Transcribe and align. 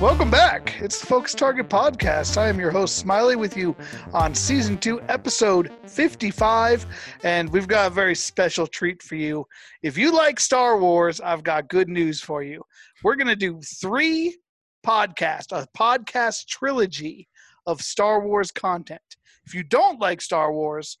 Welcome 0.00 0.30
back. 0.30 0.80
It's 0.80 0.98
the 0.98 1.06
Focus 1.06 1.34
Target 1.34 1.68
Podcast. 1.68 2.38
I 2.38 2.48
am 2.48 2.58
your 2.58 2.70
host, 2.70 2.96
Smiley, 2.96 3.36
with 3.36 3.54
you 3.54 3.76
on 4.14 4.34
season 4.34 4.78
two, 4.78 5.02
episode 5.10 5.70
55. 5.86 6.86
And 7.22 7.50
we've 7.50 7.68
got 7.68 7.88
a 7.88 7.94
very 7.94 8.14
special 8.14 8.66
treat 8.66 9.02
for 9.02 9.16
you. 9.16 9.44
If 9.82 9.98
you 9.98 10.10
like 10.10 10.40
Star 10.40 10.78
Wars, 10.78 11.20
I've 11.20 11.42
got 11.42 11.68
good 11.68 11.90
news 11.90 12.22
for 12.22 12.42
you. 12.42 12.62
We're 13.04 13.16
going 13.16 13.26
to 13.26 13.36
do 13.36 13.60
three 13.60 14.38
podcasts, 14.86 15.52
a 15.52 15.68
podcast 15.76 16.46
trilogy 16.46 17.28
of 17.66 17.82
Star 17.82 18.26
Wars 18.26 18.50
content. 18.50 19.02
If 19.44 19.54
you 19.54 19.64
don't 19.64 20.00
like 20.00 20.22
Star 20.22 20.50
Wars, 20.50 20.96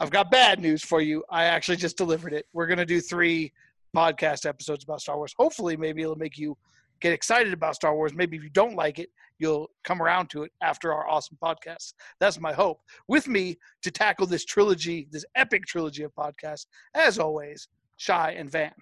I've 0.00 0.10
got 0.10 0.30
bad 0.30 0.60
news 0.60 0.82
for 0.82 1.02
you. 1.02 1.22
I 1.30 1.44
actually 1.44 1.76
just 1.76 1.98
delivered 1.98 2.32
it. 2.32 2.46
We're 2.54 2.66
going 2.66 2.78
to 2.78 2.86
do 2.86 3.00
three 3.00 3.52
podcast 3.94 4.46
episodes 4.46 4.82
about 4.82 5.02
Star 5.02 5.16
Wars. 5.18 5.34
Hopefully, 5.38 5.76
maybe 5.76 6.00
it'll 6.02 6.16
make 6.16 6.38
you 6.38 6.56
get 7.00 7.12
excited 7.12 7.52
about 7.52 7.74
Star 7.74 7.94
Wars. 7.94 8.14
Maybe 8.14 8.38
if 8.38 8.42
you 8.42 8.50
don't 8.50 8.74
like 8.74 8.98
it, 8.98 9.10
you'll 9.38 9.68
come 9.84 10.02
around 10.02 10.30
to 10.30 10.42
it 10.42 10.52
after 10.62 10.92
our 10.92 11.08
awesome 11.08 11.36
podcast. 11.42 11.92
That's 12.18 12.40
my 12.40 12.52
hope. 12.52 12.80
With 13.08 13.28
me 13.28 13.58
to 13.82 13.90
tackle 13.90 14.26
this 14.26 14.44
trilogy, 14.46 15.06
this 15.10 15.24
epic 15.34 15.66
trilogy 15.66 16.02
of 16.02 16.14
podcasts, 16.14 16.66
as 16.94 17.18
always, 17.18 17.68
Shy 17.98 18.32
and 18.32 18.50
Van. 18.50 18.72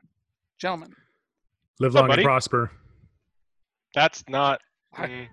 Gentlemen. 0.60 0.92
Live 1.80 1.96
up, 1.96 2.02
long 2.02 2.12
and 2.12 2.22
prosper. 2.22 2.70
That's 3.94 4.22
not. 4.28 4.60
mm, 4.96 5.26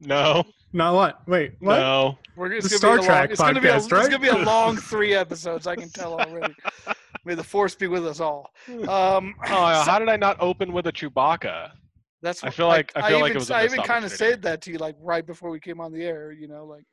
no, 0.00 0.44
Not 0.72 0.94
what? 0.94 1.28
Wait, 1.28 1.54
what? 1.60 1.76
no. 1.78 2.18
We're 2.36 2.60
The 2.60 2.68
Star 2.68 2.96
gonna 2.98 3.02
be 3.02 3.06
a 3.06 3.10
long, 3.10 3.18
Trek 3.20 3.30
it's 3.30 3.40
gonna 3.40 3.60
be 3.60 3.68
a, 3.68 3.72
podcast, 3.72 3.76
It's 3.76 4.08
gonna 4.08 4.18
be 4.18 4.28
a 4.28 4.36
long 4.38 4.76
three 4.90 5.14
episodes. 5.14 5.66
I 5.66 5.76
can 5.76 5.90
tell 5.90 6.20
already. 6.20 6.54
May 7.24 7.34
the 7.34 7.44
force 7.44 7.74
be 7.74 7.86
with 7.86 8.06
us 8.06 8.20
all. 8.20 8.50
Um, 8.68 9.34
Oh, 9.44 9.46
so- 9.84 9.90
how 9.90 9.98
did 9.98 10.08
I 10.08 10.16
not 10.16 10.36
open 10.40 10.72
with 10.72 10.86
a 10.86 10.92
Chewbacca? 10.92 11.70
that's 12.22 12.42
I 12.42 12.46
what- 12.46 12.54
feel 12.54 12.68
like- 12.68 12.92
I 12.96 13.08
feel 13.08 13.20
like 13.20 13.30
even, 13.30 13.36
it 13.36 13.40
was 13.40 13.50
a 13.50 13.56
I 13.56 13.64
even 13.64 13.82
kind 13.82 14.04
of 14.04 14.12
said 14.12 14.42
that 14.42 14.60
to 14.62 14.70
you 14.72 14.78
like 14.78 14.96
right 15.00 15.26
before 15.26 15.50
we 15.50 15.58
came 15.60 15.80
on 15.80 15.92
the 15.92 16.02
air. 16.04 16.32
You 16.32 16.48
know, 16.48 16.64
like 16.64 16.84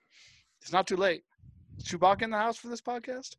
it's 0.61 0.71
not 0.71 0.87
too 0.87 0.97
late. 0.97 1.23
Is 1.77 1.85
Chewbacca 1.85 2.23
in 2.23 2.29
the 2.31 2.37
house 2.37 2.57
for 2.57 2.67
this 2.67 2.81
podcast? 2.81 3.35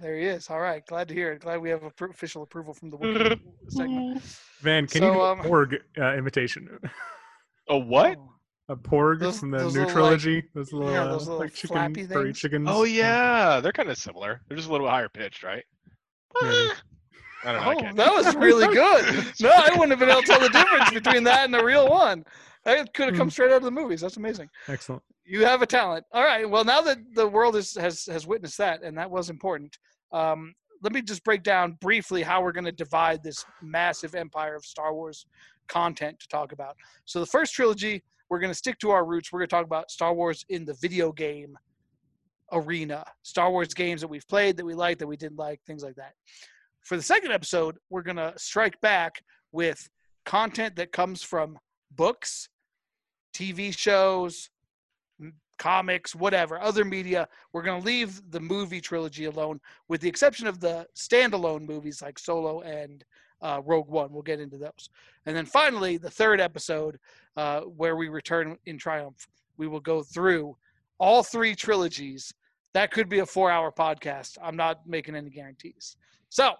There 0.00 0.16
he 0.16 0.24
is. 0.26 0.48
All 0.48 0.60
right, 0.60 0.84
glad 0.86 1.08
to 1.08 1.14
hear 1.14 1.32
it. 1.32 1.40
Glad 1.40 1.60
we 1.60 1.70
have 1.70 1.80
appro- 1.82 2.10
official 2.10 2.42
approval 2.42 2.72
from 2.72 2.90
the 2.90 2.96
Wookiee 2.98 3.40
segment. 3.68 4.22
Van, 4.60 4.86
can 4.86 5.00
So, 5.02 5.06
you 5.08 5.12
do 5.14 5.20
um, 5.20 5.40
a 5.40 5.42
Porg 5.44 5.76
uh, 5.98 6.14
imitation? 6.16 6.68
A 7.68 7.78
what? 7.78 8.16
Oh, 8.18 8.24
A 8.70 8.76
Porg 8.76 9.20
Those- 9.20 9.38
from 9.40 9.50
the 9.50 9.58
new 9.58 9.64
little, 9.66 9.84
like- 9.84 9.92
trilogy? 9.92 10.44
those 10.54 10.72
little, 10.72 10.90
yeah, 10.90 11.04
uh, 11.04 11.08
those 11.12 11.26
little 11.26 11.40
like 11.40 11.54
chicken, 11.54 11.74
flappy 11.76 12.06
furry 12.06 12.24
things. 12.26 12.38
chickens. 12.38 12.68
Oh 12.70 12.84
yeah, 12.84 13.60
they're 13.60 13.72
kind 13.72 13.88
of 13.90 13.96
similar. 13.96 14.42
They're 14.48 14.56
just 14.56 14.68
a 14.68 14.72
little 14.72 14.88
higher 14.88 15.08
pitched, 15.08 15.42
right? 15.42 15.64
Maybe. 16.42 16.70
I 17.44 17.52
don't 17.52 17.62
know. 17.64 17.70
Oh, 17.72 17.80
can't 17.80 17.96
that 17.96 18.12
was 18.14 18.34
really 18.36 18.66
good. 18.74 19.24
No, 19.40 19.50
I 19.50 19.70
wouldn't 19.70 19.90
have 19.90 19.98
been 20.00 20.10
able 20.10 20.22
to 20.22 20.26
tell 20.26 20.40
the 20.40 20.48
difference 20.48 20.90
between 20.92 21.24
that 21.24 21.44
and 21.44 21.54
the 21.54 21.64
real 21.64 21.88
one. 21.88 22.24
That 22.64 22.92
could 22.94 23.08
have 23.08 23.16
come 23.16 23.28
Hmm. 23.28 23.32
straight 23.32 23.50
out 23.52 23.58
of 23.58 23.62
the 23.62 23.70
movies. 23.70 24.00
That's 24.00 24.16
amazing. 24.16 24.48
Excellent. 24.66 25.02
You 25.24 25.44
have 25.44 25.62
a 25.62 25.66
talent. 25.66 26.04
All 26.12 26.24
right. 26.24 26.48
Well, 26.48 26.64
now 26.64 26.80
that 26.82 26.98
the 27.14 27.26
world 27.26 27.54
is, 27.56 27.74
has 27.76 28.04
has 28.06 28.26
witnessed 28.26 28.58
that, 28.58 28.82
and 28.82 28.98
that 28.98 29.10
was 29.10 29.30
important. 29.30 29.78
Um, 30.12 30.54
let 30.82 30.92
me 30.92 31.00
just 31.02 31.24
break 31.24 31.42
down 31.42 31.72
briefly 31.80 32.22
how 32.22 32.42
we're 32.42 32.52
going 32.52 32.64
to 32.64 32.72
divide 32.72 33.22
this 33.22 33.44
massive 33.62 34.14
empire 34.14 34.54
of 34.54 34.64
Star 34.64 34.92
Wars 34.94 35.26
content 35.68 36.18
to 36.20 36.28
talk 36.28 36.52
about. 36.52 36.76
So 37.04 37.20
the 37.20 37.26
first 37.26 37.54
trilogy, 37.54 38.02
we're 38.28 38.40
going 38.40 38.52
to 38.52 38.58
stick 38.58 38.78
to 38.80 38.90
our 38.90 39.04
roots. 39.04 39.32
We're 39.32 39.40
going 39.40 39.48
to 39.48 39.56
talk 39.56 39.64
about 39.64 39.90
Star 39.90 40.14
Wars 40.14 40.44
in 40.48 40.64
the 40.64 40.74
video 40.74 41.12
game 41.12 41.56
arena, 42.52 43.04
Star 43.22 43.50
Wars 43.50 43.74
games 43.74 44.00
that 44.00 44.08
we've 44.08 44.26
played, 44.28 44.56
that 44.56 44.64
we 44.64 44.74
like, 44.74 44.98
that 44.98 45.06
we 45.06 45.16
didn't 45.16 45.38
like, 45.38 45.60
things 45.66 45.82
like 45.82 45.96
that. 45.96 46.12
For 46.82 46.96
the 46.96 47.02
second 47.02 47.32
episode, 47.32 47.76
we're 47.90 48.02
going 48.02 48.16
to 48.16 48.32
strike 48.36 48.80
back 48.80 49.22
with 49.52 49.88
content 50.24 50.76
that 50.76 50.92
comes 50.92 51.22
from 51.22 51.58
books, 51.90 52.48
TV 53.34 53.76
shows, 53.76 54.50
comics, 55.58 56.14
whatever, 56.14 56.60
other 56.60 56.84
media. 56.84 57.28
We're 57.52 57.62
going 57.62 57.80
to 57.80 57.86
leave 57.86 58.20
the 58.30 58.40
movie 58.40 58.80
trilogy 58.80 59.26
alone, 59.26 59.60
with 59.88 60.00
the 60.00 60.08
exception 60.08 60.46
of 60.46 60.60
the 60.60 60.86
standalone 60.96 61.66
movies 61.66 62.00
like 62.00 62.18
Solo 62.18 62.60
and 62.60 63.04
uh, 63.42 63.60
Rogue 63.64 63.88
One. 63.88 64.12
We'll 64.12 64.22
get 64.22 64.40
into 64.40 64.58
those. 64.58 64.90
And 65.26 65.36
then 65.36 65.46
finally, 65.46 65.96
the 65.96 66.10
third 66.10 66.40
episode, 66.40 66.98
uh, 67.36 67.60
where 67.60 67.96
we 67.96 68.08
return 68.08 68.56
in 68.66 68.78
triumph, 68.78 69.28
we 69.56 69.66
will 69.66 69.80
go 69.80 70.02
through 70.02 70.56
all 70.98 71.22
three 71.22 71.54
trilogies. 71.54 72.32
That 72.74 72.90
could 72.90 73.08
be 73.08 73.20
a 73.20 73.26
four 73.26 73.50
hour 73.50 73.72
podcast. 73.72 74.38
I'm 74.42 74.56
not 74.56 74.86
making 74.86 75.14
any 75.14 75.30
guarantees. 75.30 75.96
So 76.28 76.54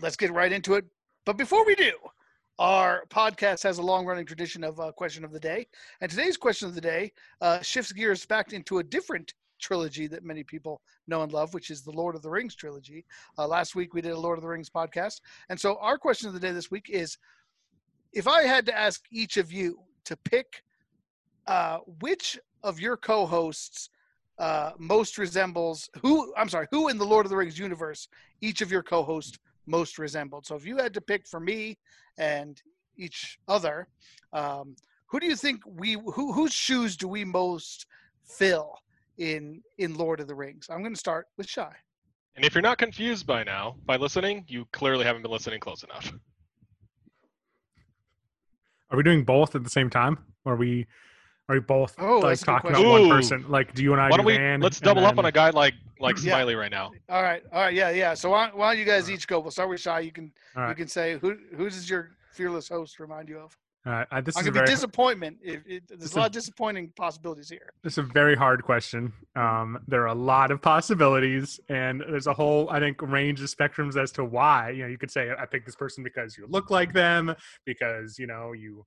let's 0.00 0.16
get 0.16 0.32
right 0.32 0.52
into 0.52 0.74
it. 0.74 0.84
But 1.24 1.36
before 1.36 1.64
we 1.66 1.74
do, 1.74 1.92
our 2.58 3.04
podcast 3.10 3.62
has 3.64 3.78
a 3.78 3.82
long 3.82 4.06
running 4.06 4.24
tradition 4.24 4.64
of 4.64 4.80
uh, 4.80 4.92
question 4.92 5.24
of 5.24 5.32
the 5.32 5.40
day. 5.40 5.66
And 6.00 6.10
today's 6.10 6.36
question 6.36 6.68
of 6.68 6.74
the 6.74 6.80
day 6.80 7.12
uh, 7.40 7.60
shifts 7.60 7.92
gears 7.92 8.24
back 8.24 8.52
into 8.52 8.78
a 8.78 8.82
different 8.82 9.34
trilogy 9.58 10.06
that 10.08 10.24
many 10.24 10.42
people 10.42 10.80
know 11.06 11.22
and 11.22 11.32
love, 11.32 11.54
which 11.54 11.70
is 11.70 11.82
the 11.82 11.92
Lord 11.92 12.14
of 12.14 12.22
the 12.22 12.30
Rings 12.30 12.54
trilogy. 12.54 13.04
Uh, 13.38 13.46
last 13.46 13.74
week 13.74 13.94
we 13.94 14.00
did 14.00 14.12
a 14.12 14.18
Lord 14.18 14.38
of 14.38 14.42
the 14.42 14.48
Rings 14.48 14.70
podcast. 14.70 15.20
And 15.48 15.58
so 15.58 15.76
our 15.80 15.98
question 15.98 16.28
of 16.28 16.34
the 16.34 16.40
day 16.40 16.52
this 16.52 16.70
week 16.70 16.90
is 16.90 17.18
if 18.12 18.26
I 18.26 18.42
had 18.42 18.66
to 18.66 18.76
ask 18.76 19.02
each 19.10 19.36
of 19.36 19.52
you 19.52 19.80
to 20.04 20.16
pick 20.16 20.62
uh, 21.46 21.78
which 22.00 22.38
of 22.62 22.80
your 22.80 22.96
co 22.96 23.26
hosts 23.26 23.90
uh, 24.38 24.72
most 24.78 25.18
resembles 25.18 25.88
who, 26.02 26.34
I'm 26.36 26.48
sorry, 26.48 26.66
who 26.70 26.88
in 26.88 26.98
the 26.98 27.06
Lord 27.06 27.26
of 27.26 27.30
the 27.30 27.36
Rings 27.36 27.58
universe 27.58 28.08
each 28.40 28.60
of 28.60 28.70
your 28.70 28.82
co 28.82 29.02
hosts 29.02 29.38
most 29.66 29.98
resembled. 29.98 30.46
So 30.46 30.54
if 30.54 30.66
you 30.66 30.76
had 30.76 30.94
to 30.94 31.00
pick 31.00 31.26
for 31.26 31.40
me 31.40 31.78
and 32.18 32.60
each 32.96 33.38
other, 33.48 33.88
um, 34.32 34.76
who 35.06 35.20
do 35.20 35.26
you 35.26 35.36
think 35.36 35.62
we 35.66 35.92
who 35.92 36.32
whose 36.32 36.52
shoes 36.52 36.96
do 36.96 37.08
we 37.08 37.24
most 37.24 37.86
fill 38.24 38.78
in 39.18 39.62
in 39.78 39.94
Lord 39.94 40.20
of 40.20 40.26
the 40.28 40.34
Rings? 40.34 40.66
I'm 40.70 40.80
going 40.80 40.94
to 40.94 40.98
start 40.98 41.26
with 41.36 41.48
Shy. 41.48 41.72
And 42.36 42.44
if 42.44 42.54
you're 42.54 42.62
not 42.62 42.78
confused 42.78 43.26
by 43.26 43.44
now, 43.44 43.76
by 43.86 43.96
listening, 43.96 44.44
you 44.46 44.66
clearly 44.72 45.04
haven't 45.04 45.22
been 45.22 45.30
listening 45.30 45.58
close 45.60 45.82
enough. 45.82 46.12
Are 48.90 48.96
we 48.96 49.02
doing 49.02 49.24
both 49.24 49.54
at 49.54 49.64
the 49.64 49.70
same 49.70 49.90
time? 49.90 50.18
Or 50.44 50.52
are 50.52 50.56
we 50.56 50.86
are 51.48 51.56
we 51.56 51.60
both 51.60 51.94
Oh, 51.98 52.18
like 52.18 52.30
that's 52.30 52.42
a 52.42 52.46
good 52.46 52.52
talking 52.52 52.70
about 52.70 52.86
one 52.86 53.08
person? 53.08 53.44
Like 53.48 53.74
do 53.74 53.82
you 53.82 53.92
and 53.92 54.00
I 54.00 54.10
Why 54.10 54.16
do 54.16 54.16
don't 54.18 54.26
we? 54.26 54.36
Van, 54.36 54.60
Let's 54.60 54.78
and 54.78 54.84
double 54.84 55.04
up 55.06 55.18
on 55.18 55.24
a 55.24 55.32
guy 55.32 55.50
like 55.50 55.74
like 55.98 56.16
Yeah. 56.16 56.32
Smiley 56.32 56.54
right 56.54 56.70
now. 56.70 56.92
All 57.08 57.22
right, 57.22 57.42
all 57.52 57.60
right, 57.62 57.74
yeah, 57.74 57.90
yeah. 57.90 58.14
So 58.14 58.30
why, 58.30 58.50
why 58.52 58.72
don't 58.72 58.78
you 58.78 58.84
guys 58.84 59.10
each 59.10 59.26
go? 59.26 59.40
We'll 59.40 59.50
start 59.50 59.70
with 59.70 59.80
Shy. 59.80 60.00
You 60.00 60.12
can 60.12 60.32
All 60.56 60.68
you 60.68 60.74
can 60.74 60.88
say 60.88 61.18
who 61.18 61.36
who 61.56 61.64
does 61.70 61.88
your 61.88 62.10
fearless 62.32 62.68
host 62.68 63.00
remind 63.00 63.28
you 63.28 63.38
of? 63.38 63.56
All 63.86 63.92
right. 63.92 64.06
Uh, 64.10 64.20
this 64.20 64.36
I'm 64.36 64.40
is 64.42 64.46
a 64.48 64.50
be 64.50 64.54
very 64.56 64.66
disappointment. 64.66 65.38
If, 65.42 65.60
if, 65.66 65.86
there's 65.86 66.02
It's 66.02 66.14
a 66.14 66.16
lot 66.18 66.24
a- 66.24 66.26
of 66.26 66.32
disappointing 66.32 66.92
possibilities 66.96 67.48
here. 67.48 67.72
This 67.84 67.92
is 67.94 67.98
a 67.98 68.02
very 68.02 68.34
hard 68.34 68.64
question. 68.64 69.12
Um, 69.36 69.78
there 69.86 70.02
are 70.02 70.08
a 70.08 70.14
lot 70.14 70.50
of 70.50 70.60
possibilities, 70.60 71.60
and 71.68 72.00
there's 72.00 72.26
a 72.26 72.34
whole, 72.34 72.68
I 72.70 72.80
think, 72.80 73.00
range 73.00 73.40
of 73.40 73.48
spectrums 73.48 73.96
as 73.96 74.10
to 74.12 74.24
why. 74.24 74.70
You 74.70 74.82
know, 74.82 74.88
you 74.88 74.98
could 74.98 75.10
say 75.12 75.30
I 75.38 75.46
picked 75.46 75.66
this 75.66 75.76
person 75.76 76.02
because 76.02 76.36
you 76.36 76.46
look 76.48 76.68
like 76.70 76.92
them, 76.92 77.34
because 77.64 78.18
you 78.18 78.26
know 78.26 78.52
you 78.52 78.84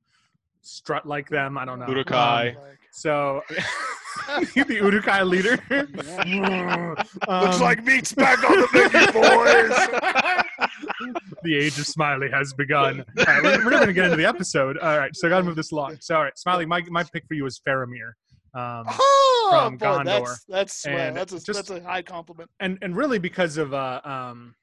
strut 0.62 1.06
like 1.08 1.30
them. 1.30 1.58
I 1.58 1.64
don't 1.64 1.80
know. 1.80 1.88
Uruk-hai. 1.88 2.50
Um, 2.50 2.56
so 2.92 3.42
the 4.54 4.66
Uruk-hai 4.82 5.24
leader 5.24 5.58
Looks 7.30 7.56
Um, 7.56 7.62
like 7.62 7.84
meat's 7.86 8.12
back 8.14 8.44
on 8.44 8.58
the 8.60 8.68
menu, 8.74 9.12
boys. 9.14 10.44
the 11.44 11.56
age 11.56 11.78
of 11.80 11.86
Smiley 11.88 12.30
has 12.32 12.54
begun. 12.54 13.04
All 13.18 13.24
right, 13.26 13.44
we're, 13.44 13.66
we're 13.66 13.70
never 13.72 13.80
gonna 13.82 13.94
get 13.94 14.06
into 14.06 14.18
the 14.18 14.26
episode. 14.28 14.78
All 14.78 14.98
right, 14.98 15.16
so 15.16 15.28
I 15.28 15.30
gotta 15.30 15.44
move 15.44 15.56
this 15.56 15.72
along. 15.72 15.98
So, 16.00 16.16
all 16.16 16.24
right, 16.24 16.38
Smiley, 16.38 16.66
my 16.66 16.82
my 16.90 17.04
pick 17.04 17.26
for 17.28 17.34
you 17.34 17.46
is 17.46 17.60
Faramir. 17.68 18.14
Um, 18.54 18.86
Oh, 18.88 19.48
From 19.52 19.78
boy, 19.78 19.86
Gondor. 19.86 20.06
that's 20.06 20.46
that's 20.48 20.86
And 20.86 21.16
that's 21.16 21.34
a, 21.34 21.40
just- 21.44 21.68
that's 21.68 21.70
a 21.70 21.82
high 21.84 22.02
compliment. 22.02 22.50
and 22.60 22.78
and 22.82 22.96
really 22.96 23.20
because 23.20 23.58
of 23.58 23.74
uh 23.74 24.02
um 24.04 24.56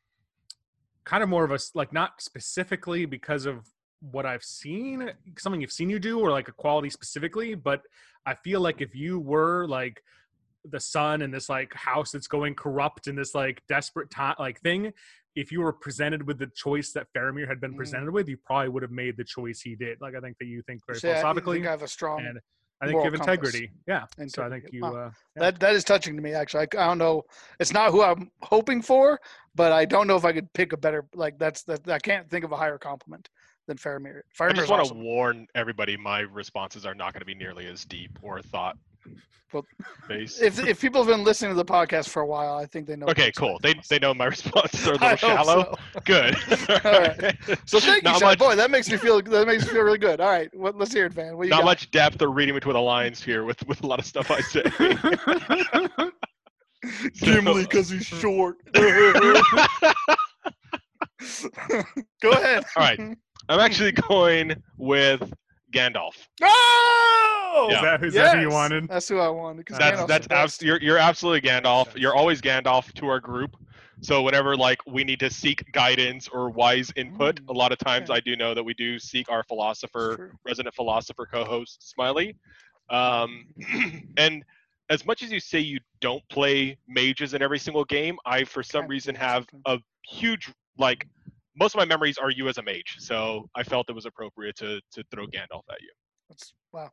kind 1.05 1.23
of 1.23 1.29
more 1.29 1.45
of 1.45 1.53
a 1.53 1.59
like 1.75 1.93
not 1.93 2.21
specifically 2.21 3.05
because 3.07 3.47
of 3.47 3.65
what 4.01 4.27
I've 4.27 4.43
seen, 4.45 5.11
something 5.39 5.61
you've 5.61 5.73
seen 5.73 5.89
you 5.89 5.99
do, 5.99 6.19
or 6.21 6.31
like 6.31 6.49
a 6.49 6.53
quality 6.53 6.91
specifically, 6.91 7.55
but 7.55 7.83
I 8.27 8.35
feel 8.35 8.61
like 8.61 8.81
if 8.81 8.95
you 8.95 9.19
were 9.21 9.67
like 9.69 10.03
the 10.69 10.81
son 10.81 11.23
in 11.23 11.31
this 11.31 11.49
like 11.49 11.73
house 11.75 12.11
that's 12.11 12.27
going 12.27 12.55
corrupt 12.55 13.07
in 13.07 13.15
this 13.17 13.35
like 13.35 13.63
desperate 13.69 14.11
time 14.11 14.35
like 14.39 14.61
thing, 14.61 14.93
if 15.37 15.53
you 15.53 15.61
were 15.61 15.73
presented 15.73 16.27
with 16.27 16.39
the 16.39 16.49
choice 16.57 16.93
that 16.93 17.07
Faramir 17.17 17.47
had 17.47 17.61
been 17.61 17.75
Mm. 17.75 17.77
presented 17.77 18.11
with, 18.11 18.29
you 18.29 18.39
probably 18.39 18.71
would 18.71 18.83
have 18.83 18.91
made 18.91 19.17
the 19.17 19.25
choice 19.25 19.61
he 19.61 19.77
did. 19.77 20.01
Like 20.01 20.15
I 20.17 20.21
think 20.21 20.37
that 20.39 20.47
you 20.47 20.63
think 20.63 20.81
very 20.87 20.99
See, 20.99 21.11
I- 21.11 21.21
I 21.31 21.35
think 21.35 21.67
I 21.67 21.71
have 21.71 21.83
a 21.83 21.89
strong. 21.89 22.21
and 22.27 22.41
I 22.81 22.87
think 22.87 22.95
you 22.95 22.99
moral 22.99 23.05
have 23.05 23.13
compass. 23.21 23.55
integrity. 23.55 23.73
Yeah. 23.87 24.05
So 24.29 24.43
I 24.45 24.51
think 24.51 24.65
you. 24.73 24.83
Wow. 24.83 24.95
Uh, 24.97 25.11
yeah. 25.37 25.43
That 25.43 25.61
that 25.61 25.75
is 25.75 25.85
touching 25.85 26.17
to 26.17 26.23
me. 26.23 26.33
Actually, 26.35 26.67
I, 26.75 26.83
I 26.85 26.87
don't 26.89 26.99
know. 26.99 27.23
It's 27.61 27.73
not 27.73 27.91
who 27.91 28.03
I'm 28.03 28.31
hoping 28.43 28.83
for, 28.83 29.19
but 29.55 29.73
I 29.73 29.85
don't 29.85 30.07
know 30.07 30.17
if 30.17 30.25
I 30.25 30.33
could 30.33 30.53
pick 30.53 30.73
a 30.73 30.77
better. 30.77 31.07
Like 31.15 31.39
that's 31.39 31.63
that. 31.65 31.89
I 31.89 31.99
can't 31.99 32.29
think 32.29 32.45
of 32.45 32.53
a 32.53 32.57
higher 32.57 32.77
compliment 32.79 33.29
than 33.67 33.77
Faramir. 33.79 34.21
I 34.41 34.53
just 34.53 34.69
want 34.71 34.83
awesome. 34.83 34.99
to 34.99 35.03
warn 35.05 35.47
everybody: 35.55 35.97
my 35.97 36.21
responses 36.21 36.85
are 36.85 36.95
not 36.95 37.13
going 37.15 37.21
to 37.21 37.27
be 37.27 37.35
nearly 37.35 37.67
as 37.67 37.85
deep 37.87 38.19
or 38.23 38.43
thought 38.43 38.77
Face. 40.07 40.41
If 40.43 40.59
if 40.67 40.81
people 40.81 41.01
have 41.03 41.09
been 41.09 41.25
listening 41.25 41.53
to 41.53 41.55
the 41.55 41.65
podcast 41.65 42.09
for 42.11 42.21
a 42.21 42.27
while, 42.27 42.59
I 42.59 42.67
think 42.67 42.87
they 42.87 42.95
know. 42.97 43.07
Okay, 43.07 43.33
cool. 43.33 43.59
They 43.63 43.75
they 43.89 43.99
know 43.99 44.13
my 44.13 44.27
responses 44.37 44.87
are 44.87 44.93
a 44.95 44.95
little 44.99 45.09
hope 45.09 45.19
shallow. 45.19 45.75
so. 45.95 46.01
Good. 46.05 46.35
All 46.85 46.93
right. 46.93 47.37
So 47.65 47.81
thank 47.81 48.03
you, 48.03 48.11
Not 48.11 48.19
Sean. 48.19 48.29
much- 48.31 48.39
Boy, 48.39 48.55
that 48.57 48.71
makes 48.71 48.91
me 48.91 48.99
feel 48.99 49.23
that 49.23 49.47
makes 49.47 49.65
me 49.65 49.71
feel 49.73 49.83
really 49.83 49.97
good. 49.99 50.21
All 50.21 50.29
right, 50.29 50.53
what, 50.55 50.77
let's 50.77 50.93
hear 50.93 51.07
it, 51.07 51.15
Van. 51.15 51.37
What 51.39 51.45
you 51.45 51.51
Not 51.51 51.61
got? 51.61 51.65
much 51.67 51.91
depth 51.91 52.21
or 52.21 52.31
reading 52.31 52.55
between 52.55 52.75
the 52.75 52.81
lines 52.81 53.23
here 53.23 53.45
with 53.45 53.67
with 53.67 53.83
a 53.83 53.87
lot 53.87 53.99
of 53.99 54.05
stuff 54.05 54.31
I 54.31 54.41
say. 54.41 54.63
Gimli, 57.15 57.63
because 57.63 57.89
he's 57.89 58.05
short. 58.05 58.57
Go 58.75 59.41
ahead. 62.33 62.65
All 62.77 62.83
right. 62.83 62.99
I'm 63.49 63.61
actually 63.61 63.93
going 63.93 64.61
with 64.77 65.33
Gandalf. 65.77 66.15
Oh, 66.43 67.69
Is 67.73 67.81
that- 67.81 68.05
is 68.05 68.15
that 68.15 68.37
who 68.37 68.43
you 68.43 68.51
wanted? 68.51 68.89
That's 68.89 69.09
who 69.09 69.19
I 69.19 69.29
wanted. 69.29 69.67
'cause 69.67 69.79
That's 69.79 70.01
Gandalf's 70.01 70.09
that's 70.09 70.27
abs- 70.31 70.63
you're 70.63 70.81
you're 70.81 70.99
absolutely 70.99 71.49
Gandalf. 71.49 71.97
You're 71.99 72.15
always 72.15 72.41
Gandalf 72.41 72.93
to 72.95 73.07
our 73.09 73.21
group. 73.21 73.57
So 74.03 74.23
whenever 74.23 74.57
like 74.57 74.79
we 74.87 75.05
need 75.05 75.21
to 75.21 75.31
seek 75.31 75.71
guidance 75.73 76.29
or 76.29 76.51
wise 76.51 76.93
input, 76.97 77.37
Mm, 77.43 77.49
a 77.49 77.53
lot 77.53 77.73
of 77.73 77.79
times 77.79 78.11
okay. 78.11 78.17
I 78.19 78.21
do 78.21 78.37
know 78.37 78.53
that 78.55 78.63
we 78.63 78.75
do 78.75 78.99
seek 78.99 79.31
our 79.31 79.43
philosopher, 79.45 80.37
resident 80.45 80.75
philosopher 80.75 81.27
co-host 81.27 81.89
Smiley. 81.91 82.37
Um, 82.91 83.47
and 84.19 84.45
as 84.91 85.05
much 85.07 85.23
as 85.23 85.33
you 85.33 85.41
say 85.41 85.59
you 85.61 85.81
don't 86.01 86.23
play 86.29 86.77
mages 86.87 87.33
in 87.35 87.43
every 87.43 87.59
single 87.59 87.85
game, 87.85 88.19
I 88.27 88.45
for 88.45 88.63
some 88.63 88.87
reason 88.87 89.15
have 89.15 89.47
a 89.65 89.79
huge 90.07 90.51
like 90.79 91.07
most 91.59 91.75
of 91.75 91.79
my 91.79 91.85
memories 91.85 92.19
are 92.19 92.31
you 92.31 92.49
as 92.49 92.59
a 92.59 92.63
mage. 92.63 92.97
So 92.99 93.49
I 93.57 93.63
felt 93.63 93.89
it 93.89 93.95
was 93.95 94.07
appropriate 94.07 94.57
to 94.57 94.81
to 94.93 95.05
throw 95.11 95.27
Gandalf 95.27 95.63
at 95.71 95.81
you. 95.81 95.91
That's 96.29 96.53
wow. 96.73 96.91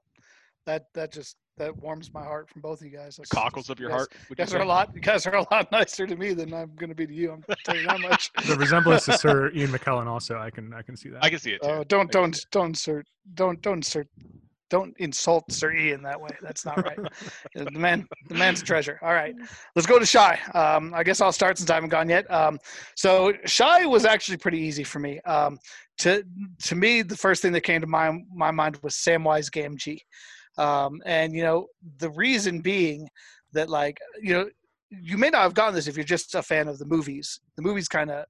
That 0.66 0.86
that 0.94 1.12
just 1.12 1.36
that 1.58 1.76
warms 1.78 2.12
my 2.14 2.24
heart 2.24 2.50
from 2.50 2.62
both 2.62 2.82
of 2.82 2.88
you 2.88 2.98
guys. 2.98 3.18
That's, 3.18 3.30
Cockles 3.30 3.70
of 3.70 3.80
your 3.80 3.90
you 3.90 3.94
guys- 3.94 4.00
heart. 4.00 4.10
You 4.14 4.20
would 4.30 4.40
you 4.40 4.46
guys 4.46 4.54
are 4.54 4.62
a 4.62 4.66
lot. 4.66 4.92
You 4.96 5.02
guys 5.02 5.28
are 5.28 5.36
a 5.36 5.46
lot 5.52 5.72
nicer 5.72 6.08
to 6.08 6.16
me 6.16 6.34
than 6.34 6.54
I'm 6.54 6.74
going 6.76 6.90
to 6.90 6.96
be 6.96 7.06
to 7.06 7.14
you. 7.14 7.32
I'm 7.32 7.44
telling 7.66 7.82
you 7.82 7.88
that 7.88 8.00
much. 8.00 8.32
the 8.48 8.56
resemblance 8.56 9.06
to 9.06 9.18
Sir 9.18 9.52
Ian 9.52 9.72
McKellen 9.72 10.08
also 10.08 10.38
I 10.38 10.50
can 10.50 10.74
I 10.74 10.82
can 10.82 10.96
see 10.96 11.10
that. 11.10 11.24
I 11.24 11.30
can 11.30 11.40
see 11.40 11.52
it 11.52 11.62
too. 11.62 11.70
Oh, 11.70 11.84
don't 11.84 12.02
I 12.02 12.12
can 12.12 12.22
don't 12.22 12.46
don't 12.52 12.68
insert 12.68 13.08
don't 13.34 13.62
don't 13.62 13.78
insert 13.78 14.08
don't 14.74 14.96
insult 14.98 15.52
Sir 15.52 15.72
Ian 15.72 16.02
that 16.02 16.20
way. 16.20 16.32
That's 16.42 16.66
not 16.66 16.84
right. 16.84 16.98
the 17.54 17.70
man 17.70 18.08
the 18.28 18.34
man's 18.34 18.60
a 18.64 18.66
treasure. 18.66 18.98
All 19.04 19.14
right, 19.14 19.36
let's 19.76 19.86
go 19.86 20.00
to 20.00 20.06
Shy. 20.06 20.40
Um, 20.56 20.96
I 20.96 21.04
guess 21.04 21.22
I'll 21.22 21.32
start 21.32 21.60
since 21.60 21.70
I 21.70 21.76
haven't 21.76 21.92
gone 21.92 22.10
yet. 22.10 22.30
Um, 22.32 22.58
so 22.96 23.34
Shy 23.46 23.86
was 23.86 24.04
actually 24.04 24.38
pretty 24.38 24.58
easy 24.58 24.84
for 24.84 24.98
me. 24.98 25.20
Um, 25.28 25.60
to 26.00 26.24
to 26.64 26.76
me, 26.76 27.04
the 27.04 27.16
first 27.16 27.44
thing 27.44 27.52
that 27.52 27.62
came 27.62 27.82
to 27.82 27.88
my 27.88 28.20
my 28.34 28.50
mind 28.50 28.80
was 28.82 28.96
Samwise 28.96 29.52
Gamgee, 29.52 30.00
um, 30.58 31.04
and 31.06 31.36
you 31.36 31.44
know 31.44 31.68
the 32.00 32.10
reason 32.10 32.60
being 32.60 33.08
that 33.52 33.70
like 33.70 34.00
you 34.24 34.34
know 34.34 34.50
you 35.02 35.18
may 35.18 35.30
not 35.30 35.44
have 35.44 35.54
gotten 35.54 35.76
this 35.76 35.88
if 35.88 35.96
you're 35.96 36.04
just 36.04 36.36
a 36.36 36.42
fan 36.42 36.68
of 36.68 36.78
the 36.80 36.86
movies. 36.86 37.40
The 37.56 37.62
movies 37.62 37.88
kind 37.88 38.12
of 38.12 38.26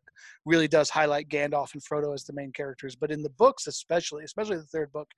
really 0.46 0.68
does 0.68 0.90
highlight 0.90 1.30
Gandalf 1.30 1.74
and 1.74 1.84
Frodo 1.84 2.14
as 2.14 2.24
the 2.24 2.34
main 2.34 2.52
characters, 2.52 2.96
but 2.96 3.12
in 3.12 3.22
the 3.24 3.30
books 3.32 3.68
especially, 3.68 4.24
especially 4.24 4.58
the 4.58 4.64
third 4.64 4.92
book, 4.92 5.10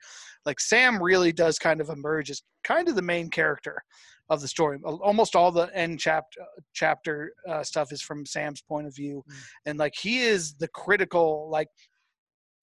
like 0.46 0.60
Sam 0.60 1.02
really 1.02 1.32
does 1.32 1.60
kind 1.60 1.82
of 1.82 1.90
emerge 1.90 2.30
as 2.32 2.42
kind 2.64 2.88
of 2.90 2.96
the 2.96 3.02
main 3.02 3.30
character 3.30 3.82
of 4.30 4.42
the 4.42 4.48
story. 4.48 4.80
Almost 4.84 5.36
all 5.36 5.52
the 5.52 5.70
end 5.76 6.00
chapter 6.00 6.42
chapter 6.74 7.34
uh, 7.48 7.64
stuff 7.64 7.92
is 7.92 8.02
from 8.02 8.26
Sam's 8.26 8.62
point 8.62 8.88
of 8.88 8.96
view, 8.96 9.24
Mm. 9.30 9.34
and 9.68 9.80
like 9.80 9.94
he 10.00 10.20
is 10.22 10.56
the 10.56 10.68
critical 10.70 11.50
like 11.52 11.68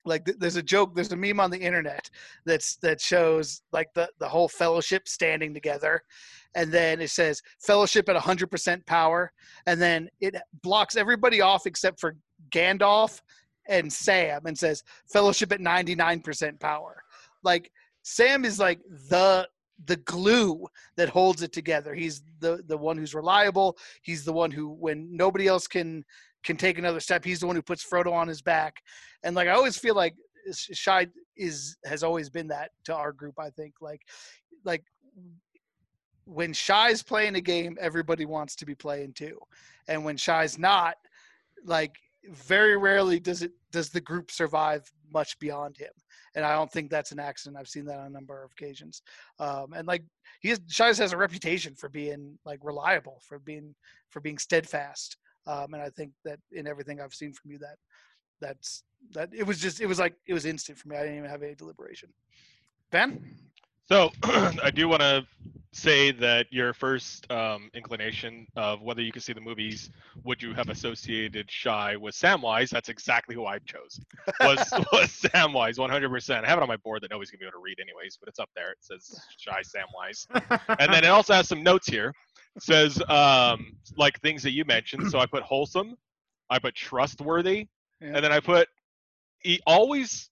like 0.04 0.25
th- 0.25 0.38
there's 0.38 0.56
a 0.56 0.62
joke 0.62 0.94
there's 0.94 1.12
a 1.12 1.16
meme 1.16 1.40
on 1.40 1.50
the 1.50 1.58
internet 1.58 2.08
that's 2.44 2.76
that 2.76 3.00
shows 3.00 3.62
like 3.72 3.88
the 3.94 4.08
the 4.19 4.28
whole 4.28 4.49
fellowship 4.49 5.06
standing 5.06 5.54
together 5.54 6.02
and 6.54 6.72
then 6.72 7.00
it 7.00 7.10
says 7.10 7.40
fellowship 7.60 8.08
at 8.08 8.16
100% 8.16 8.87
power 8.87 9.32
and 9.66 9.81
then 9.81 10.08
it 10.20 10.37
blocks 10.62 10.96
everybody 10.96 11.40
off 11.40 11.66
except 11.66 12.00
for 12.00 12.16
Gandalf 12.50 13.20
and 13.69 13.93
Sam 13.93 14.43
and 14.46 14.58
says 14.58 14.82
fellowship 15.12 15.52
at 15.52 15.60
99% 15.60 16.60
power. 16.60 17.02
Like 17.43 17.70
Sam 18.02 18.44
is 18.44 18.58
like 18.58 18.81
the 19.08 19.48
the 19.87 19.96
glue 19.96 20.64
that 20.96 21.08
holds 21.08 21.43
it 21.43 21.52
together. 21.52 21.94
He's 21.94 22.22
the 22.40 22.62
the 22.66 22.76
one 22.76 22.96
who's 22.96 23.14
reliable. 23.14 23.76
He's 24.02 24.25
the 24.25 24.32
one 24.32 24.50
who 24.50 24.69
when 24.69 25.08
nobody 25.14 25.46
else 25.46 25.66
can 25.66 26.05
can 26.44 26.56
take 26.56 26.79
another 26.79 27.00
step 27.00 27.25
he's 27.25 27.41
the 27.41 27.47
one 27.47 27.56
who 27.56 27.62
puts 27.62 27.85
Frodo 27.89 28.12
on 28.12 28.29
his 28.29 28.43
back 28.43 28.83
and 29.23 29.35
like 29.35 29.49
I 29.49 29.53
always 29.53 29.77
feel 29.77 29.94
like 29.94 30.15
Shy 30.53 31.06
is 31.37 31.77
has 31.85 32.03
always 32.03 32.31
been 32.31 32.49
that 32.49 32.71
to 32.85 32.94
our 32.94 33.12
group. 33.12 33.35
I 33.39 33.50
think 33.50 33.75
like 33.81 34.03
like 34.65 34.85
when 36.25 36.53
Shy's 36.53 37.03
playing 37.03 37.35
a 37.35 37.41
game, 37.41 37.77
everybody 37.81 38.25
wants 38.25 38.56
to 38.56 38.67
be 38.67 38.75
playing 38.75 39.12
too, 39.15 39.39
and 39.89 40.05
when 40.05 40.17
Shy's 40.17 40.59
not, 40.59 40.97
like 41.65 41.94
very 42.31 42.77
rarely 42.77 43.19
does 43.19 43.43
it 43.43 43.53
does 43.73 43.91
the 43.91 44.00
group 44.00 44.31
survive 44.31 44.91
much 45.12 45.39
beyond 45.39 45.77
him. 45.77 45.93
And 46.35 46.47
I 46.47 46.55
don't 46.55 46.71
think 46.71 46.91
that's 46.91 47.12
an 47.12 47.19
accident. 47.19 47.59
I've 47.59 47.69
seen 47.69 47.85
that 47.87 47.99
on 47.99 48.06
a 48.06 48.11
number 48.11 48.43
of 48.43 48.53
occasions. 48.53 49.03
Um, 49.39 49.75
and 49.75 49.87
like 49.87 50.03
he 50.41 50.49
has, 50.49 50.61
has 50.99 51.12
a 51.12 51.17
reputation 51.17 51.75
for 51.75 51.91
being 51.91 52.39
like 52.47 52.61
reliable, 52.62 53.21
for 53.27 53.39
being 53.39 53.75
for 54.11 54.21
being 54.21 54.39
steadfast. 54.39 55.17
Um, 55.47 55.75
and 55.75 55.83
I 55.83 55.91
think 55.91 56.12
that 56.25 56.39
in 56.53 56.67
everything 56.67 57.00
I've 57.00 57.15
seen 57.15 57.33
from 57.33 57.50
you, 57.50 57.59
that 57.59 57.77
that's 58.41 58.83
that 59.12 59.31
it 59.33 59.47
was 59.47 59.59
just 59.59 59.81
it 59.81 59.87
was 59.87 59.99
like 59.99 60.15
it 60.27 60.35
was 60.35 60.44
instant 60.44 60.79
for 60.79 60.89
me. 60.89 60.97
I 60.97 61.03
didn't 61.03 61.19
even 61.19 61.31
have 61.31 61.43
any 61.43 61.55
deliberation. 61.55 62.11
Ben, 62.91 63.35
So 63.89 64.11
I 64.23 64.71
do 64.71 64.89
want 64.89 65.00
to 65.00 65.27
say 65.73 66.12
that 66.12 66.47
your 66.50 66.75
first 66.75 67.31
um, 67.31 67.71
inclination 67.75 68.47
of 68.56 68.83
whether 68.83 69.00
you 69.00 69.11
could 69.11 69.23
see 69.23 69.33
the 69.33 69.41
movies, 69.41 69.91
would 70.23 70.43
you 70.43 70.53
have 70.53 70.69
associated 70.69 71.50
Shy 71.50 71.97
with 71.97 72.15
Samwise? 72.15 72.69
That's 72.69 72.91
exactly 72.91 73.35
who 73.35 73.47
I 73.47 73.59
chose. 73.61 73.99
Was 74.41 74.59
was 74.93 75.09
Samwise, 75.09 75.79
100%. 75.79 76.44
I 76.44 76.47
have 76.47 76.59
it 76.59 76.62
on 76.62 76.69
my 76.69 76.77
board 76.77 77.03
that 77.03 77.11
nobody's 77.11 77.31
gonna 77.31 77.41
be 77.41 77.47
able 77.47 77.59
to 77.59 77.62
read 77.62 77.79
anyways, 77.81 78.19
but 78.19 78.29
it's 78.29 78.39
up 78.39 78.50
there. 78.55 78.73
It 78.73 78.79
says 78.81 79.19
Shy 79.39 79.62
Samwise, 79.62 80.27
and 80.79 80.93
then 80.93 81.05
it 81.05 81.09
also 81.11 81.33
has 81.33 81.49
some 81.49 81.62
notes 81.62 81.89
here. 81.89 82.12
Says 82.58 83.02
um, 83.08 83.76
like 83.96 84.20
things 84.20 84.43
that 84.43 84.50
you 84.52 84.64
mentioned. 84.64 85.10
So 85.10 85.19
I 85.19 85.26
put 85.26 85.43
wholesome, 85.43 85.96
I 86.50 86.58
put 86.58 86.75
trustworthy, 86.75 87.66
Yeah. 88.00 88.08
and 88.14 88.25
then 88.25 88.32
I 88.32 88.40
put 88.40 88.69
he 89.38 89.60
always 89.66 90.31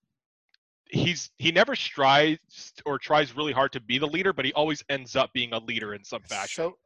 he's 0.90 1.30
he 1.38 1.50
never 1.52 1.74
strives 1.74 2.72
or 2.84 2.98
tries 2.98 3.34
really 3.36 3.52
hard 3.52 3.72
to 3.72 3.80
be 3.80 3.98
the 3.98 4.06
leader, 4.06 4.32
but 4.32 4.44
he 4.44 4.52
always 4.52 4.84
ends 4.88 5.16
up 5.16 5.32
being 5.32 5.52
a 5.52 5.58
leader 5.58 5.94
in 5.94 6.04
some 6.04 6.22
fashion. 6.22 6.64
so 6.64 6.76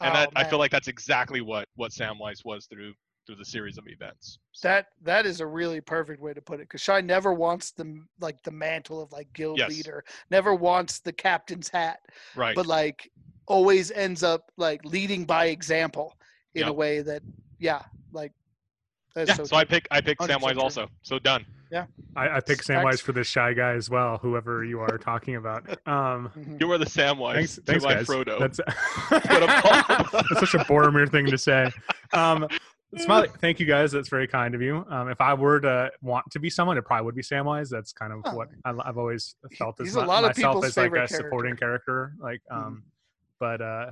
and 0.00 0.10
oh, 0.10 0.14
that, 0.14 0.30
I 0.36 0.44
feel 0.44 0.58
like 0.58 0.70
that's 0.70 0.88
exactly 0.88 1.40
what 1.40 1.68
what 1.76 1.90
Samwise 1.90 2.44
was 2.44 2.66
through 2.66 2.92
through 3.26 3.36
the 3.36 3.44
series 3.44 3.78
of 3.78 3.84
events. 3.88 4.38
So, 4.52 4.68
that 4.68 4.86
that 5.02 5.26
is 5.26 5.40
a 5.40 5.46
really 5.46 5.80
perfect 5.80 6.20
way 6.20 6.34
to 6.34 6.42
put 6.42 6.60
it 6.60 6.68
because 6.68 6.82
Shy 6.82 7.00
never 7.00 7.32
wants 7.32 7.72
the 7.72 8.02
like 8.20 8.42
the 8.42 8.50
mantle 8.50 9.02
of 9.02 9.12
like 9.12 9.32
guild 9.32 9.58
Yes. 9.58 9.70
leader, 9.70 10.04
never 10.30 10.54
wants 10.54 11.00
the 11.00 11.12
captain's 11.12 11.68
hat, 11.68 12.00
right. 12.36 12.54
but 12.54 12.66
like 12.66 13.10
always 13.46 13.90
ends 13.90 14.22
up 14.22 14.50
like 14.56 14.84
leading 14.84 15.24
by 15.24 15.46
example 15.46 16.16
in 16.54 16.64
a 16.64 16.72
way 16.72 17.00
that 17.02 17.22
yeah, 17.58 17.82
like 18.12 18.32
that's 19.14 19.28
yeah, 19.30 19.34
so, 19.36 19.44
so, 19.44 19.56
I 19.56 19.64
pick 19.64 19.86
I 19.90 20.00
picked 20.00 20.20
100% 20.20 20.28
Samwise 20.38 20.56
also. 20.58 20.88
So 21.02 21.18
done. 21.18 21.44
I, 22.16 22.36
I 22.36 22.40
picked 22.40 22.66
Thanks. 22.66 22.68
Samwise 22.68 23.00
for 23.02 23.10
this 23.10 23.26
shy 23.26 23.52
guy 23.52 23.72
as 23.72 23.90
well, 23.90 24.18
whoever 24.18 24.64
you 24.64 24.78
are 24.78 24.96
talking 24.98 25.34
about. 25.36 25.66
Um, 25.88 26.30
Mhm. 26.38 26.60
You 26.60 26.70
are 26.72 26.78
the 26.78 26.84
Samwise 26.84 27.34
thanks, 27.34 27.54
to 27.56 27.60
thanks 27.62 27.84
my 27.84 27.94
guys. 27.94 28.06
Frodo. 28.06 28.38
That's, 28.38 28.58
what 29.08 29.26
I'm 29.50 29.62
called. 29.62 30.06
that's 30.28 30.38
such 30.50 30.54
a 30.54 30.64
Boromir 30.64 31.10
thing 31.10 31.26
to 31.26 31.36
say. 31.38 31.70
Um, 32.12 32.46
Smiley, 32.96 33.28
thank 33.40 33.58
you 33.58 33.66
guys. 33.66 33.90
That's 33.90 34.08
very 34.08 34.28
kind 34.28 34.54
of 34.54 34.62
you. 34.62 34.86
Um, 34.88 35.08
if 35.08 35.20
I 35.20 35.34
were 35.34 35.58
to 35.62 35.90
want 36.00 36.30
to 36.30 36.38
be 36.38 36.48
someone, 36.48 36.78
it 36.78 36.84
probably 36.84 37.06
would 37.06 37.16
be 37.16 37.22
Samwise. 37.22 37.68
That's 37.70 37.92
kind 37.92 38.12
of 38.12 38.20
Oh. 38.24 38.36
what 38.36 38.48
I, 38.64 38.72
I've 38.84 38.96
always 38.98 39.34
felt 39.58 39.80
as 39.80 39.88
He's 39.88 39.96
a 39.96 40.00
my- 40.02 40.06
lot 40.06 40.22
of 40.24 40.36
myself 40.36 40.54
people's 40.54 40.64
as 40.66 40.76
like 40.76 40.86
a 40.86 40.90
favorite 40.94 41.10
supporting 41.10 41.56
character. 41.56 42.12
Like, 42.20 42.40
um, 42.52 42.84
but 43.44 43.60
uh, 43.60 43.90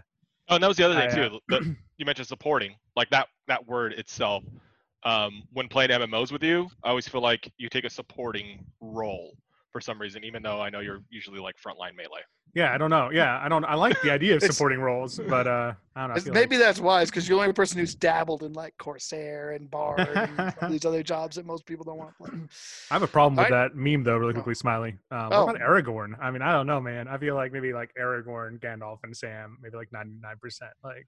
Oh, 0.48 0.54
and 0.54 0.64
that 0.64 0.68
was 0.68 0.76
the 0.76 0.84
other 0.84 0.94
thing 0.94 1.10
I, 1.10 1.22
uh, 1.22 1.28
too. 1.28 1.40
that 1.50 1.62
you 1.98 2.06
mentioned 2.06 2.26
supporting, 2.26 2.74
like 2.96 3.10
that 3.10 3.28
that 3.48 3.66
word 3.66 3.92
itself. 3.92 4.44
Um, 5.04 5.42
when 5.52 5.68
playing 5.68 5.90
MMOs 5.90 6.32
with 6.32 6.42
you, 6.42 6.68
I 6.82 6.88
always 6.90 7.08
feel 7.08 7.20
like 7.20 7.52
you 7.58 7.68
take 7.68 7.84
a 7.84 7.90
supporting 7.90 8.64
role 8.80 9.36
for 9.72 9.80
some 9.80 9.98
reason, 10.00 10.22
even 10.24 10.42
though 10.42 10.60
I 10.60 10.68
know 10.70 10.80
you're 10.80 11.00
usually 11.10 11.40
like 11.40 11.54
frontline 11.56 11.96
melee. 11.96 12.20
yeah, 12.54 12.74
I 12.74 12.78
don't 12.78 12.90
know. 12.90 13.10
Yeah, 13.10 13.40
I 13.42 13.48
don't. 13.48 13.64
I 13.64 13.74
like 13.74 14.00
the 14.02 14.10
idea 14.10 14.36
of 14.36 14.42
supporting 14.52 14.80
roles, 14.80 15.18
but 15.28 15.46
uh, 15.46 15.72
I 15.96 16.00
don't 16.00 16.08
know. 16.08 16.14
I 16.14 16.16
It's- 16.18 16.24
feel 16.24 16.34
maybe 16.34 16.58
that's 16.58 16.78
wise 16.78 17.08
because 17.10 17.26
you're 17.26 17.38
the 17.38 17.42
only 17.42 17.54
person 17.54 17.78
who's 17.78 17.94
dabbled 17.94 18.42
in 18.42 18.52
like 18.52 18.74
Corsair 18.78 19.52
and 19.52 19.70
Bard 19.70 20.00
and 20.00 20.54
these 20.70 20.84
other 20.84 21.02
jobs 21.02 21.36
that 21.36 21.46
most 21.46 21.64
people 21.64 21.84
don't 21.84 21.96
want 21.96 22.10
to 22.10 22.16
play. 22.30 22.38
I 22.90 22.94
have 22.94 23.02
a 23.02 23.06
problem 23.06 23.36
with 23.36 23.50
Alright. 23.50 23.72
that 23.72 23.76
meme 23.76 24.04
though, 24.04 24.18
really 24.18 24.32
Oh. 24.32 24.34
quickly, 24.34 24.54
Smiley. 24.54 24.90
Um, 25.10 25.28
Oh. 25.32 25.46
What 25.46 25.56
about 25.56 25.66
Aragorn? 25.68 26.12
I 26.20 26.30
mean, 26.30 26.42
I 26.42 26.52
don't 26.52 26.66
know, 26.66 26.80
man. 26.80 27.08
I 27.08 27.16
feel 27.16 27.34
like 27.34 27.50
maybe 27.52 27.72
like 27.72 27.90
Aragorn, 27.98 28.60
Gandalf, 28.60 28.98
and 29.04 29.16
Sam, 29.16 29.56
maybe 29.62 29.76
like 29.76 29.88
ninety 29.90 30.16
nine 30.22 30.36
percent. 30.40 30.72
Like, 30.84 31.06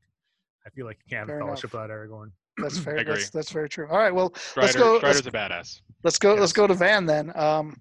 I 0.66 0.70
feel 0.70 0.86
like 0.86 0.98
you 1.04 1.14
can't 1.14 1.26
Fair 1.26 1.36
have 1.36 1.42
a 1.42 1.46
fellowship 1.48 1.74
enough. 1.74 1.88
without 1.88 1.94
Aragorn. 1.94 2.30
That's 2.58 2.78
fair. 2.84 3.04
That's, 3.04 3.30
that's 3.30 3.50
very 3.50 3.68
true. 3.68 3.88
All 3.90 3.98
right, 3.98 4.14
well, 4.14 4.32
Strider, 4.36 4.66
Let's 4.66 4.76
go- 4.76 4.98
Strider's 4.98 5.26
a 5.26 5.30
badass. 5.30 5.80
let's 6.02 6.18
go. 6.18 6.34
Let's 6.34 6.52
go 6.52 6.66
to 6.66 6.74
Van 6.74 7.06
then. 7.06 7.32
Um, 7.34 7.80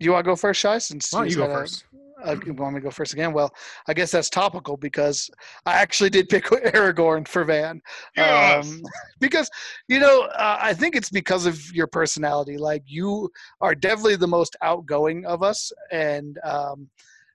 you 0.00 0.12
want 0.12 0.24
to 0.24 0.30
go 0.30 0.36
first, 0.36 0.60
Shy? 0.60 0.78
Since 0.78 1.12
Why 1.12 1.20
don't 1.20 1.30
you 1.30 1.36
go 1.36 1.42
had 1.42 1.50
a- 1.50 1.54
first? 1.54 1.84
uh, 2.24 2.36
you 2.44 2.52
want 2.52 2.74
me 2.74 2.80
to 2.80 2.84
go 2.84 2.90
first 2.90 3.12
again? 3.12 3.32
Well, 3.32 3.54
I 3.86 3.94
guess 3.94 4.10
that's 4.10 4.28
topical 4.28 4.76
because 4.76 5.30
I 5.66 5.74
actually 5.74 6.10
did 6.10 6.28
pick 6.28 6.44
Aragorn 6.46 7.26
for 7.28 7.44
Van. 7.44 7.80
Yes! 8.16 8.66
Um, 8.66 8.82
because 9.20 9.48
you 9.88 10.00
know, 10.00 10.22
uh, 10.22 10.58
I 10.60 10.74
think 10.74 10.96
it's 10.96 11.10
because 11.10 11.46
of 11.46 11.60
your 11.72 11.86
personality. 11.86 12.56
Like 12.56 12.82
you 12.86 13.30
are 13.60 13.74
definitely 13.74 14.16
the 14.16 14.26
most 14.28 14.56
outgoing 14.62 15.24
of 15.26 15.42
us, 15.42 15.70
and 15.92 16.38
um, 16.44 16.88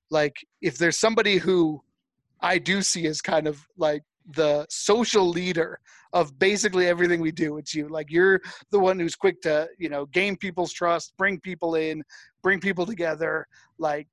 like 0.10 0.36
if 0.62 0.78
there's 0.78 0.98
somebody 0.98 1.38
who 1.38 1.82
I 2.42 2.58
do 2.58 2.82
see 2.82 3.08
as 3.08 3.22
kind 3.22 3.48
of 3.48 3.66
like 3.78 4.04
the 4.32 4.66
social 4.70 5.28
leader 5.28 5.80
of 6.14 6.38
basically 6.38 6.88
everything 6.88 7.22
we 7.22 7.32
do. 7.32 7.58
It's 7.58 7.74
you. 7.74 7.88
Like 7.88 8.12
you're 8.12 8.40
the 8.72 8.80
one 8.80 9.00
who's 9.00 9.16
quick 9.16 9.42
to 9.42 9.68
you 9.78 9.90
know 9.90 10.06
gain 10.08 10.38
people's 10.38 10.72
trust 10.72 11.14
bring 11.18 11.40
people 11.40 11.76
in 11.76 12.04
bring 12.42 12.60
people 12.60 12.86
together. 12.86 13.48
Like 13.78 14.08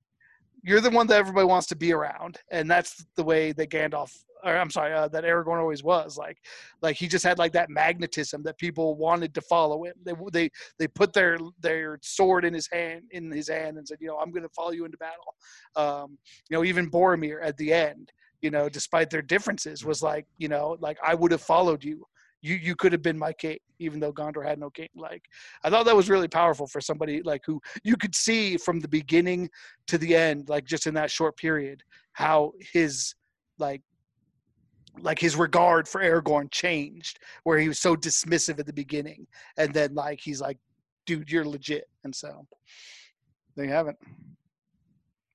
you're 0.62 0.80
the 0.80 0.90
one 0.90 1.06
that 1.08 1.18
everybody 1.18 1.46
wants 1.46 1.66
to 1.68 1.76
be 1.76 1.92
around 1.92 2.38
and 2.50 2.70
that's 2.70 3.06
the 3.16 3.24
way 3.24 3.52
that 3.52 3.70
gandalf 3.70 4.12
or 4.44 4.56
i'm 4.56 4.70
sorry 4.70 4.92
uh, 4.92 5.08
that 5.08 5.24
aragorn 5.24 5.58
always 5.58 5.82
was. 5.82 6.16
Like 6.16 6.38
like 6.82 6.96
he 6.96 7.08
just 7.08 7.24
had 7.24 7.38
like 7.38 7.52
that 7.52 7.70
magnetism 7.70 8.42
that 8.44 8.58
people 8.58 8.96
wanted 8.96 9.34
to 9.34 9.40
follow 9.42 9.84
him. 9.84 9.94
They 10.04 10.14
they 10.32 10.50
they 10.78 10.88
put 10.88 11.12
their 11.12 11.38
their 11.60 11.98
sword 12.02 12.44
in 12.44 12.54
his 12.54 12.68
hand 12.72 13.02
in 13.10 13.30
his 13.30 13.48
hand 13.48 13.78
and 13.78 13.86
said 13.86 13.98
you 14.00 14.08
know 14.08 14.18
i'm 14.18 14.30
going 14.30 14.42
to 14.42 14.48
follow 14.50 14.70
you 14.70 14.84
into 14.84 14.98
battle. 14.98 15.34
Um 15.76 16.18
you 16.48 16.56
know 16.56 16.64
even 16.64 16.90
boromir 16.90 17.40
at 17.42 17.56
the 17.56 17.72
end 17.72 18.12
you 18.42 18.50
know, 18.50 18.68
despite 18.68 19.10
their 19.10 19.22
differences, 19.22 19.84
was 19.84 19.98
mm-hmm. 19.98 20.06
like, 20.06 20.26
you 20.38 20.48
know, 20.48 20.76
like 20.80 20.98
I 21.04 21.14
would 21.14 21.32
have 21.32 21.42
followed 21.42 21.84
you. 21.84 22.04
You 22.42 22.54
you 22.54 22.74
could 22.74 22.92
have 22.92 23.02
been 23.02 23.18
my 23.18 23.34
king, 23.34 23.58
even 23.78 24.00
though 24.00 24.14
Gondor 24.14 24.46
had 24.46 24.58
no 24.58 24.70
king. 24.70 24.88
Like 24.96 25.22
I 25.62 25.68
thought 25.68 25.84
that 25.84 25.96
was 25.96 26.08
really 26.08 26.28
powerful 26.28 26.66
for 26.66 26.80
somebody 26.80 27.22
like 27.22 27.42
who 27.44 27.60
you 27.84 27.96
could 27.96 28.14
see 28.14 28.56
from 28.56 28.80
the 28.80 28.88
beginning 28.88 29.50
to 29.88 29.98
the 29.98 30.16
end, 30.16 30.48
like 30.48 30.64
just 30.64 30.86
in 30.86 30.94
that 30.94 31.10
short 31.10 31.36
period, 31.36 31.82
how 32.12 32.52
his 32.72 33.14
like 33.58 33.82
like 34.98 35.18
his 35.18 35.36
regard 35.36 35.86
for 35.86 36.00
Aragorn 36.00 36.50
changed, 36.50 37.18
where 37.44 37.58
he 37.58 37.68
was 37.68 37.78
so 37.78 37.94
dismissive 37.94 38.58
at 38.58 38.66
the 38.66 38.72
beginning, 38.72 39.26
and 39.58 39.72
then 39.74 39.94
like 39.94 40.20
he's 40.22 40.40
like, 40.40 40.56
dude, 41.04 41.30
you're 41.30 41.44
legit, 41.44 41.84
and 42.04 42.14
so 42.14 42.46
there 43.54 43.66
you 43.66 43.72
have 43.72 43.88
it. 43.88 43.96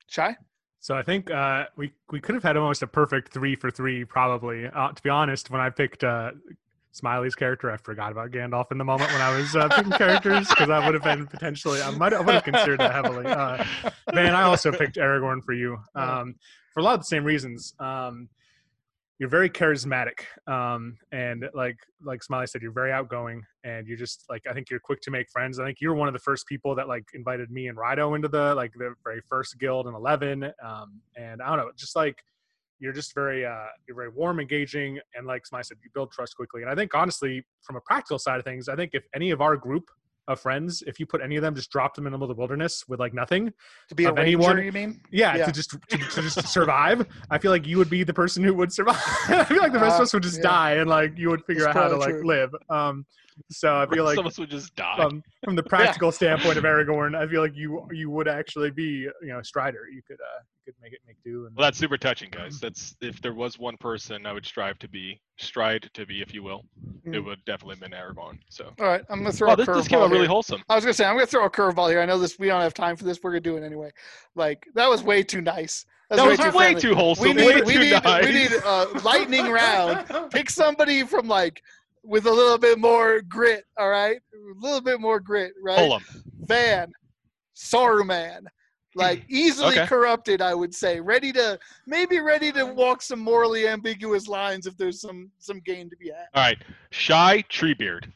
Shy. 0.07 0.35
So 0.85 0.95
I 0.95 1.01
think 1.01 1.31
uh, 1.31 1.65
we 1.75 1.91
we 2.11 2.19
could 2.19 2.35
have 2.35 2.43
had 2.43 2.57
almost 2.57 2.83
a 2.83 2.87
perfect 2.87 3.33
three 3.33 3.55
for 3.55 3.71
three, 3.71 4.05
probably. 4.05 4.67
Uh, 4.67 4.91
to 4.91 5.01
be 5.01 5.09
honest, 5.09 5.49
when 5.49 5.59
I 5.59 5.71
picked 5.71 6.03
uh, 6.03 6.33
Smiley's 6.91 7.33
character, 7.33 7.71
I 7.71 7.77
forgot 7.77 8.11
about 8.11 8.29
Gandalf 8.29 8.71
in 8.71 8.77
the 8.77 8.83
moment 8.83 9.11
when 9.11 9.19
I 9.19 9.35
was 9.35 9.55
uh, 9.55 9.67
picking 9.69 9.93
characters 9.93 10.47
because 10.47 10.69
I 10.69 10.85
would 10.85 10.93
have 10.93 11.01
been 11.01 11.25
potentially 11.25 11.81
I 11.81 11.89
might 11.89 12.13
I 12.13 12.21
would 12.21 12.35
have 12.35 12.43
considered 12.43 12.81
that 12.81 12.91
heavily. 12.91 13.25
Uh, 13.25 13.63
man, 14.13 14.35
I 14.35 14.43
also 14.43 14.71
picked 14.71 14.97
Aragorn 14.97 15.43
for 15.43 15.53
you 15.53 15.79
um, 15.95 16.35
for 16.71 16.81
a 16.81 16.83
lot 16.83 16.93
of 16.93 16.99
the 16.99 17.05
same 17.05 17.23
reasons. 17.23 17.73
Um, 17.79 18.29
you're 19.19 19.29
very 19.29 19.49
charismatic 19.49 20.25
um, 20.47 20.97
and 21.11 21.45
like 21.53 21.77
like 22.03 22.21
smiley 22.21 22.47
said 22.47 22.61
you're 22.61 22.71
very 22.71 22.91
outgoing 22.91 23.41
and 23.63 23.87
you're 23.87 23.97
just 23.97 24.25
like 24.29 24.43
i 24.49 24.53
think 24.53 24.69
you're 24.69 24.79
quick 24.79 25.01
to 25.01 25.11
make 25.11 25.29
friends. 25.29 25.59
I 25.59 25.65
think 25.65 25.79
you're 25.79 25.95
one 25.95 26.07
of 26.07 26.13
the 26.13 26.19
first 26.19 26.47
people 26.47 26.75
that 26.75 26.87
like 26.87 27.05
invited 27.13 27.49
me 27.49 27.67
and 27.67 27.77
rido 27.77 28.15
into 28.15 28.27
the 28.27 28.53
like 28.55 28.73
the 28.73 28.93
very 29.03 29.21
first 29.27 29.57
guild 29.59 29.87
in 29.87 29.95
11 29.95 30.43
um, 30.63 31.01
and 31.15 31.41
i 31.41 31.47
don't 31.47 31.57
know 31.57 31.71
just 31.77 31.95
like 31.95 32.17
you're 32.79 32.93
just 32.93 33.15
very 33.15 33.45
uh, 33.45 33.67
you're 33.87 33.95
very 33.95 34.09
warm 34.09 34.39
engaging 34.39 34.99
and 35.15 35.25
like 35.25 35.45
smiley 35.45 35.63
said 35.63 35.77
you 35.83 35.89
build 35.93 36.11
trust 36.11 36.35
quickly. 36.35 36.61
And 36.61 36.69
i 36.69 36.75
think 36.75 36.93
honestly 36.93 37.45
from 37.61 37.77
a 37.77 37.81
practical 37.81 38.19
side 38.19 38.39
of 38.39 38.45
things 38.45 38.67
i 38.67 38.75
think 38.75 38.91
if 38.93 39.05
any 39.15 39.31
of 39.31 39.41
our 39.41 39.55
group 39.55 39.85
of 40.27 40.39
friends 40.39 40.83
if 40.87 40.99
you 40.99 41.05
put 41.05 41.21
any 41.21 41.35
of 41.35 41.41
them 41.43 41.53
just 41.53 41.69
drop 41.71 41.93
them 41.93 42.07
in 42.07 42.11
the 42.11 42.17
middle 42.17 42.29
of 42.31 42.35
the 42.35 42.39
wilderness 42.39 42.83
with 42.87 42.99
like 42.99 43.13
nothing 43.13 43.51
To 43.89 43.95
be 43.95 44.05
a 44.05 44.07
ranger, 44.09 44.21
anyone- 44.21 44.63
you 44.65 44.71
mean? 44.71 45.01
yeah, 45.11 45.35
Yeah. 45.35 45.45
to 45.45 45.51
just 45.51 45.69
to, 45.71 45.97
to 45.97 46.21
just 46.21 46.47
survive. 46.57 47.05
I 47.29 47.37
feel 47.37 47.51
like 47.51 47.67
you 47.67 47.77
would 47.77 47.89
be 47.89 48.03
the 48.03 48.13
person 48.13 48.43
who 48.43 48.53
would 48.55 48.71
survive. 48.73 48.97
I 49.27 49.43
feel 49.43 49.57
like 49.59 49.71
the 49.73 49.79
rest 49.79 49.93
Uh, 49.93 49.97
of 49.97 50.01
us 50.01 50.13
would 50.13 50.23
just 50.23 50.37
yeah. 50.37 50.43
die, 50.43 50.71
and 50.73 50.89
like 50.89 51.17
you 51.17 51.29
would 51.29 51.43
figure 51.45 51.63
That's 51.65 51.77
out 51.77 51.83
how 51.83 51.89
to 51.89 51.97
probably 51.97 52.13
like 52.13 52.23
live. 52.25 52.55
Um, 52.69 53.05
so 53.51 53.75
I 53.75 53.85
feel 53.87 54.03
like 54.05 54.15
some 54.15 54.25
of 54.25 54.31
us 54.31 54.39
would 54.39 54.49
just 54.49 54.75
die. 54.75 54.95
from 54.97 55.23
from 55.43 55.55
the 55.55 55.63
practical 55.73 56.11
standpoint 56.11 56.57
of 56.57 56.63
Aragorn, 56.63 57.15
I 57.15 57.27
feel 57.27 57.41
like 57.41 57.55
you 57.55 57.87
you 57.91 58.09
would 58.09 58.27
actually 58.27 58.71
be 58.71 59.07
you 59.21 59.27
know 59.27 59.39
a 59.39 59.43
Strider. 59.43 59.87
You 59.93 60.01
could 60.07 60.19
uh 60.21 60.41
you 60.65 60.73
could 60.73 60.81
make 60.81 60.93
it 60.93 60.99
make 61.05 61.17
do. 61.23 61.45
And 61.45 61.55
well, 61.55 61.65
that's 61.65 61.77
super 61.77 61.97
touching, 61.97 62.29
guys. 62.29 62.59
That's 62.61 62.95
if 63.01 63.21
there 63.21 63.33
was 63.33 63.59
one 63.59 63.77
person 63.77 64.25
I 64.25 64.33
would 64.33 64.45
strive 64.45 64.79
to 64.79 64.87
be, 64.87 65.19
stride 65.37 65.89
to 65.93 66.05
be, 66.05 66.21
if 66.21 66.33
you 66.33 66.43
will, 66.43 66.65
it 67.05 67.11
Mm. 67.11 67.25
would 67.25 67.43
definitely 67.45 67.75
have 67.75 67.81
been 67.81 67.91
Aragorn. 67.91 68.39
So, 68.49 68.71
All 68.79 68.87
right, 68.87 69.01
I'm 69.09 69.19
gonna 69.19 69.31
throw 69.31 69.49
wow, 69.49 69.53
a 69.53 69.57
this, 69.57 69.67
this 69.67 69.87
came 69.87 69.99
curveball 69.99 70.03
out 70.05 70.11
really 70.11 70.27
wholesome. 70.27 70.63
I 70.69 70.75
was 70.75 70.83
gonna 70.83 70.93
say 70.93 71.05
I'm 71.05 71.15
gonna 71.15 71.27
throw 71.27 71.45
a 71.45 71.49
curveball 71.49 71.89
here. 71.89 72.01
I 72.01 72.05
know 72.05 72.17
this. 72.17 72.39
We 72.39 72.47
don't 72.47 72.61
have 72.61 72.73
time 72.73 72.95
for 72.95 73.03
this. 73.03 73.19
We're 73.21 73.31
gonna 73.31 73.41
do 73.41 73.57
it 73.57 73.63
anyway. 73.63 73.91
Like 74.35 74.65
that 74.75 74.89
was 74.89 75.03
way 75.03 75.21
too 75.23 75.41
nice. 75.41 75.85
That 76.09 76.25
was 76.25 76.53
way 76.55 76.73
too 76.75 76.93
wholesome. 76.95 77.35
We 77.35 77.45
way 77.45 77.55
need, 77.55 77.65
we 77.65 77.73
too 77.73 77.79
need, 77.79 78.03
nice. 78.03 78.25
we 78.25 78.31
need 78.31 78.51
a 78.53 78.85
lightning 79.03 79.49
round. 79.51 80.31
Pick 80.31 80.49
somebody 80.49 81.03
from 81.03 81.27
like 81.27 81.61
with 82.05 82.25
a 82.27 82.31
little 82.31 82.57
bit 82.57 82.79
more 82.79 83.21
grit. 83.21 83.65
All 83.77 83.89
right, 83.89 84.17
a 84.17 84.59
little 84.59 84.81
bit 84.81 84.99
more 85.01 85.19
grit. 85.19 85.53
Right. 85.61 85.77
Hold 85.79 86.01
'em. 86.01 86.23
Van, 86.47 86.91
Saruman, 87.55 88.41
like 88.95 89.23
easily 89.29 89.75
Okay. 89.77 89.85
corrupted, 89.87 90.41
I 90.41 90.53
would 90.53 90.73
say, 90.73 90.99
ready 90.99 91.31
to 91.33 91.59
maybe 91.87 92.19
ready 92.19 92.51
to 92.53 92.65
walk 92.65 93.01
some 93.01 93.19
morally 93.19 93.67
ambiguous 93.67 94.27
lines 94.27 94.67
if 94.67 94.77
there's 94.77 95.01
some 95.01 95.31
some 95.39 95.59
gain 95.65 95.89
to 95.89 95.95
be 95.97 96.09
had. 96.09 96.27
All 96.33 96.43
right, 96.43 96.57
shy 96.91 97.43
Treebeard, 97.49 98.11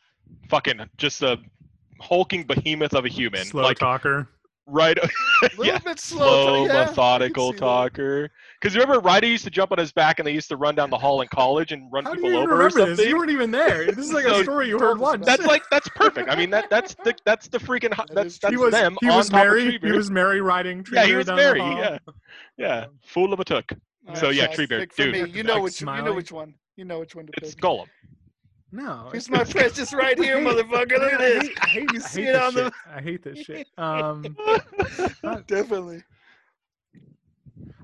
fucking 0.49 0.81
just 0.97 1.21
a 1.23 1.37
hulking 1.99 2.43
behemoth 2.45 2.93
of 2.93 3.05
a 3.05 3.09
human, 3.09 3.45
slow 3.45 3.63
like 3.63 3.79
talker. 3.79 4.27
Right. 4.71 4.97
A 5.41 5.47
little 5.57 5.65
yeah, 5.65 5.79
bit 5.79 5.99
slow, 5.99 6.27
slow, 6.27 6.65
yeah, 6.65 6.73
methodical 6.85 7.53
talker. 7.53 8.29
Because 8.59 8.75
remember, 8.75 8.99
Ryder 8.99 9.27
used 9.27 9.45
to 9.45 9.49
jump 9.49 9.71
on 9.71 9.77
his 9.77 9.91
back 9.91 10.19
and 10.19 10.27
they 10.27 10.33
used 10.33 10.49
to 10.49 10.57
run 10.57 10.75
down 10.75 10.89
the 10.89 10.97
hall 10.97 11.21
in 11.21 11.27
college 11.29 11.71
and 11.71 11.89
run 11.91 12.03
How 12.03 12.11
do 12.11 12.17
people 12.17 12.31
you 12.31 12.35
even 12.37 12.43
over 12.49 12.53
or 12.61 12.67
remember 12.67 12.95
this? 12.95 13.07
You 13.07 13.17
weren't 13.17 13.31
even 13.31 13.51
there. 13.51 13.85
This 13.85 13.97
is 14.05 14.13
like 14.13 14.25
So- 14.27 14.41
a 14.41 14.43
story 14.43 14.67
you 14.67 14.77
heard 14.77 14.99
once. 14.99 15.25
That's 15.25 15.45
like 15.45 15.63
that's 15.71 15.87
perfect. 15.95 16.29
I 16.29 16.35
mean 16.35 16.49
that 16.49 16.69
that's 16.69 16.93
the 16.95 17.15
that's 17.25 17.47
the 17.47 17.57
freaking 17.57 17.95
That 17.95 18.09
that's 18.13 18.33
is 18.33 18.39
that's 18.39 18.51
he 18.51 18.57
was 18.57 18.71
them 18.71 18.97
he 19.01 19.07
was 19.07 19.29
top 19.29 19.37
Merry. 19.45 19.79
He 19.79 19.91
was 19.91 20.11
Merry 20.11 20.41
riding. 20.41 20.85
Yeah, 20.91 21.05
he 21.05 21.15
was 21.15 21.27
Merry, 21.27 21.59
yeah. 21.59 21.97
yeah, 22.57 22.85
fool 23.05 23.33
of 23.33 23.39
a 23.39 23.45
took. 23.45 23.71
So, 24.15 24.29
yeah, 24.29 24.47
Josh, 24.47 24.55
Treebeard, 24.57 24.79
pick 24.79 24.93
for 24.93 25.03
dude. 25.03 25.13
me. 25.13 25.29
You 25.29 25.43
know 25.43 25.61
which 25.61 25.81
you 25.81 25.87
know 25.87 26.13
which 26.13 26.31
one. 26.31 26.53
You 26.75 26.85
know 26.85 26.99
which 26.99 27.15
one 27.15 27.27
to 27.27 27.33
It's 27.37 27.53
pick. 27.53 27.63
Gollum. 27.63 27.85
No, 28.71 29.07
it's- 29.07 29.29
my 29.29 29.43
precious 29.49 29.93
right 29.93 30.17
here, 30.17 30.37
motherfucker. 30.37 30.99
Look 30.99 31.13
at 31.13 31.21
I 31.21 31.29
this. 31.29 31.43
hate, 31.47 31.57
I 31.61 31.67
hate, 31.67 31.91
You 31.93 31.99
I 32.03 32.07
see 32.07 32.21
hate 32.21 32.29
it 32.29 32.33
this 32.33 32.41
on 32.43 32.53
the- 32.53 32.71
I 32.93 33.01
hate 33.01 33.23
this 33.23 33.39
shit. 33.39 33.67
Um, 33.77 34.23
Definitely. 35.47 36.03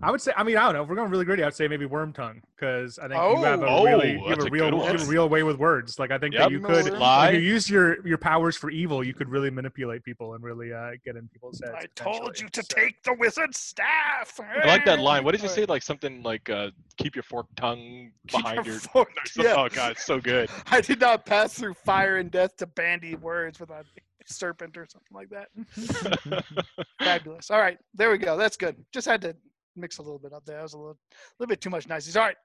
I 0.03 0.11
would 0.11 0.21
say. 0.21 0.31
I 0.35 0.43
mean, 0.43 0.57
I 0.57 0.63
don't 0.65 0.73
know. 0.73 0.83
If 0.83 0.89
we're 0.89 0.95
going 0.95 1.09
really 1.09 1.25
gritty, 1.25 1.43
I'd 1.43 1.55
say 1.55 1.67
maybe 1.67 1.85
Wormtongue 1.87 2.41
because 2.55 2.99
I 2.99 3.07
think 3.07 3.13
you 3.37 3.43
have 3.45 3.61
a 3.61 3.65
Oh. 3.67 3.83
really, 3.85 4.19
Oh, 4.21 4.23
you 4.25 4.29
have 4.29 4.39
a 4.39 4.45
a 4.45 4.49
real, 4.49 4.69
good 4.71 4.77
you 4.77 4.83
have 4.83 5.01
a 5.01 5.05
real 5.11 5.29
way 5.29 5.43
with 5.43 5.57
words. 5.57 5.97
Like 5.99 6.11
I 6.11 6.17
think 6.17 6.33
Yep. 6.33 6.43
that 6.43 6.51
you 6.51 6.59
could, 6.59 6.93
Lie. 6.93 7.29
if 7.29 7.33
you 7.35 7.39
use 7.41 7.69
your 7.69 8.05
your 8.05 8.17
powers 8.17 8.57
for 8.57 8.69
evil, 8.69 9.03
you 9.03 9.13
could 9.13 9.29
really 9.29 9.49
manipulate 9.49 10.03
people 10.03 10.33
and 10.33 10.43
really 10.43 10.73
uh, 10.73 10.91
get 11.05 11.15
in 11.15 11.27
people's 11.29 11.61
heads. 11.63 11.73
I 11.77 11.85
told 11.95 12.39
you 12.39 12.49
to 12.49 12.61
So- 12.61 12.75
take 12.81 13.01
the 13.03 13.13
wizard's 13.13 13.59
staff. 13.59 14.37
I 14.39 14.67
like 14.67 14.85
that 14.85 14.99
line. 14.99 15.23
What 15.23 15.31
did 15.31 15.41
you 15.41 15.49
say? 15.49 15.65
Like 15.65 15.81
something 15.83 16.21
like 16.23 16.49
uh, 16.49 16.71
"keep 16.97 17.15
your 17.15 17.23
forked 17.23 17.55
tongue 17.55 18.11
Keep 18.27 18.43
behind 18.43 18.65
your 18.65 18.75
your." 18.75 18.79
fork- 18.81 19.11
Oh 19.39 19.69
god, 19.69 19.91
it's 19.93 20.05
so 20.05 20.19
good. 20.19 20.49
I 20.67 20.81
did 20.81 20.99
not 20.99 21.25
pass 21.25 21.53
through 21.53 21.73
fire 21.75 22.17
and 22.17 22.29
death 22.29 22.57
to 22.57 22.67
bandy 22.67 23.15
words 23.15 23.59
with 23.59 23.69
a 23.69 23.83
serpent 24.25 24.75
or 24.75 24.87
something 24.87 25.13
like 25.13 25.29
that. 25.29 26.43
Fabulous. 26.99 27.51
All 27.51 27.59
right, 27.59 27.77
there 27.93 28.09
we 28.11 28.17
go. 28.17 28.37
That's 28.37 28.57
good. 28.57 28.75
Just 28.91 29.07
had 29.07 29.21
to 29.21 29.35
mix 29.75 29.97
a 29.97 30.01
little 30.01 30.19
bit 30.19 30.33
up 30.33 30.45
there. 30.45 30.57
That 30.57 30.63
was 30.63 30.73
a 30.73 30.77
little, 30.77 30.97
a 31.11 31.35
little 31.39 31.49
bit 31.49 31.61
too 31.61 31.69
much 31.69 31.87
niceties. 31.87 32.17
All 32.17 32.23
right, 32.23 32.37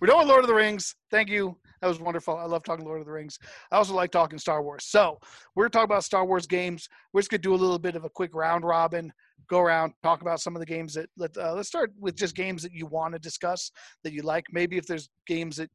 we're 0.00 0.06
done 0.06 0.28
Lord 0.28 0.44
of 0.44 0.48
the 0.48 0.54
Rings. 0.54 0.94
Thank 1.10 1.28
you. 1.28 1.56
That 1.80 1.88
was 1.88 2.00
wonderful. 2.00 2.36
I 2.36 2.44
love 2.44 2.62
talking 2.62 2.84
Lord 2.84 3.00
of 3.00 3.06
the 3.06 3.12
Rings. 3.12 3.38
I 3.72 3.76
also 3.76 3.94
like 3.94 4.10
talking 4.10 4.38
Star 4.38 4.62
Wars. 4.62 4.84
So 4.84 5.18
we're 5.54 5.64
gonna 5.64 5.70
talk 5.70 5.84
about 5.84 6.04
Star 6.04 6.24
Wars 6.24 6.46
games. 6.46 6.88
We're 7.12 7.20
just 7.20 7.30
gonna 7.30 7.40
do 7.40 7.54
a 7.54 7.56
little 7.56 7.78
bit 7.78 7.96
of 7.96 8.04
a 8.04 8.10
quick 8.10 8.34
round 8.34 8.64
robin. 8.64 9.12
Go 9.48 9.60
around, 9.60 9.94
talk 10.02 10.20
about 10.20 10.40
some 10.40 10.54
of 10.54 10.60
the 10.60 10.66
games 10.66 10.94
that. 10.94 11.08
Let, 11.16 11.36
uh, 11.36 11.54
let's 11.54 11.68
start 11.68 11.92
with 11.98 12.16
just 12.16 12.36
games 12.36 12.62
that 12.62 12.72
you 12.72 12.86
want 12.86 13.14
to 13.14 13.18
discuss 13.18 13.70
that 14.04 14.12
you 14.12 14.22
like. 14.22 14.44
Maybe 14.52 14.76
if 14.76 14.86
there's 14.86 15.08
games 15.26 15.56
that. 15.56 15.70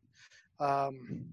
Um, 0.59 1.25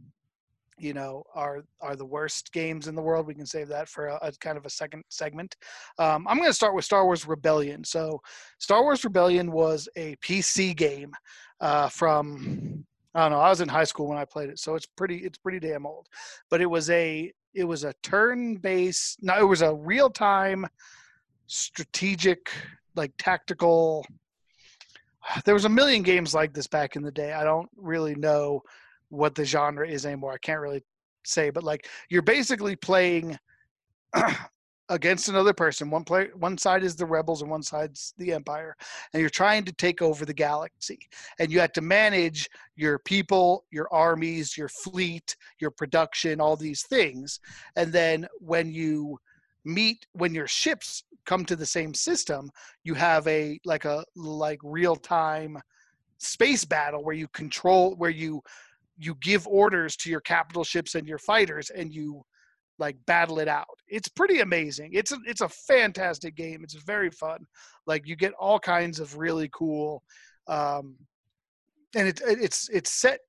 you 0.81 0.95
know 0.95 1.23
are 1.35 1.65
are 1.81 1.97
the 1.97 2.05
worst 2.05 2.53
games 2.53 2.89
in 2.89 2.95
the 2.95 3.03
world 3.03 3.27
we 3.27 3.35
can 3.35 3.47
save 3.47 3.69
that 3.69 3.89
for 3.89 4.07
a, 4.07 4.19
a 4.23 4.33
kind 4.33 4.57
of 4.57 4.67
a 4.67 4.71
second 4.71 5.05
segment. 5.09 5.57
Um, 5.99 6.27
i'm 6.29 6.39
going 6.39 6.49
to 6.49 6.55
start 6.55 6.75
with 6.75 6.85
star 6.85 7.05
wars 7.05 7.27
rebellion. 7.27 7.85
So 7.85 8.21
star 8.59 8.83
wars 8.83 9.05
rebellion 9.05 9.53
was 9.53 9.89
a 9.97 10.17
pc 10.17 10.77
game 10.77 11.13
uh, 11.61 11.89
from 11.89 12.85
i 13.15 13.23
don't 13.23 13.33
know 13.33 13.41
i 13.41 13.49
was 13.49 13.61
in 13.61 13.69
high 13.69 13.85
school 13.85 14.09
when 14.09 14.19
i 14.19 14.25
played 14.25 14.51
it 14.51 14.59
so 14.59 14.75
it's 14.75 14.87
pretty 14.87 15.19
it's 15.19 15.39
pretty 15.39 15.61
damn 15.61 15.87
old. 15.87 16.07
But 16.51 16.61
it 16.61 16.67
was 16.67 16.91
a 16.91 17.33
it 17.55 17.65
was 17.65 17.85
a 17.85 17.95
turn 18.03 18.57
based 18.57 19.19
no 19.23 19.39
it 19.39 19.45
was 19.45 19.63
a 19.63 19.75
real 19.75 20.11
time 20.11 20.67
strategic 21.47 22.51
like 22.95 23.13
tactical 23.19 24.05
there 25.45 25.55
was 25.55 25.65
a 25.65 25.69
million 25.69 26.03
games 26.03 26.35
like 26.35 26.53
this 26.53 26.67
back 26.67 26.97
in 26.97 27.03
the 27.03 27.13
day. 27.13 27.33
I 27.33 27.45
don't 27.45 27.69
really 27.77 28.15
know 28.15 28.63
what 29.11 29.35
the 29.35 29.45
genre 29.45 29.87
is 29.87 30.07
anymore. 30.07 30.33
I 30.33 30.39
can't 30.39 30.61
really 30.61 30.83
say, 31.25 31.51
but 31.51 31.63
like 31.63 31.87
you're 32.09 32.23
basically 32.23 32.77
playing 32.77 33.39
against 34.91 35.29
another 35.29 35.53
person. 35.53 35.89
One 35.89 36.05
play, 36.05 36.29
one 36.35 36.59
side 36.59 36.83
is 36.83 36.97
the 36.97 37.07
rebels, 37.07 37.43
and 37.43 37.51
one 37.51 37.63
side's 37.63 38.13
the 38.19 38.33
empire, 38.33 38.77
and 39.13 39.21
you're 39.21 39.31
trying 39.31 39.65
to 39.65 39.73
take 39.73 40.03
over 40.03 40.27
the 40.27 40.35
galaxy. 40.35 40.99
And 41.39 41.51
you 41.51 41.61
have 41.61 41.73
to 41.75 41.81
manage 41.81 42.49
your 42.77 42.99
people, 42.99 43.65
your 43.71 43.89
armies, 43.93 44.57
your 44.57 44.69
fleet, 44.69 45.37
your 45.61 45.71
production, 45.71 46.41
all 46.41 46.57
these 46.57 46.83
things. 46.83 47.41
And 47.77 47.93
then 47.93 48.27
when 48.41 48.73
you 48.73 49.19
meet, 49.65 50.07
when 50.13 50.35
your 50.35 50.49
ships 50.49 51.05
come 51.25 51.45
to 51.45 51.57
the 51.57 51.67
same 51.67 51.95
system, 51.95 52.51
you 52.83 52.95
have 52.95 53.27
a 53.29 53.61
like 53.65 53.85
a 53.85 54.05
like 54.17 54.59
real 54.65 54.97
time 54.97 55.57
space 56.19 56.65
battle 56.65 57.03
where 57.03 57.15
you 57.15 57.29
control 57.29 57.95
where 57.97 58.11
you 58.11 58.43
you 59.01 59.17
give 59.21 59.47
orders 59.47 59.97
to 59.97 60.11
your 60.11 60.21
capital 60.21 60.63
ships 60.63 60.95
and 60.95 61.09
your 61.09 61.19
fighters 61.19 61.71
and 61.71 61.93
you 61.93 62.23
like 62.79 62.97
battle 63.07 63.39
it 63.39 63.49
out. 63.49 63.79
It's 63.89 64.09
pretty 64.09 64.41
amazing. 64.41 64.91
It's 64.93 65.13
a 65.13 65.19
it's 65.27 65.41
a 65.41 65.49
fantastic 65.49 66.37
game. 66.37 66.63
It's 66.63 66.75
very 66.75 67.11
fun. 67.11 67.47
Like 67.87 68.07
you 68.07 68.17
get 68.17 68.33
all 68.35 68.59
kinds 68.59 69.01
of 69.01 69.17
really 69.17 69.49
cool, 69.53 70.03
um, 70.49 70.97
and 71.95 72.09
it's 72.09 72.23
it's 72.23 72.69
it's 72.71 72.93
set 72.93 73.21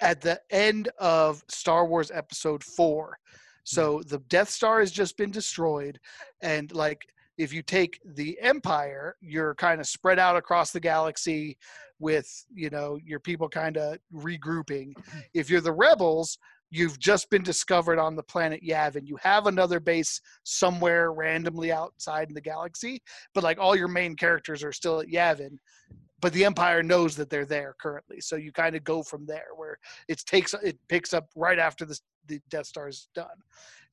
at 0.00 0.20
the 0.20 0.40
end 0.50 0.88
of 0.98 1.42
Star 1.48 1.86
Wars 1.86 2.10
Episode 2.12 2.62
Four. 2.62 3.16
So 3.64 4.02
the 4.06 4.18
Death 4.28 4.50
Star 4.50 4.80
has 4.80 4.90
just 4.90 5.16
been 5.16 5.30
destroyed, 5.30 5.98
and 6.40 6.72
like 6.72 7.02
if 7.38 7.52
you 7.52 7.62
take 7.62 8.00
the 8.04 8.38
Empire, 8.40 9.16
you're 9.20 9.54
kind 9.54 9.80
of 9.80 9.86
spread 9.86 10.18
out 10.18 10.36
across 10.36 10.70
the 10.70 10.80
galaxy 10.80 11.56
with 12.02 12.28
you 12.52 12.68
know 12.68 12.98
your 13.02 13.20
people 13.20 13.48
kind 13.48 13.78
of 13.78 13.96
regrouping. 14.12 14.92
Mm-hmm. 14.92 15.18
If 15.32 15.48
you're 15.48 15.62
the 15.62 15.72
rebels, 15.72 16.36
you've 16.70 16.98
just 16.98 17.30
been 17.30 17.42
discovered 17.42 17.98
on 17.98 18.16
the 18.16 18.22
planet 18.24 18.60
Yavin. 18.66 19.06
You 19.06 19.16
have 19.22 19.46
another 19.46 19.78
base 19.78 20.20
somewhere 20.42 21.12
randomly 21.12 21.70
outside 21.70 22.28
in 22.28 22.34
the 22.34 22.40
galaxy, 22.40 23.00
but 23.34 23.44
like 23.44 23.58
all 23.58 23.76
your 23.76 23.88
main 23.88 24.16
characters 24.16 24.64
are 24.64 24.72
still 24.72 25.00
at 25.00 25.08
Yavin. 25.08 25.56
But 26.22 26.32
the 26.32 26.46
Empire 26.46 26.82
knows 26.82 27.16
that 27.16 27.28
they're 27.28 27.44
there 27.44 27.74
currently, 27.78 28.20
so 28.20 28.36
you 28.36 28.52
kind 28.52 28.76
of 28.76 28.84
go 28.84 29.02
from 29.02 29.26
there, 29.26 29.48
where 29.56 29.76
it 30.08 30.22
takes 30.24 30.54
it 30.54 30.78
picks 30.88 31.12
up 31.12 31.28
right 31.36 31.58
after 31.58 31.84
the 31.84 32.00
the 32.28 32.40
Death 32.48 32.66
Star 32.66 32.88
is 32.88 33.08
done, 33.14 33.26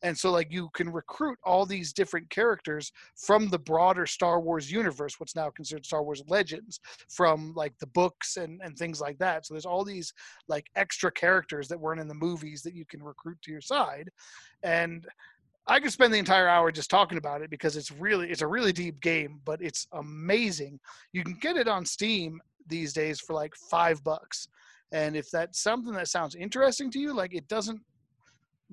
and 0.04 0.16
so 0.16 0.32
like 0.32 0.52
you 0.52 0.70
can 0.76 0.90
recruit 0.92 1.40
all 1.44 1.66
these 1.66 1.92
different 1.92 2.30
characters 2.30 2.92
from 3.16 3.50
the 3.50 3.58
broader 3.58 4.06
Star 4.06 4.40
Wars 4.40 4.72
universe, 4.72 5.20
what's 5.20 5.36
now 5.36 5.50
considered 5.50 5.86
Star 5.86 6.04
Wars 6.04 6.24
Legends, 6.28 6.80
from 7.10 7.52
like 7.56 7.74
the 7.80 7.88
books 7.88 8.38
and 8.38 8.62
and 8.64 8.78
things 8.78 9.02
like 9.02 9.18
that. 9.18 9.46
So 9.46 9.56
there's 9.56 9.66
all 9.66 9.84
these 9.84 10.14
like 10.48 10.68
extra 10.76 11.12
characters 11.12 11.68
that 11.68 11.80
weren't 11.80 12.00
in 12.00 12.08
the 12.08 12.14
movies 12.14 12.62
that 12.62 12.76
you 12.76 12.86
can 12.86 13.02
recruit 13.02 13.42
to 13.42 13.52
your 13.52 13.62
side, 13.62 14.10
and 14.62 15.08
I 15.70 15.80
could 15.80 15.92
spend 15.92 16.12
the 16.12 16.18
entire 16.18 16.48
hour 16.48 16.72
just 16.72 16.90
talking 16.90 17.20
about 17.20 17.44
it 17.44 17.52
because 17.52 17.78
it's 17.78 17.92
really 17.92 18.32
it's 18.32 18.42
a 18.42 18.48
really 18.48 18.74
deep 18.74 19.00
game, 19.02 19.40
but 19.46 19.62
it's 19.62 19.88
amazing. 19.94 20.80
You 21.14 21.24
can 21.24 21.36
get 21.36 21.58
it 21.58 21.68
on 21.68 21.86
Steam 21.86 22.42
these 22.68 22.92
days 22.92 23.20
for 23.20 23.34
like 23.34 23.54
five 23.70 24.04
bucks. 24.04 24.48
And 24.92 25.16
if 25.16 25.30
that's 25.30 25.62
something 25.62 25.94
that 25.94 26.08
sounds 26.08 26.34
interesting 26.34 26.90
to 26.92 27.00
you, 27.00 27.14
like 27.14 27.36
it 27.36 27.48
doesn't 27.48 27.80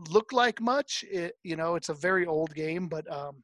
look 0.09 0.33
like 0.33 0.61
much, 0.63 1.05
it 1.11 1.35
you 1.45 1.55
know, 1.55 1.75
it's 1.75 1.91
a 1.91 1.95
very 1.95 2.25
old 2.27 2.55
game, 2.55 2.89
but 2.89 3.11
um 3.13 3.43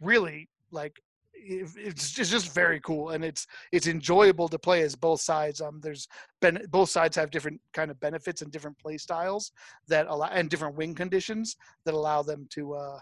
really 0.00 0.48
like 0.70 1.00
it's 1.42 2.10
just, 2.10 2.30
just 2.30 2.54
very 2.54 2.80
cool 2.80 3.10
and 3.10 3.24
it's 3.24 3.46
it's 3.72 3.86
enjoyable 3.86 4.48
to 4.48 4.58
play 4.58 4.82
as 4.82 4.94
both 4.94 5.20
sides 5.20 5.60
um 5.60 5.80
there's 5.82 6.06
been 6.40 6.60
both 6.70 6.90
sides 6.90 7.16
have 7.16 7.30
different 7.30 7.60
kind 7.72 7.90
of 7.90 7.98
benefits 8.00 8.42
and 8.42 8.52
different 8.52 8.78
play 8.78 8.96
styles 8.98 9.52
that 9.88 10.06
allow 10.08 10.28
and 10.28 10.50
different 10.50 10.76
win 10.76 10.94
conditions 10.94 11.56
that 11.84 11.94
allow 11.94 12.22
them 12.22 12.46
to 12.50 12.74
uh 12.74 12.98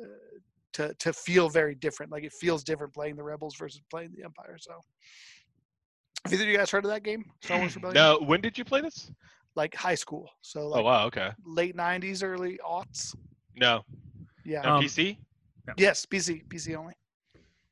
uh, 0.00 0.06
to 0.72 0.94
to 0.98 1.12
feel 1.12 1.48
very 1.48 1.74
different 1.74 2.10
like 2.10 2.24
it 2.24 2.32
feels 2.32 2.64
different 2.64 2.92
playing 2.92 3.16
the 3.16 3.22
rebels 3.22 3.54
versus 3.56 3.80
playing 3.90 4.10
the 4.16 4.24
empire 4.24 4.56
so. 4.58 4.72
Have 6.24 6.34
either 6.34 6.44
of 6.44 6.50
you 6.50 6.56
guys 6.56 6.70
heard 6.70 6.84
of 6.84 6.90
that 6.92 7.02
game 7.02 7.24
star 7.42 7.58
wars 7.58 7.74
rebellion? 7.74 7.94
Now, 7.94 8.16
when 8.20 8.40
did 8.40 8.56
you 8.56 8.64
play 8.64 8.80
this? 8.80 9.10
like 9.54 9.74
high 9.74 9.94
school 9.94 10.30
so 10.40 10.68
like 10.68 10.80
oh 10.80 10.84
wow, 10.84 11.06
okay. 11.06 11.30
late 11.44 11.76
90s 11.76 12.22
early 12.24 12.58
aughts? 12.66 13.14
No, 13.56 13.82
yeah. 14.44 14.62
No 14.62 14.76
Um, 14.76 14.82
PC. 14.84 15.18
yes 15.76 16.06
pc 16.06 16.46
pc 16.48 16.74
only 16.74 16.94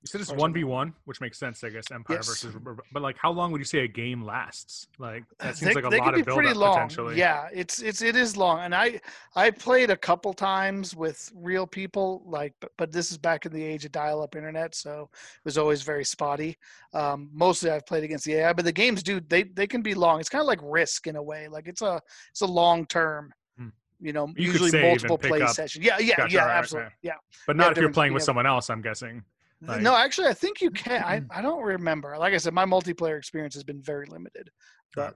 You 0.02 0.06
said 0.06 0.22
it's 0.22 0.32
one 0.32 0.54
v 0.54 0.64
one, 0.64 0.94
which 1.04 1.20
makes 1.20 1.38
sense, 1.38 1.62
I 1.62 1.68
guess. 1.68 1.90
Empire 1.90 2.16
Yes. 2.16 2.26
versus, 2.26 2.56
but 2.90 3.02
like, 3.02 3.18
how 3.18 3.30
long 3.30 3.52
would 3.52 3.58
you 3.58 3.66
say 3.66 3.80
a 3.80 3.86
game 3.88 4.24
lasts? 4.24 4.88
Like 4.98 5.24
that 5.40 5.56
they, 5.56 5.66
seems 5.66 5.74
like 5.74 5.84
a 5.84 5.90
they 5.90 5.98
lot 5.98 6.18
of 6.18 6.24
build 6.24 6.36
pretty 6.38 6.52
up 6.52 6.56
long. 6.56 6.72
potentially. 6.74 7.18
Yeah, 7.18 7.48
it's 7.52 7.82
it's 7.82 8.00
it 8.00 8.16
is 8.16 8.34
long, 8.34 8.60
and 8.60 8.74
I 8.74 8.98
I 9.36 9.50
played 9.50 9.90
a 9.90 9.96
couple 9.98 10.32
times 10.32 10.96
with 10.96 11.30
real 11.34 11.66
people, 11.66 12.22
like, 12.24 12.54
but, 12.60 12.72
but 12.78 12.92
this 12.92 13.10
is 13.10 13.18
back 13.18 13.44
in 13.44 13.52
the 13.52 13.62
age 13.62 13.84
of 13.84 13.92
dial-up 13.92 14.34
internet, 14.36 14.74
so 14.74 15.10
it 15.12 15.44
was 15.44 15.58
always 15.58 15.82
very 15.82 16.04
spotty. 16.06 16.56
Um, 16.94 17.28
mostly 17.34 17.70
I've 17.70 17.84
played 17.84 18.02
against 18.02 18.24
the 18.24 18.36
AI, 18.36 18.54
but 18.54 18.64
the 18.64 18.72
games 18.72 19.02
do 19.02 19.20
they 19.20 19.42
they 19.42 19.66
can 19.66 19.82
be 19.82 19.92
long. 19.92 20.18
It's 20.18 20.30
kind 20.30 20.40
of 20.40 20.48
like 20.48 20.60
Risk 20.62 21.08
in 21.08 21.16
a 21.16 21.22
way, 21.22 21.46
like 21.46 21.68
it's 21.68 21.82
a 21.82 22.00
it's 22.30 22.40
a 22.40 22.46
long 22.46 22.86
term. 22.86 23.34
Hmm. 23.58 23.68
You 24.00 24.14
know, 24.14 24.28
You 24.34 24.50
usually 24.50 24.72
multiple 24.80 25.18
play 25.18 25.42
up- 25.42 25.50
sessions. 25.50 25.84
Yeah, 25.84 25.98
yeah, 25.98 26.16
Gotcha, 26.16 26.32
yeah, 26.34 26.46
right, 26.46 26.56
absolutely. 26.56 26.84
right. 26.84 26.92
Yeah. 27.02 27.12
but 27.46 27.56
Yeah, 27.56 27.62
not 27.64 27.72
if 27.72 27.82
you're 27.82 27.92
playing 27.92 28.14
with 28.14 28.22
someone 28.22 28.46
else. 28.46 28.70
I'm 28.70 28.80
guessing. 28.80 29.22
Like- 29.62 29.82
no, 29.82 29.94
actually, 29.94 30.28
I 30.28 30.34
think 30.34 30.60
you 30.60 30.70
can. 30.70 31.02
I, 31.02 31.20
mm. 31.20 31.26
I 31.30 31.42
don't 31.42 31.62
remember. 31.62 32.16
Like 32.18 32.32
I 32.34 32.38
said, 32.38 32.54
my 32.54 32.64
multiplayer 32.64 33.18
experience 33.18 33.54
has 33.54 33.64
been 33.64 33.82
very 33.82 34.06
limited. 34.06 34.50
But 34.94 35.14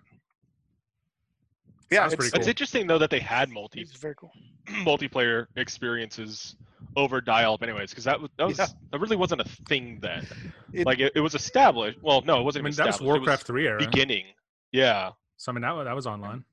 yeah, 1.90 2.06
it's, 2.06 2.14
pretty 2.14 2.36
It's 2.36 2.46
interesting 2.48 2.86
though 2.86 2.98
that 2.98 3.10
they 3.10 3.20
had 3.20 3.50
multi 3.50 3.80
it's 3.80 3.92
very 3.96 4.14
cool. 4.16 4.32
multiplayer 4.84 5.46
experiences 5.56 6.56
over 6.96 7.20
dial-up, 7.20 7.62
anyways, 7.62 7.90
because 7.90 8.04
that 8.04 8.20
was 8.20 8.30
that 8.38 8.46
was 8.46 8.58
Yeah. 8.58 8.66
that 8.92 8.98
really 9.00 9.16
wasn't 9.16 9.40
a 9.40 9.44
thing 9.68 9.98
then. 10.00 10.26
It- 10.72 10.86
like 10.86 10.98
it, 10.98 11.12
it 11.14 11.20
was 11.20 11.34
established. 11.34 11.98
Well, 12.02 12.22
no, 12.22 12.40
it 12.40 12.42
wasn't. 12.44 12.62
I 12.62 12.64
mean, 12.64 12.72
even 12.72 12.76
that 12.84 12.86
was 12.86 12.94
established. 12.96 13.00
It 13.16 13.20
Warcraft 13.20 13.46
three 13.46 13.66
era. 13.66 13.78
beginning. 13.78 14.26
Yeah, 14.72 15.10
So 15.36 15.52
I 15.52 15.54
mean, 15.54 15.62
that 15.62 15.84
that 15.84 15.94
was 15.94 16.06
online. 16.06 16.44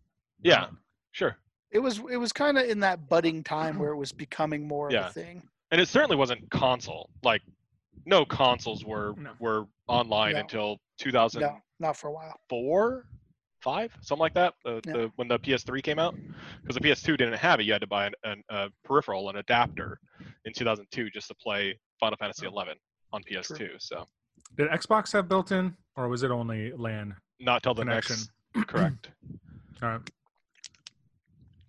yeah, 0.44 0.68
sure. 1.12 1.36
it 1.72 1.80
was 1.80 2.00
it 2.10 2.18
was 2.18 2.32
kind 2.32 2.58
of 2.58 2.66
in 2.70 2.80
that 2.82 3.10
budding 3.10 3.44
time 3.44 3.80
where 3.80 3.92
it 3.92 3.98
was 3.98 4.12
becoming 4.12 4.68
more 4.68 4.88
of 4.88 4.94
a 4.94 5.10
thing. 5.10 5.42
And 5.72 5.80
it 5.82 5.88
certainly 5.88 6.18
wasn't 6.18 6.50
console. 6.52 7.10
Like, 7.24 7.42
no 8.06 8.26
consoles 8.26 8.84
were 8.86 9.14
No. 9.18 9.32
were 9.40 9.66
online 9.88 10.34
No. 10.34 10.40
until 10.40 10.78
2004, 11.00 11.56
No, 11.56 11.62
not 11.80 11.98
for 11.98 12.08
a 12.08 12.12
while. 12.12 12.40
four, 12.50 13.06
five, 13.60 13.96
something 14.02 14.20
like 14.22 14.34
that. 14.34 14.54
The, 14.64 14.82
Yeah. 14.86 14.94
the 14.94 15.12
when 15.16 15.28
the 15.28 15.40
PS3 15.40 15.82
came 15.84 16.00
out, 16.00 16.16
because 16.62 16.76
the 16.76 16.82
PS2 16.82 17.18
didn't 17.18 17.34
have 17.40 17.60
it. 17.60 17.64
You 17.64 17.74
had 17.74 17.82
to 17.82 17.88
buy 17.88 18.08
an, 18.08 18.14
an, 18.24 18.44
a 18.50 18.70
peripheral, 18.84 19.30
an 19.30 19.38
adapter, 19.38 20.00
in 20.46 20.54
2002 20.54 21.10
just 21.12 21.28
to 21.28 21.36
play 21.36 21.80
Final 22.00 22.18
Fantasy 22.18 22.46
11 22.48 22.78
on 23.14 23.22
PS2. 23.24 23.80
So 23.82 24.08
Did 24.58 24.70
Xbox 24.70 25.12
have 25.14 25.28
built 25.30 25.52
in, 25.52 25.76
or 25.96 26.08
was 26.08 26.24
it 26.24 26.32
only 26.32 26.72
LAN 26.74 27.16
not 27.40 27.62
till 27.64 27.74
the 27.74 27.84
connection? 27.84 28.18
next. 28.56 28.68
Correct. 28.68 29.12
All 29.84 29.90
right. 29.90 30.02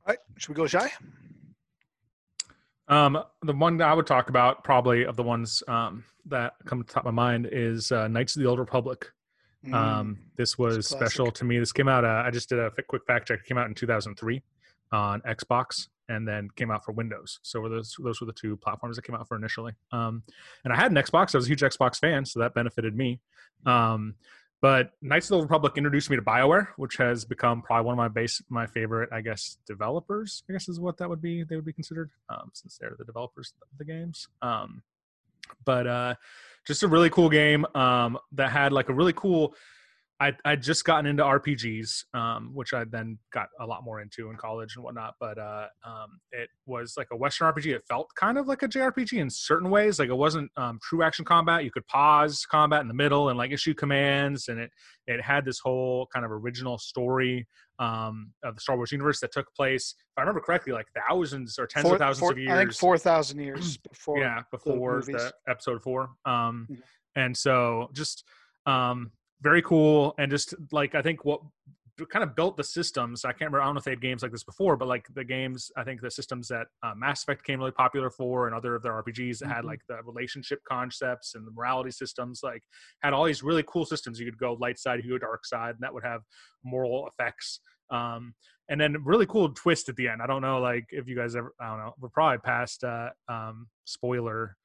All 0.05 0.09
right, 0.09 0.19
should 0.37 0.49
we 0.51 0.55
go 0.55 0.67
shy? 0.67 0.91
Um, 2.93 3.25
the 3.43 3.55
one 3.55 3.79
that 3.79 3.89
I 3.89 3.95
would 3.95 4.07
talk 4.07 4.29
about, 4.29 4.65
probably 4.65 5.05
of 5.05 5.17
the 5.17 5.23
ones 5.23 5.63
um, 5.67 6.05
that 6.27 6.55
come 6.67 6.83
to 6.83 6.87
the 6.87 6.93
top 6.93 7.07
of 7.07 7.15
my 7.15 7.23
mind, 7.23 7.49
is 7.51 7.91
uh, 7.91 8.07
Knights 8.09 8.37
of 8.37 8.43
the 8.43 8.49
Old 8.49 8.59
Republic. 8.59 9.11
Mm, 9.67 9.75
Um, 9.75 10.19
this 10.37 10.59
was 10.59 10.89
special 10.89 11.31
to 11.31 11.45
me. 11.45 11.59
This 11.59 11.73
came 11.73 11.89
out. 11.89 12.05
Uh, 12.05 12.23
I 12.27 12.31
just 12.31 12.49
did 12.49 12.59
a 12.59 12.71
quick 12.89 13.07
fact 13.07 13.29
check. 13.29 13.41
It 13.41 13.47
came 13.47 13.57
out 13.57 13.67
in 13.67 13.75
2003 13.75 14.43
on 14.93 15.21
Xbox, 15.23 15.89
and 16.09 16.29
then 16.29 16.51
came 16.57 16.71
out 16.71 16.85
for 16.85 16.93
Windows. 16.93 17.39
So 17.43 17.61
were 17.61 17.71
those 17.71 17.97
those 17.99 18.21
were 18.21 18.27
the 18.27 18.33
two 18.35 18.57
platforms 18.57 18.97
that 18.97 19.03
came 19.07 19.17
out 19.17 19.27
for 19.27 19.37
initially. 19.37 19.73
Um, 19.93 20.23
and 20.65 20.73
I 20.73 20.77
had 20.77 20.91
an 20.91 20.99
Xbox. 20.99 21.35
I 21.35 21.39
was 21.39 21.47
a 21.47 21.49
huge 21.49 21.63
Xbox 21.63 21.99
fan, 21.99 22.27
so 22.27 22.41
that 22.41 22.53
benefited 22.55 22.95
me. 22.95 23.21
Um, 23.65 24.17
but 24.63 24.93
Knights 25.03 25.29
of 25.31 25.39
the 25.39 25.43
Republic 25.43 25.75
introduced 25.77 26.09
me 26.09 26.15
to 26.15 26.23
BioWare, 26.23 26.69
which 26.77 26.97
has 26.97 27.25
become 27.25 27.63
probably 27.63 27.85
one 27.85 27.95
of 27.95 27.99
my 27.99 28.07
base 28.07 28.41
my 28.49 28.65
favorite, 28.65 29.11
I 29.13 29.21
guess, 29.21 29.59
developers. 29.67 30.45
I 30.49 30.53
guess 30.53 30.69
is 30.69 30.79
what 30.79 30.97
that 30.99 31.09
would 31.09 31.21
be. 31.21 31.43
They 31.43 31.57
would 31.57 31.65
be 31.65 31.73
considered 31.73 32.11
um, 32.31 32.51
since 32.55 32.79
they're 32.79 32.95
the 32.97 33.05
developers 33.05 33.53
of 33.61 33.77
the 33.77 33.85
games. 33.85 34.29
Um, 34.41 34.83
but 35.65 35.87
uh, 35.89 36.15
just 36.65 36.85
a 36.85 36.89
really 36.89 37.11
cool 37.11 37.29
game 37.29 37.67
um, 37.75 38.17
that 38.31 38.53
had 38.53 38.73
like 38.73 38.89
a 38.89 38.95
really 38.95 39.13
cool 39.13 39.55
I 40.23 40.33
I 40.45 40.57
just 40.57 40.85
gotten 40.85 41.07
into 41.07 41.23
RPGs, 41.25 42.05
um, 42.15 42.51
which 42.55 42.73
I 42.73 42.85
then 42.85 43.19
got 43.33 43.49
a 43.61 43.67
lot 43.67 43.83
more 43.85 44.01
into 44.01 44.31
in 44.31 44.37
college 44.37 44.77
and 44.77 44.85
whatnot. 44.85 45.15
But 45.19 45.39
uh, 45.39 45.67
um, 45.85 46.21
it 46.31 46.49
was 46.67 46.95
like 46.97 47.09
a 47.13 47.17
Western 47.17 47.53
RPG. 47.53 47.67
It 47.75 47.83
felt 47.89 48.09
kind 48.15 48.39
of 48.39 48.47
like 48.47 48.63
a 48.63 48.69
JRPG 48.69 49.19
in 49.19 49.31
certain 49.31 49.69
ways. 49.71 49.99
Like 49.99 50.11
it 50.11 50.15
wasn't 50.17 50.51
um, 50.57 50.79
true 50.83 51.03
action 51.03 51.25
combat. 51.25 51.65
You 51.65 51.71
could 51.71 51.87
pause 51.89 52.47
combat 52.49 52.83
in 52.83 52.89
the 52.89 52.95
middle 52.95 53.31
and 53.31 53.37
like 53.39 53.51
issue 53.51 53.75
commands, 53.75 54.49
and 54.49 54.61
it 54.61 54.71
it 55.07 55.21
had 55.21 55.45
this 55.45 55.59
whole 55.59 56.07
kind 56.13 56.25
of 56.25 56.31
original 56.31 56.79
story 56.79 57.49
um, 57.81 58.33
of 58.45 58.55
the 58.55 58.61
Star 58.61 58.77
Wars 58.77 58.93
universe 58.93 59.19
that 59.21 59.33
took 59.33 59.53
place, 59.57 59.95
if 59.99 60.19
I 60.19 60.21
remember 60.21 60.41
correctly, 60.41 60.73
like 60.73 60.87
thousands 61.09 61.59
or 61.59 61.67
tens 61.67 61.83
Four- 61.85 61.95
of 61.95 61.99
thousands 62.01 62.21
four- 62.21 62.33
of 62.33 62.39
years 62.39 62.53
I 62.53 62.59
think 62.59 62.75
four 62.75 62.97
thousand 62.97 63.41
years 63.41 63.77
before. 63.91 64.19
yeah 64.21 64.43
before 64.53 65.01
the, 65.05 65.13
movies. 65.13 65.33
episode 65.49 65.83
four 65.83 66.11
um 66.25 66.69
Mhm. 66.71 66.79
and 67.17 67.37
so 67.37 67.89
just 67.93 68.23
um 68.67 69.11
very 69.43 69.61
cool 69.63 70.15
and 70.19 70.31
just 70.31 70.55
like 70.71 70.95
i 70.95 71.03
think 71.03 71.25
what 71.25 71.41
kind 72.11 72.23
of 72.23 72.35
built 72.35 72.57
the 72.57 72.65
systems. 72.65 73.25
I 73.25 73.33
can't 73.33 73.43
remember. 73.51 73.61
I 73.61 73.67
don't 73.67 73.75
know 73.75 73.79
if 73.79 73.85
they 73.85 73.91
had 73.93 74.01
games 74.01 74.23
like 74.23 74.33
this 74.33 74.45
before, 74.45 74.77
but 74.77 74.89
like 74.89 75.07
the 75.15 75.25
games, 75.25 75.71
I 75.77 75.85
think 75.85 76.01
the 76.01 76.11
systems 76.11 76.49
that 76.49 76.67
uh, 76.83 76.95
Mass 76.97 77.23
Effect 77.23 77.45
came 77.45 77.59
really 77.59 77.71
popular 77.71 78.11
for, 78.11 78.47
and 78.47 78.55
other 78.57 78.75
of 78.75 78.83
their 78.83 78.93
RPGs 78.93 79.39
that 79.41 79.49
had 79.49 79.65
Mhm. 79.65 79.69
like 79.69 79.81
the 79.89 80.03
relationship 80.03 80.61
concepts 80.65 81.35
and 81.35 81.47
the 81.47 81.51
morality 81.51 81.91
systems, 81.91 82.41
like 82.43 82.63
had 83.03 83.13
all 83.13 83.25
these 83.25 83.43
really 83.43 83.63
cool 83.67 83.85
systems. 83.85 84.19
You 84.19 84.27
could 84.27 84.39
go 84.39 84.55
light 84.55 84.79
side, 84.79 84.97
you 84.97 85.03
could 85.11 85.21
go 85.21 85.27
dark 85.27 85.45
side, 85.45 85.75
and 85.75 85.81
that 85.81 85.93
would 85.93 86.05
have 86.05 86.23
moral 86.65 87.07
effects. 87.07 87.61
Um, 87.91 88.35
and 88.69 88.81
then 88.81 89.05
really 89.05 89.27
cool 89.27 89.51
twist 89.51 89.89
at 89.89 89.97
the 89.97 90.09
end. 90.09 90.23
I 90.23 90.27
don't 90.27 90.43
know, 90.43 90.61
like 90.61 90.87
if 90.91 91.07
you 91.09 91.15
guys 91.17 91.37
ever, 91.37 91.55
I 91.61 91.69
don't 91.69 91.79
know, 91.79 91.95
we're 92.01 92.09
probably 92.09 92.39
past 92.39 92.85
uh, 92.85 93.11
um, 93.29 93.69
spoiler 93.85 94.57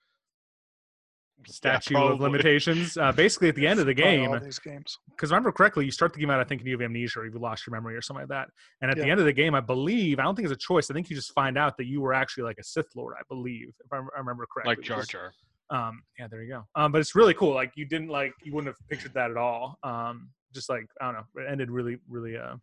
statute 1.46 1.98
of 1.98 2.20
limitations. 2.20 2.98
Uh, 2.98 3.12
basically, 3.12 3.50
at 3.50 3.56
the 3.56 3.68
end 3.68 3.80
of 3.80 3.86
the 3.86 3.94
game, 3.94 4.30
all 4.30 4.40
these 4.40 4.60
because 4.60 5.32
remember 5.32 5.52
correctly, 5.52 5.86
you 5.86 5.92
start 5.92 6.14
the 6.14 6.20
game 6.20 6.30
out, 6.30 6.40
I 6.40 6.44
think, 6.44 6.62
and 6.62 6.68
you 6.68 6.78
have 6.78 6.82
amnesia 6.82 7.20
or 7.20 7.26
you've 7.26 7.36
lost 7.36 7.66
your 7.66 7.74
memory 7.74 7.96
or 7.96 8.02
something 8.02 8.24
like 8.24 8.30
that. 8.30 8.50
And 8.82 8.92
at 8.92 8.98
the 8.98 9.10
end 9.10 9.20
of 9.20 9.26
the 9.26 9.34
game, 9.34 9.56
I 9.56 9.62
believe, 9.62 10.20
I 10.20 10.24
don't 10.24 10.36
think 10.36 10.48
it's 10.48 10.54
a 10.54 10.58
choice. 10.58 10.90
I 10.90 10.94
think 10.94 11.10
you 11.10 11.16
just 11.16 11.34
find 11.34 11.58
out 11.58 11.78
that 11.78 11.86
you 11.86 12.02
were 12.02 12.14
actually 12.14 12.44
like 12.44 12.58
a 12.60 12.64
Sith 12.64 12.88
Lord, 12.96 13.16
I 13.18 13.24
believe, 13.30 13.70
if 13.84 13.92
I, 13.92 13.98
I 13.98 14.20
remember 14.20 14.46
correctly. 14.52 14.76
like 14.76 14.84
Jar 14.84 15.04
Jar. 15.04 15.34
Um, 15.70 16.02
yeah, 16.18 16.28
there 16.28 16.44
you 16.44 16.50
go. 16.50 16.64
Um, 16.76 16.92
but 16.92 17.02
it's 17.02 17.16
really 17.16 17.34
cool. 17.34 17.54
Like 17.54 17.72
you 17.76 17.86
didn't 17.86 18.10
like, 18.10 18.34
you 18.44 18.54
wouldn't 18.54 18.74
have 18.74 18.90
pictured 18.90 19.14
that 19.14 19.32
at 19.32 19.38
all. 19.38 19.78
Um, 19.84 20.30
just 20.54 20.70
like, 20.70 20.86
I 21.02 21.06
don't 21.06 21.16
know, 21.16 21.42
it 21.44 21.52
ended 21.52 21.70
really, 21.70 21.98
really, 22.08 22.38
uh, 22.38 22.56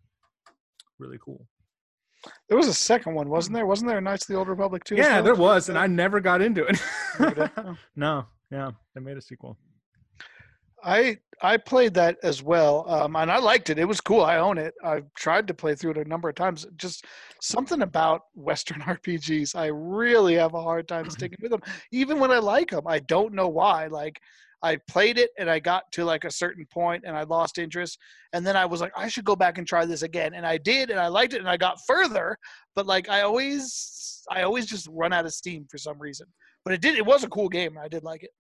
really 0.98 1.18
cool. 1.22 1.46
There 2.48 2.56
was 2.56 2.68
a 2.68 2.74
second 2.74 3.14
one, 3.14 3.28
wasn't 3.28 3.54
there? 3.54 3.66
Wasn't 3.66 3.86
there 3.86 3.98
a 3.98 4.00
Knights 4.00 4.24
of 4.24 4.28
the 4.28 4.36
Old 4.36 4.48
Republic 4.48 4.84
too? 4.84 4.96
Yeah, 4.96 5.16
well? 5.16 5.22
there 5.22 5.34
was, 5.34 5.68
and 5.68 5.78
I 5.78 5.86
never 5.86 6.20
got 6.20 6.40
into 6.40 6.64
it. 6.64 6.82
Never 7.18 7.34
did? 7.34 7.50
No, 7.96 8.26
yeah, 8.50 8.70
they 8.94 9.00
made 9.00 9.16
a 9.16 9.22
sequel. 9.22 9.56
I 10.84 11.18
I 11.42 11.56
played 11.56 11.94
that 11.94 12.18
as 12.22 12.42
well, 12.42 12.84
um, 12.88 13.16
and 13.16 13.32
I 13.32 13.38
liked 13.38 13.70
it. 13.70 13.78
It 13.78 13.86
was 13.86 14.00
cool. 14.00 14.20
I 14.22 14.36
own 14.36 14.58
it. 14.58 14.74
I've 14.84 15.12
tried 15.14 15.48
to 15.48 15.54
play 15.54 15.74
through 15.74 15.92
it 15.92 15.98
a 15.98 16.08
number 16.08 16.28
of 16.28 16.34
times. 16.34 16.66
Just 16.76 17.06
something 17.40 17.82
about 17.82 18.22
Western 18.34 18.80
RPGs, 18.82 19.56
I 19.56 19.66
really 19.66 20.34
have 20.34 20.54
a 20.54 20.62
hard 20.62 20.86
time 20.86 21.08
sticking 21.10 21.38
with 21.40 21.50
them, 21.50 21.62
even 21.90 22.20
when 22.20 22.30
I 22.30 22.38
like 22.38 22.70
them. 22.70 22.86
I 22.86 22.98
don't 23.00 23.32
know 23.32 23.48
why. 23.48 23.86
Like 23.86 24.20
I 24.62 24.76
played 24.88 25.18
it 25.18 25.30
and 25.38 25.50
I 25.50 25.58
got 25.58 25.90
to 25.92 26.04
like 26.04 26.24
a 26.24 26.30
certain 26.30 26.66
point 26.66 27.04
and 27.06 27.16
I 27.16 27.22
lost 27.22 27.58
interest, 27.58 27.98
and 28.34 28.46
then 28.46 28.56
I 28.56 28.66
was 28.66 28.82
like, 28.82 28.92
I 28.94 29.08
should 29.08 29.24
go 29.24 29.36
back 29.36 29.56
and 29.56 29.66
try 29.66 29.86
this 29.86 30.02
again, 30.02 30.34
and 30.34 30.46
I 30.46 30.58
did, 30.58 30.90
and 30.90 31.00
I 31.00 31.08
liked 31.08 31.32
it, 31.32 31.40
and 31.40 31.48
I 31.48 31.56
got 31.56 31.78
further. 31.86 32.36
But 32.76 32.86
like 32.86 33.08
I 33.08 33.22
always, 33.22 34.22
I 34.30 34.42
always 34.42 34.66
just 34.66 34.86
run 34.90 35.14
out 35.14 35.24
of 35.24 35.32
steam 35.32 35.66
for 35.70 35.78
some 35.78 35.98
reason. 35.98 36.26
But 36.64 36.74
it 36.74 36.80
did. 36.80 36.96
It 36.96 37.04
was 37.04 37.24
a 37.24 37.28
cool 37.28 37.48
game. 37.48 37.76
I 37.78 37.88
did 37.88 38.04
like 38.04 38.22
it. 38.22 38.30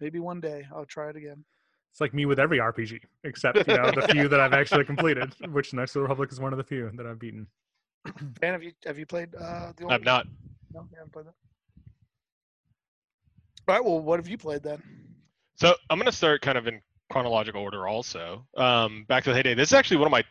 Maybe 0.00 0.20
one 0.20 0.40
day 0.40 0.66
I'll 0.74 0.84
try 0.86 1.10
it 1.10 1.16
again. 1.16 1.44
It's 1.90 2.00
like 2.00 2.14
me 2.14 2.24
with 2.24 2.40
every 2.40 2.58
RPG, 2.58 3.00
except 3.24 3.68
you 3.68 3.76
know 3.76 3.90
the 3.90 4.08
few 4.12 4.28
that 4.28 4.40
I've 4.40 4.54
actually 4.54 4.84
completed, 4.84 5.34
which 5.50 5.74
Knights 5.74 5.90
of 5.90 6.00
the 6.00 6.02
Republic 6.02 6.32
is 6.32 6.40
one 6.40 6.52
of 6.52 6.56
the 6.56 6.64
few 6.64 6.90
that 6.94 7.06
I've 7.06 7.18
beaten. 7.18 7.46
Dan, 8.40 8.52
have 8.52 8.62
you 8.62 8.72
have 8.86 8.98
you 8.98 9.06
played 9.06 9.34
uh, 9.34 9.72
the 9.76 9.84
old? 9.84 9.92
I've 9.92 10.04
not. 10.04 10.26
No, 10.72 10.80
you 10.90 10.96
haven't 10.96 11.12
played 11.12 11.26
that. 11.26 11.34
All 13.68 13.74
right. 13.76 13.84
Well, 13.84 14.00
what 14.00 14.18
have 14.18 14.28
you 14.28 14.38
played 14.38 14.62
then? 14.62 14.82
So 15.56 15.74
I'm 15.90 15.98
gonna 15.98 16.12
start 16.12 16.40
kind 16.40 16.56
of 16.56 16.66
in 16.66 16.80
chronological 17.10 17.60
order 17.60 17.86
also. 17.86 18.46
Um, 18.56 19.04
back 19.08 19.24
to 19.24 19.30
the 19.30 19.36
heyday. 19.36 19.54
This 19.54 19.68
is 19.68 19.74
actually 19.74 19.98
one 19.98 20.06
of 20.06 20.12
my. 20.12 20.24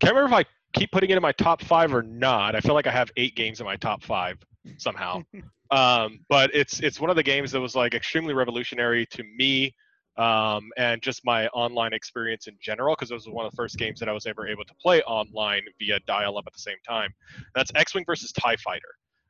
Can't 0.00 0.14
remember 0.14 0.36
if 0.36 0.46
I 0.46 0.48
keep 0.72 0.92
putting 0.92 1.10
it 1.10 1.16
in 1.16 1.22
my 1.22 1.32
top 1.32 1.62
five 1.62 1.92
or 1.92 2.02
not. 2.02 2.54
I 2.54 2.60
feel 2.60 2.74
like 2.74 2.86
I 2.86 2.92
have 2.92 3.10
eight 3.16 3.34
games 3.34 3.60
in 3.60 3.66
my 3.66 3.76
top 3.76 4.02
five 4.02 4.38
somehow. 4.76 5.22
um, 5.70 6.20
but 6.28 6.50
it's 6.54 6.80
it's 6.80 7.00
one 7.00 7.10
of 7.10 7.16
the 7.16 7.22
games 7.22 7.52
that 7.52 7.60
was 7.60 7.74
like 7.74 7.94
extremely 7.94 8.34
revolutionary 8.34 9.06
to 9.06 9.22
me. 9.36 9.74
Um, 10.16 10.72
and 10.76 11.00
just 11.00 11.24
my 11.24 11.46
online 11.48 11.92
experience 11.92 12.48
in 12.48 12.56
general, 12.60 12.96
because 12.96 13.12
it 13.12 13.14
was 13.14 13.28
one 13.28 13.46
of 13.46 13.52
the 13.52 13.56
first 13.56 13.78
games 13.78 14.00
that 14.00 14.08
I 14.08 14.12
was 14.12 14.26
ever 14.26 14.48
able 14.48 14.64
to 14.64 14.74
play 14.74 15.00
online 15.02 15.62
via 15.78 16.00
dial-up 16.08 16.42
at 16.44 16.52
the 16.52 16.58
same 16.58 16.78
time. 16.84 17.14
That's 17.54 17.70
X-wing 17.76 18.02
versus 18.04 18.32
Tie 18.32 18.56
Fighter. 18.56 18.88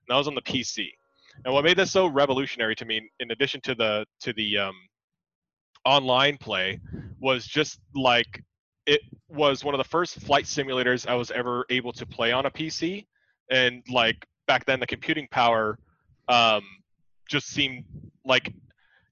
And 0.09 0.15
that 0.15 0.17
was 0.17 0.29
on 0.29 0.35
the 0.35 0.41
PC. 0.41 0.89
And 1.45 1.53
what 1.53 1.65
made 1.65 1.77
this 1.77 1.93
so 1.93 2.07
revolutionary 2.07 2.75
to 2.77 2.87
me, 2.87 3.11
in 3.21 3.31
addition 3.31 3.61
to 3.63 3.75
the 3.75 4.07
to 4.21 4.33
the 4.33 4.59
um, 4.59 4.75
online 5.85 6.39
play, 6.39 6.81
was 7.21 7.47
just 7.47 7.81
like 7.95 8.43
it 8.87 9.01
was 9.29 9.65
one 9.65 9.75
of 9.75 9.79
the 9.79 9.89
first 9.89 10.21
flight 10.21 10.45
simulators 10.45 11.07
I 11.07 11.15
was 11.15 11.31
ever 11.31 11.67
able 11.69 11.93
to 11.93 12.07
play 12.07 12.33
on 12.33 12.47
a 12.47 12.51
PC. 12.51 13.07
And 13.51 13.83
like 13.91 14.27
back 14.47 14.65
then, 14.65 14.81
the 14.81 14.87
computing 14.87 15.29
power 15.31 15.79
um, 16.29 16.63
just 17.29 17.49
seemed 17.49 17.85
like 18.25 18.53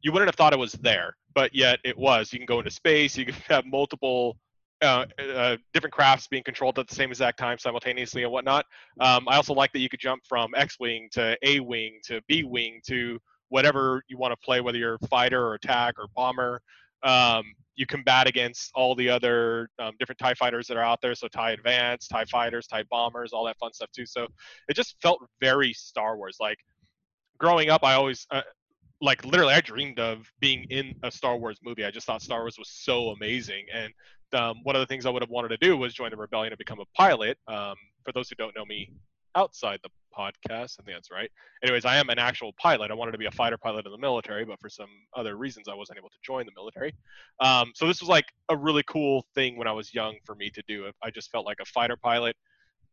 you 0.02 0.12
wouldn't 0.12 0.28
have 0.28 0.36
thought 0.36 0.52
it 0.52 0.58
was 0.58 0.72
there, 0.72 1.16
but 1.34 1.54
yet 1.54 1.78
it 1.84 1.96
was. 1.96 2.32
You 2.32 2.38
can 2.38 2.46
go 2.46 2.58
into 2.58 2.70
space. 2.70 3.16
You 3.16 3.26
can 3.26 3.34
have 3.48 3.64
multiple 3.66 4.36
uh, 4.82 5.06
uh, 5.18 5.56
different 5.72 5.92
crafts 5.92 6.28
being 6.28 6.42
controlled 6.42 6.78
at 6.78 6.86
the 6.86 6.94
same 6.94 7.10
exact 7.10 7.38
time 7.38 7.58
simultaneously 7.58 8.22
and 8.22 8.32
whatnot. 8.32 8.66
Um, 9.00 9.26
I 9.28 9.36
also 9.36 9.54
like 9.54 9.72
that 9.72 9.80
you 9.80 9.88
could 9.88 10.00
jump 10.00 10.22
from 10.28 10.52
X-wing 10.54 11.08
to 11.12 11.36
A-wing 11.42 12.00
to 12.04 12.20
B-wing 12.28 12.80
to 12.88 13.18
whatever 13.48 14.02
you 14.08 14.18
want 14.18 14.32
to 14.32 14.36
play, 14.44 14.60
whether 14.60 14.78
you're 14.78 14.98
fighter 15.08 15.42
or 15.42 15.54
attack 15.54 15.94
or 15.98 16.08
bomber. 16.14 16.60
Um, 17.02 17.44
you 17.76 17.86
combat 17.86 18.26
against 18.26 18.70
all 18.74 18.94
the 18.94 19.08
other 19.08 19.68
um, 19.78 19.92
different 19.98 20.18
TIE 20.18 20.34
fighters 20.34 20.66
that 20.66 20.76
are 20.76 20.82
out 20.82 21.00
there. 21.02 21.14
So 21.14 21.28
TIE 21.28 21.52
Advance, 21.52 22.08
TIE 22.08 22.24
Fighters, 22.24 22.66
TIE 22.66 22.84
Bombers, 22.90 23.32
all 23.32 23.44
that 23.44 23.58
fun 23.58 23.72
stuff 23.72 23.90
too. 23.92 24.06
So 24.06 24.26
it 24.68 24.74
just 24.74 24.96
felt 25.02 25.22
very 25.40 25.72
Star 25.74 26.16
Wars. 26.16 26.38
Like 26.40 26.58
growing 27.38 27.70
up, 27.70 27.84
I 27.84 27.94
always, 27.94 28.26
uh, 28.30 28.42
like 29.00 29.24
literally, 29.24 29.54
I 29.54 29.60
dreamed 29.60 29.98
of 29.98 30.30
being 30.40 30.64
in 30.70 30.94
a 31.02 31.10
Star 31.10 31.36
Wars 31.36 31.58
movie. 31.62 31.84
I 31.84 31.90
just 31.90 32.06
thought 32.06 32.22
Star 32.22 32.40
Wars 32.40 32.56
was 32.58 32.68
so 32.68 33.10
amazing. 33.10 33.66
And 33.72 33.92
um, 34.32 34.56
one 34.62 34.74
of 34.74 34.80
the 34.80 34.86
things 34.86 35.06
I 35.06 35.10
would 35.10 35.22
have 35.22 35.30
wanted 35.30 35.48
to 35.48 35.58
do 35.58 35.76
was 35.76 35.94
join 35.94 36.10
the 36.10 36.16
rebellion 36.16 36.52
and 36.52 36.58
become 36.58 36.80
a 36.80 36.86
pilot. 36.96 37.38
Um, 37.46 37.76
for 38.04 38.12
those 38.12 38.28
who 38.28 38.36
don't 38.36 38.54
know 38.56 38.64
me 38.64 38.92
outside 39.34 39.80
the 39.82 39.90
podcast, 40.16 40.78
I 40.80 40.82
think 40.82 40.96
that's 40.96 41.10
right. 41.10 41.30
Anyways, 41.62 41.84
I 41.84 41.96
am 41.96 42.08
an 42.08 42.18
actual 42.18 42.52
pilot. 42.54 42.90
I 42.90 42.94
wanted 42.94 43.12
to 43.12 43.18
be 43.18 43.26
a 43.26 43.30
fighter 43.30 43.58
pilot 43.58 43.84
in 43.84 43.92
the 43.92 43.98
military, 43.98 44.44
but 44.44 44.58
for 44.60 44.70
some 44.70 44.88
other 45.14 45.36
reasons, 45.36 45.68
I 45.68 45.74
wasn't 45.74 45.98
able 45.98 46.08
to 46.08 46.18
join 46.22 46.46
the 46.46 46.52
military. 46.56 46.94
Um, 47.40 47.72
so 47.74 47.86
this 47.86 48.00
was 48.00 48.08
like 48.08 48.26
a 48.48 48.56
really 48.56 48.82
cool 48.84 49.26
thing 49.34 49.56
when 49.56 49.68
I 49.68 49.72
was 49.72 49.92
young 49.92 50.16
for 50.24 50.34
me 50.34 50.50
to 50.50 50.62
do. 50.66 50.90
I 51.02 51.10
just 51.10 51.30
felt 51.30 51.44
like 51.44 51.58
a 51.60 51.66
fighter 51.66 51.96
pilot 51.96 52.34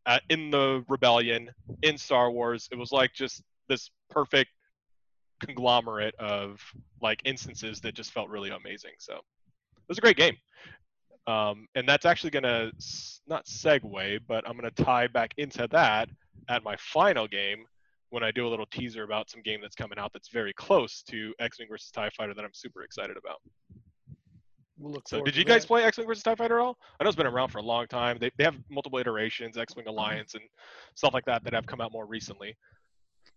uh, 0.06 0.18
in 0.28 0.50
the 0.50 0.84
rebellion 0.88 1.50
in 1.82 1.96
Star 1.96 2.30
Wars. 2.30 2.68
It 2.70 2.78
was 2.78 2.92
like 2.92 3.14
just 3.14 3.42
this 3.68 3.90
perfect 4.10 4.50
conglomerate 5.40 6.14
of 6.16 6.60
like 7.00 7.20
instances 7.24 7.80
that 7.80 7.94
just 7.94 8.12
felt 8.12 8.28
really 8.28 8.50
amazing. 8.50 8.92
So 8.98 9.14
it 9.14 9.88
was 9.88 9.98
a 9.98 10.00
great 10.00 10.16
game. 10.16 10.36
Um, 11.26 11.66
and 11.74 11.88
that's 11.88 12.04
actually 12.04 12.30
going 12.30 12.42
to 12.42 12.72
not 13.26 13.46
segue, 13.46 14.20
but 14.28 14.46
I'm 14.46 14.58
going 14.58 14.70
to 14.70 14.84
tie 14.84 15.06
back 15.06 15.32
into 15.38 15.66
that 15.70 16.08
at 16.48 16.62
my 16.62 16.76
final 16.78 17.26
game 17.26 17.64
when 18.10 18.22
I 18.22 18.30
do 18.30 18.46
a 18.46 18.50
little 18.50 18.66
teaser 18.66 19.02
about 19.02 19.30
some 19.30 19.42
game 19.42 19.60
that's 19.60 19.74
coming 19.74 19.98
out 19.98 20.12
that's 20.12 20.28
very 20.28 20.52
close 20.52 21.02
to 21.08 21.34
X-Wing 21.40 21.68
versus 21.68 21.90
TIE 21.90 22.10
Fighter 22.16 22.34
that 22.34 22.44
I'm 22.44 22.52
super 22.52 22.82
excited 22.82 23.16
about. 23.16 23.38
We'll 24.78 24.92
look 24.92 25.08
So 25.08 25.22
did 25.22 25.36
you 25.36 25.44
guys 25.44 25.62
that. 25.62 25.68
play 25.68 25.84
X-Wing 25.84 26.06
versus 26.06 26.22
TIE 26.22 26.34
Fighter 26.34 26.58
at 26.58 26.62
all? 26.62 26.78
I 27.00 27.04
know 27.04 27.08
it's 27.08 27.16
been 27.16 27.26
around 27.26 27.48
for 27.48 27.58
a 27.58 27.62
long 27.62 27.86
time. 27.86 28.18
They, 28.20 28.30
they 28.36 28.44
have 28.44 28.56
multiple 28.70 28.98
iterations, 28.98 29.56
X-Wing 29.56 29.86
Alliance 29.88 30.34
and 30.34 30.44
stuff 30.94 31.14
like 31.14 31.24
that 31.24 31.42
that 31.44 31.54
have 31.54 31.66
come 31.66 31.80
out 31.80 31.90
more 31.90 32.06
recently. 32.06 32.54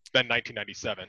Been 0.10 0.28
1997. 0.28 1.08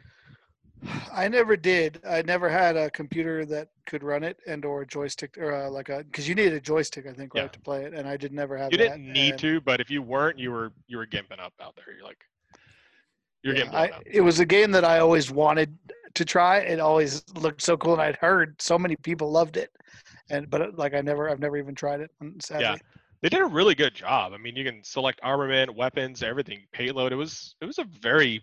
I 1.13 1.27
never 1.27 1.57
did. 1.57 2.01
I 2.09 2.23
never 2.23 2.49
had 2.49 2.77
a 2.77 2.89
computer 2.91 3.45
that 3.47 3.69
could 3.87 4.05
run 4.05 4.23
it 4.23 4.39
and 4.47 4.65
or 4.65 4.83
a 4.83 4.87
joystick 4.87 5.37
or 5.37 5.53
uh, 5.53 5.69
like 5.71 5.89
a 5.89 6.05
because 6.05 6.29
you 6.29 6.37
needed 6.37 6.53
a 6.53 6.61
joystick 6.61 7.07
I 7.07 7.13
think 7.13 7.35
right 7.35 7.43
Yeah. 7.45 7.49
to 7.49 7.61
play 7.61 7.85
it 7.85 7.95
and 7.95 8.09
I 8.09 8.17
did 8.17 8.33
never 8.33 8.57
have 8.57 8.71
You 8.71 8.79
that. 8.79 8.91
didn't 8.91 9.13
need 9.13 9.31
and- 9.31 9.39
to, 9.41 9.61
but 9.61 9.81
if 9.81 9.91
you 9.91 10.03
weren't, 10.03 10.39
you 10.39 10.53
were 10.53 10.73
you 10.87 10.99
were 10.99 11.07
gimping 11.07 11.41
up 11.41 11.53
out 11.61 11.75
there. 11.77 11.93
You're 11.97 12.05
like 12.07 12.21
you're 13.43 13.55
Yeah, 13.57 13.65
getting 13.65 13.75
I, 13.79 13.89
up. 13.89 14.03
it 14.07 14.21
was 14.21 14.39
a 14.41 14.47
game 14.47 14.71
that 14.73 14.85
I 14.85 14.99
always 15.01 15.31
wanted 15.33 15.77
to 16.15 16.25
try. 16.25 16.59
It 16.59 16.79
always 16.81 17.25
looked 17.37 17.63
so 17.63 17.77
cool, 17.77 17.93
and 17.95 18.03
I'd 18.03 18.17
heard 18.17 18.61
so 18.61 18.79
many 18.79 18.97
people 18.97 19.31
loved 19.31 19.57
it, 19.57 19.71
and 20.31 20.49
but 20.51 20.77
like 20.79 20.95
I 20.95 21.01
never, 21.01 21.29
I've 21.31 21.39
never 21.41 21.57
even 21.57 21.75
tried 21.75 22.01
it. 22.01 22.11
um, 22.21 22.37
Sadly. 22.41 22.81
They 23.21 23.29
did 23.29 23.41
a 23.41 23.47
really 23.47 23.75
good 23.75 23.95
job. 23.95 24.33
I 24.33 24.37
mean, 24.39 24.55
you 24.55 24.65
can 24.65 24.83
select 24.85 25.19
armament, 25.25 25.75
weapons, 25.75 26.23
everything, 26.23 26.61
payload. 26.73 27.13
It 27.13 27.17
was 27.17 27.57
it 27.61 27.65
was 27.65 27.79
a 27.79 27.85
very 28.01 28.43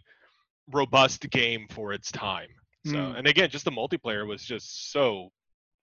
robust 0.71 1.29
game 1.29 1.67
for 1.69 1.93
its 1.93 2.11
time. 2.11 2.49
So, 2.85 2.97
Mm. 2.97 3.17
and 3.17 3.27
again, 3.27 3.49
just 3.49 3.65
the 3.65 3.71
multiplayer 3.71 4.27
was 4.27 4.43
just 4.43 4.91
so 4.91 5.31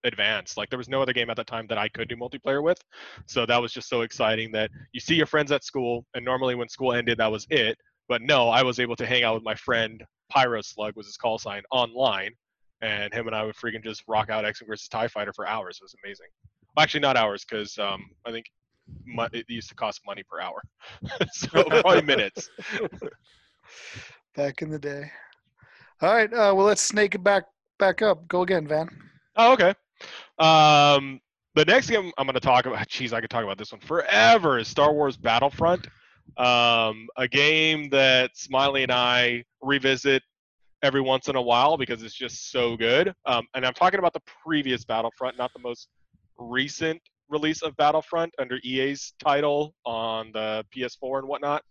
advanced. 0.04 0.56
Like 0.56 0.70
there 0.70 0.78
was 0.78 0.88
no 0.88 1.02
other 1.02 1.12
game 1.12 1.30
at 1.30 1.36
that 1.36 1.46
time 1.46 1.66
that 1.68 1.78
I 1.78 1.88
could 1.88 2.08
do 2.08 2.16
multiplayer 2.16 2.62
with. 2.62 2.78
So 3.26 3.46
that 3.46 3.60
was 3.60 3.72
just 3.72 3.88
so 3.88 4.02
exciting 4.02 4.52
that 4.52 4.70
you 4.92 5.00
see 5.00 5.14
your 5.14 5.26
friends 5.26 5.52
at 5.52 5.64
school, 5.64 6.06
and 6.14 6.24
normally 6.24 6.54
when 6.54 6.68
school 6.68 6.92
ended, 6.92 7.18
that 7.18 7.30
was 7.30 7.46
it. 7.50 7.76
But 8.08 8.22
no, 8.22 8.48
I 8.48 8.62
was 8.62 8.78
able 8.80 8.96
to 8.96 9.06
hang 9.06 9.22
out 9.24 9.34
with 9.34 9.44
my 9.44 9.54
friend 9.54 10.04
Pyro 10.28 10.60
Slug 10.62 10.96
was 10.96 11.06
his 11.06 11.16
call 11.16 11.38
sign 11.38 11.62
online, 11.70 12.32
and 12.80 13.12
him 13.12 13.26
and 13.26 13.36
I 13.36 13.44
would 13.44 13.54
freaking 13.54 13.82
just 13.82 14.02
rock 14.08 14.30
out 14.30 14.44
X-Wing 14.44 14.68
versus 14.68 14.88
Tie 14.88 15.08
Fighter 15.08 15.32
for 15.32 15.46
hours. 15.46 15.78
It 15.80 15.84
was 15.84 15.94
amazing. 16.04 16.26
Well, 16.74 16.82
actually, 16.82 17.00
not 17.00 17.16
hours 17.16 17.44
because 17.44 17.78
um, 17.78 18.10
I 18.26 18.30
think 18.32 18.46
it 19.32 19.46
used 19.48 19.68
to 19.68 19.74
cost 19.74 20.00
money 20.06 20.22
per 20.28 20.40
hour, 20.40 20.62
so 21.32 21.48
probably 21.64 22.02
minutes. 22.02 22.50
Back 24.34 24.62
in 24.62 24.70
the 24.70 24.78
day. 24.78 25.10
All 26.00 26.14
right. 26.14 26.32
Uh, 26.32 26.54
well, 26.54 26.66
let's 26.66 26.82
snake 26.82 27.14
it 27.14 27.22
back 27.22 27.44
back 27.78 28.02
up. 28.02 28.26
Go 28.28 28.42
again, 28.42 28.66
Van. 28.66 28.88
Oh, 29.36 29.52
okay. 29.52 29.74
Um, 30.38 31.20
the 31.54 31.64
next 31.64 31.90
game 31.90 32.12
I'm 32.16 32.26
going 32.26 32.34
to 32.34 32.40
talk 32.40 32.66
about, 32.66 32.88
geez, 32.88 33.12
I 33.12 33.20
could 33.20 33.30
talk 33.30 33.44
about 33.44 33.58
this 33.58 33.72
one 33.72 33.80
forever, 33.80 34.58
is 34.58 34.68
Star 34.68 34.92
Wars 34.92 35.16
Battlefront. 35.16 35.86
Um, 36.36 37.08
a 37.16 37.28
game 37.28 37.90
that 37.90 38.36
Smiley 38.36 38.84
and 38.84 38.92
I 38.92 39.44
revisit 39.60 40.22
every 40.82 41.00
once 41.00 41.28
in 41.28 41.36
a 41.36 41.42
while 41.42 41.76
because 41.76 42.02
it's 42.02 42.14
just 42.14 42.50
so 42.50 42.76
good. 42.76 43.12
Um, 43.26 43.46
and 43.54 43.66
I'm 43.66 43.74
talking 43.74 43.98
about 43.98 44.12
the 44.12 44.22
previous 44.44 44.84
Battlefront, 44.84 45.36
not 45.38 45.52
the 45.52 45.60
most 45.60 45.88
recent 46.38 47.00
release 47.28 47.62
of 47.62 47.76
Battlefront 47.76 48.32
under 48.38 48.58
EA's 48.64 49.14
title 49.22 49.74
on 49.84 50.32
the 50.32 50.64
PS4 50.74 51.18
and 51.18 51.28
whatnot. 51.28 51.62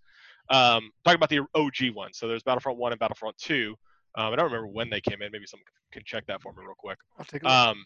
Um, 0.52 0.92
talking 1.06 1.16
about 1.16 1.30
the 1.30 1.40
OG 1.56 1.96
one. 1.96 2.14
So 2.14 2.28
there's 2.28 2.44
Battlefront 2.44 2.78
1 2.78 2.92
and 2.92 3.00
Battlefront 3.00 3.38
2. 3.38 3.76
Um, 4.18 4.34
I 4.34 4.36
don't 4.36 4.46
remember 4.46 4.68
when 4.68 4.90
they 4.90 5.00
came 5.00 5.22
in. 5.22 5.32
Maybe 5.32 5.46
someone 5.48 5.64
can 5.92 6.04
check 6.06 6.26
that 6.28 6.42
for 6.42 6.52
me 6.54 6.60
real 6.62 6.76
quick. 6.78 6.98
I'll 7.18 7.26
take 7.26 7.44
a 7.44 7.46
look. 7.46 7.54
Um, 7.54 7.86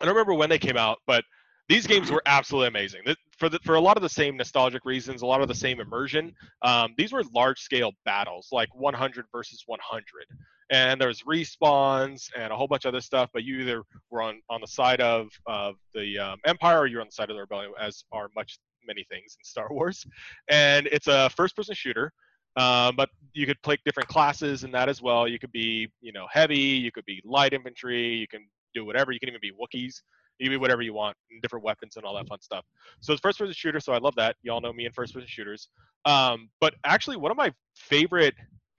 I 0.00 0.06
don't 0.06 0.14
remember 0.14 0.34
when 0.34 0.48
they 0.48 0.58
came 0.58 0.76
out, 0.76 0.98
but 1.06 1.24
these 1.68 1.86
games 1.86 2.10
were 2.10 2.22
absolutely 2.26 2.68
amazing. 2.68 3.02
For 3.38 3.48
the, 3.48 3.58
for 3.60 3.74
a 3.74 3.80
lot 3.80 3.96
of 3.96 4.02
the 4.02 4.08
same 4.08 4.36
nostalgic 4.36 4.84
reasons, 4.84 5.22
a 5.22 5.26
lot 5.26 5.40
of 5.40 5.48
the 5.48 5.54
same 5.54 5.80
immersion. 5.80 6.34
Um, 6.62 6.94
these 6.96 7.12
were 7.12 7.22
large 7.34 7.60
scale 7.60 7.92
battles, 8.04 8.48
like 8.52 8.74
100 8.74 9.26
versus 9.32 9.62
100, 9.66 10.26
and 10.70 11.00
there 11.00 11.08
was 11.08 11.22
respawns 11.22 12.28
and 12.36 12.52
a 12.52 12.56
whole 12.56 12.66
bunch 12.66 12.84
of 12.84 12.90
other 12.90 13.00
stuff. 13.00 13.30
But 13.32 13.44
you 13.44 13.60
either 13.60 13.82
were 14.10 14.22
on 14.22 14.40
on 14.50 14.60
the 14.60 14.66
side 14.66 15.00
of 15.00 15.28
of 15.46 15.76
the 15.94 16.18
um, 16.18 16.38
Empire 16.46 16.80
or 16.80 16.86
you're 16.86 17.00
on 17.00 17.08
the 17.08 17.12
side 17.12 17.30
of 17.30 17.36
the 17.36 17.40
Rebellion, 17.40 17.72
as 17.80 18.04
are 18.12 18.28
much 18.36 18.58
many 18.86 19.04
things 19.10 19.36
in 19.38 19.44
Star 19.44 19.68
Wars. 19.70 20.06
And 20.48 20.86
it's 20.88 21.06
a 21.06 21.30
first 21.30 21.56
person 21.56 21.74
shooter. 21.74 22.12
Um, 22.56 22.94
but 22.96 23.10
you 23.32 23.46
could 23.46 23.60
pick 23.62 23.80
different 23.84 24.08
classes 24.08 24.62
in 24.64 24.70
that 24.72 24.88
as 24.88 25.02
well. 25.02 25.26
You 25.26 25.38
could 25.38 25.52
be, 25.52 25.88
you 26.00 26.12
know, 26.12 26.26
heavy. 26.30 26.56
You 26.56 26.92
could 26.92 27.04
be 27.04 27.20
light 27.24 27.52
infantry. 27.52 28.14
You 28.14 28.28
can 28.28 28.46
do 28.74 28.84
whatever. 28.84 29.12
You 29.12 29.18
can 29.18 29.28
even 29.28 29.40
be 29.42 29.50
Wookiees. 29.50 30.02
You 30.38 30.46
can 30.46 30.52
be 30.52 30.56
whatever 30.56 30.82
you 30.82 30.92
want, 30.92 31.16
different 31.42 31.64
weapons 31.64 31.96
and 31.96 32.04
all 32.04 32.14
that 32.16 32.26
fun 32.26 32.40
stuff. 32.40 32.64
So 33.00 33.12
it's 33.12 33.20
first 33.20 33.38
person 33.38 33.54
shooter. 33.54 33.80
So 33.80 33.92
I 33.92 33.98
love 33.98 34.14
that. 34.16 34.36
Y'all 34.42 34.60
know 34.60 34.72
me 34.72 34.86
in 34.86 34.92
first 34.92 35.14
person 35.14 35.28
shooters. 35.28 35.68
Um, 36.04 36.48
but 36.60 36.74
actually, 36.84 37.16
one 37.16 37.30
of 37.30 37.36
my 37.36 37.52
favorite 37.76 38.34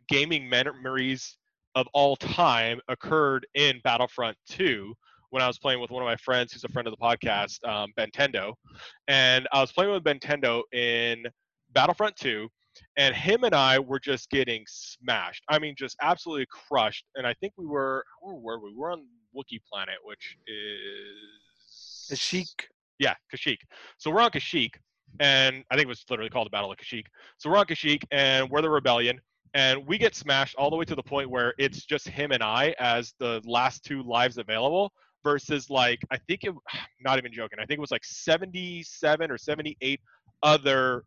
gaming 0.09 0.49
memories 0.49 1.37
of 1.75 1.87
all 1.93 2.15
time 2.15 2.79
occurred 2.87 3.45
in 3.55 3.79
Battlefront 3.83 4.37
2 4.49 4.93
when 5.35 5.43
I 5.43 5.47
was 5.47 5.59
playing 5.59 5.81
with 5.81 5.91
one 5.91 6.01
of 6.01 6.05
my 6.05 6.15
friends 6.15 6.53
who's 6.53 6.63
a 6.63 6.69
friend 6.69 6.87
of 6.87 6.93
the 6.93 6.97
podcast, 6.97 7.61
um, 7.67 7.91
Bentendo. 7.99 8.53
And 9.09 9.49
I 9.51 9.59
was 9.59 9.69
playing 9.69 9.91
with 9.91 10.01
Bentendo 10.01 10.61
in 10.71 11.25
Battlefront 11.73 12.15
2 12.15 12.47
and 12.95 13.13
him 13.13 13.43
and 13.43 13.53
I 13.53 13.77
were 13.79 13.99
just 13.99 14.29
getting 14.29 14.63
smashed. 14.65 15.43
I 15.49 15.59
mean, 15.59 15.75
just 15.77 15.97
absolutely 16.01 16.45
crushed. 16.49 17.03
And 17.15 17.27
I 17.27 17.33
think 17.33 17.51
we 17.57 17.65
were 17.65 18.05
where 18.21 18.35
were 18.35 18.59
we? 18.61 18.71
We 18.71 18.77
were 18.77 18.91
on 18.91 19.05
Wookiee 19.35 19.59
Planet, 19.69 19.95
which 20.05 20.37
is 20.47 22.17
chic. 22.17 22.69
Yeah, 22.97 23.15
Kashyyyk. 23.29 23.57
So 23.97 24.11
we're 24.11 24.21
on 24.21 24.31
Kashyyyk, 24.31 24.75
and 25.19 25.65
I 25.69 25.75
think 25.75 25.83
it 25.83 25.89
was 25.89 26.05
literally 26.09 26.29
called 26.29 26.45
the 26.45 26.51
Battle 26.51 26.71
of 26.71 26.77
Kashyyyk. 26.77 27.07
So 27.39 27.49
we're 27.49 27.57
on 27.57 27.65
Kashyyyk, 27.65 28.05
and 28.11 28.49
we're 28.49 28.61
the 28.61 28.69
rebellion, 28.69 29.19
and 29.53 29.85
we 29.85 29.97
get 29.97 30.15
smashed 30.15 30.55
all 30.55 30.69
the 30.69 30.77
way 30.77 30.85
to 30.85 30.95
the 30.95 31.03
point 31.03 31.29
where 31.29 31.53
it's 31.57 31.85
just 31.85 32.07
him 32.07 32.31
and 32.31 32.41
I 32.41 32.73
as 32.79 33.13
the 33.19 33.41
last 33.45 33.83
two 33.83 34.01
lives 34.03 34.37
available. 34.37 34.93
Versus 35.25 35.69
like 35.69 35.99
I 36.11 36.17
think 36.17 36.45
it, 36.45 36.53
not 37.01 37.17
even 37.17 37.33
joking. 37.33 37.59
I 37.59 37.65
think 37.65 37.79
it 37.79 37.81
was 37.81 37.91
like 37.91 38.05
77 38.05 39.29
or 39.29 39.37
78 39.37 39.99
other 40.43 41.03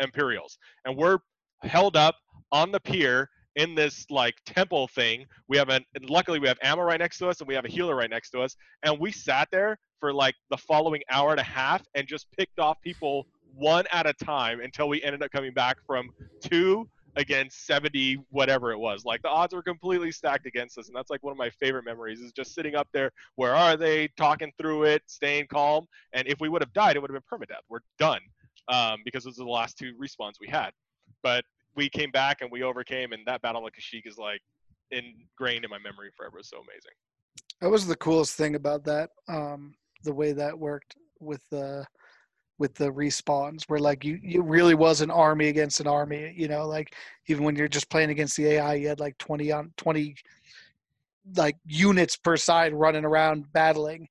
Imperials, 0.00 0.58
and 0.84 0.96
we're 0.96 1.18
held 1.62 1.96
up 1.96 2.16
on 2.50 2.72
the 2.72 2.80
pier 2.80 3.30
in 3.56 3.74
this 3.74 4.06
like 4.10 4.34
temple 4.44 4.88
thing. 4.88 5.24
We 5.48 5.56
have 5.56 5.68
an 5.68 5.84
luckily 6.08 6.38
we 6.38 6.48
have 6.48 6.58
ammo 6.62 6.82
right 6.82 6.98
next 6.98 7.18
to 7.18 7.28
us, 7.28 7.40
and 7.40 7.48
we 7.48 7.54
have 7.54 7.64
a 7.64 7.68
healer 7.68 7.94
right 7.94 8.10
next 8.10 8.30
to 8.30 8.40
us, 8.40 8.56
and 8.82 8.98
we 8.98 9.12
sat 9.12 9.48
there 9.50 9.78
for 10.00 10.12
like 10.12 10.34
the 10.50 10.56
following 10.56 11.02
hour 11.10 11.30
and 11.30 11.40
a 11.40 11.44
half 11.44 11.82
and 11.94 12.06
just 12.06 12.26
picked 12.36 12.58
off 12.58 12.80
people 12.82 13.26
one 13.54 13.84
at 13.92 14.06
a 14.06 14.12
time 14.14 14.60
until 14.60 14.88
we 14.88 15.02
ended 15.02 15.22
up 15.22 15.30
coming 15.30 15.52
back 15.52 15.76
from 15.86 16.10
two 16.42 16.88
against 17.16 17.66
70 17.66 18.18
whatever 18.30 18.72
it 18.72 18.78
was. 18.78 19.04
Like 19.04 19.22
the 19.22 19.28
odds 19.28 19.54
were 19.54 19.62
completely 19.62 20.10
stacked 20.12 20.46
against 20.46 20.78
us 20.78 20.88
and 20.88 20.96
that's 20.96 21.10
like 21.10 21.22
one 21.22 21.32
of 21.32 21.38
my 21.38 21.50
favorite 21.50 21.84
memories 21.84 22.20
is 22.20 22.32
just 22.32 22.54
sitting 22.54 22.74
up 22.74 22.88
there 22.92 23.10
where 23.36 23.54
are 23.54 23.76
they 23.76 24.08
talking 24.16 24.52
through 24.58 24.84
it 24.84 25.02
staying 25.06 25.46
calm 25.48 25.86
and 26.14 26.26
if 26.26 26.40
we 26.40 26.48
would 26.48 26.62
have 26.62 26.72
died 26.72 26.96
it 26.96 27.00
would 27.00 27.10
have 27.10 27.22
been 27.22 27.38
permadeath. 27.38 27.62
We're 27.68 27.80
done 27.98 28.20
um, 28.68 29.00
because 29.04 29.24
those 29.24 29.38
are 29.38 29.44
the 29.44 29.50
last 29.50 29.76
two 29.76 29.92
respawns 30.02 30.34
we 30.40 30.48
had. 30.48 30.70
But 31.22 31.44
we 31.76 31.88
came 31.88 32.10
back 32.10 32.40
and 32.40 32.50
we 32.50 32.62
overcame 32.62 33.12
and 33.12 33.22
that 33.26 33.42
battle 33.42 33.66
of 33.66 33.72
kashyyyk 33.72 34.06
is 34.06 34.18
like 34.18 34.40
ingrained 34.90 35.64
in 35.64 35.70
my 35.70 35.78
memory 35.78 36.10
forever. 36.16 36.38
So 36.42 36.58
amazing. 36.58 36.92
That 37.60 37.70
was 37.70 37.86
the 37.86 37.96
coolest 37.96 38.36
thing 38.36 38.54
about 38.54 38.84
that. 38.84 39.10
Um, 39.28 39.74
the 40.02 40.12
way 40.12 40.32
that 40.32 40.58
worked 40.58 40.96
with 41.20 41.42
the 41.50 41.86
with 42.62 42.76
the 42.76 42.92
respawns, 42.92 43.64
where 43.64 43.80
like 43.80 44.04
you 44.04 44.20
you 44.22 44.40
really 44.40 44.76
was 44.76 45.00
an 45.00 45.10
army 45.10 45.48
against 45.48 45.80
an 45.80 45.88
army. 45.88 46.32
You 46.36 46.46
know, 46.46 46.64
like 46.64 46.94
even 47.26 47.42
when 47.42 47.56
you're 47.56 47.66
just 47.66 47.90
playing 47.90 48.10
against 48.10 48.36
the 48.36 48.46
AI, 48.46 48.74
you 48.74 48.86
had 48.86 49.00
like 49.00 49.18
twenty 49.18 49.50
on 49.50 49.72
twenty 49.76 50.14
like 51.36 51.56
units 51.66 52.16
per 52.16 52.36
side 52.36 52.72
running 52.72 53.04
around 53.04 53.52
battling. 53.52 54.06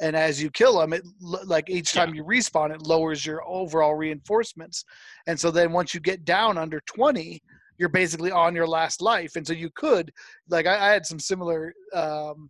And 0.00 0.14
as 0.14 0.40
you 0.40 0.48
kill 0.48 0.78
them, 0.78 0.92
it 0.92 1.02
like 1.20 1.68
each 1.68 1.92
time 1.92 2.14
you 2.14 2.22
respawn, 2.22 2.72
it 2.72 2.86
lowers 2.86 3.26
your 3.26 3.42
overall 3.44 3.96
reinforcements. 3.96 4.84
And 5.26 5.38
so 5.38 5.50
then 5.50 5.72
once 5.72 5.92
you 5.92 5.98
get 5.98 6.24
down 6.24 6.56
under 6.56 6.80
twenty, 6.86 7.42
you're 7.78 7.88
basically 7.88 8.30
on 8.30 8.54
your 8.54 8.68
last 8.68 9.02
life. 9.02 9.34
And 9.34 9.44
so 9.44 9.52
you 9.52 9.70
could 9.74 10.12
like 10.48 10.66
I, 10.66 10.88
I 10.88 10.92
had 10.92 11.04
some 11.04 11.18
similar 11.18 11.74
um, 11.92 12.48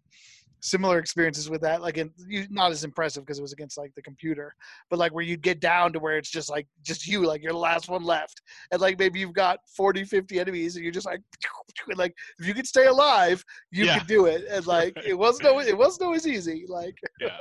similar 0.60 0.98
experiences 0.98 1.48
with 1.48 1.60
that 1.60 1.80
like 1.80 1.98
in, 1.98 2.10
you, 2.26 2.46
not 2.50 2.70
as 2.70 2.84
impressive 2.84 3.24
because 3.24 3.38
it 3.38 3.42
was 3.42 3.52
against 3.52 3.78
like 3.78 3.94
the 3.94 4.02
computer 4.02 4.54
but 4.90 4.98
like 4.98 5.14
where 5.14 5.24
you'd 5.24 5.42
get 5.42 5.60
down 5.60 5.92
to 5.92 5.98
where 5.98 6.16
it's 6.18 6.30
just 6.30 6.50
like 6.50 6.66
just 6.82 7.06
you 7.06 7.24
like 7.24 7.42
you're 7.42 7.52
the 7.52 7.58
last 7.58 7.88
one 7.88 8.02
left 8.02 8.42
and 8.72 8.80
like 8.80 8.98
maybe 8.98 9.20
you've 9.20 9.32
got 9.32 9.60
40 9.76 10.04
50 10.04 10.40
enemies 10.40 10.74
and 10.74 10.82
you're 10.82 10.92
just 10.92 11.06
like 11.06 11.20
and, 11.88 11.98
like 11.98 12.14
if 12.38 12.46
you 12.46 12.54
could 12.54 12.66
stay 12.66 12.86
alive 12.86 13.44
you 13.70 13.84
Yeah. 13.84 13.98
could 13.98 14.08
do 14.08 14.26
it 14.26 14.44
and 14.50 14.66
like 14.66 14.96
it 15.06 15.14
wasn't 15.14 15.46
always 15.46 15.66
it 15.68 15.78
wasn't 15.78 16.02
always 16.02 16.26
easy 16.26 16.64
like 16.68 16.96
yeah. 17.20 17.38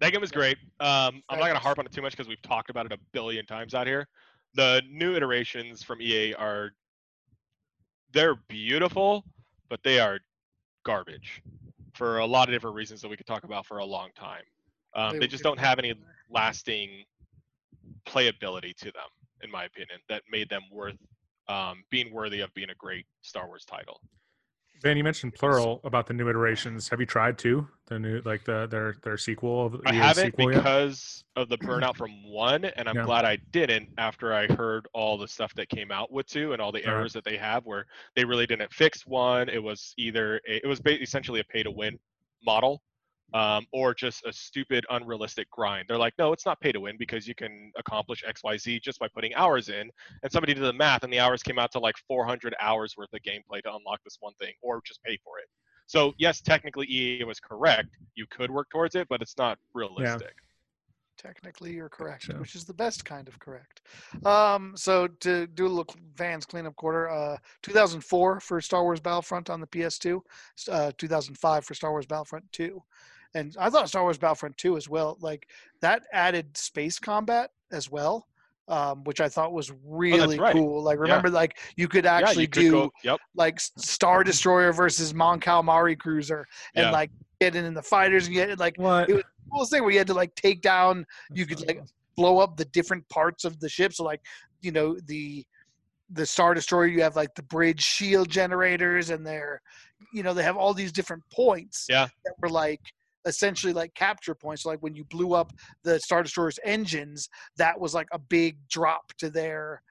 That 0.00 0.12
game 0.12 0.22
was 0.22 0.32
great. 0.32 0.56
Um, 0.80 1.22
i'm 1.28 1.38
not 1.38 1.46
going 1.46 1.54
to 1.54 1.58
harp 1.58 1.78
on 1.78 1.84
it 1.84 1.92
too 1.92 2.02
much 2.02 2.12
because 2.12 2.28
we've 2.28 2.40
talked 2.42 2.70
about 2.70 2.86
it 2.86 2.92
a 2.92 2.98
billion 3.12 3.44
times 3.44 3.74
out 3.74 3.86
here. 3.86 4.08
The 4.54 4.82
new 4.90 5.14
iterations 5.14 5.82
from 5.82 6.00
ea 6.00 6.34
are 6.34 6.70
they're 8.12 8.36
beautiful 8.48 9.24
but 9.68 9.80
they 9.84 10.00
are 10.00 10.18
garbage 10.84 11.42
for 12.00 12.20
a 12.20 12.24
lot 12.24 12.48
of 12.48 12.54
different 12.54 12.74
reasons 12.74 13.02
that 13.02 13.10
we 13.10 13.16
could 13.18 13.26
talk 13.26 13.44
about 13.44 13.66
for 13.66 13.76
a 13.76 13.84
long 13.84 14.08
time. 14.18 14.42
Um, 14.94 15.18
They 15.18 15.26
just 15.26 15.44
don't 15.44 15.60
have 15.60 15.78
any 15.78 15.92
lasting 16.30 17.04
playability 18.06 18.74
to 18.76 18.86
them 18.86 19.10
in 19.42 19.50
my 19.50 19.64
opinion 19.64 20.00
that 20.08 20.22
made 20.30 20.48
them 20.48 20.62
worth 20.72 20.96
um, 21.48 21.84
being 21.90 22.10
worthy 22.10 22.40
of 22.40 22.54
being 22.54 22.70
a 22.70 22.74
great 22.74 23.04
star 23.20 23.46
wars 23.46 23.66
title 23.66 24.00
Van, 24.82 24.96
you 24.96 25.04
mentioned 25.04 25.34
plural 25.34 25.80
about 25.84 26.06
the 26.06 26.14
new 26.14 26.28
iterations. 26.28 26.88
Have 26.88 27.00
you 27.00 27.06
tried 27.06 27.36
to 27.38 27.68
the 27.86 27.98
new 27.98 28.22
like 28.24 28.44
the 28.44 28.66
their 28.66 28.96
their 29.02 29.18
sequel 29.18 29.66
of 29.66 29.80
I 29.84 29.92
haven't 29.92 30.24
sequel 30.24 30.50
yet? 30.50 30.58
because 30.62 31.24
of 31.36 31.48
the 31.50 31.58
burnout 31.58 31.96
from 31.96 32.10
one, 32.24 32.64
and 32.64 32.88
I'm 32.88 32.96
Yeah. 32.96 33.04
glad 33.04 33.26
I 33.26 33.36
didn't 33.52 33.90
after 33.98 34.32
I 34.32 34.46
heard 34.46 34.88
all 34.94 35.18
the 35.18 35.28
stuff 35.28 35.52
that 35.54 35.68
came 35.68 35.90
out 35.92 36.10
with 36.10 36.26
two 36.26 36.54
and 36.54 36.62
all 36.62 36.72
the 36.72 36.78
Right. 36.84 36.88
errors 36.94 37.12
that 37.12 37.24
they 37.24 37.36
have, 37.36 37.66
where 37.66 37.86
they 38.16 38.24
really 38.24 38.46
didn't 38.46 38.72
fix 38.72 39.06
one. 39.06 39.50
It 39.50 39.62
was 39.62 39.92
either 39.98 40.40
a, 40.48 40.64
it 40.64 40.66
was 40.66 40.80
essentially 40.86 41.40
a 41.40 41.44
pay 41.44 41.62
to 41.62 41.70
win 41.70 41.98
model, 42.42 42.80
um, 43.34 43.66
or 43.72 43.94
just 43.94 44.24
a 44.26 44.32
stupid, 44.32 44.84
unrealistic 44.90 45.50
grind. 45.50 45.86
They're 45.88 45.98
like, 45.98 46.14
no, 46.18 46.32
it's 46.32 46.46
not 46.46 46.60
pay 46.60 46.72
to 46.72 46.80
win 46.80 46.96
because 46.98 47.26
you 47.26 47.34
can 47.34 47.72
accomplish 47.78 48.24
X, 48.26 48.42
Y, 48.42 48.56
Z 48.56 48.80
just 48.80 48.98
by 48.98 49.08
putting 49.08 49.34
hours 49.34 49.68
in. 49.68 49.90
And 50.22 50.32
somebody 50.32 50.54
did 50.54 50.62
the 50.62 50.72
math, 50.72 51.04
and 51.04 51.12
the 51.12 51.20
hours 51.20 51.42
came 51.42 51.58
out 51.58 51.72
to 51.72 51.78
like 51.78 51.96
400 52.08 52.54
hours 52.60 52.94
worth 52.96 53.12
of 53.12 53.20
gameplay 53.22 53.62
to 53.62 53.74
unlock 53.74 54.00
this 54.04 54.16
one 54.20 54.34
thing, 54.34 54.54
or 54.62 54.80
just 54.84 55.02
pay 55.02 55.18
for 55.24 55.38
it. 55.38 55.48
So 55.86 56.14
yes, 56.18 56.40
technically 56.40 56.86
EA 56.88 57.24
was 57.24 57.40
correct. 57.40 57.96
You 58.14 58.26
could 58.30 58.50
work 58.50 58.68
towards 58.70 58.94
it, 58.94 59.08
but 59.08 59.22
it's 59.22 59.36
not 59.36 59.58
realistic. 59.74 60.22
Yeah 60.22 60.46
technically 61.20 61.72
you're 61.74 61.88
correct 61.88 62.28
Gotcha. 62.28 62.40
which 62.40 62.54
is 62.54 62.64
the 62.64 62.72
best 62.72 63.04
kind 63.04 63.28
of 63.28 63.38
correct 63.38 63.82
um 64.24 64.72
so 64.74 65.06
to 65.06 65.46
do 65.48 65.66
a 65.66 65.68
little 65.68 65.94
vans 66.16 66.46
cleanup 66.46 66.74
quarter 66.76 67.10
uh 67.10 67.36
2004 67.62 68.40
for 68.40 68.60
star 68.60 68.82
wars 68.84 69.00
battlefront 69.00 69.50
on 69.50 69.60
the 69.60 69.66
ps2 69.66 70.20
uh 70.70 70.92
2005 70.96 71.64
for 71.64 71.74
star 71.74 71.90
wars 71.90 72.06
battlefront 72.06 72.50
2 72.52 72.82
and 73.34 73.56
i 73.58 73.70
thought 73.70 73.88
star 73.88 74.02
wars 74.02 74.18
battlefront 74.18 74.56
2 74.56 74.76
as 74.76 74.88
well 74.88 75.16
like 75.20 75.46
that 75.80 76.02
added 76.12 76.56
space 76.56 76.98
combat 76.98 77.50
as 77.72 77.90
well 77.90 78.26
um, 78.68 79.02
which 79.02 79.20
I 79.20 79.28
thought 79.28 79.52
was 79.52 79.72
really 79.84 80.38
right. 80.38 80.52
cool. 80.52 80.80
Like, 80.80 81.00
remember, 81.00 81.28
like 81.28 81.58
you 81.74 81.88
could 81.88 82.04
yeah, 82.04 82.18
actually 82.18 82.42
you 82.42 82.48
could 82.48 82.60
do 82.60 82.70
go. 82.70 82.92
Yep. 83.02 83.18
like 83.34 83.58
Star 83.58 84.22
Destroyer 84.22 84.72
versus 84.72 85.12
Mon 85.12 85.40
Calamari 85.40 85.98
cruiser, 85.98 86.46
and 86.76 86.84
Yeah. 86.84 86.90
like 86.92 87.10
getting 87.40 87.64
in 87.64 87.74
the 87.74 87.82
fighters 87.82 88.26
and 88.26 88.34
get 88.34 88.56
like 88.60 88.76
What? 88.78 89.10
it 89.10 89.14
was- 89.14 89.24
coolest 89.50 89.72
thing 89.72 89.82
where 89.82 89.90
you 89.90 89.98
had 89.98 90.06
to 90.06 90.14
like 90.14 90.32
take 90.36 90.60
down 90.60 91.04
you 91.32 91.46
could 91.46 91.66
like 91.66 91.82
blow 92.16 92.38
up 92.38 92.56
the 92.56 92.64
different 92.66 93.08
parts 93.08 93.44
of 93.44 93.58
the 93.58 93.68
ship 93.68 93.92
so 93.92 94.04
like 94.04 94.20
you 94.60 94.70
know 94.70 94.96
the 95.06 95.44
the 96.10 96.24
star 96.24 96.54
destroyer 96.54 96.86
you 96.86 97.02
have 97.02 97.16
like 97.16 97.34
the 97.34 97.42
bridge 97.42 97.80
shield 97.82 98.28
generators 98.28 99.10
and 99.10 99.26
they're 99.26 99.60
you 100.12 100.22
know 100.22 100.32
they 100.32 100.44
have 100.44 100.56
all 100.56 100.72
these 100.72 100.92
different 100.92 101.24
points 101.32 101.86
Yeah. 101.88 102.06
that 102.24 102.34
were 102.40 102.50
like 102.50 102.80
essentially 103.24 103.72
like 103.72 103.94
capture 103.94 104.34
points. 104.34 104.62
So 104.62 104.70
like 104.70 104.82
when 104.82 104.94
you 104.94 105.04
blew 105.04 105.34
up 105.34 105.52
the 105.84 105.98
Star 106.00 106.22
Destroyer's 106.22 106.58
engines, 106.64 107.28
that 107.56 107.78
was 107.78 107.94
like 107.94 108.08
a 108.12 108.18
big 108.18 108.56
drop 108.68 109.12
to 109.18 109.30
their 109.30 109.82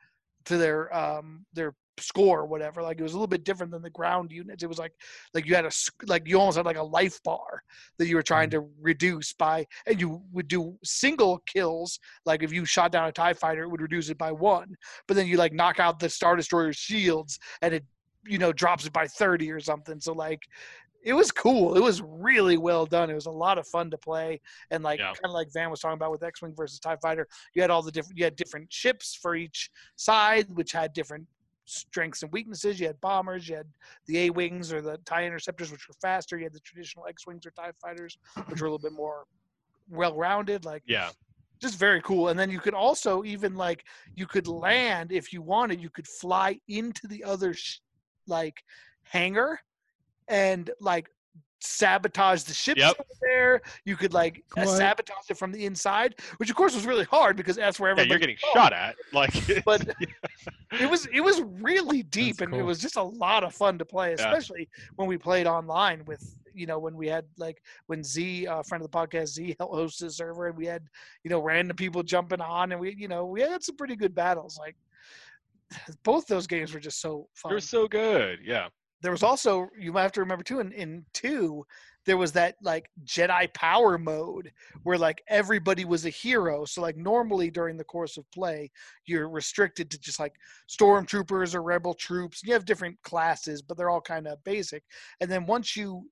to 0.45 0.57
their 0.57 0.95
um 0.95 1.45
their 1.53 1.75
score 2.01 2.39
or 2.39 2.45
whatever 2.45 2.81
like 2.81 2.99
it 2.99 3.03
was 3.03 3.13
a 3.13 3.15
little 3.15 3.27
bit 3.27 3.43
different 3.43 3.71
than 3.71 3.81
the 3.81 3.89
ground 3.89 4.31
units 4.31 4.63
it 4.63 4.67
was 4.67 4.79
like 4.79 4.93
like 5.33 5.45
you 5.45 5.55
had 5.55 5.65
a 5.65 5.71
like 6.07 6.27
you 6.27 6.39
almost 6.39 6.57
had 6.57 6.65
like 6.65 6.77
a 6.77 6.83
life 6.83 7.21
bar 7.23 7.61
that 7.97 8.07
you 8.07 8.15
were 8.15 8.23
trying 8.23 8.49
to 8.49 8.67
reduce 8.79 9.33
by 9.33 9.65
and 9.85 9.99
you 9.99 10.21
would 10.31 10.47
do 10.47 10.77
single 10.83 11.39
kills 11.45 11.99
like 12.25 12.43
if 12.43 12.51
you 12.51 12.65
shot 12.65 12.91
down 12.91 13.07
a 13.07 13.11
tie 13.11 13.33
fighter 13.33 13.63
it 13.63 13.69
would 13.69 13.81
reduce 13.81 14.09
it 14.09 14.17
by 14.17 14.31
one 14.31 14.75
but 15.07 15.15
then 15.15 15.27
you 15.27 15.37
like 15.37 15.53
knock 15.53 15.79
out 15.79 15.99
the 15.99 16.09
star 16.09 16.35
destroyer 16.35 16.73
shields 16.73 17.39
and 17.61 17.73
it 17.73 17.83
you 18.25 18.37
know 18.37 18.51
drops 18.51 18.85
it 18.85 18.93
by 18.93 19.07
30 19.07 19.51
or 19.51 19.59
something 19.59 19.99
so 19.99 20.13
like 20.13 20.41
it 21.03 21.13
was 21.13 21.31
cool 21.31 21.75
it 21.77 21.81
was 21.81 22.01
really 22.01 22.57
well 22.57 22.85
done 22.85 23.09
it 23.09 23.13
was 23.15 23.25
a 23.25 23.31
lot 23.31 23.57
of 23.57 23.67
fun 23.67 23.89
to 23.89 23.97
play 23.97 24.39
and 24.71 24.83
like 24.83 24.99
Yeah. 24.99 25.07
kind 25.13 25.25
of 25.25 25.31
like 25.31 25.47
van 25.53 25.69
was 25.69 25.79
talking 25.79 25.93
about 25.95 26.11
with 26.11 26.23
x-wing 26.23 26.53
versus 26.55 26.79
tie 26.79 26.97
fighter 27.01 27.27
you 27.53 27.61
had 27.61 27.71
all 27.71 27.81
the 27.81 27.91
different 27.91 28.17
you 28.17 28.23
had 28.25 28.35
different 28.35 28.71
ships 28.71 29.15
for 29.15 29.35
each 29.35 29.69
side 29.95 30.47
which 30.51 30.71
had 30.71 30.91
different 30.93 31.25
strengths 31.65 32.23
and 32.23 32.31
weaknesses 32.31 32.79
you 32.79 32.87
had 32.87 32.99
bombers 32.99 33.47
you 33.47 33.55
had 33.55 33.67
the 34.07 34.25
a 34.25 34.29
wings 34.31 34.73
or 34.73 34.81
the 34.81 34.97
tie 35.05 35.25
interceptors 35.25 35.71
which 35.71 35.87
were 35.87 35.93
faster 36.01 36.37
you 36.37 36.43
had 36.43 36.53
the 36.53 36.59
traditional 36.61 37.05
x-wings 37.07 37.45
or 37.45 37.51
tie 37.51 37.71
fighters 37.81 38.17
which 38.47 38.59
were 38.61 38.67
a 38.67 38.71
little 38.71 38.89
bit 38.89 38.91
more 38.93 39.25
well 39.89 40.15
rounded 40.15 40.65
like 40.65 40.83
Yeah. 40.85 41.09
just 41.61 41.77
very 41.77 42.01
cool. 42.01 42.29
And 42.29 42.39
then 42.39 42.49
you 42.49 42.59
could 42.59 42.73
also 42.73 43.23
even 43.23 43.55
like 43.55 43.83
you 44.15 44.25
could 44.27 44.47
land 44.47 45.11
if 45.11 45.33
you 45.33 45.41
wanted. 45.41 45.81
You 45.81 45.89
could 45.89 46.07
fly 46.07 46.59
into 46.69 47.05
the 47.07 47.21
other 47.23 47.53
sh- 47.53 47.79
like 48.27 48.63
hangar 49.03 49.59
and 50.29 50.69
like 50.79 51.09
sabotage 51.61 52.43
the 52.43 52.53
ships 52.53 52.79
Yep. 52.79 52.91
over 52.99 53.03
there. 53.21 53.61
You 53.85 53.97
could 53.97 54.13
like 54.13 54.43
uh, 54.55 54.65
What? 54.65 54.77
sabotage 54.77 55.29
it 55.29 55.37
from 55.37 55.51
the 55.51 55.65
inside, 55.65 56.15
which 56.37 56.49
of 56.49 56.55
course 56.55 56.73
was 56.73 56.85
really 56.85 57.03
hard 57.05 57.35
because 57.35 57.57
that's 57.57 57.79
where 57.79 57.89
Yeah, 57.89 57.93
everybody. 57.93 58.09
you're 58.11 58.19
getting 58.19 58.37
shot 58.53 58.73
at. 58.73 58.95
Like, 59.11 59.33
But 59.65 59.85
it 60.79 60.89
was 60.89 61.07
it 61.07 61.21
was 61.21 61.41
really 61.41 62.03
deep 62.03 62.37
That's 62.37 62.51
and 62.51 62.55
it 62.55 62.63
was 62.63 62.79
just 62.79 62.95
a 62.95 63.03
lot 63.03 63.43
of 63.43 63.53
fun 63.53 63.77
to 63.79 63.85
play, 63.85 64.13
especially 64.13 64.69
when 64.95 65.07
we 65.07 65.17
played 65.17 65.47
online 65.47 66.03
with 66.05 66.23
you 66.53 66.65
know 66.65 66.79
when 66.79 66.95
we 66.95 67.07
had 67.07 67.25
like 67.37 67.61
when 67.87 68.03
Z, 68.03 68.47
uh, 68.47 68.63
friend 68.63 68.83
of 68.83 68.89
the 68.89 68.97
podcast, 68.97 69.27
Z 69.29 69.55
hosted 69.59 69.99
the 69.99 70.11
server 70.11 70.47
and 70.47 70.57
we 70.57 70.65
had 70.65 70.83
you 71.23 71.29
know 71.29 71.39
random 71.41 71.75
people 71.75 72.03
jumping 72.03 72.41
on 72.41 72.71
and 72.71 72.79
we 72.79 72.95
you 72.97 73.07
know 73.07 73.25
we 73.25 73.41
had 73.41 73.63
some 73.63 73.75
pretty 73.75 73.95
good 73.95 74.15
battles. 74.15 74.57
Like 74.57 74.75
both 76.03 76.25
those 76.27 76.47
games 76.47 76.73
were 76.73 76.79
just 76.79 77.01
so 77.01 77.27
fun. 77.35 77.51
They're 77.51 77.59
so 77.59 77.87
good. 77.87 78.39
Yeah. 78.43 78.67
There 79.01 79.11
was 79.11 79.23
also 79.23 79.69
you 79.77 79.91
might 79.91 80.03
have 80.03 80.11
to 80.11 80.19
remember 80.19 80.43
too 80.43 80.59
in, 80.59 80.71
in 80.73 81.05
two 81.13 81.65
there 82.05 82.17
was 82.17 82.31
that 82.31 82.55
like 82.63 82.89
jedi 83.05 83.53
power 83.53 83.97
mode 83.97 84.51
where 84.83 84.97
like 84.97 85.21
everybody 85.27 85.85
was 85.85 86.05
a 86.05 86.09
hero. 86.09 86.65
So 86.65 86.81
like 86.81 86.97
normally 86.97 87.51
during 87.51 87.77
the 87.77 87.83
course 87.83 88.17
of 88.17 88.29
play 88.31 88.71
you're 89.05 89.29
restricted 89.29 89.91
to 89.91 89.99
just 89.99 90.19
like 90.19 90.33
stormtroopers 90.67 91.53
or 91.53 91.61
rebel 91.61 91.93
troops. 91.93 92.41
You 92.43 92.53
have 92.53 92.65
different 92.65 92.97
classes 93.03 93.61
but 93.61 93.77
they're 93.77 93.89
all 93.89 94.01
kind 94.01 94.27
of 94.27 94.43
basic. 94.43 94.83
And 95.21 95.29
then 95.29 95.45
once 95.45 95.75
you 95.75 96.09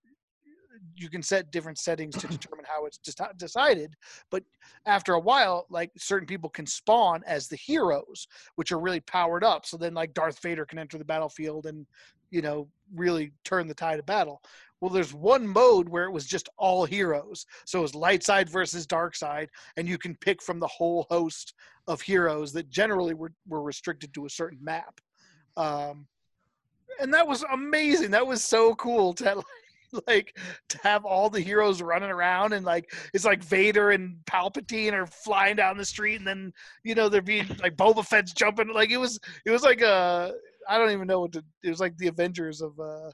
you 0.95 1.10
can 1.10 1.23
set 1.23 1.52
different 1.52 1.80
settings 1.80 2.15
to 2.17 2.28
determine 2.28 2.65
how 2.67 2.86
it's 2.86 3.00
deci- 3.00 3.38
decided 3.38 3.95
but 4.30 4.43
after 4.86 5.13
a 5.13 5.19
while 5.19 5.65
like 5.71 5.89
certain 5.97 6.28
people 6.28 6.50
can 6.50 6.67
spawn 6.67 7.23
as 7.26 7.47
the 7.47 7.56
heroes 7.56 8.28
which 8.56 8.71
are 8.71 8.80
really 8.80 9.00
powered 9.00 9.43
up. 9.43 9.65
So 9.65 9.78
then 9.78 9.95
like 9.95 10.13
darth 10.13 10.39
vader 10.41 10.65
can 10.65 10.78
enter 10.78 11.00
the 11.00 11.06
battlefield 11.06 11.65
and 11.65 11.88
you 12.32 12.42
know 12.42 12.68
really 12.94 13.32
turn 13.44 13.68
the 13.68 13.74
tide 13.74 14.00
of 14.00 14.06
battle. 14.06 14.42
Well 14.82 14.92
there's 14.92 15.13
one 15.13 15.48
mode 15.48 15.90
where 15.90 16.06
it 16.06 16.12
was 16.12 16.26
just 16.26 16.50
all 16.58 16.86
heroes. 16.86 17.46
So 17.66 17.80
it 17.80 17.84
was 17.84 17.96
light 17.96 18.24
side 18.24 18.50
versus 18.50 18.86
dark 18.86 19.16
side 19.16 19.50
and 19.76 19.88
you 19.88 19.98
can 19.98 20.16
pick 20.16 20.42
from 20.42 20.60
the 20.60 20.68
whole 20.68 21.06
host 21.10 21.54
of 21.88 22.02
heroes 22.02 22.54
that 22.54 22.70
generally 22.70 23.13
were, 23.13 23.34
were 23.48 23.62
restricted 23.62 24.13
to 24.13 24.26
a 24.26 24.30
certain 24.30 24.60
map. 24.62 25.00
Um, 25.56 26.08
and 27.00 27.13
that 27.13 27.28
was 27.28 27.44
amazing. 27.52 28.12
That 28.12 28.28
was 28.28 28.44
so 28.44 28.76
cool 28.76 29.13
to 29.16 29.42
like 30.08 30.38
to 30.70 30.78
have 30.84 31.06
all 31.06 31.30
the 31.30 31.40
heroes 31.40 31.82
running 31.82 32.10
around 32.10 32.54
and 32.54 32.66
like 32.66 32.92
it's 33.13 33.26
like 33.26 33.44
Vader 33.44 33.92
and 33.92 34.18
Palpatine 34.26 34.94
are 34.94 35.06
flying 35.06 35.56
down 35.56 35.78
the 35.78 35.86
street 35.86 36.18
and 36.18 36.28
then 36.28 36.52
you 36.84 36.94
know 36.94 37.08
they're 37.10 37.22
being 37.22 37.48
like 37.62 37.78
Boba 37.78 38.06
Fett's 38.06 38.34
jumping. 38.34 38.74
Like 38.74 38.92
it 38.92 38.98
was 38.98 39.20
it 39.46 39.52
was 39.52 39.63
like 39.63 39.82
a 39.82 40.34
I 40.69 40.77
don't 40.77 40.91
even 40.91 41.08
know 41.08 41.21
what 41.21 41.32
to 41.34 41.43
it 41.63 41.69
was 41.69 41.80
like 41.80 41.97
the 41.97 42.08
Avengers 42.08 42.62
of 42.62 42.80
uh 42.80 43.12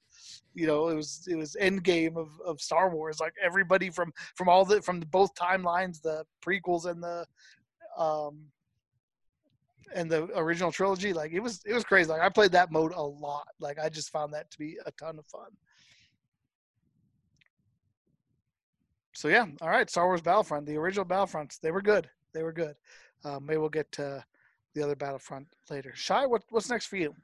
you 0.54 0.68
know 0.68 0.90
it 0.90 0.96
was 0.96 1.28
it 1.30 1.36
was 1.36 1.56
Endgame 1.62 2.18
of 2.18 2.30
of 2.46 2.62
Star 2.62 2.90
Wars 2.90 3.20
like 3.20 3.34
everybody 3.44 3.90
from 3.90 4.12
from 4.36 4.50
all 4.50 4.66
the 4.66 4.82
from 4.82 5.00
the 5.00 5.06
both 5.06 5.34
timelines 5.36 6.02
the 6.02 6.26
prequels 6.46 6.86
and 6.86 7.02
the 7.04 7.26
um 7.98 8.40
and 9.96 10.10
the 10.10 10.28
original 10.38 10.72
trilogy 10.72 11.14
like 11.14 11.32
it 11.34 11.40
was 11.40 11.62
it 11.66 11.74
was 11.74 11.84
crazy 11.84 12.10
like 12.10 12.22
I 12.22 12.30
played 12.30 12.52
that 12.54 12.72
mode 12.72 12.94
a 12.94 13.02
lot 13.02 13.48
like 13.60 13.78
I 13.80 13.90
just 13.90 14.10
found 14.10 14.34
that 14.34 14.50
to 14.52 14.58
be 14.58 14.78
a 14.86 14.92
ton 14.92 15.20
of 15.20 15.26
fun 15.28 15.52
so 19.14 19.28
yeah, 19.28 19.46
all 19.62 19.70
right. 19.70 19.90
Star 19.90 20.08
Wars 20.08 20.22
Battlefront, 20.22 20.66
the 20.66 20.76
original 20.76 21.06
Battlefronts, 21.06 21.60
they 21.60 21.72
were 21.72 21.82
good. 21.82 22.10
They 22.34 22.44
were 22.44 22.52
good. 22.52 22.76
Uh, 23.24 23.40
maybe 23.40 23.58
we'll 23.58 23.70
get 23.70 23.92
to 23.94 24.24
the 24.74 24.84
other 24.84 24.96
Battlefront 24.96 25.48
later. 25.70 25.94
Shy, 25.96 26.26
what, 26.26 26.44
what's 26.50 26.70
next 26.70 26.88
for 26.88 26.98
you? 26.98 27.16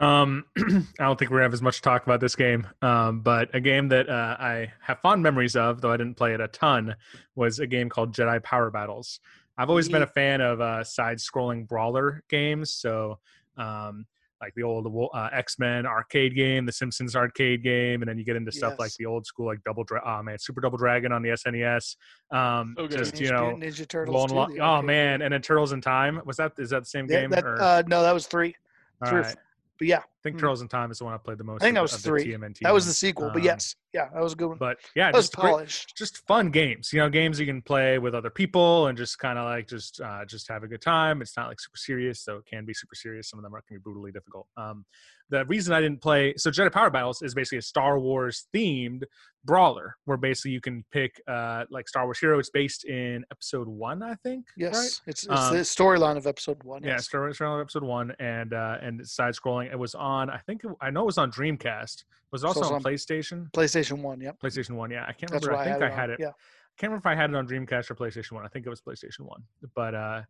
Um, 0.00 0.44
I 0.58 0.62
don't 0.98 1.18
think 1.18 1.30
we're 1.30 1.38
gonna 1.38 1.42
have 1.44 1.52
as 1.54 1.62
much 1.62 1.76
to 1.76 1.82
talk 1.82 2.04
about 2.04 2.20
this 2.20 2.34
game. 2.34 2.66
Um, 2.82 3.20
but 3.20 3.54
a 3.54 3.60
game 3.60 3.88
that 3.88 4.08
uh, 4.08 4.36
I 4.40 4.72
have 4.80 4.98
fond 5.00 5.22
memories 5.22 5.56
of, 5.56 5.80
though 5.80 5.92
I 5.92 5.96
didn't 5.96 6.16
play 6.16 6.32
it 6.34 6.40
a 6.40 6.48
ton, 6.48 6.96
was 7.34 7.58
a 7.58 7.66
game 7.66 7.88
called 7.88 8.14
Jedi 8.14 8.42
Power 8.42 8.70
Battles. 8.70 9.20
I've 9.58 9.68
always 9.68 9.90
been 9.90 10.02
a 10.02 10.06
fan 10.06 10.40
of 10.40 10.62
uh, 10.62 10.82
side-scrolling 10.82 11.68
brawler 11.68 12.22
games, 12.30 12.72
so 12.72 13.18
um, 13.58 14.06
like 14.40 14.54
the 14.54 14.62
old 14.62 15.10
uh, 15.12 15.28
X 15.34 15.58
Men 15.58 15.84
arcade 15.84 16.34
game, 16.34 16.64
the 16.64 16.72
Simpsons 16.72 17.14
arcade 17.14 17.62
game, 17.62 18.00
and 18.00 18.08
then 18.08 18.16
you 18.16 18.24
get 18.24 18.36
into 18.36 18.52
stuff 18.52 18.78
like 18.78 18.94
the 18.94 19.04
old 19.04 19.26
school 19.26 19.44
like 19.44 19.62
Double 19.64 19.84
Dra- 19.84 20.02
oh 20.06 20.22
man, 20.22 20.38
Super 20.38 20.62
Double 20.62 20.78
Dragon 20.78 21.12
on 21.12 21.20
the 21.20 21.28
SNES. 21.30 21.96
Um, 22.30 22.74
good. 22.74 22.90
just 22.90 23.20
you 23.20 23.28
know, 23.30 23.54
Ninja 23.54 23.86
Turtles. 23.86 24.14
rolling 24.14 24.54
too, 24.56 24.62
along- 24.62 24.80
oh 24.80 24.80
man, 24.82 25.20
and 25.20 25.34
then 25.34 25.42
Turtles 25.42 25.72
in 25.72 25.82
Time 25.82 26.22
was 26.24 26.38
that 26.38 26.52
is 26.56 26.70
that 26.70 26.84
the 26.84 26.88
same 26.88 27.06
Yeah, 27.10 27.20
game? 27.20 27.30
that, 27.30 27.44
or, 27.44 27.60
uh, 27.60 27.82
no, 27.86 28.02
that 28.02 28.14
was 28.14 28.26
three. 28.26 28.54
all 29.02 29.10
three 29.10 29.18
or 29.18 29.22
right. 29.24 29.36
But 29.80 29.88
yeah, 29.88 30.02
think 30.22 30.36
Mm. 30.36 30.40
Turtles 30.40 30.60
in 30.62 30.68
Time 30.68 30.90
is 30.90 30.98
the 30.98 31.04
one 31.04 31.14
I 31.14 31.18
played 31.18 31.38
the 31.38 31.44
most. 31.44 31.62
I 31.62 31.66
think 31.66 31.74
that 31.76 31.82
was 31.82 31.94
of 31.94 32.02
the 32.02 32.08
three. 32.08 32.24
TMNT 32.26 32.58
that 32.62 32.72
was 32.74 32.86
the 32.86 32.92
sequel. 32.92 33.28
but 33.30 33.38
Um, 33.38 33.44
yes, 33.44 33.74
yeah, 33.94 34.08
that 34.12 34.22
was 34.22 34.32
a 34.34 34.36
good 34.36 34.48
one. 34.48 34.58
But 34.58 34.78
yeah, 34.94 35.10
that 35.10 35.16
was 35.16 35.26
just 35.26 35.36
great, 35.36 35.50
polished. 35.50 35.96
just 35.96 36.26
fun 36.26 36.50
games. 36.50 36.92
You 36.92 37.00
know, 37.00 37.08
games 37.08 37.40
you 37.40 37.46
can 37.46 37.62
play 37.62 37.98
with 37.98 38.14
other 38.14 38.30
people 38.30 38.86
and 38.88 38.96
just 38.98 39.18
kind 39.18 39.38
of 39.38 39.44
like 39.46 39.66
just 39.68 40.00
uh, 40.00 40.24
just 40.26 40.48
have 40.48 40.62
a 40.62 40.68
good 40.68 40.82
time. 40.82 41.22
It's 41.22 41.36
not 41.36 41.48
like 41.48 41.60
super 41.60 41.76
serious, 41.76 42.20
so 42.20 42.36
it 42.36 42.46
can 42.46 42.64
be 42.64 42.74
super 42.74 42.94
serious. 42.94 43.28
Some 43.30 43.38
of 43.38 43.42
them 43.42 43.54
are 43.54 43.62
can 43.62 43.76
be 43.76 43.80
brutally 43.80 44.12
difficult. 44.12 44.46
Um, 44.56 44.84
the 45.30 45.44
reason 45.46 45.72
I 45.72 45.80
didn't 45.80 46.00
play 46.02 46.34
so 46.36 46.50
Jedi 46.50 46.72
Power 46.72 46.90
Battles 46.90 47.22
is 47.22 47.34
basically 47.34 47.58
a 47.58 47.62
Star 47.62 48.00
Wars 48.00 48.46
themed 48.52 49.04
brawler 49.44 49.96
where 50.04 50.16
basically 50.18 50.50
you 50.50 50.60
can 50.60 50.84
pick 50.90 51.20
uh, 51.28 51.64
like 51.70 51.88
Star 51.88 52.04
Wars 52.04 52.18
hero. 52.18 52.38
It's 52.40 52.50
based 52.50 52.84
in 52.84 53.24
Episode 53.30 53.68
One, 53.68 54.02
I 54.02 54.16
think. 54.24 54.46
Yes, 54.56 54.74
right? 54.74 55.00
it's, 55.12 55.22
it's 55.24 55.28
Um, 55.28 55.54
the 55.54 55.60
storyline 55.60 56.16
of 56.16 56.26
episode 56.26 56.62
one. 56.64 56.82
Yeah, 56.82 56.90
Yes. 56.94 57.08
Wars 57.14 57.38
Journal 57.38 57.60
episode 57.60 57.84
one, 57.84 58.12
and 58.18 58.52
uh, 58.52 58.78
and 58.82 59.06
side 59.06 59.34
scrolling. 59.34 59.70
It 59.70 59.78
was 59.78 59.94
on. 59.94 60.09
I 60.10 60.38
think 60.38 60.64
it- 60.64 60.70
I 60.80 60.90
know 60.90 61.02
it 61.02 61.06
was 61.06 61.18
on 61.18 61.30
Dreamcast. 61.30 62.04
Was 62.32 62.42
it 62.44 62.46
also 62.46 62.60
also 62.60 62.74
on 62.74 62.76
on- 62.76 62.82
PlayStation? 62.82 63.50
PlayStation 63.52 64.02
One. 64.02 64.20
Yep. 64.20 64.40
PlayStation 64.40 64.72
One. 64.76 64.90
Yeah, 64.90 65.04
I 65.06 65.12
can't 65.12 65.30
That's 65.30 65.46
remember. 65.46 65.62
I 65.70 65.72
think 65.72 65.82
I, 65.82 65.90
had 65.94 66.10
on. 66.10 66.14
it. 66.14 66.20
Yeah. 66.20 66.32
can't 66.76 66.90
remember 66.92 67.08
if 67.08 67.12
I 67.12 67.14
had 67.14 67.30
it 67.30 67.36
on 67.36 67.46
Dreamcast 67.48 67.90
or 67.90 67.94
PlayStation 67.94 68.32
One. 68.32 68.44
I 68.44 68.48
think 68.48 68.66
it 68.66 68.70
was 68.70 68.80
PlayStation 68.80 69.20
One. 69.20 69.42
But 69.74 69.94
uh, 69.94 70.22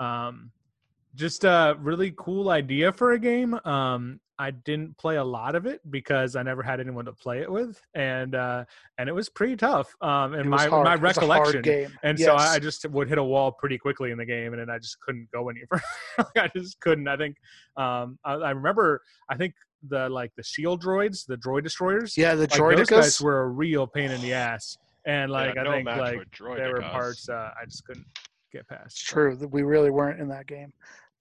um, 0.00 0.50
just 1.18 1.44
a 1.44 1.76
really 1.80 2.14
cool 2.16 2.48
idea 2.48 2.92
for 2.92 3.12
a 3.12 3.18
game. 3.18 3.54
Um, 3.64 4.20
I 4.38 4.52
didn't 4.52 4.96
play 4.98 5.16
a 5.16 5.24
lot 5.24 5.56
of 5.56 5.66
it 5.66 5.80
because 5.90 6.36
I 6.36 6.44
never 6.44 6.62
had 6.62 6.78
anyone 6.78 7.06
to 7.06 7.12
play 7.12 7.40
it 7.40 7.50
with, 7.50 7.80
and 7.94 8.36
uh, 8.36 8.64
and 8.96 9.08
it 9.08 9.12
was 9.12 9.28
pretty 9.28 9.56
tough. 9.56 9.92
Um, 10.00 10.34
and 10.34 10.48
my 10.48 10.68
hard. 10.68 10.84
my 10.84 10.94
It 10.94 11.02
was 11.02 11.16
a 11.16 11.20
hard 11.26 11.28
recollection 11.28 11.62
game. 11.62 11.92
and 12.04 12.18
so 12.18 12.36
I, 12.36 12.54
I 12.54 12.58
just 12.60 12.88
would 12.88 13.08
hit 13.08 13.18
a 13.18 13.24
wall 13.24 13.50
pretty 13.50 13.78
quickly 13.78 14.12
in 14.12 14.18
the 14.18 14.24
game, 14.24 14.52
and 14.52 14.62
then 14.62 14.70
I 14.70 14.78
just 14.78 15.00
couldn't 15.00 15.28
go 15.32 15.48
any 15.48 15.62
further. 15.68 16.30
I 16.36 16.48
just 16.56 16.78
couldn't. 16.78 17.08
I 17.08 17.16
think 17.16 17.36
um, 17.76 18.18
I, 18.24 18.34
I 18.34 18.50
remember. 18.52 19.02
I 19.28 19.36
think 19.36 19.54
the 19.88 20.08
like 20.08 20.30
the 20.36 20.44
shield 20.44 20.82
droids, 20.82 21.26
the 21.26 21.36
droid 21.36 21.64
destroyers. 21.64 22.16
yeah, 22.16 22.36
the 22.36 22.46
like, 22.46 22.76
those 22.76 22.88
guys 22.88 23.20
were 23.20 23.40
a 23.40 23.48
real 23.48 23.88
pain 23.88 24.12
in 24.12 24.20
the 24.20 24.32
ass, 24.34 24.78
and 25.04 25.32
like 25.32 25.56
Yeah, 25.56 25.62
I 25.62 25.64
no 25.64 25.72
think 25.72 25.86
like 25.86 26.56
there 26.56 26.74
were 26.74 26.82
parts 26.82 27.28
uh, 27.28 27.50
I 27.60 27.64
just 27.64 27.84
couldn't 27.84 28.06
get 28.52 28.68
past. 28.68 28.86
It's 28.86 29.02
true 29.02 29.36
that 29.36 29.48
we 29.48 29.62
really 29.62 29.90
weren't 29.90 30.20
in 30.20 30.28
that 30.28 30.46
game. 30.46 30.72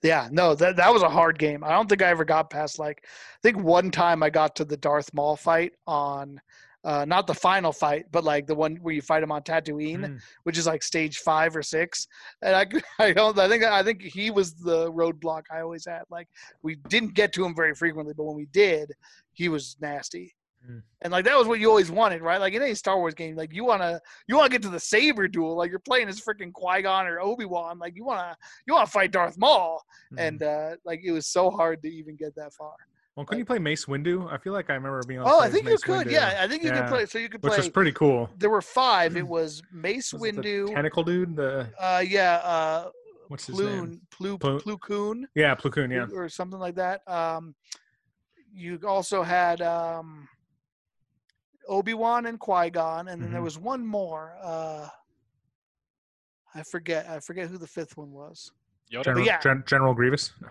Yeah, 0.03 0.29
no, 0.31 0.53
that 0.55 0.75
that 0.75 0.93
was 0.93 1.01
a 1.01 1.09
hard 1.09 1.39
game. 1.39 1.63
I 1.63 1.69
don't 1.71 1.89
think 1.89 2.01
I 2.01 2.09
ever 2.09 2.25
got 2.25 2.49
past 2.49 2.77
like 2.79 3.03
I 3.03 3.39
think 3.41 3.57
one 3.57 3.89
time 3.91 4.21
I 4.21 4.29
got 4.29 4.55
to 4.57 4.65
the 4.65 4.77
Darth 4.77 5.11
Maul 5.13 5.35
fight 5.35 5.73
on 5.87 6.39
uh, 6.83 7.03
not 7.03 7.27
the 7.27 7.33
final 7.33 7.73
fight, 7.73 8.05
but 8.11 8.23
like 8.23 8.47
the 8.47 8.55
one 8.55 8.77
where 8.77 8.93
you 8.93 9.01
fight 9.01 9.21
him 9.21 9.31
on 9.31 9.41
Tatooine, 9.41 10.05
Mm. 10.05 10.19
which 10.43 10.57
is 10.57 10.67
like 10.67 10.81
stage 10.83 11.17
five 11.17 11.53
or 11.53 11.61
six. 11.63 12.07
And 12.41 12.55
I, 12.55 12.65
I 13.03 13.11
don't, 13.11 13.37
I 13.37 13.49
think, 13.49 13.63
I 13.65 13.83
think 13.83 14.01
he 14.03 14.31
was 14.31 14.53
the 14.53 14.89
roadblock 14.93 15.41
I 15.51 15.59
always 15.59 15.85
had. 15.85 16.03
Like 16.09 16.29
we 16.61 16.75
didn't 16.87 17.13
get 17.13 17.33
to 17.33 17.43
him 17.43 17.53
very 17.53 17.73
frequently, 17.75 18.13
but 18.15 18.23
when 18.23 18.37
we 18.37 18.45
did, 18.53 18.93
he 19.33 19.49
was 19.49 19.75
nasty. 19.81 20.33
Mm. 20.69 20.81
And 21.01 21.11
like 21.11 21.25
that 21.25 21.37
was 21.37 21.47
what 21.47 21.59
you 21.59 21.69
always 21.69 21.91
wanted, 21.91 22.21
right? 22.21 22.39
Like 22.39 22.53
in 22.53 22.61
any 22.61 22.73
Star 22.75 22.97
Wars 22.97 23.13
game, 23.13 23.35
like 23.35 23.53
you 23.53 23.63
wanna 23.65 24.01
you 24.27 24.35
wanna 24.35 24.49
get 24.49 24.61
to 24.63 24.69
the 24.69 24.79
saber 24.79 25.27
duel, 25.27 25.55
like 25.55 25.69
you're 25.69 25.79
playing 25.79 26.07
as 26.09 26.19
freaking 26.19 26.51
Qui 26.53 26.81
Gon 26.81 27.05
or 27.07 27.19
Obi 27.21 27.45
Wan, 27.45 27.77
like 27.79 27.95
you 27.95 28.03
wanna 28.03 28.35
you 28.65 28.73
wanna 28.73 28.87
fight 28.87 29.11
Darth 29.11 29.37
Maul, 29.37 29.83
Mhm. 30.13 30.19
and 30.19 30.43
uh, 30.43 30.75
like 30.85 31.01
it 31.03 31.11
was 31.11 31.27
so 31.27 31.49
hard 31.49 31.81
to 31.83 31.89
even 31.89 32.15
get 32.15 32.35
that 32.35 32.53
far. 32.53 32.73
well, 33.15 33.25
couldn't 33.25 33.39
you 33.39 33.45
play 33.45 33.57
Mace 33.59 33.85
Windu? 33.85 34.31
I 34.31 34.37
feel 34.37 34.53
like 34.53 34.69
I 34.69 34.73
remember 34.75 35.01
being. 35.07 35.21
Oh, 35.21 35.39
I 35.39 35.49
think 35.49 35.67
you 35.67 35.77
could, 35.77 36.05
Windu, 36.07 36.11
yeah, 36.11 36.37
I 36.39 36.47
think 36.47 36.63
you 36.63 36.69
Yeah. 36.69 36.81
could 36.81 36.89
play. 36.89 37.05
So 37.07 37.17
you 37.17 37.29
could 37.29 37.41
which 37.43 37.51
play. 37.53 37.57
was 37.59 37.69
pretty 37.69 37.91
cool. 37.93 38.29
there 38.37 38.49
were 38.49 38.61
five. 38.61 39.15
It 39.17 39.27
was 39.27 39.61
Mace 39.71 40.13
Was 40.13 40.21
Windu, 40.21 40.73
tentacle 40.73 41.03
dude. 41.03 41.35
The 41.35 41.67
uh, 41.79 42.03
yeah, 42.05 42.35
uh, 42.43 42.89
what's 43.27 43.47
his 43.47 43.59
name? 43.59 44.01
Plu, 44.11 44.37
Plu 44.37 44.77
Koon, 44.79 45.27
Yeah, 45.35 45.55
Plo 45.55 45.71
Koon. 45.71 45.91
Yeah. 45.91 46.07
or 46.13 46.27
something 46.29 46.59
like 46.59 46.75
that. 46.75 47.01
Um, 47.07 47.55
you 48.53 48.79
also 48.87 49.21
had 49.23 49.61
um, 49.61 50.27
Obi 51.67 51.93
Wan 51.93 52.25
and 52.25 52.39
Qui 52.39 52.69
Gon, 52.69 53.07
and 53.07 53.21
then 53.21 53.31
there 53.31 53.41
Mhm. 53.41 53.45
was 53.45 53.57
one 53.59 53.85
more. 53.85 54.35
Uh, 54.41 54.87
I 56.55 56.63
forget. 56.63 57.07
I 57.09 57.19
forget 57.19 57.47
who 57.49 57.57
the 57.57 57.67
fifth 57.67 57.97
one 57.97 58.11
was. 58.11 58.51
Yoda, 58.91 59.03
General, 59.03 59.25
yeah. 59.25 59.39
Gen- 59.41 59.63
General 59.67 59.93
Grievous. 59.93 60.31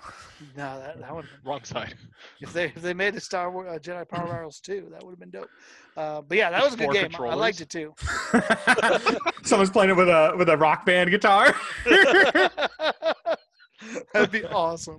No, 0.55 0.79
that 0.79 1.01
that 1.01 1.15
would 1.15 1.25
wrong 1.43 1.65
side. 1.65 1.95
if 2.43 2.53
they 2.53 2.67
if 2.67 2.83
they 2.83 2.93
made 2.93 3.15
a 3.17 3.21
Star 3.21 3.51
Wars 3.51 3.67
uh, 3.75 3.79
Jedi 3.79 4.07
Power 4.07 4.27
Barrels 4.31 4.61
too, 4.61 4.89
that 4.93 5.03
would 5.03 5.13
have 5.13 5.19
been 5.19 5.31
dope. 5.31 5.49
Uh, 5.97 6.21
but 6.21 6.37
yeah, 6.37 6.51
that 6.51 6.63
was 6.63 6.75
a 6.75 6.77
good 6.77 6.93
game. 6.93 7.09
I 7.19 7.35
liked 7.35 7.63
it 7.63 7.71
too. 7.71 7.95
Someone's 9.43 9.71
playing 9.71 9.89
it 9.91 9.97
with 9.97 10.09
a 10.11 10.35
with 10.37 10.51
a 10.51 10.57
rock 10.59 10.85
band 10.85 11.11
guitar. 11.11 11.55
That'd 14.19 14.31
be 14.31 14.45
awesome. 14.47 14.99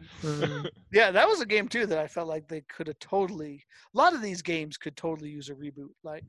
Yeah, 0.92 1.12
that 1.12 1.28
was 1.28 1.42
a 1.42 1.46
game 1.46 1.68
too 1.68 1.86
that 1.88 1.98
I 1.98 2.08
felt 2.08 2.28
like 2.28 2.48
they 2.48 2.62
could 2.62 2.88
have 2.88 3.00
totally. 3.00 3.64
A 3.94 3.98
lot 3.98 4.14
of 4.14 4.22
these 4.22 4.42
games 4.42 4.78
could 4.78 4.96
totally 4.96 5.30
use 5.30 5.50
a 5.50 5.54
reboot, 5.54 5.90
like 6.04 6.24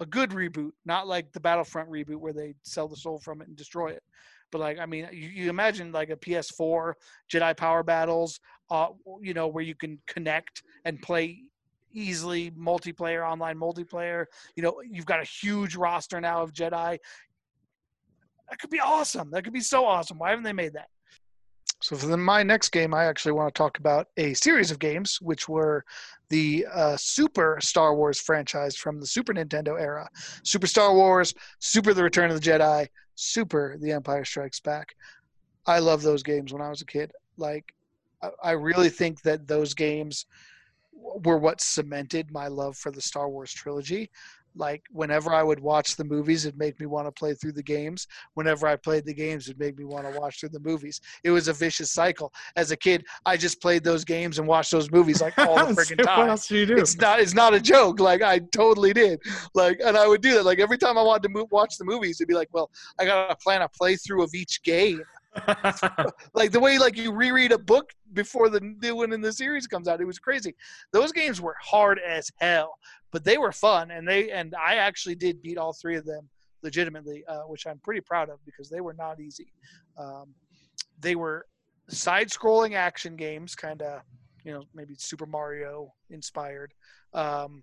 a 0.00 0.06
good 0.06 0.30
reboot, 0.30 0.70
not 0.86 1.06
like 1.06 1.30
the 1.32 1.40
Battlefront 1.40 1.90
reboot 1.90 2.16
where 2.16 2.32
they 2.32 2.54
sell 2.62 2.88
the 2.88 2.96
soul 2.96 3.18
from 3.18 3.42
it 3.42 3.48
and 3.48 3.56
destroy 3.56 3.88
it. 3.88 4.02
But 4.50 4.60
like, 4.60 4.78
I 4.78 4.86
mean, 4.86 5.08
you, 5.12 5.28
you 5.28 5.50
imagine 5.50 5.92
like 5.92 6.10
a 6.10 6.16
PS4 6.16 6.94
Jedi 7.32 7.56
Power 7.56 7.82
Battles, 7.82 8.40
uh, 8.70 8.88
you 9.20 9.34
know, 9.34 9.48
where 9.48 9.62
you 9.62 9.74
can 9.74 9.98
connect 10.06 10.62
and 10.84 11.00
play 11.02 11.42
easily 11.92 12.50
multiplayer, 12.52 13.28
online 13.28 13.58
multiplayer. 13.58 14.24
You 14.56 14.62
know, 14.62 14.80
you've 14.88 15.06
got 15.06 15.20
a 15.20 15.24
huge 15.24 15.76
roster 15.76 16.20
now 16.20 16.42
of 16.42 16.52
Jedi. 16.52 16.98
That 18.48 18.58
could 18.58 18.70
be 18.70 18.80
awesome. 18.80 19.30
That 19.30 19.44
could 19.44 19.52
be 19.52 19.60
so 19.60 19.84
awesome. 19.84 20.18
Why 20.18 20.30
haven't 20.30 20.44
they 20.44 20.52
made 20.52 20.72
that? 20.72 20.88
So 21.82 21.96
for 21.96 22.06
the, 22.06 22.16
my 22.16 22.42
next 22.42 22.70
game, 22.70 22.92
I 22.92 23.06
actually 23.06 23.32
want 23.32 23.54
to 23.54 23.58
talk 23.58 23.78
about 23.78 24.08
a 24.18 24.34
series 24.34 24.70
of 24.70 24.78
games, 24.78 25.18
which 25.22 25.48
were 25.48 25.84
the 26.28 26.66
uh, 26.72 26.96
Super 26.96 27.58
Star 27.62 27.94
Wars 27.94 28.20
franchise 28.20 28.76
from 28.76 29.00
the 29.00 29.06
Super 29.06 29.32
Nintendo 29.32 29.80
era. 29.80 30.08
Super 30.44 30.66
Star 30.66 30.94
Wars, 30.94 31.34
Super 31.58 31.94
The 31.94 32.02
Return 32.02 32.30
of 32.30 32.40
the 32.40 32.50
Jedi, 32.50 32.86
Super 33.14 33.76
The 33.80 33.92
Empire 33.92 34.24
Strikes 34.24 34.60
Back. 34.60 34.94
I 35.66 35.78
love 35.78 36.02
those 36.02 36.22
games 36.22 36.52
when 36.52 36.62
I 36.62 36.68
was 36.68 36.82
a 36.82 36.86
kid. 36.86 37.12
Like, 37.38 37.74
I, 38.22 38.30
I 38.42 38.50
really 38.52 38.90
think 38.90 39.22
that 39.22 39.48
those 39.48 39.72
games 39.72 40.26
were 40.92 41.38
what 41.38 41.62
cemented 41.62 42.30
my 42.30 42.48
love 42.48 42.76
for 42.76 42.92
the 42.92 43.00
Star 43.00 43.28
Wars 43.28 43.52
trilogy. 43.52 44.10
Like, 44.56 44.82
whenever 44.90 45.32
I 45.32 45.42
would 45.42 45.60
watch 45.60 45.96
the 45.96 46.04
movies, 46.04 46.46
it'd 46.46 46.58
make 46.58 46.78
me 46.80 46.86
want 46.86 47.06
to 47.06 47.12
play 47.12 47.34
through 47.34 47.52
the 47.52 47.62
games. 47.62 48.06
Whenever 48.34 48.66
I 48.66 48.76
played 48.76 49.04
the 49.04 49.14
games, 49.14 49.48
it'd 49.48 49.60
make 49.60 49.78
me 49.78 49.84
want 49.84 50.12
to 50.12 50.18
watch 50.18 50.40
through 50.40 50.50
the 50.50 50.60
movies. 50.60 51.00
It 51.24 51.30
was 51.30 51.48
a 51.48 51.52
vicious 51.52 51.92
cycle. 51.92 52.32
As 52.56 52.70
a 52.70 52.76
kid, 52.76 53.04
I 53.26 53.36
just 53.36 53.60
played 53.60 53.84
those 53.84 54.04
games 54.04 54.38
and 54.38 54.48
watched 54.48 54.70
those 54.70 54.90
movies 54.90 55.20
like 55.20 55.38
all 55.38 55.54
the 55.66 55.74
freaking 55.80 56.02
time. 56.02 56.18
what 56.18 56.28
else 56.30 56.48
do 56.48 56.56
you 56.56 56.66
do? 56.66 56.76
it's 56.76 56.96
not 56.98 57.20
it's 57.20 57.34
not 57.34 57.54
a 57.54 57.60
joke 57.60 58.00
like 58.00 58.22
i 58.22 58.38
totally 58.52 58.92
did 58.92 59.20
like 59.54 59.80
and 59.84 59.96
i 59.96 60.06
would 60.06 60.20
do 60.20 60.34
that 60.34 60.44
like 60.44 60.58
every 60.58 60.78
time 60.78 60.98
i 60.98 61.02
wanted 61.02 61.22
to 61.22 61.28
move, 61.28 61.46
watch 61.50 61.76
the 61.78 61.84
movies 61.84 62.20
it'd 62.20 62.28
be 62.28 62.34
like 62.34 62.48
well 62.52 62.70
i 62.98 63.04
gotta 63.04 63.36
plan 63.36 63.62
a 63.62 63.68
playthrough 63.68 64.22
of 64.22 64.30
each 64.34 64.62
game 64.62 65.00
like 66.34 66.50
the 66.50 66.58
way 66.58 66.78
like 66.78 66.96
you 66.96 67.12
reread 67.12 67.52
a 67.52 67.58
book 67.58 67.92
before 68.14 68.48
the 68.48 68.60
new 68.82 68.96
one 68.96 69.12
in 69.12 69.20
the 69.20 69.32
series 69.32 69.66
comes 69.66 69.86
out 69.86 70.00
it 70.00 70.04
was 70.04 70.18
crazy 70.18 70.54
those 70.92 71.12
games 71.12 71.40
were 71.40 71.54
hard 71.62 72.00
as 72.00 72.30
hell 72.40 72.74
but 73.12 73.24
they 73.24 73.38
were 73.38 73.52
fun 73.52 73.90
and 73.90 74.06
they 74.06 74.30
and 74.30 74.54
i 74.54 74.76
actually 74.76 75.14
did 75.14 75.42
beat 75.42 75.58
all 75.58 75.72
three 75.72 75.96
of 75.96 76.04
them 76.04 76.28
legitimately 76.62 77.24
uh, 77.28 77.42
which 77.42 77.66
i'm 77.66 77.78
pretty 77.78 78.00
proud 78.00 78.28
of 78.28 78.38
because 78.44 78.68
they 78.68 78.80
were 78.80 78.94
not 78.94 79.20
easy. 79.20 79.52
Um, 79.98 80.34
they 81.00 81.14
were 81.14 81.46
side 81.88 82.28
scrolling 82.28 82.74
action 82.74 83.16
games 83.16 83.54
kind 83.54 83.82
of 83.82 84.02
you 84.44 84.52
know 84.52 84.62
maybe 84.74 84.94
super 84.98 85.26
mario 85.26 85.92
inspired. 86.10 86.72
Um, 87.14 87.62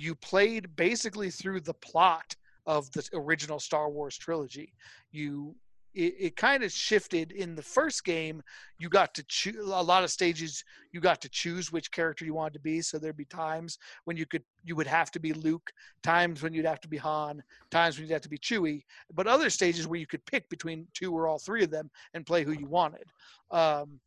you 0.00 0.14
played 0.14 0.74
basically 0.76 1.30
through 1.30 1.60
the 1.60 1.74
plot 1.74 2.34
of 2.66 2.90
the 2.92 3.08
original 3.14 3.58
star 3.58 3.90
wars 3.90 4.16
trilogy. 4.16 4.72
You 5.10 5.54
it, 5.94 6.14
it 6.18 6.36
kind 6.36 6.62
of 6.62 6.72
shifted 6.72 7.32
in 7.32 7.54
the 7.54 7.62
first 7.62 8.04
game 8.04 8.42
you 8.78 8.88
got 8.88 9.14
to 9.14 9.24
choose 9.28 9.56
a 9.56 9.82
lot 9.82 10.02
of 10.04 10.10
stages 10.10 10.64
you 10.92 11.00
got 11.00 11.20
to 11.20 11.28
choose 11.28 11.70
which 11.70 11.90
character 11.90 12.24
you 12.24 12.34
wanted 12.34 12.54
to 12.54 12.60
be 12.60 12.80
so 12.80 12.98
there'd 12.98 13.16
be 13.16 13.24
times 13.24 13.78
when 14.04 14.16
you 14.16 14.26
could 14.26 14.42
you 14.64 14.74
would 14.76 14.86
have 14.86 15.10
to 15.10 15.20
be 15.20 15.32
luke 15.32 15.70
times 16.02 16.42
when 16.42 16.52
you'd 16.52 16.64
have 16.66 16.80
to 16.80 16.88
be 16.88 16.96
han 16.96 17.42
times 17.70 17.96
when 17.98 18.06
you'd 18.06 18.12
have 18.12 18.22
to 18.22 18.28
be 18.28 18.38
chewie 18.38 18.82
but 19.14 19.26
other 19.26 19.50
stages 19.50 19.86
where 19.86 20.00
you 20.00 20.06
could 20.06 20.24
pick 20.26 20.48
between 20.48 20.86
two 20.94 21.12
or 21.16 21.26
all 21.26 21.38
three 21.38 21.62
of 21.62 21.70
them 21.70 21.90
and 22.14 22.26
play 22.26 22.42
who 22.44 22.52
you 22.52 22.66
wanted 22.66 23.04
um, 23.50 24.00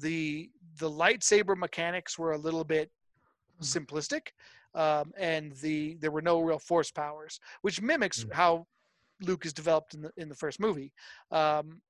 the 0.00 0.50
the 0.78 0.90
lightsaber 0.90 1.56
mechanics 1.56 2.18
were 2.18 2.32
a 2.32 2.38
little 2.38 2.64
bit 2.64 2.90
simplistic 3.62 4.28
um, 4.74 5.12
and 5.18 5.52
the 5.56 5.96
there 6.00 6.10
were 6.10 6.22
no 6.22 6.40
real 6.40 6.58
force 6.58 6.90
powers 6.90 7.40
which 7.62 7.80
mimics 7.82 8.24
Mm. 8.24 8.32
how 8.32 8.66
luke 9.22 9.46
is 9.46 9.52
developed 9.52 9.94
in 9.94 10.00
the 10.00 10.10
in 10.16 10.28
the 10.28 10.34
first 10.34 10.60
movie 10.60 10.92
um, 11.30 11.80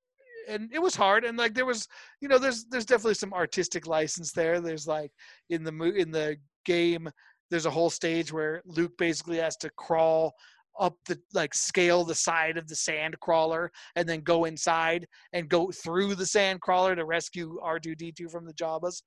and 0.48 0.70
it 0.72 0.80
was 0.80 0.96
hard 0.96 1.24
and 1.24 1.36
like 1.36 1.54
there 1.54 1.66
was 1.66 1.86
you 2.20 2.28
know 2.28 2.38
there's 2.38 2.64
there's 2.66 2.86
definitely 2.86 3.14
some 3.14 3.34
artistic 3.34 3.86
license 3.86 4.32
there 4.32 4.60
there's 4.60 4.86
like 4.86 5.12
in 5.50 5.62
the 5.62 5.72
mo- 5.72 5.84
in 5.84 6.10
the 6.10 6.36
game 6.64 7.08
there's 7.50 7.66
a 7.66 7.70
whole 7.70 7.90
stage 7.90 8.32
where 8.32 8.62
luke 8.64 8.92
basically 8.98 9.36
has 9.38 9.56
to 9.56 9.70
crawl 9.76 10.34
up 10.78 10.94
the 11.06 11.18
like 11.34 11.54
scale 11.54 12.04
the 12.04 12.14
side 12.14 12.56
of 12.56 12.68
the 12.68 12.76
sand 12.76 13.18
crawler 13.20 13.70
and 13.96 14.08
then 14.08 14.20
go 14.20 14.44
inside 14.44 15.06
and 15.32 15.48
go 15.48 15.70
through 15.70 16.14
the 16.14 16.26
sand 16.26 16.60
crawler 16.60 16.94
to 16.94 17.04
rescue 17.04 17.58
R2D2 17.62 18.30
from 18.30 18.46
the 18.46 18.54
Jawas, 18.54 19.02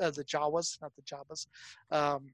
uh, 0.00 0.10
the 0.10 0.24
Jawas, 0.24 0.80
not 0.80 0.92
the 0.94 1.02
Jawas. 1.02 1.46
Um, 1.90 2.28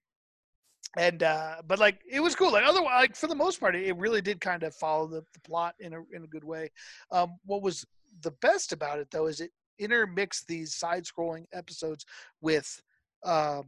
and 0.96 1.22
uh, 1.22 1.56
but 1.66 1.78
like 1.78 2.00
it 2.10 2.20
was 2.20 2.34
cool. 2.34 2.52
Like 2.52 2.64
otherwise, 2.64 3.00
like 3.00 3.16
for 3.16 3.28
the 3.28 3.34
most 3.34 3.60
part, 3.60 3.76
it 3.76 3.96
really 3.96 4.20
did 4.20 4.40
kind 4.40 4.62
of 4.62 4.74
follow 4.74 5.06
the, 5.06 5.22
the 5.32 5.40
plot 5.40 5.74
in 5.78 5.94
a 5.94 6.02
in 6.12 6.24
a 6.24 6.28
good 6.28 6.44
way. 6.44 6.70
Um, 7.12 7.36
what 7.44 7.62
was 7.62 7.84
the 8.22 8.32
best 8.42 8.72
about 8.72 8.98
it 8.98 9.08
though 9.10 9.26
is 9.26 9.40
it 9.40 9.50
intermixed 9.78 10.46
these 10.46 10.74
side-scrolling 10.74 11.46
episodes 11.52 12.04
with 12.40 12.82
um, 13.24 13.64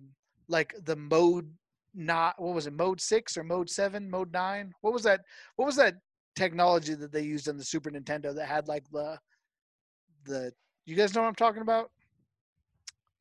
like 0.48 0.74
the 0.84 0.96
mode 0.96 1.50
not 1.94 2.34
what 2.40 2.54
was 2.54 2.66
it 2.66 2.72
mode 2.72 3.00
six 3.00 3.36
or 3.36 3.44
mode 3.44 3.68
seven 3.68 4.08
mode 4.08 4.32
nine 4.32 4.72
what 4.80 4.94
was 4.94 5.02
that 5.02 5.20
what 5.56 5.66
was 5.66 5.76
that 5.76 5.94
technology 6.36 6.94
that 6.94 7.12
they 7.12 7.20
used 7.20 7.48
on 7.48 7.58
the 7.58 7.64
super 7.64 7.90
nintendo 7.90 8.34
that 8.34 8.48
had 8.48 8.66
like 8.66 8.84
the 8.92 9.18
the 10.24 10.50
you 10.86 10.96
guys 10.96 11.14
know 11.14 11.20
what 11.20 11.28
i'm 11.28 11.34
talking 11.34 11.60
about 11.60 11.90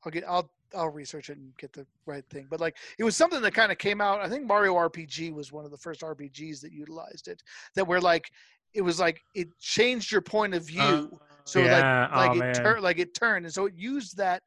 i'll 0.06 0.12
get 0.12 0.24
i'll 0.26 0.50
i'll 0.76 0.90
research 0.90 1.30
it 1.30 1.38
and 1.38 1.56
get 1.58 1.72
the 1.74 1.86
right 2.06 2.26
thing 2.30 2.48
but 2.50 2.60
like 2.60 2.78
it 2.98 3.04
was 3.04 3.16
something 3.16 3.42
that 3.42 3.54
kind 3.54 3.72
of 3.72 3.78
came 3.78 4.02
out 4.02 4.22
i 4.22 4.30
think 4.30 4.46
mario 4.46 4.74
rpg 4.76 5.34
was 5.34 5.52
one 5.52 5.66
of 5.66 5.72
the 5.72 5.78
first 5.78 6.02
rpgs 6.02 6.62
that 6.62 6.72
utilized 6.72 7.28
it 7.28 7.42
that 7.76 7.88
were 7.88 8.02
like 8.02 8.26
it 8.74 8.82
was 8.82 9.00
like 9.00 9.22
it 9.36 9.48
changed 9.60 10.12
your 10.12 10.22
point 10.22 10.54
of 10.54 10.66
view 10.66 11.20
so 11.44 11.60
yeah. 11.60 12.08
like 12.14 12.30
like 12.30 12.42
oh, 12.42 12.50
it 12.50 12.54
turned 12.54 12.84
like 12.84 13.00
it 13.00 13.14
turned 13.14 13.46
and 13.46 13.54
so 13.54 13.66
it 13.66 13.74
used 13.76 14.18
that 14.18 14.42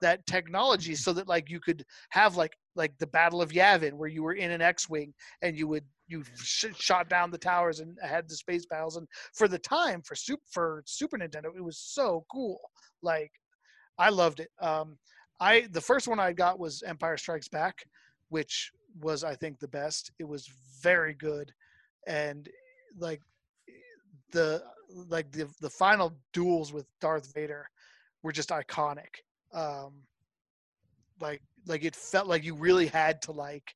that 0.00 0.24
technology 0.26 0.94
so 0.94 1.12
that 1.12 1.28
like 1.28 1.50
you 1.50 1.60
could 1.60 1.84
have 2.10 2.36
like 2.36 2.52
like 2.74 2.96
the 2.98 3.06
battle 3.06 3.42
of 3.42 3.50
yavin 3.50 3.92
where 3.92 4.08
you 4.08 4.22
were 4.22 4.34
in 4.34 4.50
an 4.50 4.62
x-wing 4.62 5.12
and 5.42 5.56
you 5.58 5.66
would 5.66 5.84
you 6.08 6.24
sh- 6.36 6.66
shot 6.76 7.08
down 7.08 7.30
the 7.30 7.38
towers 7.38 7.80
and 7.80 7.96
had 8.02 8.28
the 8.28 8.34
space 8.34 8.66
battles 8.66 8.96
and 8.96 9.06
for 9.34 9.46
the 9.46 9.58
time 9.58 10.02
for 10.02 10.14
super 10.14 10.42
for 10.50 10.82
super 10.86 11.18
nintendo 11.18 11.54
it 11.56 11.62
was 11.62 11.78
so 11.78 12.24
cool 12.30 12.58
like 13.02 13.30
i 13.98 14.08
loved 14.08 14.40
it 14.40 14.48
um 14.60 14.96
i 15.40 15.66
the 15.72 15.80
first 15.80 16.08
one 16.08 16.20
i 16.20 16.32
got 16.32 16.58
was 16.58 16.82
empire 16.86 17.16
strikes 17.16 17.48
back 17.48 17.84
which 18.28 18.72
was 19.00 19.24
i 19.24 19.34
think 19.34 19.58
the 19.58 19.68
best 19.68 20.10
it 20.18 20.24
was 20.28 20.50
very 20.82 21.14
good 21.14 21.52
and 22.06 22.48
like 22.98 23.20
the 24.32 24.62
like 25.08 25.30
the 25.32 25.48
the 25.60 25.70
final 25.70 26.16
duels 26.32 26.72
with 26.72 26.86
Darth 27.00 27.32
Vader 27.34 27.68
were 28.22 28.32
just 28.32 28.50
iconic. 28.50 29.22
Um, 29.52 30.02
like 31.20 31.42
like 31.66 31.84
it 31.84 31.96
felt 31.96 32.26
like 32.26 32.44
you 32.44 32.54
really 32.54 32.86
had 32.86 33.22
to 33.22 33.32
like 33.32 33.74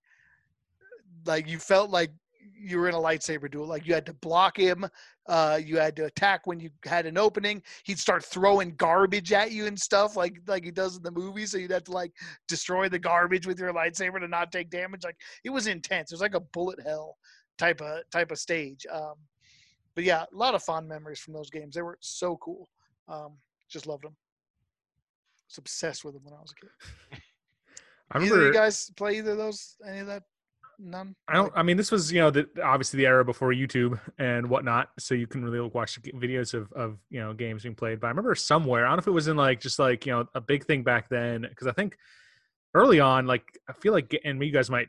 like 1.26 1.46
you 1.48 1.58
felt 1.58 1.90
like 1.90 2.10
you 2.56 2.78
were 2.78 2.88
in 2.88 2.94
a 2.94 2.98
lightsaber 2.98 3.50
duel. 3.50 3.66
Like 3.66 3.86
you 3.86 3.94
had 3.94 4.06
to 4.06 4.12
block 4.14 4.56
him, 4.58 4.86
uh, 5.26 5.60
you 5.64 5.78
had 5.78 5.96
to 5.96 6.04
attack 6.06 6.46
when 6.46 6.60
you 6.60 6.70
had 6.84 7.06
an 7.06 7.18
opening. 7.18 7.62
He'd 7.84 7.98
start 7.98 8.24
throwing 8.24 8.74
garbage 8.76 9.32
at 9.32 9.52
you 9.52 9.66
and 9.66 9.78
stuff, 9.78 10.16
like 10.16 10.36
like 10.46 10.64
he 10.64 10.70
does 10.70 10.96
in 10.96 11.02
the 11.02 11.10
movie. 11.10 11.46
So 11.46 11.58
you'd 11.58 11.70
have 11.72 11.84
to 11.84 11.92
like 11.92 12.12
destroy 12.48 12.88
the 12.88 12.98
garbage 12.98 13.46
with 13.46 13.58
your 13.58 13.72
lightsaber 13.72 14.20
to 14.20 14.28
not 14.28 14.52
take 14.52 14.70
damage. 14.70 15.04
Like 15.04 15.16
it 15.44 15.50
was 15.50 15.66
intense. 15.66 16.10
It 16.12 16.14
was 16.14 16.20
like 16.20 16.34
a 16.34 16.40
bullet 16.40 16.80
hell 16.84 17.16
type 17.58 17.80
of 17.80 18.02
type 18.10 18.30
of 18.30 18.38
stage. 18.38 18.86
Um, 18.92 19.14
but 19.94 20.04
yeah, 20.04 20.24
a 20.32 20.36
lot 20.36 20.54
of 20.54 20.62
fond 20.62 20.88
memories 20.88 21.20
from 21.20 21.34
those 21.34 21.50
games. 21.50 21.74
They 21.74 21.82
were 21.82 21.98
so 22.00 22.36
cool. 22.38 22.68
Um, 23.08 23.34
just 23.68 23.86
loved 23.86 24.04
them. 24.04 24.16
I 24.16 25.46
Was 25.48 25.58
obsessed 25.58 26.04
with 26.04 26.14
them 26.14 26.24
when 26.24 26.34
I 26.34 26.40
was 26.40 26.52
a 26.52 26.60
kid. 26.60 26.70
I 28.10 28.18
Either 28.18 28.24
remember. 28.26 28.46
you 28.46 28.52
guys 28.52 28.90
play 28.96 29.18
either 29.18 29.32
of 29.32 29.38
those? 29.38 29.76
Any 29.88 30.00
of 30.00 30.06
that? 30.08 30.22
None. 30.78 31.14
I 31.28 31.34
don't. 31.34 31.52
I 31.54 31.62
mean, 31.62 31.76
this 31.76 31.90
was 31.90 32.12
you 32.12 32.20
know 32.20 32.30
the, 32.30 32.48
obviously 32.62 32.98
the 32.98 33.06
era 33.06 33.24
before 33.24 33.52
YouTube 33.52 33.98
and 34.18 34.48
whatnot, 34.48 34.90
so 34.98 35.14
you 35.14 35.26
can 35.26 35.44
really 35.44 35.60
watch 35.68 36.00
videos 36.02 36.54
of 36.54 36.72
of 36.72 36.98
you 37.10 37.20
know 37.20 37.32
games 37.32 37.62
being 37.62 37.74
played. 37.74 38.00
But 38.00 38.08
I 38.08 38.10
remember 38.10 38.34
somewhere, 38.34 38.86
I 38.86 38.90
don't 38.90 38.96
know 38.96 39.00
if 39.00 39.06
it 39.06 39.12
was 39.12 39.28
in 39.28 39.36
like 39.36 39.60
just 39.60 39.78
like 39.78 40.06
you 40.06 40.12
know 40.12 40.26
a 40.34 40.40
big 40.40 40.64
thing 40.64 40.82
back 40.82 41.08
then, 41.08 41.42
because 41.48 41.66
I 41.66 41.72
think 41.72 41.96
early 42.74 43.00
on, 43.00 43.26
like 43.26 43.44
I 43.68 43.72
feel 43.72 43.92
like, 43.92 44.14
and 44.24 44.42
you 44.42 44.50
guys 44.50 44.70
might 44.70 44.88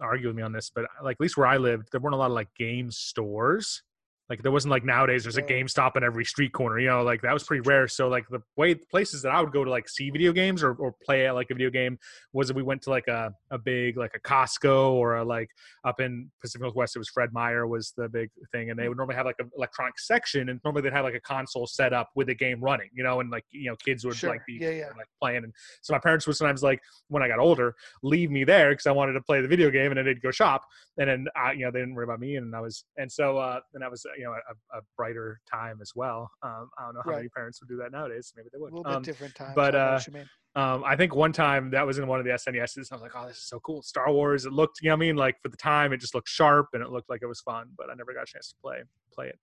argue 0.00 0.28
with 0.28 0.36
me 0.36 0.42
on 0.42 0.52
this, 0.52 0.70
but 0.74 0.86
like 1.02 1.16
at 1.16 1.20
least 1.20 1.36
where 1.36 1.46
I 1.46 1.56
lived, 1.58 1.88
there 1.92 2.00
weren't 2.00 2.14
a 2.14 2.18
lot 2.18 2.30
of 2.30 2.32
like 2.32 2.54
game 2.54 2.90
stores. 2.90 3.82
Like 4.30 4.42
there 4.42 4.52
wasn't 4.52 4.70
like 4.70 4.84
nowadays. 4.84 5.24
There's 5.24 5.36
a. 5.36 5.48
GameStop 5.48 5.96
in 5.96 6.04
every 6.04 6.24
street 6.24 6.52
corner. 6.52 6.78
You 6.78 6.88
know, 6.88 7.02
like 7.02 7.22
that 7.22 7.32
was 7.32 7.42
pretty 7.42 7.62
rare. 7.62 7.88
So 7.88 8.08
like 8.08 8.28
the 8.28 8.40
way 8.56 8.74
places 8.74 9.22
that 9.22 9.30
I 9.30 9.40
would 9.40 9.52
go 9.52 9.64
to 9.64 9.70
like 9.70 9.88
see 9.88 10.10
video 10.10 10.32
games 10.32 10.62
or, 10.62 10.74
or 10.74 10.94
play 11.04 11.26
at 11.26 11.34
like 11.34 11.48
a 11.50 11.54
video 11.54 11.70
game 11.70 11.98
was 12.32 12.48
that 12.48 12.56
we 12.56 12.62
went 12.62 12.82
to 12.82 12.90
like 12.90 13.08
a, 13.08 13.32
a 13.50 13.58
big 13.58 13.96
like 13.96 14.12
a 14.14 14.20
Costco 14.20 14.92
or 14.92 15.16
a 15.16 15.24
like 15.24 15.48
up 15.84 16.00
in 16.00 16.30
Pacific 16.40 16.62
Northwest 16.62 16.96
it 16.96 16.98
was 16.98 17.08
Fred 17.08 17.32
Meyer 17.32 17.66
was 17.66 17.92
the 17.96 18.08
big 18.08 18.30
thing 18.52 18.70
and 18.70 18.78
they 18.78 18.84
mm. 18.84 18.88
would 18.90 18.98
normally 18.98 19.16
have 19.16 19.26
like 19.26 19.36
an 19.38 19.50
electronic 19.56 19.98
section 19.98 20.48
and 20.48 20.60
normally 20.64 20.82
they'd 20.82 20.92
have 20.92 21.04
like 21.04 21.14
a 21.14 21.20
console 21.20 21.66
set 21.66 21.92
up 21.92 22.10
with 22.14 22.28
a 22.28 22.34
game 22.34 22.60
running 22.60 22.88
you 22.92 23.02
know 23.02 23.20
and 23.20 23.30
like 23.30 23.44
you 23.50 23.70
know 23.70 23.76
kids 23.84 24.04
would 24.04 24.16
Sure. 24.16 24.30
like 24.30 24.44
be 24.46 24.58
Yeah, 24.60 24.70
yeah. 24.70 24.86
like 24.96 25.06
playing 25.20 25.44
and 25.44 25.52
so 25.80 25.92
my 25.92 25.98
parents 25.98 26.26
would 26.26 26.36
sometimes 26.36 26.62
like 26.62 26.80
when 27.08 27.22
I 27.22 27.28
got 27.28 27.38
older 27.38 27.74
leave 28.02 28.30
me 28.30 28.44
there 28.44 28.70
because 28.70 28.86
I 28.86 28.92
wanted 28.92 29.12
to 29.14 29.22
play 29.22 29.40
the 29.40 29.48
video 29.48 29.70
game 29.70 29.90
and 29.90 29.98
then 29.98 30.04
they'd 30.04 30.22
go 30.22 30.30
shop 30.30 30.62
and 30.98 31.08
then 31.08 31.26
I 31.36 31.52
you 31.52 31.64
know 31.64 31.70
they 31.70 31.80
didn't 31.80 31.94
worry 31.94 32.04
about 32.04 32.20
me 32.20 32.36
and 32.36 32.54
I 32.54 32.60
was 32.60 32.84
and 32.96 33.10
so 33.10 33.38
uh 33.38 33.60
and 33.74 33.82
that 33.82 33.90
was 33.90 34.04
uh, 34.04 34.17
you 34.18 34.24
know 34.24 34.32
a, 34.32 34.76
a 34.78 34.80
brighter 34.96 35.40
time 35.50 35.78
as 35.80 35.92
well 35.94 36.28
um 36.42 36.68
I 36.76 36.84
don't 36.84 36.94
know 36.94 37.02
how 37.04 37.10
Right. 37.10 37.16
many 37.18 37.28
parents 37.28 37.60
would 37.60 37.68
do 37.68 37.76
that 37.78 37.92
nowadays 37.92 38.32
maybe 38.36 38.48
they 38.52 38.58
would. 38.58 38.72
A 38.72 38.74
would 38.74 38.78
little 38.80 38.92
bit 38.92 38.96
um, 38.96 39.02
different 39.02 39.34
times. 39.34 39.54
but, 39.54 39.74
I 39.74 39.78
uh, 39.78 39.92
what 39.94 40.06
you 40.08 40.12
mean. 40.12 40.28
um, 40.56 40.84
I 40.84 40.96
think 40.96 41.14
one 41.14 41.32
time 41.32 41.70
that 41.70 41.86
was 41.86 41.98
in 41.98 42.06
one 42.06 42.18
of 42.18 42.24
the 42.26 42.32
SNESs. 42.32 42.90
I 42.90 42.94
was 42.96 43.02
like, 43.02 43.12
"Oh, 43.14 43.26
this 43.28 43.38
is 43.38 43.44
so 43.48 43.60
cool!" 43.60 43.80
Star 43.82 44.12
Wars. 44.12 44.44
It 44.44 44.52
looked, 44.52 44.80
you 44.82 44.88
know, 44.88 44.94
what 44.96 45.04
I 45.04 45.06
mean, 45.06 45.16
like 45.16 45.36
for 45.42 45.48
the 45.48 45.56
time, 45.56 45.92
it 45.92 45.98
just 45.98 46.14
looked 46.14 46.28
sharp 46.28 46.66
and 46.74 46.82
it 46.82 46.90
looked 46.90 47.08
like 47.08 47.22
it 47.22 47.26
was 47.26 47.40
fun. 47.40 47.68
But 47.78 47.90
I 47.90 47.94
never 47.94 48.12
got 48.12 48.24
a 48.24 48.26
chance 48.26 48.48
to 48.50 48.54
play 48.60 48.78
play 49.14 49.28
it. 49.28 49.38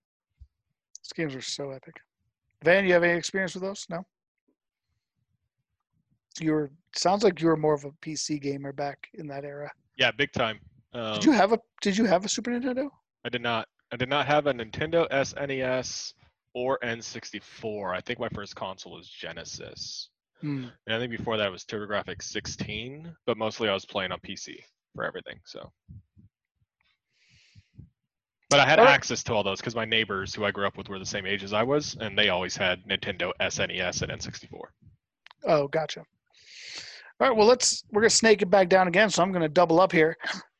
These 1.02 1.12
games 1.14 1.34
were 1.34 1.40
so 1.40 1.70
epic. 1.70 1.94
Van, 2.64 2.84
you 2.86 2.92
have 2.92 3.02
any 3.02 3.16
experience 3.18 3.54
with 3.54 3.62
those? 3.62 3.86
No. 3.88 4.04
You 6.38 6.52
were 6.52 6.70
sounds 6.94 7.24
like 7.24 7.40
you 7.40 7.46
were 7.48 7.56
more 7.56 7.74
of 7.74 7.84
a 7.84 7.92
PC 8.04 8.40
gamer 8.40 8.72
back 8.72 8.98
in 9.14 9.26
that 9.28 9.44
era. 9.44 9.70
Yeah, 9.96 10.10
big 10.10 10.32
time. 10.32 10.60
Um, 10.92 11.14
Did 11.14 11.24
you 11.24 11.32
have 11.32 11.52
a 11.52 11.58
Did 11.80 11.96
you 11.96 12.04
have 12.04 12.24
a 12.24 12.28
Super 12.28 12.50
Nintendo? 12.50 12.88
I 13.24 13.28
did 13.30 13.42
not. 13.42 13.68
I 13.92 13.96
did 13.96 14.08
not 14.08 14.26
have 14.26 14.46
a 14.46 14.52
Nintendo 14.52 15.08
SNES 15.10 16.14
or 16.54 16.78
N64. 16.82 17.94
I 17.94 18.00
think 18.00 18.18
my 18.18 18.28
first 18.30 18.56
console 18.56 18.92
was 18.92 19.08
Genesis. 19.08 20.08
Hmm. 20.40 20.66
And 20.86 20.96
I 20.96 20.98
think 20.98 21.10
before 21.10 21.36
that 21.36 21.50
was 21.50 21.64
TurboGrafx 21.64 22.22
16, 22.22 23.14
but 23.26 23.38
mostly 23.38 23.68
I 23.68 23.74
was 23.74 23.86
playing 23.86 24.12
on 24.12 24.18
PC 24.20 24.56
for 24.94 25.04
everything. 25.04 25.38
So, 25.44 25.72
but 28.50 28.60
I 28.60 28.66
had 28.66 28.78
Alright. 28.78 28.94
access 28.94 29.22
to 29.24 29.34
all 29.34 29.42
those 29.42 29.60
because 29.60 29.74
my 29.74 29.84
neighbors 29.84 30.34
who 30.34 30.44
I 30.44 30.50
grew 30.50 30.66
up 30.66 30.76
with 30.76 30.88
were 30.88 30.98
the 30.98 31.06
same 31.06 31.26
age 31.26 31.42
as 31.42 31.52
I 31.52 31.62
was, 31.62 31.96
and 32.00 32.18
they 32.18 32.28
always 32.28 32.56
had 32.56 32.84
Nintendo 32.86 33.32
SNES 33.40 34.02
and 34.02 34.12
N64. 34.12 34.60
Oh, 35.44 35.68
gotcha. 35.68 36.00
All 37.20 37.28
right, 37.28 37.36
well, 37.36 37.46
let's 37.46 37.82
we're 37.92 38.02
gonna 38.02 38.10
snake 38.10 38.42
it 38.42 38.50
back 38.50 38.68
down 38.68 38.88
again. 38.88 39.08
So 39.10 39.22
I'm 39.22 39.32
gonna 39.32 39.48
double 39.48 39.80
up 39.80 39.92
here, 39.92 40.16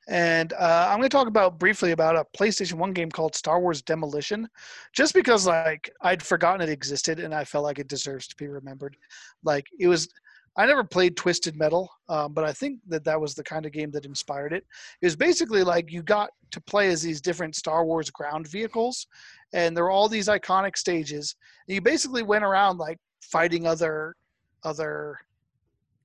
and 0.09 0.53
uh, 0.53 0.89
I'm 0.89 0.99
gonna 0.99 1.09
talk 1.09 1.27
about 1.27 1.59
briefly 1.59 1.91
about 1.93 2.17
a 2.17 2.25
PlayStation 2.37 2.75
One 2.75 2.93
game 2.93 3.11
called 3.11 3.35
Star 3.35 3.61
Wars 3.61 3.83
Demolition, 3.83 4.49
just 4.93 5.15
because 5.15 5.47
like 5.47 5.91
I'd 6.03 6.23
forgotten 6.23 6.61
it 6.61 6.73
existed 6.73 7.19
and 7.19 7.35
I 7.35 7.45
felt 7.45 7.65
like 7.65 7.79
it 7.79 7.89
deserves 7.89 8.29
to 8.29 8.37
be 8.37 8.47
remembered. 8.47 8.97
Like 9.43 9.67
it 9.81 9.89
was, 9.89 10.09
I 10.57 10.65
never 10.65 10.85
played 10.85 11.17
Twisted 11.17 11.57
Metal, 11.57 11.91
um, 12.09 12.33
but 12.35 12.45
I 12.45 12.53
think 12.53 12.79
that 12.87 13.05
that 13.05 13.21
was 13.21 13.35
the 13.35 13.43
kind 13.43 13.67
of 13.67 13.73
game 13.73 13.91
that 13.91 14.07
inspired 14.07 14.53
it. 14.53 14.65
It 15.03 15.07
was 15.07 15.17
basically 15.17 15.65
like 15.65 15.91
you 15.91 16.03
got 16.03 16.31
to 16.53 16.61
play 16.61 16.89
as 16.89 17.03
these 17.03 17.21
different 17.21 17.57
Star 17.57 17.85
Wars 17.85 18.09
ground 18.11 18.47
vehicles, 18.47 19.09
and 19.55 19.77
there 19.77 19.85
were 19.85 19.91
all 19.91 20.09
these 20.09 20.29
iconic 20.29 20.77
stages. 20.77 21.35
And 21.67 21.75
you 21.75 21.81
basically 21.81 22.23
went 22.23 22.45
around 22.45 22.79
like 22.79 22.99
fighting 23.23 23.67
other 23.67 24.15
other 24.63 25.19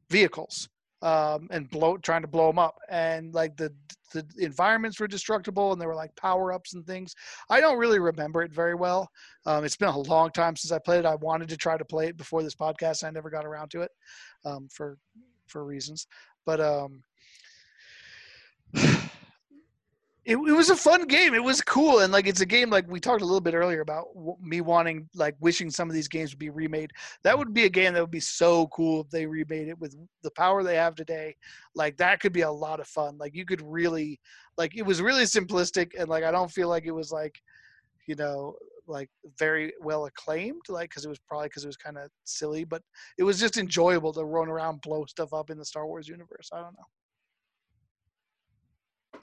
vehicles 0.10 0.68
um, 1.02 1.48
and 1.52 1.70
blow 1.70 1.98
trying 1.98 2.22
to 2.22 2.28
blow 2.28 2.48
them 2.48 2.60
up. 2.60 2.76
And 2.90 3.34
like 3.34 3.58
the 3.58 3.74
the 4.14 4.26
environments 4.40 5.00
were 5.00 5.08
destructible 5.08 5.72
and 5.72 5.80
there 5.80 5.88
were 5.88 5.96
like 5.96 6.16
power 6.16 6.52
ups 6.52 6.74
and 6.74 6.86
things. 6.86 7.16
I 7.50 7.62
don't 7.62 7.78
really 7.78 8.00
remember 8.00 8.42
it 8.42 8.54
very 8.54 8.76
well. 8.76 9.10
Um, 9.46 9.64
it's 9.64 9.78
been 9.78 9.88
a 9.88 9.98
long 9.98 10.32
time 10.32 10.56
since 10.56 10.72
i 10.72 10.80
played 10.80 11.00
it. 11.00 11.06
I 11.06 11.16
wanted 11.16 11.50
to 11.50 11.58
try 11.58 11.78
to 11.78 11.86
play 11.86 12.08
it 12.08 12.18
before 12.18 12.44
this 12.44 12.56
podcast 12.56 13.04
i 13.04 13.10
never 13.10 13.30
got 13.30 13.46
around 13.46 13.72
to 13.72 13.82
it 13.82 13.92
um, 14.46 14.68
for 14.72 14.98
for 15.48 15.66
reasons. 15.66 16.08
But 16.46 16.60
um 16.60 17.04
it, 20.32 20.38
it 20.38 20.54
was 20.54 20.70
a 20.70 20.76
fun 20.76 21.08
game. 21.08 21.34
It 21.34 21.44
was 21.44 21.62
cool, 21.62 22.00
and 22.00 22.14
like 22.14 22.26
it's 22.26 22.40
a 22.40 22.46
game 22.46 22.70
like 22.70 22.90
we 22.90 23.00
talked 23.00 23.22
a 23.22 23.26
little 23.26 23.42
bit 23.42 23.54
earlier 23.54 23.82
about 23.82 24.08
me 24.42 24.62
wanting 24.62 25.10
like 25.14 25.36
wishing 25.42 25.70
some 25.70 25.90
of 25.90 25.94
these 25.94 26.08
games 26.08 26.32
would 26.32 26.40
be 26.40 26.50
remade. 26.50 26.92
That 27.24 27.38
would 27.38 27.54
be 27.54 27.66
a 27.66 27.70
game 27.70 27.94
that 27.94 28.02
would 28.02 28.12
be 28.12 28.22
so 28.22 28.68
cool 28.68 29.02
if 29.02 29.10
they 29.10 29.26
remade 29.26 29.68
it 29.68 29.80
with 29.80 29.96
the 30.24 30.32
power 30.32 30.64
they 30.64 30.76
have 30.76 30.96
today. 30.96 31.36
Like 31.76 31.98
that 31.98 32.22
could 32.22 32.32
be 32.32 32.42
a 32.42 32.52
lot 32.52 32.80
of 32.80 32.88
fun. 32.88 33.18
Like 33.18 33.36
you 33.36 33.46
could 33.46 33.62
really 33.62 34.20
like 34.58 34.78
it 34.78 34.84
was 34.84 35.02
really 35.02 35.24
simplistic, 35.24 35.92
and 36.00 36.08
like 36.08 36.24
I 36.24 36.32
don't 36.32 36.52
feel 36.52 36.70
like 36.70 36.86
it 36.86 36.92
was 36.92 37.12
like 37.12 37.38
you 38.08 38.16
know 38.16 38.56
like 38.88 39.10
very 39.38 39.74
well 39.82 40.06
acclaimed 40.06 40.62
like 40.68 40.90
because 40.90 41.06
it 41.06 41.10
was 41.10 41.20
probably 41.20 41.48
because 41.48 41.64
it 41.64 41.68
was 41.68 41.78
kind 41.78 41.98
of 41.98 42.10
silly 42.24 42.64
but 42.64 42.82
it 43.20 43.24
was 43.24 43.40
just 43.40 43.58
enjoyable 43.58 44.12
to 44.12 44.26
run 44.26 44.50
around 44.50 44.82
blow 44.82 45.06
stuff 45.06 45.34
up 45.34 45.52
in 45.52 45.58
the 45.58 45.64
star 45.64 45.86
wars 45.86 46.08
universe 46.08 46.50
i 46.52 46.58
don't 46.58 46.74
know 46.74 46.84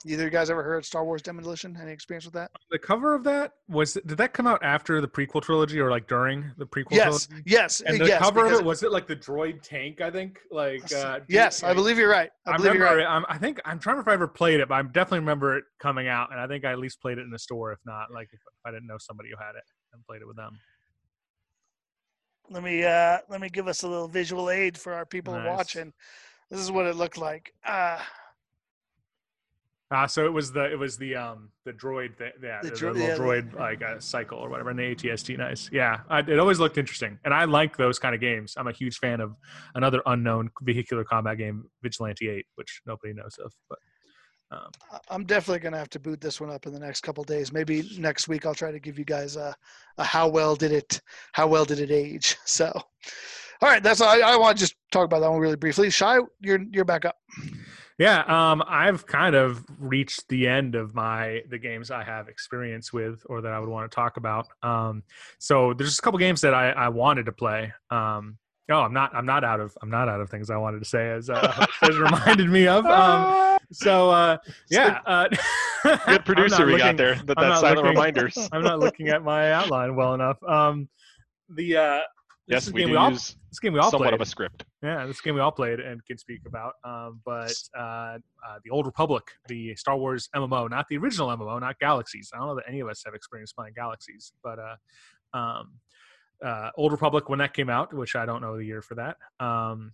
Either 0.05 0.23
you 0.23 0.29
guys 0.29 0.49
ever 0.49 0.63
heard 0.63 0.85
Star 0.85 1.03
Wars 1.03 1.21
Demolition? 1.21 1.77
Any 1.81 1.91
experience 1.91 2.25
with 2.25 2.33
that? 2.35 2.51
The 2.71 2.79
cover 2.79 3.13
of 3.13 3.23
that 3.25 3.53
was 3.67 3.93
did 3.93 4.17
that 4.17 4.33
come 4.33 4.47
out 4.47 4.63
after 4.63 5.01
the 5.01 5.07
prequel 5.07 5.41
trilogy 5.41 5.79
or 5.79 5.91
like 5.91 6.07
during 6.07 6.51
the 6.57 6.65
prequel 6.65 6.91
Yes, 6.91 7.25
trilogy? 7.27 7.43
yes, 7.45 7.81
And 7.81 7.99
the 7.99 8.07
yes. 8.07 8.21
cover 8.21 8.45
of 8.45 8.53
it 8.53 8.63
was 8.63 8.81
it 8.83 8.91
like 8.91 9.07
the 9.07 9.15
droid 9.15 9.61
tank? 9.61 9.99
I 10.01 10.09
think 10.09 10.39
like 10.51 10.91
uh, 10.93 11.19
yes, 11.27 11.63
I 11.63 11.73
believe 11.73 11.97
you're 11.97 12.09
right. 12.09 12.29
I 12.45 12.51
I 12.51 12.57
believe 12.57 12.75
you're 12.75 12.83
remember 12.83 13.03
right. 13.09 13.23
it. 13.23 13.25
I'm, 13.29 13.39
think 13.39 13.59
I'm 13.65 13.79
trying 13.79 13.95
to 13.95 13.99
remember 13.99 14.01
if 14.01 14.07
I 14.07 14.13
ever 14.13 14.27
played 14.27 14.59
it, 14.61 14.69
but 14.69 14.75
I 14.75 14.81
definitely 14.83 15.19
remember 15.19 15.57
it 15.57 15.65
coming 15.79 16.07
out, 16.07 16.31
and 16.31 16.39
I 16.39 16.47
think 16.47 16.63
I 16.63 16.71
at 16.71 16.79
least 16.79 17.01
played 17.01 17.17
it 17.17 17.21
in 17.21 17.29
the 17.29 17.39
store. 17.39 17.71
If 17.73 17.79
not, 17.85 18.11
like 18.11 18.29
if, 18.31 18.39
if 18.39 18.65
I 18.65 18.71
didn't 18.71 18.87
know 18.87 18.97
somebody 18.99 19.29
who 19.29 19.35
had 19.37 19.55
it 19.55 19.63
and 19.93 20.05
played 20.05 20.21
it 20.21 20.27
with 20.27 20.37
them. 20.37 20.57
Let 22.49 22.63
me 22.63 22.83
uh, 22.83 23.17
let 23.29 23.41
me 23.41 23.49
give 23.49 23.67
us 23.67 23.83
a 23.83 23.87
little 23.87 24.07
visual 24.07 24.49
aid 24.49 24.77
for 24.77 24.93
our 24.93 25.05
people 25.05 25.33
Nice. 25.33 25.45
watching. 25.47 25.93
This 26.49 26.59
is 26.59 26.71
what 26.71 26.87
it 26.87 26.95
looked 26.95 27.17
like. 27.17 27.53
Uh, 27.63 27.99
Uh, 29.91 30.05
so 30.05 30.23
it 30.23 30.31
was 30.31 30.51
the 30.51 30.71
it 30.71 30.77
was 30.77 30.97
the 30.97 31.15
um 31.15 31.49
the 31.65 31.73
droid 31.73 32.15
th- 32.17 32.33
yeah 32.43 32.59
The 32.61 32.69
the, 32.69 32.75
dro- 32.75 32.91
little 32.91 33.07
yeah, 33.07 33.17
droid 33.17 33.53
like 33.59 33.81
uh, 33.81 33.99
cycle 33.99 34.37
or 34.37 34.47
whatever 34.47 34.69
and 34.69 34.77
the 34.77 34.83
ATST 34.95 35.35
nice 35.37 35.67
yeah 35.71 36.01
I, 36.09 36.19
it 36.19 36.37
always 36.37 36.59
looked 36.59 36.77
interesting 36.77 37.17
and 37.25 37.33
I 37.33 37.45
like 37.45 37.75
those 37.75 37.97
kind 37.97 38.13
of 38.13 38.21
games 38.21 38.53
I'm 38.55 38.67
a 38.67 38.71
huge 38.71 38.97
fan 38.99 39.19
of 39.19 39.35
another 39.73 40.03
unknown 40.05 40.51
vehicular 40.61 41.03
combat 41.03 41.39
game 41.39 41.65
Vigilante 41.81 42.29
8 42.29 42.45
which 42.55 42.81
nobody 42.85 43.13
knows 43.13 43.39
of 43.43 43.51
but 43.67 43.79
um, 44.51 44.69
I'm 45.09 45.25
definitely 45.25 45.59
gonna 45.59 45.77
have 45.77 45.89
to 45.91 45.99
boot 45.99 46.21
this 46.21 46.41
one 46.41 46.49
up 46.49 46.65
in 46.65 46.73
the 46.73 46.79
next 46.79 47.01
couple 47.01 47.23
days. 47.23 47.53
Maybe 47.53 47.87
next 47.99 48.27
week 48.27 48.45
I'll 48.45 48.55
try 48.55 48.71
to 48.71 48.79
give 48.79 48.97
you 48.97 49.05
guys 49.05 49.35
a, 49.35 49.55
a 49.97 50.03
how 50.03 50.27
well 50.27 50.55
did 50.55 50.71
it 50.71 51.01
how 51.33 51.47
well 51.47 51.65
did 51.65 51.79
it 51.79 51.91
age. 51.91 52.35
So, 52.45 52.71
all 53.61 53.69
right, 53.69 53.83
that's 53.83 54.01
all. 54.01 54.09
I, 54.09 54.33
I 54.33 54.37
want 54.37 54.57
to 54.57 54.63
just 54.63 54.75
talk 54.91 55.05
about 55.05 55.19
that 55.19 55.29
one 55.29 55.39
really 55.39 55.55
briefly. 55.55 55.91
Shy, 55.91 56.17
you're 56.41 56.65
you're 56.71 56.85
back 56.85 57.05
up. 57.05 57.17
Yeah, 57.99 58.21
um, 58.27 58.63
I've 58.65 59.05
kind 59.05 59.35
of 59.35 59.63
reached 59.77 60.27
the 60.29 60.47
end 60.47 60.75
of 60.75 60.95
my 60.95 61.43
the 61.49 61.57
games 61.59 61.91
I 61.91 62.01
have 62.01 62.29
experience 62.29 62.93
with, 62.93 63.21
or 63.25 63.41
that 63.41 63.51
I 63.51 63.59
would 63.59 63.67
want 63.67 63.91
to 63.91 63.93
talk 63.93 64.15
about. 64.15 64.47
Um, 64.63 65.03
so 65.37 65.73
there's 65.73 65.89
just 65.89 65.99
a 65.99 66.01
couple 66.01 66.17
games 66.17 66.39
that 66.41 66.53
I, 66.53 66.69
I 66.71 66.87
wanted 66.87 67.25
to 67.25 67.33
play. 67.33 67.73
Um, 67.91 68.37
no, 68.69 68.79
I'm 68.79 68.93
not. 68.93 69.13
I'm 69.13 69.25
not 69.25 69.43
out 69.43 69.59
of. 69.59 69.77
I'm 69.81 69.89
not 69.89 70.07
out 70.07 70.21
of 70.21 70.29
things 70.29 70.49
I 70.49 70.55
wanted 70.55 70.79
to 70.79 70.87
say, 70.87 71.09
as 71.11 71.29
uh, 71.29 71.65
as 71.81 71.97
reminded 71.97 72.49
me 72.49 72.67
of. 72.67 72.85
Um, 72.85 73.57
so 73.71 74.09
uh, 74.09 74.37
yeah, 74.69 74.99
uh, 75.05 75.27
Good 76.05 76.23
producer 76.23 76.65
we 76.65 76.77
got 76.77 76.95
there. 76.95 77.15
That, 77.15 77.35
that 77.37 77.59
silent 77.59 77.77
looking- 77.77 77.89
reminders. 77.89 78.37
I'm 78.53 78.63
not 78.63 78.79
looking 78.79 79.09
at 79.09 79.23
my 79.23 79.51
outline 79.51 79.95
well 79.95 80.13
enough. 80.13 80.41
Um, 80.43 80.87
the 81.49 81.75
uh, 81.75 81.99
Yes, 82.47 82.71
we 82.71 82.85
do 82.85 82.91
use 82.91 83.35
this 83.49 83.59
game 83.59 83.73
we 83.73 83.79
all 83.79 83.91
Somewhat 83.91 84.09
played. 84.09 84.13
of 84.15 84.21
a 84.21 84.25
script. 84.25 84.63
Yeah, 84.83 85.05
this 85.05 85.21
game 85.21 85.35
we 85.35 85.41
all 85.41 85.51
played 85.51 85.79
and 85.79 86.03
can 86.05 86.17
speak 86.17 86.41
about. 86.45 86.73
Um, 86.83 87.19
but 87.25 87.53
uh, 87.77 87.81
uh, 87.81 88.17
the 88.63 88.69
Old 88.71 88.85
Republic, 88.85 89.23
the 89.47 89.75
Star 89.75 89.97
Wars 89.97 90.29
MMO, 90.35 90.69
not 90.69 90.85
the 90.89 90.97
original 90.97 91.29
MMO, 91.29 91.59
not 91.59 91.79
Galaxies. 91.79 92.31
I 92.33 92.37
don't 92.37 92.47
know 92.47 92.55
that 92.55 92.65
any 92.67 92.79
of 92.79 92.87
us 92.87 93.01
have 93.05 93.13
experience 93.15 93.51
playing 93.53 93.73
Galaxies, 93.75 94.33
but 94.43 94.59
uh, 94.59 95.37
um, 95.37 95.71
uh, 96.45 96.69
Old 96.77 96.91
Republic 96.91 97.29
when 97.29 97.39
that 97.39 97.53
came 97.53 97.69
out, 97.69 97.93
which 97.93 98.15
I 98.15 98.25
don't 98.25 98.41
know 98.41 98.57
the 98.57 98.65
year 98.65 98.81
for 98.81 98.95
that. 98.95 99.17
Um, 99.39 99.93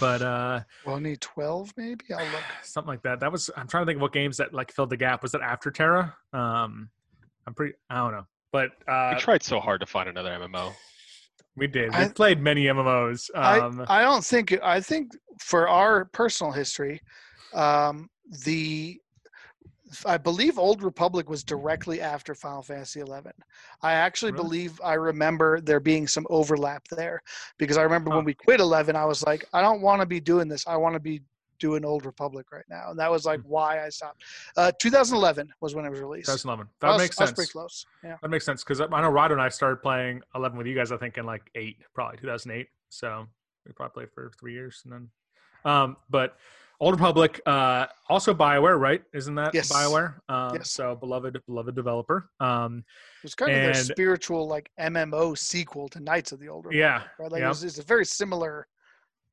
but 0.00 0.22
uh, 0.22 0.60
2012 0.84 1.72
maybe. 1.76 2.04
I'll 2.16 2.24
look. 2.24 2.42
something 2.62 2.88
like 2.88 3.02
that. 3.02 3.20
That 3.20 3.30
was. 3.30 3.50
I'm 3.56 3.68
trying 3.68 3.82
to 3.82 3.86
think 3.86 3.96
of 3.96 4.02
what 4.02 4.12
games 4.12 4.36
that 4.38 4.52
like 4.52 4.72
filled 4.72 4.90
the 4.90 4.96
gap. 4.96 5.22
Was 5.22 5.32
that 5.32 5.40
after 5.40 5.70
TERA? 5.70 6.14
Um, 6.32 6.90
I'm 7.46 7.54
pretty. 7.54 7.74
I 7.90 7.96
don't 7.96 8.12
know. 8.12 8.26
But 8.52 8.70
uh, 8.86 9.12
We 9.14 9.20
tried 9.20 9.42
so 9.42 9.60
hard 9.60 9.80
to 9.80 9.86
find 9.86 10.08
another 10.08 10.30
MMO. 10.30 10.72
We 11.56 11.66
did. 11.66 11.96
We 11.96 12.08
played 12.08 12.40
many 12.40 12.64
MMOs. 12.64 13.30
Um, 13.34 13.84
I 13.86 14.00
I 14.00 14.02
don't 14.02 14.24
think 14.24 14.58
I 14.62 14.80
think 14.80 15.12
for 15.38 15.68
our 15.68 16.06
personal 16.06 16.52
history, 16.52 17.00
um, 17.54 18.08
the 18.44 18.98
I 20.06 20.16
believe 20.16 20.58
Old 20.58 20.82
Republic 20.82 21.28
was 21.28 21.44
directly 21.44 22.00
after 22.00 22.34
Final 22.34 22.62
Fantasy 22.62 23.00
XI. 23.00 23.30
I 23.82 23.92
actually 23.92 24.32
Really? 24.32 24.44
believe 24.44 24.80
I 24.82 24.94
remember 24.94 25.60
there 25.60 25.80
being 25.80 26.06
some 26.06 26.26
overlap 26.30 26.88
there 26.88 27.20
because 27.58 27.76
I 27.76 27.82
remember 27.82 28.10
Huh. 28.10 28.16
when 28.16 28.24
we 28.24 28.34
quit 28.34 28.60
11, 28.60 28.96
I 28.96 29.04
was 29.04 29.22
like, 29.22 29.44
I 29.52 29.60
don't 29.60 29.82
want 29.82 30.00
to 30.00 30.06
be 30.06 30.20
doing 30.20 30.48
this. 30.48 30.66
I 30.66 30.76
want 30.76 30.94
to 30.94 31.00
be 31.00 31.20
doing 31.62 31.84
Old 31.84 32.04
Republic 32.04 32.50
right 32.50 32.64
now, 32.68 32.90
and 32.90 32.98
that 32.98 33.08
was 33.10 33.24
like 33.24 33.40
Hmm. 33.42 33.48
why 33.48 33.84
I 33.86 33.88
stopped. 33.88 34.24
Uh, 34.56 34.72
2011 34.80 35.48
was 35.60 35.74
when 35.76 35.84
it 35.86 35.90
was 35.90 36.00
released. 36.00 36.26
2011. 36.26 36.68
That 36.80 36.88
was- 36.88 36.98
makes 37.02 37.16
sense. 37.16 37.30
pretty 37.32 37.52
close. 37.52 37.86
Yeah. 38.02 38.16
That 38.20 38.28
makes 38.28 38.44
sense 38.44 38.64
because 38.64 38.80
I 38.80 38.86
know 39.00 39.08
Rod 39.10 39.30
and 39.30 39.40
I 39.40 39.48
started 39.48 39.76
playing 39.80 40.22
11 40.34 40.58
with 40.58 40.66
you 40.66 40.74
guys. 40.74 40.90
I 40.90 40.96
think 40.96 41.16
in 41.18 41.24
like 41.24 41.48
eight, 41.54 41.76
probably 41.94 42.18
2008. 42.18 42.68
So 42.88 43.26
we 43.64 43.72
probably 43.72 43.92
played 44.06 44.12
for 44.12 44.32
three 44.40 44.52
years 44.54 44.82
and 44.84 44.92
then. 44.92 45.10
Um, 45.64 45.96
but 46.10 46.36
Old 46.80 46.94
Republic, 46.94 47.40
uh, 47.46 47.86
also 48.08 48.34
Bioware, 48.34 48.76
right? 48.80 49.04
Isn't 49.14 49.36
that 49.36 49.54
Yes. 49.54 49.72
Bioware? 49.72 50.18
Um, 50.28 50.56
Yes. 50.56 50.72
So 50.72 50.96
beloved, 50.96 51.40
beloved 51.46 51.76
developer. 51.76 52.28
Um, 52.40 52.78
It 52.78 53.22
was 53.22 53.36
kind 53.36 53.52
of 53.52 53.62
their 53.62 53.74
spiritual 53.74 54.48
like 54.48 54.68
MMO 54.80 55.38
sequel 55.38 55.88
to 55.90 56.00
Knights 56.00 56.32
of 56.32 56.40
the 56.40 56.48
Old 56.48 56.64
Republic. 56.64 56.80
yeah, 56.80 57.04
right? 57.20 57.30
Like 57.30 57.38
yeah. 57.40 57.46
it 57.46 57.50
was, 57.50 57.62
it's 57.62 57.78
a 57.78 57.84
very 57.84 58.04
similar, 58.04 58.66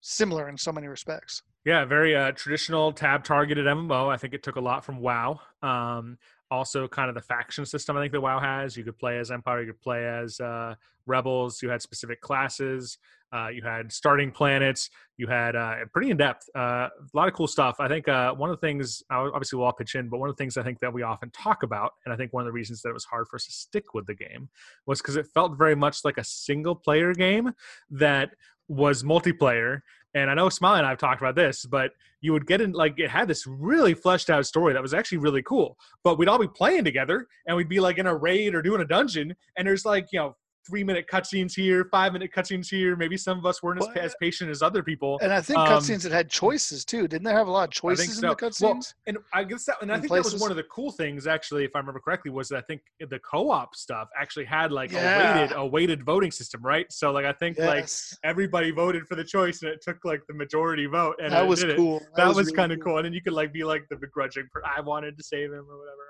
similar 0.01 0.47
in 0.47 0.57
so 0.59 0.71
many 0.71 0.88
respects. 0.88 1.41
Yeah, 1.66 1.84
very 1.86 2.16
uh, 2.16 2.32
traditional 2.32 2.93
tab 2.93 3.24
targeted 3.24 3.66
MMO. 3.66 4.10
I 4.10 4.18
think 4.18 4.34
it 4.34 4.43
took 4.43 4.55
a 4.55 4.62
lot 4.62 4.86
from 4.86 4.99
WoW. 4.99 5.41
Um, 5.62 6.18
also, 6.49 6.88
kind 6.88 7.10
of 7.10 7.16
the 7.16 7.22
faction 7.22 7.66
system. 7.66 7.97
I 7.97 8.01
think 8.01 8.14
that 8.14 8.22
WoW 8.22 8.39
has. 8.39 8.76
You 8.78 8.84
could 8.84 8.97
play 8.97 9.20
as 9.20 9.30
Empire. 9.30 9.62
You 9.62 9.74
could 9.74 9.82
play 9.82 10.07
as 10.07 10.39
uh, 10.39 10.76
Rebels. 11.05 11.62
You 11.62 11.70
had 11.70 11.82
specific 11.82 12.22
classes. 12.22 12.97
Uh, 13.32 13.49
you 13.49 13.62
had 13.62 13.91
starting 13.91 14.32
planets. 14.32 14.89
You 15.18 15.28
had 15.28 15.55
uh, 15.55 15.76
pretty 15.93 16.10
in 16.10 16.18
depth. 16.18 16.49
Uh, 16.55 16.88
a 16.89 16.89
lot 17.14 17.28
of 17.28 17.34
cool 17.34 17.45
stuff. 17.45 17.76
I 17.80 17.88
think 17.88 18.07
uh, 18.07 18.34
one 18.34 18.49
of 18.49 18.60
the 18.60 18.66
things, 18.66 19.03
obviously, 19.12 19.57
we'll 19.57 19.68
all 19.68 19.74
pitch 19.74 19.93
in, 19.95 20.10
but 20.10 20.20
one 20.20 20.30
of 20.30 20.36
the 20.36 20.41
things 20.41 20.57
I 20.57 20.64
think 20.64 20.80
that 20.80 20.91
we 20.91 21.03
often 21.03 21.30
talk 21.30 21.62
about, 21.62 21.93
and 22.05 22.14
I 22.14 22.18
think 22.18 22.34
one 22.34 22.41
of 22.41 22.45
the 22.45 22.53
reasons 22.53 22.82
that 22.82 22.89
it 22.89 22.93
was 22.93 23.05
hard 23.05 23.28
for 23.28 23.36
us 23.36 23.45
to 23.45 23.51
stick 23.51 23.93
with 23.93 24.07
the 24.07 24.16
game, 24.16 24.49
was 24.88 25.01
because 25.01 25.18
it 25.18 25.28
felt 25.28 25.57
very 25.57 25.76
much 25.76 26.03
like 26.03 26.18
a 26.18 26.24
single 26.24 26.74
player 26.74 27.14
game 27.14 27.53
that 27.91 28.32
was 28.68 29.03
multiplayer 29.03 29.82
and 30.14 30.30
I 30.30 30.34
know 30.34 30.49
Smiley 30.49 30.80
and 30.80 30.88
I 30.88 30.89
have 30.89 30.97
talked 30.97 31.22
about 31.22 31.36
this, 31.36 31.66
but 31.66 31.91
you 32.22 32.34
would 32.34 32.47
get 32.47 32.62
in 32.62 32.72
like 32.72 32.99
it 32.99 33.10
had 33.10 33.28
this 33.28 33.45
really 33.47 33.93
fleshed 33.93 34.30
out 34.30 34.45
story 34.45 34.74
that 34.74 34.82
was 34.82 34.93
actually 34.93 35.20
really 35.20 35.43
cool. 35.43 35.78
But 36.03 36.18
we'd 36.18 36.28
all 36.28 36.39
be 36.39 36.47
playing 36.47 36.84
together 36.84 37.28
and 37.47 37.55
we'd 37.55 37.70
be 37.70 37.80
like 37.80 37.97
in 37.97 38.07
a 38.07 38.16
raid 38.16 38.55
or 38.55 38.62
doing 38.62 38.82
a 38.82 38.86
dungeon, 38.86 39.36
and 39.57 39.68
there's 39.68 39.86
like, 39.86 40.07
you 40.12 40.20
know, 40.20 40.36
three 40.68 40.84
minute 40.84 41.05
cutscenes 41.12 41.55
here, 41.55 41.86
five 41.91 42.14
minute 42.14 42.32
cutscenes 42.36 42.70
here. 42.70 42.95
Maybe 42.95 43.18
some 43.18 43.38
of 43.38 43.45
us 43.45 43.64
weren't 43.64 43.82
as, 43.82 43.88
Well, 43.88 44.05
as 44.05 44.16
patient 44.22 44.49
as 44.49 44.62
other 44.62 44.84
people. 44.84 45.20
And 45.22 45.34
I 45.34 45.41
think 45.41 45.60
Um, 45.60 45.68
cutscenes 45.68 46.03
that 46.03 46.12
had 46.12 46.30
choices 46.30 46.86
too. 46.86 47.07
Didn't 47.07 47.24
they 47.24 47.34
have 47.34 47.47
a 47.47 47.51
lot 47.51 47.70
of 47.70 47.72
choices 47.72 48.18
in 48.18 48.22
the 48.30 48.36
so. 48.49 48.68
Well, 48.68 48.76
cutscenes? 48.76 48.93
and 49.07 49.18
I 49.34 49.43
guess 49.43 49.66
that, 49.66 49.78
and 49.82 49.91
I 49.91 49.95
in 49.95 50.01
think 50.01 50.14
that 50.14 50.24
was 50.24 50.39
one 50.39 50.51
of 50.51 50.57
the 50.57 50.64
cool 50.64 50.91
things, 50.91 51.28
actually, 51.28 51.64
if 51.66 51.72
I 51.76 51.80
remember 51.80 51.99
correctly, 51.99 52.32
was 52.32 52.49
that 52.49 52.57
I 52.57 52.62
think 52.62 52.82
the 52.99 53.20
co-op 53.20 53.76
stuff 53.76 54.10
actually 54.20 54.45
had 54.45 54.72
like 54.72 54.91
a 54.93 54.95
weighted, 54.95 55.57
a 55.57 55.66
weighted 55.66 56.03
voting 56.03 56.32
system, 56.32 56.62
right? 56.62 56.91
So 56.91 57.12
like 57.12 57.26
I 57.26 57.34
think 57.34 57.57
like 57.57 57.88
everybody 58.24 58.72
voted 58.72 59.07
for 59.07 59.16
the 59.16 59.24
choice, 59.24 59.62
and 59.62 59.72
it 59.72 59.82
took 59.82 59.97
like 60.03 60.22
the 60.28 60.34
majority 60.34 60.86
vote, 60.86 61.16
and 61.22 61.34
that 61.34 61.47
was 61.47 61.64
cool. 61.64 62.01
that 62.16 62.28
was, 62.28 62.38
really 62.38 62.53
kind 62.53 62.72
of 62.72 62.80
cool. 62.80 62.97
And 62.97 63.05
then 63.05 63.14
you 63.14 63.22
could 63.22 63.34
like 63.34 63.53
be 63.53 63.64
like 63.64 63.86
the 63.89 63.95
begrudging, 63.95 64.47
per- 64.51 64.62
I 64.66 64.82
wanted 64.82 65.18
to 65.18 65.24
save 65.24 65.51
him 65.51 65.66
or 65.70 65.78
whatever. 65.78 66.09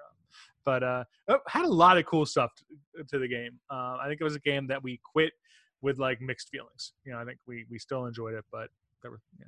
But 0.70 0.84
uh, 0.84 1.04
it 1.28 1.42
had 1.48 1.66
a 1.66 1.68
lot 1.68 1.98
of 1.98 2.06
cool 2.06 2.28
stuff 2.28 2.52
to, 2.58 3.04
to 3.04 3.18
the 3.18 3.28
game. 3.28 3.60
Uh, 3.72 3.98
I 4.00 4.06
think 4.08 4.22
it 4.22 4.24
was 4.24 4.36
a 4.36 4.40
game 4.42 4.68
that 4.68 4.84
we 4.84 5.00
quit 5.04 5.34
with 5.82 5.98
like 5.98 6.22
mixed 6.22 6.50
feelings. 6.50 6.94
You 7.06 7.14
know, 7.14 7.18
I 7.18 7.26
think 7.26 7.40
we 7.48 7.66
we 7.72 7.80
still 7.80 8.06
enjoyed 8.06 8.36
it, 8.36 8.46
but 8.52 8.68
there 9.02 9.10
were 9.10 9.20
yeah. 9.40 9.48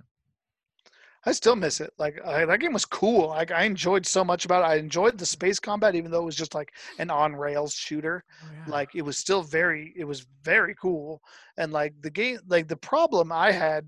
I 1.23 1.31
still 1.33 1.55
miss 1.55 1.79
it. 1.79 1.91
Like 1.99 2.19
I, 2.25 2.43
that 2.45 2.59
game 2.59 2.73
was 2.73 2.85
cool. 2.85 3.27
Like 3.27 3.51
I 3.51 3.65
enjoyed 3.65 4.07
so 4.07 4.23
much 4.23 4.45
about 4.45 4.63
it. 4.63 4.73
I 4.73 4.75
enjoyed 4.77 5.19
the 5.19 5.25
space 5.27 5.59
combat, 5.59 5.93
even 5.93 6.09
though 6.09 6.23
it 6.23 6.25
was 6.25 6.35
just 6.35 6.55
like 6.55 6.73
an 6.97 7.11
on 7.11 7.35
rails 7.35 7.75
shooter. 7.75 8.23
Like 8.67 8.95
it 8.95 9.03
was 9.03 9.19
still 9.19 9.43
very, 9.43 9.93
it 9.95 10.05
was 10.05 10.25
very 10.43 10.73
cool. 10.81 11.21
And 11.57 11.71
like 11.71 11.93
the 12.01 12.09
game, 12.09 12.39
like 12.47 12.67
the 12.67 12.77
problem 12.77 13.31
I 13.31 13.51
had 13.51 13.85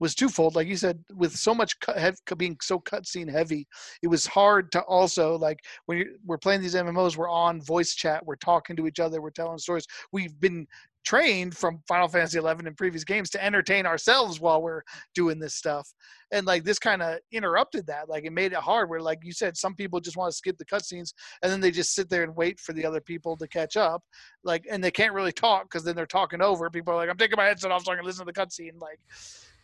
was 0.00 0.14
twofold. 0.14 0.56
Like 0.56 0.68
you 0.68 0.76
said, 0.76 1.02
with 1.14 1.34
so 1.36 1.54
much 1.54 1.78
cut, 1.80 1.96
being 2.36 2.56
so 2.60 2.80
cutscene 2.80 3.30
heavy, 3.30 3.66
it 4.02 4.08
was 4.08 4.26
hard 4.26 4.72
to 4.72 4.80
also 4.82 5.36
like 5.38 5.60
when 5.86 6.16
we're 6.24 6.38
playing 6.38 6.60
these 6.60 6.74
MMOs, 6.74 7.16
we're 7.16 7.30
on 7.30 7.62
voice 7.62 7.94
chat, 7.94 8.24
we're 8.24 8.36
talking 8.36 8.76
to 8.76 8.86
each 8.86 9.00
other, 9.00 9.20
we're 9.20 9.30
telling 9.30 9.58
stories. 9.58 9.86
We've 10.12 10.38
been 10.40 10.66
trained 11.04 11.56
from 11.56 11.82
Final 11.86 12.08
Fantasy 12.08 12.38
11 12.38 12.66
and 12.66 12.76
previous 12.76 13.04
games 13.04 13.30
to 13.30 13.44
entertain 13.44 13.86
ourselves 13.86 14.40
while 14.40 14.62
we're 14.62 14.82
doing 15.14 15.38
this 15.38 15.54
stuff. 15.54 15.92
And 16.32 16.46
like 16.46 16.64
this 16.64 16.78
kind 16.78 17.02
of 17.02 17.18
interrupted 17.30 17.86
that. 17.86 18.08
Like 18.08 18.24
it 18.24 18.32
made 18.32 18.52
it 18.52 18.58
hard. 18.58 18.88
Where 18.88 19.00
like 19.00 19.20
you 19.22 19.32
said, 19.32 19.56
some 19.56 19.74
people 19.74 20.00
just 20.00 20.16
want 20.16 20.30
to 20.30 20.36
skip 20.36 20.56
the 20.58 20.64
cutscenes 20.64 21.12
and 21.42 21.52
then 21.52 21.60
they 21.60 21.70
just 21.70 21.94
sit 21.94 22.08
there 22.08 22.22
and 22.22 22.34
wait 22.34 22.58
for 22.58 22.72
the 22.72 22.84
other 22.84 23.00
people 23.00 23.36
to 23.36 23.46
catch 23.46 23.76
up. 23.76 24.02
Like 24.42 24.66
and 24.70 24.82
they 24.82 24.90
can't 24.90 25.14
really 25.14 25.32
talk 25.32 25.64
because 25.64 25.84
then 25.84 25.94
they're 25.94 26.06
talking 26.06 26.40
over. 26.40 26.68
People 26.70 26.94
are 26.94 26.96
like, 26.96 27.10
I'm 27.10 27.18
taking 27.18 27.36
my 27.36 27.44
headset 27.44 27.70
off 27.70 27.84
so 27.84 27.92
I 27.92 27.96
can 27.96 28.04
listen 28.04 28.26
to 28.26 28.32
the 28.32 28.40
cutscene. 28.40 28.80
Like 28.80 28.98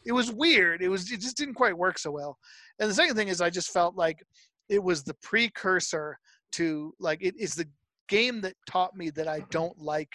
it 0.04 0.12
was 0.12 0.32
weird. 0.32 0.82
It 0.82 0.88
was 0.88 1.10
it 1.10 1.20
just 1.20 1.36
didn't 1.36 1.54
quite 1.54 1.76
work 1.76 1.98
so 1.98 2.10
well. 2.10 2.38
And 2.78 2.90
the 2.90 2.94
second 2.94 3.16
thing 3.16 3.28
is 3.28 3.40
I 3.40 3.50
just 3.50 3.72
felt 3.72 3.96
like 3.96 4.22
it 4.68 4.82
was 4.82 5.02
the 5.02 5.14
precursor 5.22 6.18
to 6.52 6.94
like 6.98 7.22
it 7.22 7.34
is 7.38 7.54
the 7.54 7.68
game 8.08 8.40
that 8.40 8.54
taught 8.68 8.96
me 8.96 9.10
that 9.10 9.28
I 9.28 9.40
don't 9.50 9.78
like 9.78 10.12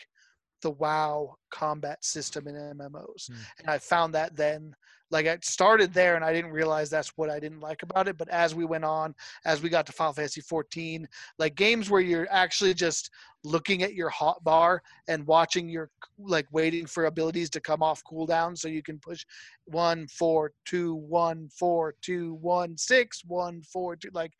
the 0.61 0.71
WoW 0.71 1.35
combat 1.51 2.03
system 2.03 2.47
in 2.47 2.55
MMOs. 2.55 3.27
Hmm. 3.27 3.35
And 3.59 3.69
I 3.69 3.77
found 3.77 4.13
that 4.15 4.35
then 4.35 4.75
like 5.11 5.27
I 5.27 5.37
started 5.41 5.93
there 5.93 6.15
and 6.15 6.25
I 6.25 6.33
didn't 6.33 6.51
realize 6.51 6.89
that's 6.89 7.09
what 7.15 7.29
I 7.29 7.39
didn't 7.39 7.59
like 7.59 7.83
about 7.83 8.07
it. 8.07 8.17
But 8.17 8.29
as 8.29 8.55
we 8.55 8.65
went 8.65 8.83
on, 8.83 9.13
as 9.45 9.61
we 9.61 9.69
got 9.69 9.85
to 9.85 9.91
Final 9.91 10.13
Fantasy 10.13 10.41
14, 10.41 11.07
like 11.37 11.55
games 11.55 11.89
where 11.89 12.01
you're 12.01 12.27
actually 12.31 12.73
just 12.73 13.11
looking 13.43 13.83
at 13.83 13.93
your 13.93 14.09
hot 14.09 14.43
bar 14.43 14.81
and 15.07 15.25
watching 15.27 15.69
your 15.69 15.89
like 16.17 16.47
waiting 16.51 16.87
for 16.87 17.05
abilities 17.05 17.49
to 17.51 17.61
come 17.61 17.83
off 17.83 18.03
cooldown 18.11 18.57
so 18.57 18.67
you 18.67 18.81
can 18.81 18.97
push 18.99 19.23
one, 19.65 20.07
four, 20.07 20.51
two, 20.65 20.95
one, 20.95 21.49
four, 21.49 21.93
two, 22.01 22.33
one, 22.35 22.75
six, 22.77 23.21
one, 23.25 23.61
four, 23.61 23.95
two, 23.95 24.09
like 24.13 24.33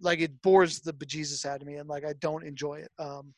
like 0.00 0.20
it 0.20 0.40
bores 0.42 0.80
the 0.80 0.92
bejesus 0.92 1.46
out 1.46 1.62
of 1.62 1.66
me 1.66 1.76
and 1.76 1.88
like 1.88 2.04
I 2.04 2.12
don't 2.20 2.44
enjoy 2.44 2.76
it. 2.76 2.90
Um 2.98 3.34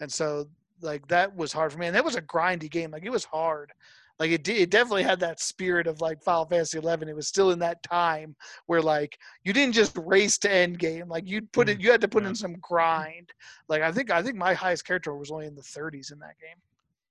and 0.00 0.10
so 0.10 0.48
like 0.80 1.06
that 1.08 1.34
was 1.34 1.52
hard 1.52 1.72
for 1.72 1.78
me 1.78 1.86
and 1.86 1.94
that 1.94 2.04
was 2.04 2.16
a 2.16 2.22
grindy 2.22 2.70
game. 2.70 2.92
Like 2.92 3.04
it 3.04 3.10
was 3.12 3.24
hard 3.24 3.72
like 4.18 4.30
it, 4.30 4.48
it 4.48 4.70
definitely 4.70 5.04
had 5.04 5.20
that 5.20 5.40
spirit 5.40 5.86
of 5.86 6.00
like 6.00 6.22
Final 6.22 6.46
Fantasy 6.46 6.78
11. 6.78 7.08
It 7.08 7.14
was 7.16 7.28
still 7.28 7.50
in 7.52 7.58
that 7.60 7.82
time 7.82 8.34
where 8.66 8.82
like 8.82 9.16
you 9.44 9.52
didn't 9.52 9.74
just 9.74 9.96
race 9.96 10.38
to 10.38 10.50
end 10.52 10.78
game. 10.78 11.08
Like 11.08 11.28
you'd 11.28 11.50
put 11.52 11.68
it, 11.68 11.78
Mm, 11.78 11.82
you 11.82 11.90
had 11.90 12.00
to 12.00 12.08
put 12.08 12.22
yeah. 12.24 12.30
in 12.30 12.34
some 12.34 12.56
grind. 12.60 13.30
Like 13.68 13.82
I 13.82 13.92
think 13.92 14.10
I 14.10 14.22
think 14.22 14.36
my 14.36 14.54
highest 14.54 14.84
character 14.86 15.14
was 15.16 15.30
only 15.30 15.46
in 15.46 15.54
the 15.54 15.62
30s 15.62 16.12
in 16.12 16.18
that 16.18 16.38
game. 16.40 16.56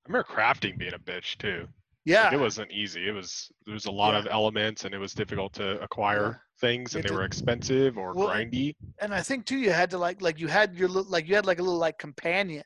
I 0.06 0.10
remember 0.10 0.28
crafting 0.30 0.78
being 0.78 0.94
a 0.94 1.00
bitch 1.00 1.38
too. 1.38 1.62
Like, 1.62 1.70
Yeah, 2.06 2.34
it 2.34 2.40
wasn't 2.40 2.72
easy. 2.72 3.08
It 3.08 3.12
was 3.12 3.52
there 3.66 3.74
was 3.74 3.86
a 3.86 3.92
lot 3.92 4.14
Yeah. 4.14 4.20
of 4.20 4.28
elements 4.28 4.86
and 4.86 4.94
it 4.94 4.98
was 4.98 5.14
difficult 5.14 5.54
to 5.54 5.80
acquire 5.82 6.42
things 6.60 6.96
and 6.96 7.04
It 7.06 7.10
they 7.10 7.14
were 7.16 7.24
expensive 7.26 7.98
or 7.98 8.14
Well, 8.14 8.30
grindy. 8.30 8.76
and 9.00 9.14
I 9.14 9.22
think 9.22 9.46
too 9.46 9.58
you 9.58 9.72
had 9.72 9.90
to 9.92 9.98
like 9.98 10.22
like 10.22 10.40
you 10.40 10.48
had 10.48 10.76
your 10.76 10.90
like 10.90 11.28
you 11.28 11.36
had 11.36 11.46
like 11.46 11.60
a 11.60 11.64
little 11.64 11.80
like 11.80 11.98
companion. 11.98 12.64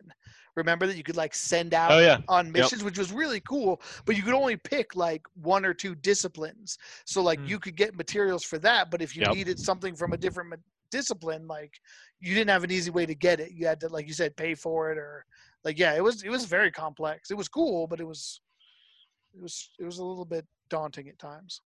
Remember 0.55 0.85
that 0.85 0.97
you 0.97 1.03
could 1.03 1.15
like 1.15 1.33
send 1.33 1.73
out 1.73 1.91
Oh 1.91 1.99
yeah. 1.99 2.17
on 2.27 2.51
missions, 2.51 2.83
which 2.83 2.97
was 2.97 3.11
really 3.11 3.39
cool. 3.41 3.81
But 4.05 4.17
you 4.17 4.23
could 4.23 4.33
only 4.33 4.57
pick 4.57 4.95
like 4.95 5.23
one 5.33 5.65
or 5.65 5.73
two 5.73 5.95
disciplines. 5.95 6.77
So 7.05 7.21
like 7.21 7.39
Mm. 7.39 7.47
you 7.47 7.59
could 7.59 7.75
get 7.75 7.95
materials 7.95 8.43
for 8.43 8.59
that, 8.59 8.91
but 8.91 9.01
if 9.01 9.15
you 9.15 9.21
Yep. 9.21 9.33
needed 9.35 9.59
something 9.59 9.95
from 9.95 10.13
a 10.13 10.17
different 10.17 10.49
ma- 10.49 10.55
discipline, 10.91 11.47
like 11.47 11.79
you 12.19 12.33
didn't 12.35 12.49
have 12.49 12.65
an 12.65 12.71
easy 12.71 12.91
way 12.91 13.05
to 13.05 13.15
get 13.15 13.39
it. 13.39 13.51
You 13.51 13.65
had 13.65 13.79
to, 13.79 13.87
like 13.87 14.07
you 14.07 14.13
said, 14.13 14.35
pay 14.35 14.55
for 14.55 14.91
it 14.91 14.97
or 14.97 15.25
like 15.63 15.79
yeah, 15.79 15.93
it 15.95 16.03
was 16.03 16.23
it 16.23 16.29
was 16.29 16.43
very 16.45 16.71
complex. 16.71 17.31
It 17.31 17.37
was 17.37 17.47
cool, 17.47 17.87
but 17.87 18.01
it 18.01 18.07
was 18.07 18.41
it 19.33 19.41
was 19.41 19.69
it 19.79 19.85
was 19.85 19.99
a 19.99 20.03
little 20.03 20.25
bit 20.25 20.45
daunting 20.69 21.07
at 21.07 21.17
times. 21.17 21.61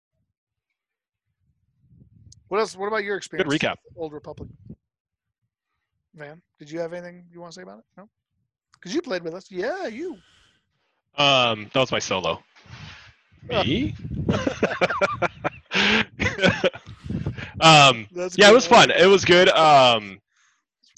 What 2.49 2.59
else? 2.59 2.75
What 2.75 2.87
about 2.87 3.03
your 3.05 3.15
experience? 3.15 3.51
Good 3.51 3.61
recap. 3.61 3.77
Old 3.95 4.11
Republic. 4.11 4.49
Van, 6.15 6.41
did 6.59 6.69
you 6.69 6.79
have 6.79 6.93
anything 6.93 7.25
you 7.31 7.39
want 7.39 7.53
to 7.53 7.55
say 7.55 7.63
about 7.63 7.79
it? 7.79 7.85
No, 7.97 8.09
because 8.83 8.93
you 8.93 9.01
played 9.01 9.23
with 9.23 9.33
us. 9.33 9.49
Yeah, 9.49 9.87
you. 9.87 10.17
Um, 11.17 11.69
that 11.73 11.79
was 11.79 11.91
my 11.91 11.99
solo. 11.99 12.43
Me? 13.47 13.95
um, 17.61 18.07
That's 18.11 18.37
yeah, 18.37 18.49
it 18.49 18.53
was 18.53 18.67
fun. 18.67 18.91
It 18.91 19.07
was 19.07 19.23
good. 19.23 19.47
Um, 19.49 20.19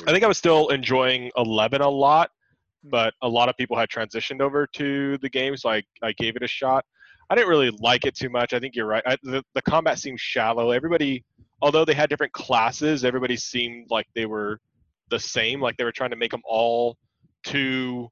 I 0.07 0.11
think 0.11 0.23
I 0.23 0.27
was 0.27 0.39
still 0.39 0.69
enjoying 0.69 1.29
11 1.37 1.81
a 1.81 1.89
lot, 1.89 2.31
but 2.83 3.13
a 3.21 3.29
lot 3.29 3.49
of 3.49 3.57
people 3.57 3.77
had 3.77 3.89
transitioned 3.89 4.41
over 4.41 4.65
to 4.73 5.19
the 5.19 5.29
game, 5.29 5.55
so 5.55 5.69
I, 5.69 5.83
I 6.01 6.11
gave 6.13 6.35
it 6.35 6.41
a 6.43 6.47
shot. 6.47 6.85
I 7.29 7.35
didn't 7.35 7.49
really 7.49 7.71
like 7.79 8.05
it 8.05 8.15
too 8.15 8.29
much. 8.29 8.53
I 8.53 8.59
think 8.59 8.75
you're 8.75 8.87
right. 8.87 9.03
I, 9.05 9.17
the, 9.21 9.43
the 9.53 9.61
combat 9.61 9.99
seemed 9.99 10.19
shallow. 10.19 10.71
Everybody, 10.71 11.23
although 11.61 11.85
they 11.85 11.93
had 11.93 12.09
different 12.09 12.33
classes, 12.33 13.05
everybody 13.05 13.35
seemed 13.35 13.87
like 13.91 14.07
they 14.15 14.25
were 14.25 14.59
the 15.09 15.19
same. 15.19 15.61
Like 15.61 15.77
they 15.77 15.83
were 15.83 15.91
trying 15.91 16.11
to 16.11 16.15
make 16.15 16.31
them 16.31 16.41
all 16.45 16.97
too 17.45 18.09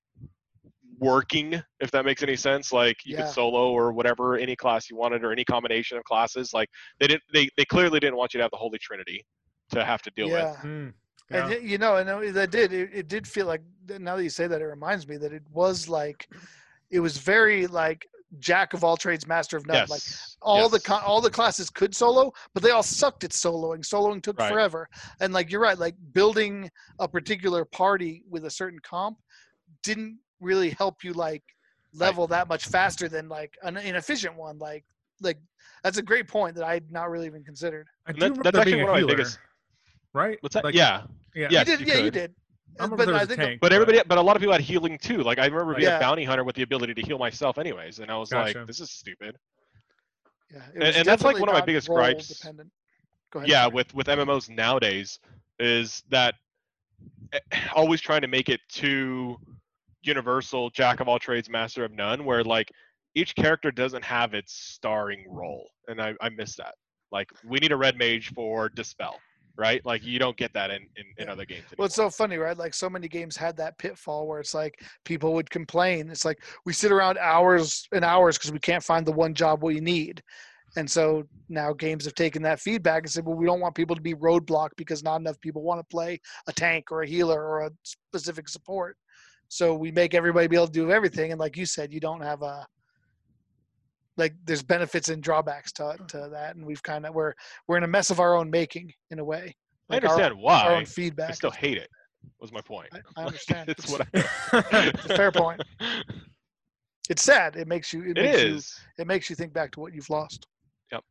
working, 1.00 1.62
if 1.80 1.92
that 1.92 2.06
makes 2.06 2.24
any 2.24 2.36
sense. 2.36 2.72
Like 2.72 2.98
you 3.06 3.16
Yeah. 3.16 3.24
could 3.24 3.34
solo 3.34 3.72
or 3.72 3.92
whatever, 3.92 4.38
any 4.38 4.56
class 4.56 4.90
you 4.90 4.96
wanted, 4.96 5.24
or 5.24 5.32
any 5.32 5.44
combination 5.44 5.98
of 5.98 6.04
classes. 6.06 6.54
Like 6.54 6.70
they 7.00 7.08
didn't. 7.08 7.24
They, 7.34 7.50
they 7.58 7.66
clearly 7.66 8.00
didn't 8.00 8.16
want 8.18 8.34
you 8.34 8.38
to 8.40 8.44
have 8.44 8.52
the 8.52 8.58
Holy 8.58 8.80
Trinity 8.80 9.26
to 9.72 9.84
have 9.84 10.02
to 10.04 10.12
deal 10.16 10.30
with. 10.30 10.44
yeah. 10.44 10.56
Hmm. 10.58 10.90
And 11.32 11.50
Yeah. 11.50 11.50
y- 11.50 11.62
you 11.64 11.78
know, 11.78 11.98
and 11.98 12.36
that 12.36 12.52
did 12.52 12.74
it, 12.74 12.90
it 12.94 13.08
did 13.08 13.28
feel 13.28 13.48
like 13.48 13.62
now 13.88 14.16
that 14.16 14.24
you 14.24 14.30
say 14.30 14.48
that, 14.48 14.62
it 14.62 14.66
reminds 14.66 15.08
me 15.08 15.18
that 15.18 15.34
it 15.34 15.44
was 15.52 15.90
like 15.90 16.28
it 16.92 17.00
was 17.00 17.18
very 17.18 17.66
like 17.66 18.08
jack 18.40 18.74
of 18.74 18.84
all 18.84 18.98
trades, 18.98 19.28
master 19.28 19.58
of 19.58 19.66
none. 19.68 19.76
Yes. 19.76 19.90
Like 19.90 20.02
all 20.42 20.70
the 20.70 20.80
co- 20.80 21.00
all 21.06 21.22
the 21.22 21.30
classes 21.30 21.70
could 21.70 21.96
solo, 21.96 22.32
but 22.54 22.64
they 22.64 22.72
all 22.72 22.84
sucked 22.84 23.24
at 23.24 23.32
soloing. 23.32 23.80
Soloing 23.80 24.22
took 24.22 24.40
Right. 24.40 24.52
forever, 24.52 24.88
and 25.20 25.34
like 25.34 25.52
you're 25.52 25.62
right, 25.62 25.78
like 25.78 25.96
building 26.14 26.70
a 27.00 27.08
particular 27.08 27.66
party 27.66 28.24
with 28.30 28.46
a 28.46 28.50
certain 28.50 28.80
comp 28.80 29.18
didn't 29.84 30.18
really 30.40 30.70
help 30.72 31.04
you 31.04 31.14
like 31.14 31.44
level 31.94 32.26
that 32.28 32.48
much 32.48 32.68
faster 32.68 33.08
than 33.08 33.30
like 33.30 33.58
an 33.64 33.78
inefficient 33.78 34.36
one. 34.36 34.58
Like 34.58 34.84
like 35.22 35.38
that's 35.84 35.98
a 35.98 36.02
great 36.02 36.28
point 36.28 36.56
that 36.56 36.64
I 36.66 36.74
had 36.74 36.92
not 36.92 37.10
really 37.10 37.28
even 37.28 37.44
considered. 37.44 37.88
I 38.08 38.12
do 38.14 38.20
that- 38.20 38.26
remember 38.26 38.44
that's 38.44 38.58
actually 38.58 38.74
being 38.74 38.88
a 38.88 38.92
one 38.92 39.04
of 39.04 39.08
my 39.08 39.14
biggest- 39.16 39.40
right? 40.14 40.38
What's 40.42 40.56
that? 40.56 40.64
Like, 40.64 40.76
yeah. 40.76 41.04
yeah. 41.36 41.48
Yes, 41.50 41.68
you 41.68 41.78
did, 41.78 41.88
you 41.88 41.94
yeah, 41.94 42.00
you 42.00 42.12
did. 42.12 42.36
I 42.80 42.88
But 42.88 43.10
I 43.10 43.26
think 43.26 43.40
tank, 43.40 43.62
But 43.62 43.72
everybody, 43.74 44.02
but 44.08 44.18
a 44.18 44.22
lot 44.22 44.36
of 44.36 44.42
people 44.42 44.54
had 44.54 44.62
healing 44.62 44.98
too. 44.98 45.24
Like 45.24 45.40
I 45.40 45.46
remember 45.46 45.76
being 45.76 45.88
Yeah. 45.88 45.98
a 45.98 46.00
bounty 46.00 46.24
hunter 46.24 46.44
with 46.44 46.56
the 46.56 46.64
ability 46.64 46.94
to 46.96 47.02
heal 47.02 47.18
myself, 47.18 47.58
anyways, 47.58 48.00
and 48.00 48.10
I 48.12 48.18
was 48.18 48.30
Gotcha. 48.30 48.60
like, 48.60 48.68
"This 48.68 48.80
is 48.80 48.90
stupid." 48.92 49.38
Yeah, 50.52 50.62
And- 50.74 50.84
and 50.84 51.06
that's, 51.06 51.24
like, 51.24 51.40
one 51.40 51.50
of 51.50 51.54
my 51.54 51.62
biggest 51.62 51.88
gripes. 51.88 52.28
Dependent. 52.28 52.72
Go 53.32 53.40
ahead. 53.40 53.50
yeah, 53.50 53.66
with 53.68 53.94
with 53.96 54.08
MMOs 54.08 54.50
nowadays, 54.50 55.20
is 55.60 56.04
that 56.10 56.36
eh, 57.32 57.40
always 57.76 58.00
trying 58.02 58.22
to 58.22 58.28
make 58.28 58.50
it 58.50 58.62
too 58.70 59.40
universal, 60.04 60.70
jack 60.70 61.00
of 61.00 61.08
all 61.08 61.18
trades, 61.18 61.50
master 61.50 61.84
of 61.84 61.92
none, 61.92 62.26
where 62.26 62.44
like 62.44 62.72
each 63.16 63.36
character 63.36 63.72
doesn't 63.72 64.04
have 64.04 64.34
its 64.34 64.54
starring 64.54 65.26
role, 65.30 65.70
and 65.88 66.00
I 66.02 66.14
I 66.22 66.30
miss 66.30 66.56
that. 66.58 66.76
Like 67.12 67.30
we 67.44 67.60
need 67.60 67.72
a 67.72 67.78
red 67.78 67.98
mage 67.98 68.32
for 68.34 68.70
dispel, 68.70 69.20
right? 69.56 69.86
Like 69.86 70.04
you 70.04 70.20
don't 70.20 70.38
get 70.38 70.54
that 70.54 70.72
in 70.72 70.88
in, 70.96 71.06
in 71.18 71.30
other 71.30 71.46
games. 71.46 71.66
Well, 71.78 71.86
it's 71.86 71.96
so 71.96 72.10
funny, 72.10 72.38
right? 72.38 72.58
Like 72.58 72.74
so 72.74 72.90
many 72.90 73.08
games 73.08 73.36
had 73.38 73.58
that 73.58 73.78
pitfall 73.78 74.28
where 74.28 74.40
it's 74.40 74.54
like 74.54 74.82
people 75.06 75.34
would 75.34 75.50
complain. 75.50 76.10
It's 76.10 76.26
like 76.26 76.44
we 76.66 76.74
sit 76.74 76.92
around 76.92 77.18
hours 77.18 77.88
and 77.92 78.04
hours 78.04 78.38
because 78.38 78.52
we 78.52 78.60
can't 78.60 78.84
find 78.84 79.06
the 79.06 79.12
one 79.12 79.34
job 79.34 79.64
we 79.64 79.80
need. 79.80 80.22
And 80.76 80.90
so 80.90 81.24
now 81.50 81.72
games 81.74 82.06
have 82.06 82.16
taken 82.16 82.42
that 82.44 82.60
feedback 82.60 83.04
and 83.04 83.12
said, 83.12 83.26
well, 83.26 83.36
we 83.36 83.46
don't 83.46 83.60
want 83.60 83.76
people 83.76 83.96
to 83.96 84.02
be 84.02 84.16
roadblocked 84.16 84.76
because 84.76 85.04
not 85.04 85.20
enough 85.20 85.40
people 85.40 85.62
want 85.62 85.80
to 85.80 85.96
play 85.96 86.20
a 86.48 86.54
tank 86.54 86.92
or 86.92 87.04
a 87.04 87.08
healer 87.08 87.46
or 87.46 87.68
a 87.68 87.72
specific 87.84 88.50
support. 88.50 88.98
So 89.50 89.76
we 89.76 89.92
make 89.92 90.16
everybody 90.16 90.48
be 90.48 90.56
able 90.56 90.66
to 90.66 90.72
do 90.72 90.92
everything. 90.92 91.32
And 91.32 91.40
like 91.40 91.58
you 91.58 91.68
said, 91.68 91.94
you 91.94 92.00
don't 92.00 92.22
have 92.22 92.42
a 92.42 92.66
like 94.18 94.34
there's 94.46 94.62
benefits 94.64 95.10
and 95.10 95.22
drawbacks 95.24 95.72
to, 95.74 95.96
to 96.10 96.30
that. 96.32 96.56
And 96.56 96.66
we've 96.66 96.84
kind 96.84 97.06
of 97.06 97.14
we're 97.16 97.34
we're 97.68 97.78
in 97.78 97.84
a 97.84 97.88
mess 97.88 98.10
of 98.12 98.20
our 98.20 98.36
own 98.36 98.50
making 98.50 98.92
in 99.12 99.20
a 99.20 99.24
way. 99.24 99.56
I 99.90 99.96
Like 99.96 100.04
our- 100.04 100.10
understand 100.12 100.34
Our, 100.36 100.40
why. 100.40 100.76
own 100.76 100.86
feedback. 100.86 101.32
I 101.32 101.34
still 101.34 101.52
hate 101.52 101.78
it. 101.78 101.90
Was 102.40 102.52
my 102.54 102.62
point. 102.62 102.90
I, 102.94 103.00
I 103.22 103.26
understand. 103.26 103.70
it's 103.70 103.84
it's, 103.86 103.92
what 103.92 104.08
I, 104.14 104.88
it's 104.94 105.06
a 105.06 105.16
fair 105.16 105.32
point. 105.32 105.62
It's 107.10 107.22
sad. 107.24 107.56
It 107.56 107.68
makes 107.68 107.92
you. 107.92 108.02
It, 108.04 108.18
It 108.18 108.24
makes 108.24 108.44
you. 108.44 109.02
It 109.04 109.08
makes 109.08 109.30
you 109.30 109.36
think 109.36 109.54
back 109.54 109.72
to 109.72 109.80
what 109.82 109.94
you've 109.94 110.10
lost. 110.10 110.46
Yep 110.92 111.04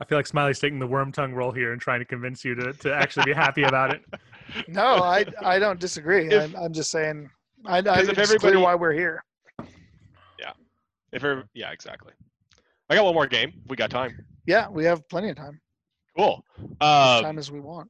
i 0.00 0.04
feel 0.06 0.16
like 0.18 0.26
Smiley's 0.26 0.58
taking 0.58 0.78
the 0.78 0.88
Wormtongue 0.88 1.34
role 1.34 1.52
here 1.52 1.72
and 1.72 1.80
trying 1.80 2.00
to 2.00 2.04
convince 2.06 2.42
you 2.44 2.54
to, 2.54 2.72
to 2.72 2.94
actually 2.94 3.26
be 3.26 3.32
happy 3.34 3.62
about 3.64 3.94
it. 3.94 4.02
No, 4.66 4.96
I 5.04 5.24
I 5.44 5.60
don't 5.60 5.78
disagree. 5.78 6.26
If- 6.26 6.42
I'm, 6.56 6.56
I'm 6.64 6.72
just 6.72 6.90
saying. 6.90 7.30
I, 7.66 7.78
I 7.78 7.82
'Cause 7.82 8.08
if 8.08 8.18
it's 8.18 8.28
clear 8.34 8.50
everybody- 8.52 8.56
why 8.56 8.74
we're 8.74 8.92
here. 8.92 9.22
Yeah 10.38 10.52
if 11.12 11.22
yeah, 11.54 11.70
exactly. 11.70 12.12
I 12.90 12.96
got 12.96 13.04
one 13.04 13.14
more 13.14 13.26
game. 13.26 13.52
We 13.68 13.76
got 13.76 13.88
time. 13.90 14.24
Yeah, 14.46 14.68
we 14.68 14.84
have 14.84 15.08
plenty 15.08 15.30
of 15.30 15.36
time. 15.36 15.60
Cool. 16.16 16.44
As 16.80 17.18
Um, 17.18 17.24
time 17.24 17.38
as 17.38 17.50
we 17.50 17.60
want. 17.60 17.88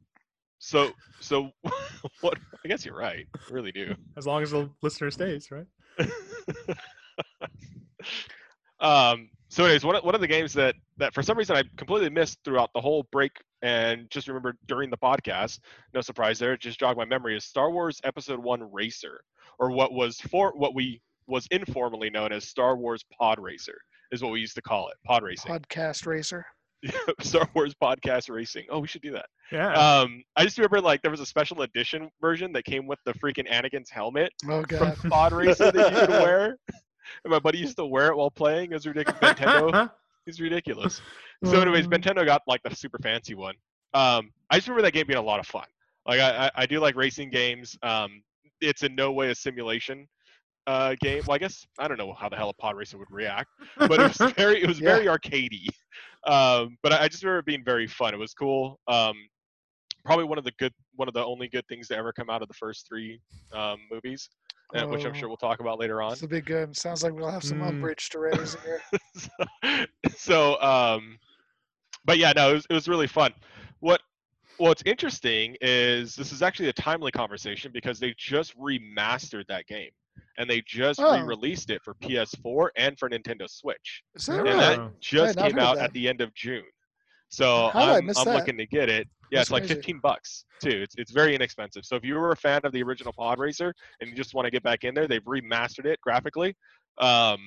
so, 0.59 0.93
so 1.21 1.51
what? 2.21 2.37
I 2.65 2.69
guess 2.69 2.85
you're 2.85 2.97
right. 2.97 3.27
I 3.35 3.53
really 3.53 3.73
do. 3.73 3.95
As 4.19 4.27
long 4.27 4.43
as 4.43 4.51
the 4.51 4.69
listener 4.83 5.11
stays, 5.11 5.51
right? 5.51 5.67
um. 8.81 9.31
So, 9.49 9.65
anyways, 9.65 9.85
one 9.85 9.97
of, 9.97 10.05
one 10.05 10.15
of 10.15 10.21
the 10.21 10.29
games 10.29 10.53
that 10.53 10.77
that 10.99 11.13
for 11.13 11.23
some 11.23 11.37
reason 11.37 11.57
I 11.57 11.65
completely 11.77 12.09
missed 12.11 12.39
throughout 12.45 12.71
the 12.73 12.81
whole 12.81 13.09
break 13.11 13.33
and 13.63 14.09
just 14.11 14.29
remembered 14.29 14.57
during 14.69 14.91
the 14.91 14.97
podcast. 14.99 15.59
No 15.93 16.01
surprise 16.03 16.39
there. 16.39 16.53
It 16.53 16.61
just 16.61 16.79
jogged 16.79 16.97
my 16.99 17.05
memory. 17.05 17.37
Is 17.37 17.45
Star 17.45 17.71
Wars 17.71 18.01
Episode 18.05 18.39
One 18.39 18.71
Racer, 18.73 19.23
or 19.59 19.71
what 19.73 19.93
was 19.93 20.21
for 20.21 20.53
what 20.57 20.75
we 20.75 21.01
was 21.31 21.47
informally 21.51 22.11
known 22.11 22.33
as 22.33 22.45
Star 22.45 22.77
Wars 22.77 23.05
Pod 23.19 23.39
Racer, 23.39 23.79
is 24.13 24.23
what 24.23 24.33
we 24.33 24.41
used 24.41 24.57
to 24.57 24.63
call 24.63 24.89
it. 24.89 24.95
Pod 25.05 25.23
racing. 25.23 25.51
Podcast 25.53 26.07
racer. 26.07 26.45
Star 27.21 27.49
Wars 27.55 27.75
podcast 27.83 28.31
racing. 28.31 28.65
Oh, 28.71 28.79
we 28.81 28.89
should 28.89 29.03
do 29.03 29.13
that. 29.13 29.27
Yeah. 29.53 29.73
Um, 29.73 30.23
I 30.37 30.45
just 30.45 30.57
remember 30.57 30.81
like 30.81 31.03
there 31.03 31.11
was 31.11 31.21
a 31.21 31.27
special 31.27 31.63
edition 31.63 32.11
version 32.21 32.53
that 32.53 32.65
came 32.65 32.87
with 32.87 32.99
the 33.05 33.13
freaking 33.15 33.51
Anakin's 33.51 33.91
helmet 33.91 34.33
Oh 34.49 34.63
from. 34.63 35.11
Pod 35.11 35.33
Racer 35.33 35.71
that 35.71 35.93
you 35.93 35.99
could 36.01 36.11
wear. 36.11 36.57
And 37.25 37.33
my 37.33 37.41
buddy 37.41 37.59
used 37.59 37.77
to 37.79 37.85
wear 37.85 38.07
it 38.13 38.17
while 38.17 38.31
playing. 38.31 38.71
It 38.71 38.75
was 38.75 38.87
ridiculous. 38.87 39.19
Nintendo, 39.21 39.91
he's 40.27 40.41
ridiculous. 40.41 41.01
So, 41.45 41.61
anyways, 41.61 41.87
Um, 41.87 41.91
Nintendo 41.91 42.25
got 42.25 42.43
like 42.47 42.63
the 42.63 42.73
super 42.73 42.99
fancy 43.03 43.35
one. 43.35 43.57
Um, 43.95 44.31
I 44.49 44.57
just 44.59 44.69
remember 44.69 44.83
that 44.83 44.93
game 44.93 45.09
being 45.09 45.19
a 45.19 45.23
lot 45.23 45.41
of 45.41 45.47
fun. 45.47 45.65
Like 46.07 46.21
I, 46.21 46.47
I, 46.47 46.51
I 46.55 46.67
do 46.67 46.79
like 46.79 46.95
racing 46.95 47.31
games. 47.31 47.77
Um, 47.83 48.23
it's 48.61 48.85
in 48.85 48.95
no 48.95 49.11
way 49.11 49.31
a 49.31 49.35
simulation 49.35 50.07
uh, 50.67 50.95
game. 51.01 51.23
Well, 51.27 51.35
I 51.35 51.39
guess 51.39 51.67
I 51.79 51.89
don't 51.89 51.99
know 51.99 52.13
how 52.13 52.29
the 52.29 52.37
hell 52.37 52.51
a 52.51 52.55
pod 52.55 52.77
racer 52.77 52.99
would 52.99 53.11
react, 53.11 53.49
but 53.89 54.01
it 54.01 54.09
was 54.19 54.33
very, 54.35 54.63
it 54.63 54.69
was 54.69 54.79
Yeah. 54.79 54.97
very 54.97 55.07
arcadey. 55.07 55.67
Um, 56.27 56.77
but 56.83 56.93
I 56.93 57.05
I 57.05 57.09
just 57.09 57.23
remember 57.23 57.41
it 57.41 57.47
being 57.47 57.65
very 57.65 57.87
fun. 57.87 58.15
It 58.15 58.19
was 58.19 58.35
cool. 58.35 58.79
Um, 58.89 59.15
probably 60.05 60.25
one 60.25 60.39
of 60.39 60.45
the 60.45 60.53
good, 60.59 60.73
one 60.97 61.09
of 61.09 61.15
the 61.15 61.25
only 61.25 61.49
good 61.49 61.67
things 61.69 61.89
to 61.89 61.97
ever 61.97 62.13
come 62.13 62.31
out 62.31 62.43
of 62.43 62.49
the 62.49 62.55
first 62.55 62.87
three 62.89 63.21
um, 63.53 63.79
movies, 63.91 64.29
uh, 64.75 64.85
which 64.87 65.05
I'm 65.05 65.13
Oh. 65.13 65.15
sure 65.15 65.29
we'll 65.29 65.37
talk 65.37 65.61
about 65.61 65.79
later 65.79 66.01
on. 66.03 66.13
It's 66.13 66.23
a 66.23 66.29
big 66.29 66.47
good. 66.47 66.77
Sounds 66.77 67.03
like 67.03 67.13
we'll 67.13 67.31
have 67.31 67.45
some 67.45 67.59
Mm. 67.59 67.69
umbrage 67.69 68.09
to 68.11 68.19
raise 68.19 68.57
here. 68.63 68.81
so, 69.15 69.29
so, 70.17 70.61
um 70.63 71.19
but 72.07 72.17
yeah 72.17 72.33
no 72.35 72.51
it 72.51 72.55
was, 72.55 72.67
it 72.71 72.73
was 72.73 72.89
really 72.89 73.07
fun 73.07 73.31
what 73.81 74.01
what's 74.57 74.83
interesting 74.87 75.55
is 75.61 76.15
this 76.17 76.33
is 76.33 76.41
actually 76.41 76.69
a 76.69 76.73
timely 76.73 77.11
conversation 77.11 77.71
because 77.73 77.99
they 78.01 78.15
just 78.17 78.57
remastered 78.59 79.45
that 79.49 79.67
game 79.67 79.91
and 80.41 80.49
they 80.49 80.63
just 80.67 80.99
Oh. 81.01 81.21
re-released 81.21 81.71
it 81.71 81.83
for 81.85 81.95
ps4 81.95 82.71
and 82.77 82.99
for 82.99 83.09
nintendo 83.11 83.49
switch. 83.49 84.03
Is 84.15 84.27
that 84.27 84.39
and 84.41 84.49
right? 84.49 84.77
that 84.79 85.01
just 85.01 85.37
not 85.37 85.49
came 85.51 85.59
out 85.59 85.77
that. 85.77 85.85
at 85.85 85.93
the 85.93 86.09
end 86.09 86.21
of 86.21 86.35
june. 86.35 86.65
So 87.29 87.71
How 87.73 87.81
I 87.81 87.99
i'm, 87.99 88.11
I'm 88.17 88.25
looking 88.35 88.57
to 88.59 88.67
get 88.67 88.89
it. 88.89 89.07
Yeah 89.31 89.39
That's 89.39 89.49
it's 89.49 89.53
like 89.53 89.63
crazy. 89.63 89.75
15 89.75 90.01
bucks 90.03 90.45
too. 90.61 90.81
It's, 90.83 90.97
it's 90.99 91.13
very 91.13 91.35
inexpensive. 91.37 91.85
So 91.85 91.95
if 91.95 92.05
you 92.05 92.15
were 92.17 92.33
a 92.33 92.37
fan 92.37 92.61
of 92.65 92.73
the 92.73 92.83
original 92.83 93.13
pod 93.13 93.39
racer 93.39 93.73
and 94.01 94.11
you 94.11 94.17
just 94.17 94.35
want 94.35 94.47
to 94.47 94.51
get 94.51 94.63
back 94.65 94.83
in 94.85 94.95
there 94.95 95.07
they've 95.07 95.23
remastered 95.25 95.87
it 95.87 96.01
graphically 96.01 96.57
um 97.01 97.39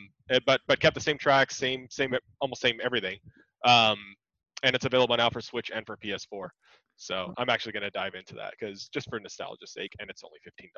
but 0.46 0.62
but 0.68 0.80
kept 0.80 0.96
the 0.96 1.02
same 1.02 1.18
tracks 1.18 1.58
same 1.58 1.86
same 1.89 2.16
almost 2.39 2.62
same 2.62 2.80
everything 2.84 3.18
um 3.66 3.98
and 4.64 4.74
it's 4.76 4.86
available 4.86 5.18
now 5.18 5.30
for 5.30 5.41
switch 5.41 5.70
and 5.76 5.86
for 5.86 5.98
ps4 5.98 6.48
so 6.96 7.34
i'm 7.38 7.50
actually 7.50 7.74
going 7.74 7.84
to 7.84 7.89
dive 7.91 8.14
into 8.16 8.34
that 8.36 8.54
because 8.58 8.88
just 8.88 9.10
for 9.10 9.20
nostalgia's 9.20 9.74
sake 9.74 9.91
and 10.00 10.10
it's 10.10 10.24
only 10.24 10.39
$15 10.48 10.70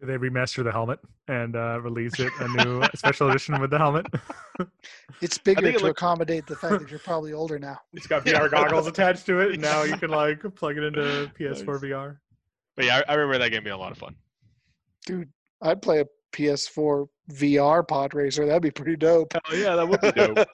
Did 0.00 0.08
they 0.10 0.18
remaster 0.18 0.62
the 0.62 0.70
helmet 0.72 0.98
and 1.28 1.56
uh, 1.56 1.80
release 1.80 2.18
it 2.20 2.30
a 2.40 2.48
new 2.64 2.82
special 2.94 3.30
edition 3.30 3.58
with 3.60 3.70
the 3.70 3.78
helmet? 3.78 4.06
It's 5.22 5.38
bigger 5.44 5.62
think 5.62 5.76
it 5.76 5.78
to 5.78 5.84
looked- 5.86 5.98
accommodate 5.98 6.46
the 6.46 6.54
fact 6.56 6.80
that 6.80 6.90
you're 6.90 6.98
probably 7.04 7.32
older 7.32 7.58
now. 7.58 7.78
It's 7.94 8.06
got 8.06 8.24
VR 8.24 8.50
goggles 8.50 8.86
attached 8.86 9.24
to 9.26 9.40
it, 9.40 9.52
and 9.52 9.62
now 9.62 9.84
you 9.84 9.96
can 9.96 10.10
like 10.10 10.42
plug 10.54 10.76
it 10.76 10.84
into 10.84 11.30
PS4 11.38 11.66
Nice. 11.66 11.80
VR. 11.82 12.16
but 12.76 12.84
yeah 12.84 13.02
i, 13.08 13.12
I 13.12 13.14
remember 13.14 13.38
that 13.38 13.50
game 13.50 13.64
being 13.64 13.74
a 13.74 13.78
lot 13.78 13.92
of 13.92 13.98
fun 13.98 14.14
Dude, 15.06 15.30
I'd 15.62 15.80
play 15.80 16.00
a 16.00 16.04
PS4 16.32 17.06
VR 17.32 17.86
pod 17.88 18.12
racer. 18.12 18.44
That'd 18.44 18.60
be 18.62 18.70
pretty 18.70 18.96
dope. 18.96 19.32
oh 19.34 19.54
yeah 19.54 19.76
that 19.76 19.88
would 19.88 20.00
be 20.02 20.12
dope 20.12 20.46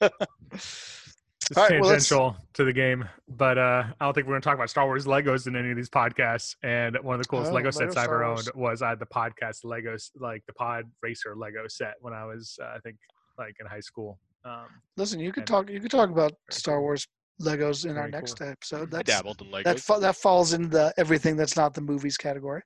It's 1.49 1.57
All 1.57 1.63
right, 1.67 1.81
well, 1.81 1.89
tangential 1.89 2.37
to 2.53 2.63
the 2.63 2.73
game. 2.73 3.07
but 3.27 3.57
uh, 3.57 3.83
I 3.99 4.05
don't 4.05 4.13
think 4.13 4.27
we're 4.27 4.33
going 4.33 4.41
to 4.41 4.45
talk 4.45 4.55
about 4.55 4.69
Star 4.69 4.85
Wars 4.85 5.05
Legos 5.05 5.47
in 5.47 5.55
any 5.55 5.71
of 5.71 5.75
these 5.75 5.89
podcasts. 5.89 6.55
And 6.63 6.97
one 7.01 7.15
of 7.15 7.21
the 7.21 7.27
coolest 7.27 7.51
Oh, 7.51 7.55
Lego 7.55 7.67
Lego 7.67 7.71
sets 7.71 7.97
I 7.97 8.03
Star 8.03 8.15
ever 8.15 8.23
owned 8.23 8.49
was 8.55 8.81
I 8.81 8.89
had 8.89 8.99
the 8.99 9.05
podcast 9.05 9.63
Legos, 9.65 10.11
like 10.19 10.43
the 10.47 10.53
Pod 10.53 10.85
Racer 11.01 11.35
Lego 11.35 11.67
set 11.67 11.95
when 11.99 12.13
I 12.13 12.25
was, 12.25 12.57
uh, 12.61 12.73
I 12.75 12.79
think, 12.79 12.97
like 13.37 13.55
in 13.59 13.65
high 13.65 13.79
school. 13.81 14.19
Um, 14.45 14.65
Listen, 14.97 15.19
you 15.19 15.31
could 15.31 15.45
talk. 15.47 15.69
You 15.69 15.79
could 15.79 15.91
talk 15.91 16.09
about 16.09 16.33
Star. 16.49 16.81
Wars 16.81 17.07
Legos 17.41 17.85
in 17.89 17.97
our 17.97 18.07
next 18.07 18.39
cool. 18.39 18.49
episode. 18.49 18.93
I 18.93 19.01
dabbled 19.03 19.41
in 19.41 19.47
Legos. 19.47 19.63
that 19.63 19.79
fa- 19.79 19.97
that 19.99 20.15
falls 20.15 20.53
in 20.53 20.69
the 20.69 20.93
everything 20.97 21.35
that's 21.35 21.55
not 21.57 21.73
the 21.73 21.81
movies 21.81 22.15
category. 22.17 22.61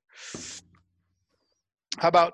How 1.98 2.10
about? 2.10 2.34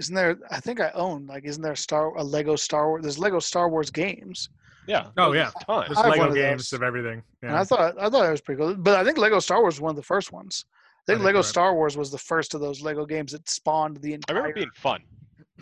Isn't 0.00 0.14
there? 0.14 0.36
I 0.50 0.60
think 0.60 0.80
I 0.80 0.90
own 0.94 1.26
like. 1.26 1.44
Isn't 1.44 1.62
there 1.62 1.72
a 1.72 1.76
Star 1.76 2.14
a 2.16 2.22
Lego 2.24 2.56
Star 2.56 2.88
Wars? 2.88 3.02
There's 3.02 3.18
Lego 3.18 3.38
Star 3.38 3.68
Wars 3.68 3.90
games, 3.90 4.48
yeah. 4.86 5.06
Oh, 5.16 5.32
yeah. 5.32 5.50
a 5.60 5.64
ton. 5.64 5.84
there's 5.86 5.98
I 5.98 6.02
have 6.06 6.10
Lego 6.12 6.28
of 6.28 6.34
games 6.34 6.72
of 6.72 6.82
everything. 6.82 7.22
and 7.42 7.52
I 7.52 7.64
thought 7.64 7.96
I 7.98 8.08
thought 8.08 8.26
it 8.26 8.30
was 8.30 8.40
pretty 8.40 8.60
cool. 8.60 8.74
But 8.74 8.96
I 8.98 9.04
think 9.04 9.18
Lego 9.18 9.38
Star 9.40 9.60
Wars 9.60 9.74
was 9.76 9.80
one 9.80 9.90
of 9.90 9.96
the 9.96 10.02
first 10.02 10.32
ones. 10.32 10.64
I 10.68 11.12
think 11.12 11.18
think 11.18 11.26
Lego 11.26 11.38
right. 11.38 11.44
Star 11.44 11.74
Wars 11.74 11.96
was 11.96 12.10
the 12.10 12.18
first 12.18 12.54
of 12.54 12.60
those 12.60 12.80
Lego 12.82 13.04
games 13.04 13.32
that 13.32 13.48
spawned 13.48 13.98
the 13.98 14.14
entire. 14.14 14.36
I 14.36 14.38
entire. 14.38 14.52
remember 14.52 14.54
being 14.54 14.70
fun. 14.74 15.02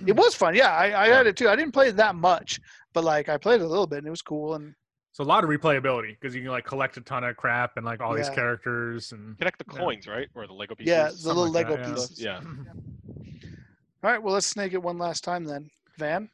it 0.07 0.17
was 0.17 0.35
fun. 0.35 0.55
Yeah, 0.55 0.71
I, 0.71 0.85
I 0.91 1.07
Yeah. 1.09 1.17
had 1.19 1.27
it 1.27 1.37
too. 1.37 1.49
I 1.49 1.57
didn't 1.57 1.73
play 1.73 1.89
it 1.89 1.97
that 1.97 2.15
much, 2.15 2.61
but 2.93 3.03
like 3.05 3.29
I 3.29 3.37
played 3.39 3.61
it 3.61 3.65
a 3.65 3.69
little 3.69 3.87
bit, 3.87 3.99
and 3.99 4.07
it 4.07 4.11
was 4.11 4.23
cool. 4.23 4.55
And 4.55 4.75
So 5.13 5.25
a 5.25 5.27
lot 5.27 5.43
of 5.45 5.51
replayability 5.51 6.17
because 6.21 6.35
you 6.35 6.43
can 6.43 6.51
like 6.51 6.65
collect 6.65 6.97
a 6.97 7.01
ton 7.01 7.25
of 7.25 7.37
crap 7.37 7.77
and 7.77 7.85
like 7.85 8.01
all 8.01 8.15
these 8.15 8.31
characters 8.31 9.11
and 9.13 9.37
Connect 9.39 9.59
the 9.59 9.65
Yeah. 9.73 9.79
coins, 9.81 10.07
right? 10.07 10.29
Or 10.35 10.47
the 10.47 10.53
Lego 10.55 10.75
pieces. 10.77 10.89
yeah, 10.91 11.09
the 11.09 11.29
little 11.29 11.51
like 11.51 11.69
Lego 11.69 11.77
that, 11.77 11.89
yeah. 11.89 11.95
pieces. 11.95 12.21
Yeah. 12.21 12.41
All 14.05 14.11
right, 14.11 14.23
well, 14.23 14.35
let's 14.35 14.47
snake 14.47 14.73
it 14.73 14.83
one 14.83 14.99
last 14.99 15.23
time 15.23 15.45
then. 15.45 15.71
Van, 15.99 16.29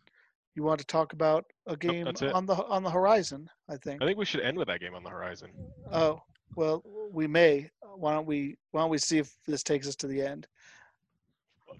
you 0.59 0.65
want 0.65 0.81
to 0.81 0.87
talk 0.87 1.13
about 1.13 1.45
a 1.69 1.77
game 1.77 2.05
that's 2.05 2.21
on 2.21 2.45
the 2.45 2.57
on 2.67 2.83
the 2.83 2.91
horizon? 2.91 3.49
I 3.69 3.77
think. 3.77 4.03
I 4.03 4.07
think 4.07 4.19
we 4.19 4.25
should 4.25 4.41
end 4.41 4.59
with 4.59 4.67
that 4.67 4.81
game 4.81 4.95
on 4.95 5.05
the 5.05 5.11
horizon. 5.11 5.51
Oh, 5.93 6.21
well, 6.57 6.83
we 7.13 7.27
may. 7.29 7.71
Why 7.95 8.13
don't 8.15 8.27
we? 8.27 8.57
Why 8.73 8.81
don't 8.81 8.91
we 8.91 8.99
see 8.99 9.19
if 9.19 9.33
this 9.47 9.63
takes 9.63 9.87
us 9.87 9.95
to 9.97 10.09
the 10.09 10.21
end? 10.21 10.49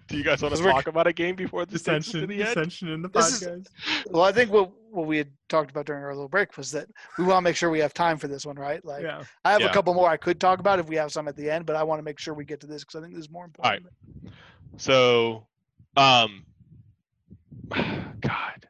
Do 0.07 0.17
you 0.17 0.23
guys 0.23 0.41
want 0.41 0.55
to 0.55 0.63
talk 0.63 0.87
about 0.87 1.07
a 1.07 1.13
game 1.13 1.35
before 1.35 1.65
this 1.65 1.83
takes 1.83 2.07
us 2.07 2.11
to 2.13 2.25
dissension, 2.25 2.29
the 2.29 2.43
end? 2.43 2.55
dissension 2.55 2.87
in 2.89 3.01
the 3.01 3.09
This 3.09 3.41
is- 3.41 3.47
podcast. 3.47 3.67
Well, 4.11 4.23
I 4.23 4.31
think 4.31 4.49
what 4.51 4.71
what 4.91 5.05
we 5.07 5.17
had 5.17 5.29
talked 5.49 5.69
about 5.69 5.85
during 5.85 6.03
our 6.03 6.13
little 6.15 6.29
break 6.29 6.55
was 6.57 6.71
that 6.71 6.87
we 7.17 7.25
want 7.25 7.37
to 7.37 7.41
make 7.41 7.55
sure 7.55 7.69
we 7.69 7.79
have 7.79 7.93
time 7.93 8.17
for 8.17 8.27
this 8.27 8.43
one, 8.45 8.55
right? 8.55 8.83
Like, 8.85 9.03
yeah. 9.03 9.23
I 9.45 9.51
have 9.51 9.61
Yeah. 9.61 9.67
a 9.69 9.73
couple 9.73 9.93
more 9.93 10.09
I 10.09 10.17
could 10.17 10.39
talk 10.39 10.59
about 10.59 10.79
if 10.79 10.87
we 10.87 10.95
have 10.95 11.11
some 11.11 11.27
at 11.27 11.35
the 11.35 11.47
end, 11.51 11.65
but 11.67 11.75
I 11.75 11.83
want 11.83 11.99
to 11.99 12.03
make 12.03 12.17
sure 12.17 12.33
we 12.33 12.43
get 12.45 12.59
to 12.61 12.67
this 12.67 12.83
because 12.83 12.95
I 12.99 13.01
think 13.03 13.13
this 13.13 13.25
is 13.25 13.29
more 13.29 13.45
important. 13.45 13.65
All 13.65 13.71
right. 13.71 13.93
important. 14.15 14.33
So, 14.77 15.47
um, 15.97 16.43
God, 18.21 18.67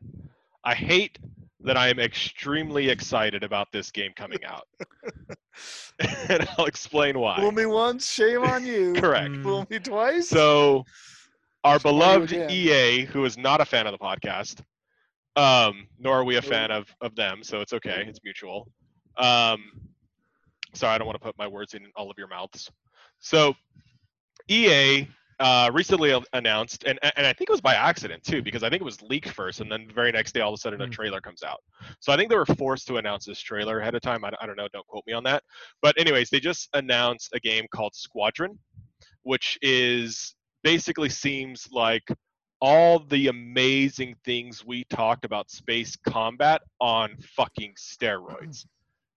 I 0.64 0.76
hate 0.76 1.20
that 1.62 1.78
I 1.78 1.90
am 1.90 2.00
extremely 2.00 2.90
excited 2.90 3.44
about 3.44 3.72
this 3.72 3.92
game 3.92 4.12
coming 4.16 4.44
out, 4.46 4.68
and 6.30 6.48
I'll 6.58 6.66
explain 6.66 7.20
why. 7.20 7.38
Fool 7.38 7.50
why. 7.50 7.56
me 7.56 7.66
once, 7.66 8.10
shame 8.10 8.44
on 8.44 8.66
you. 8.66 8.94
Correct. 8.98 9.32
Mm. 9.32 9.44
Fool 9.44 9.68
me 9.70 9.80
twice. 9.80 10.30
So, 10.30 10.86
our 11.64 11.80
Shame 11.80 11.92
beloved. 11.92 12.52
EA, 12.52 13.06
who 13.06 13.26
is 13.26 13.38
not 13.38 13.62
a 13.62 13.66
fan 13.66 13.88
of 13.88 13.92
the 13.92 13.98
podcast, 13.98 14.62
um, 15.36 15.88
nor 16.00 16.20
are 16.20 16.24
we 16.24 16.38
a 16.38 16.42
fan 16.42 16.72
of 16.72 16.94
of 17.02 17.16
them, 17.16 17.44
so 17.44 17.62
it's 17.62 17.74
okay. 17.74 18.06
It's 18.08 18.20
mutual. 18.24 18.72
Um, 19.18 19.64
sorry, 20.74 20.96
I 20.96 20.98
don't 20.98 21.08
want 21.08 21.20
to 21.20 21.26
put 21.26 21.38
my 21.38 21.48
words 21.48 21.74
in 21.74 21.84
all 21.96 22.10
of 22.10 22.18
your 22.18 22.28
mouths. 22.28 22.72
So, 23.20 23.54
EA 24.48 25.08
uh, 25.40 25.70
recently 25.74 26.18
announced, 26.34 26.84
and 26.86 27.00
and 27.16 27.26
I 27.26 27.34
think 27.34 27.50
it 27.50 27.52
was 27.52 27.62
by 27.62 27.76
accident 27.76 28.24
too, 28.24 28.42
because 28.42 28.64
I 28.64 28.70
think 28.70 28.82
it 28.82 28.86
was 28.86 29.02
leaked 29.02 29.30
first, 29.30 29.62
and 29.62 29.72
then 29.72 29.88
the 29.88 29.94
very 29.94 30.12
next 30.12 30.34
day, 30.34 30.42
all 30.42 30.54
of 30.54 30.58
a 30.58 30.62
sudden, 30.62 30.82
a 30.82 30.86
Hmm. 30.86 30.92
trailer 30.92 31.22
comes 31.22 31.44
out. 31.44 31.64
So 32.00 32.12
I 32.12 32.18
think 32.18 32.30
they 32.30 32.36
were 32.36 32.46
forced 32.46 32.88
to 32.88 32.98
announce 32.98 33.26
this 33.26 33.40
trailer 33.40 33.80
ahead 33.80 33.96
of 33.96 34.02
time. 34.02 34.26
I, 34.26 34.32
I 34.42 34.46
don't 34.46 34.58
know. 34.58 34.68
Don't 34.74 34.86
quote 34.88 35.06
me 35.08 35.14
on 35.14 35.24
that. 35.24 35.44
But 35.82 36.00
anyways, 36.00 36.30
they 36.30 36.40
just 36.40 36.70
announced 36.74 37.30
a 37.34 37.40
game 37.40 37.66
called 37.72 37.96
Squadron, 37.96 38.60
which 39.24 39.58
is 39.62 40.36
basically 40.64 41.10
seems 41.10 41.70
like 41.72 42.04
all 42.62 43.00
the 43.00 43.28
amazing 43.28 44.16
things 44.26 44.66
we 44.66 44.84
talked 44.90 45.24
about 45.24 45.50
space 45.50 45.96
combat 45.96 46.62
on 46.82 47.16
fucking 47.22 47.74
steroids 47.80 48.66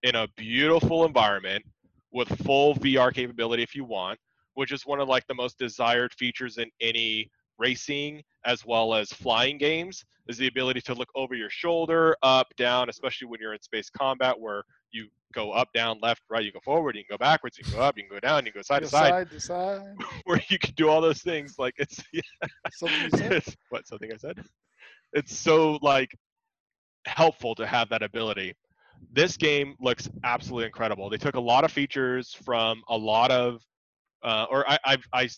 in 0.05 0.14
a 0.14 0.29
beautiful 0.37 1.05
environment 1.05 1.64
with 2.12 2.29
full 2.45 2.77
VR 2.77 3.12
capability 3.12 3.64
if 3.64 3.75
you 3.75 3.85
want, 3.85 4.18
which 4.55 4.72
is 4.72 4.86
one 4.86 5.00
of 5.00 5.09
like 5.09 5.26
the 5.26 5.34
most 5.34 5.59
desired 5.59 6.12
features 6.14 6.59
in 6.59 6.70
any 6.80 7.30
racing 7.59 8.22
as 8.44 8.64
well 8.66 8.94
as 8.94 9.12
flying 9.12 9.59
games 9.59 10.05
is 10.28 10.38
the 10.38 10.46
ability 10.46 10.80
to 10.80 10.94
look 10.94 11.09
over 11.14 11.34
your 11.34 11.50
shoulder, 11.50 12.16
up, 12.22 12.55
down, 12.57 12.88
especially 12.88 13.26
when 13.26 13.40
you're 13.40 13.55
in 13.55 13.62
space 13.62 13.90
combat 13.90 14.38
where 14.38 14.62
you 14.92 15.09
go 15.32 15.50
up, 15.50 15.72
down, 15.72 15.98
left, 16.00 16.22
right, 16.30 16.44
you 16.44 16.53
go 16.53 16.61
forward, 16.64 16.96
you 16.96 17.03
can 17.03 17.14
go 17.14 17.18
backwards, 17.18 17.59
you 17.59 17.64
can 17.64 17.74
go 17.74 17.80
up, 17.80 17.96
you 17.96 18.05
can 18.05 18.11
go 18.11 18.20
down, 18.20 18.46
you 18.46 18.53
can 18.53 18.61
go 18.61 18.62
side 18.62 18.82
to 18.82 18.88
side, 18.88 19.11
side 19.11 19.30
to 19.30 19.40
side. 19.40 19.96
where 20.24 20.40
you 20.48 20.59
can 20.59 20.74
do 20.74 20.88
all 20.88 21.00
those 21.00 21.22
things. 21.22 21.57
Like 21.59 21.74
it's 21.78 22.03
Something 22.72 23.03
you 23.03 23.11
said? 23.18 23.32
it's 23.32 23.57
what 23.70 23.86
something 23.86 24.12
I 24.12 24.16
said. 24.16 24.44
It's 25.12 25.36
so 25.36 25.78
like 25.82 26.16
helpful 27.07 27.55
to 27.57 27.66
have 27.66 27.88
that 27.90 28.03
ability. 28.03 28.55
This 29.12 29.36
game 29.36 29.74
looks 29.80 30.09
absolutely 30.24 30.66
incredible. 30.66 31.11
They 31.11 31.16
took 31.16 31.34
a 31.34 31.40
lot 31.40 31.64
of 31.64 31.72
features 31.72 32.34
from 32.44 32.82
a 32.88 32.96
lot 32.96 33.30
of, 33.30 33.62
uh, 34.23 34.47
or 34.51 34.68
I, 34.70 34.79
I've, 34.85 35.05
I, 35.12 35.29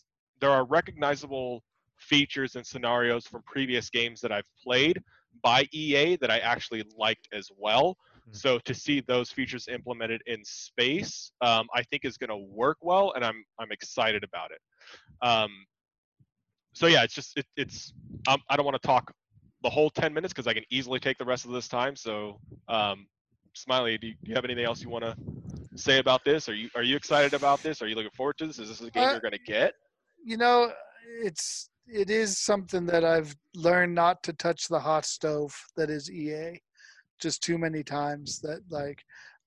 there 0.40 0.50
are 0.50 0.64
recognizable 0.64 1.62
features 1.98 2.56
and 2.56 2.66
scenarios 2.66 3.26
from 3.26 3.42
previous 3.46 3.90
games 3.90 4.20
that 4.20 4.32
I've 4.32 4.48
played 4.62 5.02
by 5.42 5.66
EA 5.72 6.16
that 6.16 6.30
I 6.30 6.38
actually 6.38 6.84
liked 6.96 7.28
as 7.32 7.48
well. 7.56 7.96
Mhm. 8.28 8.36
So 8.36 8.58
to 8.58 8.74
see 8.74 9.00
those 9.00 9.30
features 9.30 9.68
implemented 9.68 10.22
in 10.26 10.44
space, 10.44 11.32
um, 11.40 11.66
I 11.74 11.82
think 11.82 12.04
is 12.04 12.16
going 12.16 12.30
to 12.30 12.36
work 12.36 12.78
well, 12.80 13.12
and 13.12 13.24
I'm 13.24 13.44
I'm 13.58 13.70
excited 13.72 14.24
about 14.24 14.50
it. 14.50 14.60
Um, 15.26 15.50
so 16.72 16.86
yeah, 16.86 17.04
it's 17.04 17.14
just 17.14 17.36
it, 17.36 17.46
it's 17.56 17.92
um, 18.28 18.40
I 18.48 18.56
don't 18.56 18.64
want 18.64 18.80
to 18.80 18.86
talk 18.86 19.12
the 19.62 19.70
whole 19.70 19.88
10 19.90 20.12
minutes 20.12 20.32
because 20.32 20.46
I 20.46 20.52
can 20.54 20.64
easily 20.70 21.00
take 21.00 21.18
the 21.18 21.24
rest 21.24 21.46
of 21.46 21.52
this 21.52 21.68
time. 21.68 21.96
So 21.96 22.38
um, 22.68 23.06
Smiley, 23.54 23.96
do 23.96 24.08
you, 24.08 24.14
do 24.22 24.28
you 24.30 24.34
have 24.34 24.44
anything 24.44 24.64
else 24.64 24.82
you 24.82 24.90
want 24.90 25.04
to 25.04 25.16
say 25.76 25.98
about 25.98 26.24
this? 26.24 26.48
Are 26.48 26.54
you 26.54 26.68
are 26.74 26.82
you 26.82 26.96
excited 26.96 27.34
about 27.34 27.62
this? 27.62 27.82
Are 27.82 27.86
you 27.86 27.94
looking 27.94 28.10
forward 28.16 28.38
to 28.38 28.46
this? 28.46 28.58
Is 28.58 28.68
this 28.68 28.80
a 28.80 28.90
game 28.90 29.04
Uh, 29.04 29.12
you're 29.12 29.20
going 29.20 29.32
to 29.32 29.38
get? 29.38 29.74
you 30.24 30.36
know, 30.36 30.72
it's 31.22 31.70
it 31.86 32.08
is 32.10 32.38
something 32.38 32.86
that 32.86 33.04
I've 33.04 33.34
learned 33.54 33.94
not 33.94 34.22
to 34.22 34.32
touch 34.32 34.68
the 34.68 34.80
hot 34.80 35.04
stove 35.04 35.54
that 35.76 35.90
is 35.90 36.10
EA 36.10 36.58
just 37.20 37.42
too 37.42 37.58
many 37.58 37.82
times 37.82 38.40
that 38.40 38.60
like 38.70 38.98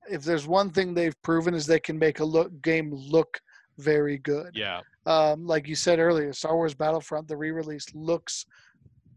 if 0.09 0.23
there's 0.23 0.47
one 0.47 0.69
thing 0.69 0.93
they've 0.93 1.19
proven 1.23 1.53
is 1.55 1.65
they 1.65 1.79
can 1.79 1.97
make 1.97 2.19
a 2.19 2.25
look 2.25 2.61
game 2.61 2.93
look 2.93 3.39
very 3.79 4.17
good. 4.19 4.51
Yeah, 4.55 4.81
Um, 5.05 5.45
like 5.45 5.67
you 5.67 5.75
said 5.75 5.99
earlier, 5.99 6.33
Star 6.33 6.55
Wars 6.55 6.73
Battlefront, 6.73 7.27
the 7.27 7.37
re-release 7.37 7.85
looks 7.93 8.45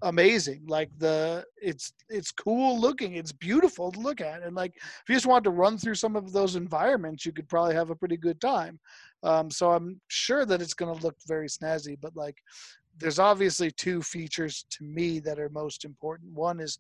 amazing. 0.03 0.65
Like 0.67 0.91
the 0.99 1.45
it's 1.61 1.93
it's 2.09 2.31
cool 2.33 2.79
looking. 2.79 3.15
It's 3.15 3.33
beautiful 3.33 3.93
to 3.93 4.01
look 4.01 4.21
at. 4.21 4.43
And 4.43 4.55
like 4.55 4.75
if 4.77 5.05
you 5.09 5.15
just 5.15 5.27
want 5.27 5.45
to 5.45 5.51
run 5.51 5.79
through 5.79 5.97
some 5.97 6.17
of 6.17 6.33
those 6.33 6.57
environments, 6.57 7.25
you 7.27 7.33
could 7.33 7.49
probably 7.49 7.75
have 7.75 7.91
a 7.91 7.97
pretty 7.97 8.17
good 8.17 8.41
time. 8.41 8.79
Um, 9.23 9.51
so 9.51 9.73
I'm 9.73 10.01
sure 10.09 10.47
that 10.47 10.63
it's 10.63 10.75
going 10.75 10.95
to 10.97 11.03
look 11.03 11.17
very 11.27 11.49
snazzy. 11.49 11.97
But 12.01 12.17
like, 12.17 12.37
there's 12.99 13.19
obviously 13.19 13.71
two 13.71 14.03
features 14.03 14.65
to 14.71 14.85
me 14.85 15.21
that 15.21 15.39
are 15.39 15.51
most 15.51 15.85
important. 15.85 16.33
One 16.33 16.61
is 16.61 16.79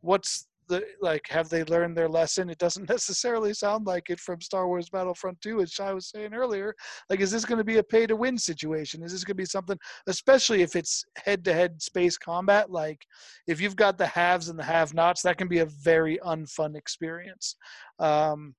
what's 0.00 0.46
the 0.72 0.84
like 1.00 1.26
have 1.28 1.48
they 1.48 1.64
learned 1.64 1.96
their 1.96 2.08
lesson? 2.08 2.50
It 2.50 2.58
doesn't 2.58 2.88
necessarily 2.96 3.54
sound 3.54 3.86
like 3.86 4.10
it 4.10 4.20
from 4.20 4.40
star 4.40 4.66
wars 4.66 4.88
battlefront 4.88 5.40
2 5.40 5.60
as 5.60 5.70
shai 5.70 5.92
was 5.92 6.08
saying 6.08 6.34
earlier. 6.34 6.74
Like 7.10 7.20
is 7.20 7.30
this 7.30 7.44
going 7.44 7.58
to 7.58 7.64
be 7.64 7.78
a 7.78 7.82
pay 7.82 8.06
to 8.06 8.16
win 8.16 8.38
situation? 8.38 9.02
Is 9.02 9.12
this 9.12 9.24
going 9.24 9.36
to 9.36 9.42
be 9.42 9.46
something 9.46 9.78
especially 10.06 10.62
if 10.62 10.76
it's 10.76 11.04
head 11.16 11.44
to 11.44 11.52
head 11.52 11.80
space 11.80 12.18
combat? 12.18 12.70
Like 12.70 13.00
if 13.46 13.60
you've 13.60 13.76
got 13.76 13.98
the 13.98 14.06
haves 14.06 14.48
and 14.48 14.58
the 14.58 14.64
have 14.64 14.94
nots 14.94 15.22
that 15.22 15.38
can 15.38 15.48
be 15.48 15.58
a 15.60 15.66
very 15.66 16.18
unfun 16.24 16.76
experience. 16.76 17.56
Um, 17.98 18.54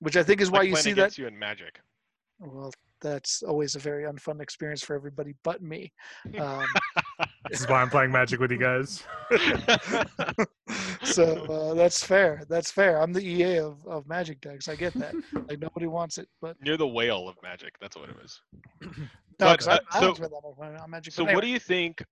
which 0.00 0.16
i 0.16 0.22
think 0.22 0.40
is 0.40 0.50
why 0.50 0.60
like 0.60 0.68
you 0.68 0.76
see 0.76 0.92
that 0.92 1.18
you 1.18 1.26
in 1.26 1.38
Magic. 1.38 1.80
well 2.38 2.72
that's 3.00 3.42
always 3.42 3.74
a 3.76 3.78
very 3.78 4.04
unfun 4.04 4.40
experience 4.40 4.82
for 4.82 4.94
everybody 4.96 5.34
but 5.44 5.62
me 5.62 5.92
um, 6.38 6.64
This 7.50 7.60
is 7.60 7.68
why 7.68 7.80
I'm 7.80 7.88
playing 7.90 8.12
Magic 8.12 8.40
with 8.40 8.50
you 8.50 8.58
guys. 8.58 9.02
so 11.02 11.24
uh, 11.50 11.74
that's 11.74 12.02
fair 12.04 12.42
that's 12.48 12.70
fair 12.70 13.00
i'm 13.00 13.12
the 13.12 13.22
ea 13.26 13.58
of, 13.58 13.84
of 13.86 14.06
magic 14.06 14.40
decks 14.40 14.68
i 14.68 14.74
get 14.74 14.92
that 14.94 15.14
like 15.48 15.58
nobody 15.58 15.86
wants 15.86 16.18
it 16.18 16.28
but 16.42 16.56
You're 16.62 16.76
the 16.76 16.86
whale 16.86 17.28
of 17.28 17.36
Magic. 17.42 17.74
That's 17.80 17.96
what 17.96 18.08
it 18.08 18.16
was. 18.20 18.40
no 18.82 18.88
But, 19.38 19.58
'cause 19.60 19.68
I, 19.68 19.74
uh, 19.76 19.78
I 19.92 20.00
so- 20.00 20.12
that 20.14 20.80
on 20.82 20.90
magic 20.90 21.12
So 21.14 21.24
but 21.24 21.34
what 21.34 21.42
do 21.42 21.48
you 21.48 21.58
think? 21.58 22.02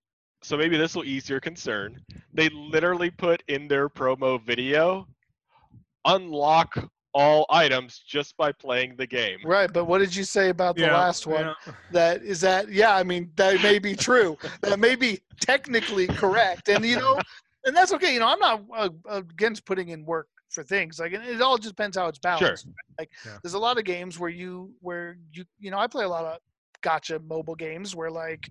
So 0.43 0.55
maybe 0.55 0.77
this 0.77 0.95
will 0.95 1.03
ease 1.03 1.27
your 1.29 1.39
concern. 1.39 1.99
They 2.33 2.49
literally 2.49 3.09
put 3.09 3.41
in 3.47 3.67
their 3.67 3.89
promo 3.89 4.39
video, 4.41 5.07
unlock 6.05 6.77
all 7.13 7.45
items 7.49 7.99
just 7.99 8.35
by 8.37 8.51
playing 8.51 8.95
the 8.97 9.07
game. 9.07 9.39
right 9.45 9.71
but 9.73 9.85
what 9.85 9.99
did 9.99 10.15
you 10.15 10.23
say 10.23 10.49
about 10.49 10.75
the 10.75 10.83
Yeah, 10.83 10.93
last 10.95 11.25
one 11.25 11.45
yeah. 11.65 11.73
that 11.91 12.21
is 12.21 12.41
that 12.41 12.71
yeah 12.71 12.95
i 12.95 13.03
mean 13.03 13.31
that 13.35 13.61
may 13.63 13.79
be 13.79 13.95
true 13.95 14.37
that 14.61 14.79
may 14.79 14.95
be 14.95 15.19
technically 15.39 16.07
correct 16.07 16.69
and 16.69 16.85
you 16.85 16.97
know 16.97 17.19
and 17.65 17.75
that's 17.75 17.93
okay 17.93 18.13
you 18.13 18.19
know 18.19 18.27
i'm 18.27 18.39
not 18.39 18.61
uh, 18.75 18.89
against 19.09 19.65
putting 19.65 19.89
in 19.89 20.05
work 20.05 20.27
for 20.49 20.63
things. 20.63 20.99
Like 20.99 21.11
it 21.13 21.41
all 21.41 21.57
just 21.57 21.75
depends 21.75 21.97
how 21.97 22.07
it's 22.07 22.19
balanced. 22.19 22.67
Like 22.97 23.09
Yeah. 23.25 23.37
there's 23.43 23.53
a 23.53 23.59
lot 23.59 23.77
of 23.77 23.83
games 23.83 24.17
where 24.17 24.29
you 24.29 24.71
where 24.79 25.17
you 25.33 25.43
you 25.59 25.71
know 25.71 25.77
I 25.77 25.87
play 25.87 26.05
a 26.05 26.09
lot 26.09 26.25
of 26.25 26.39
gacha 26.81 27.23
mobile 27.27 27.55
games 27.55 27.95
where 27.95 28.09
like 28.09 28.49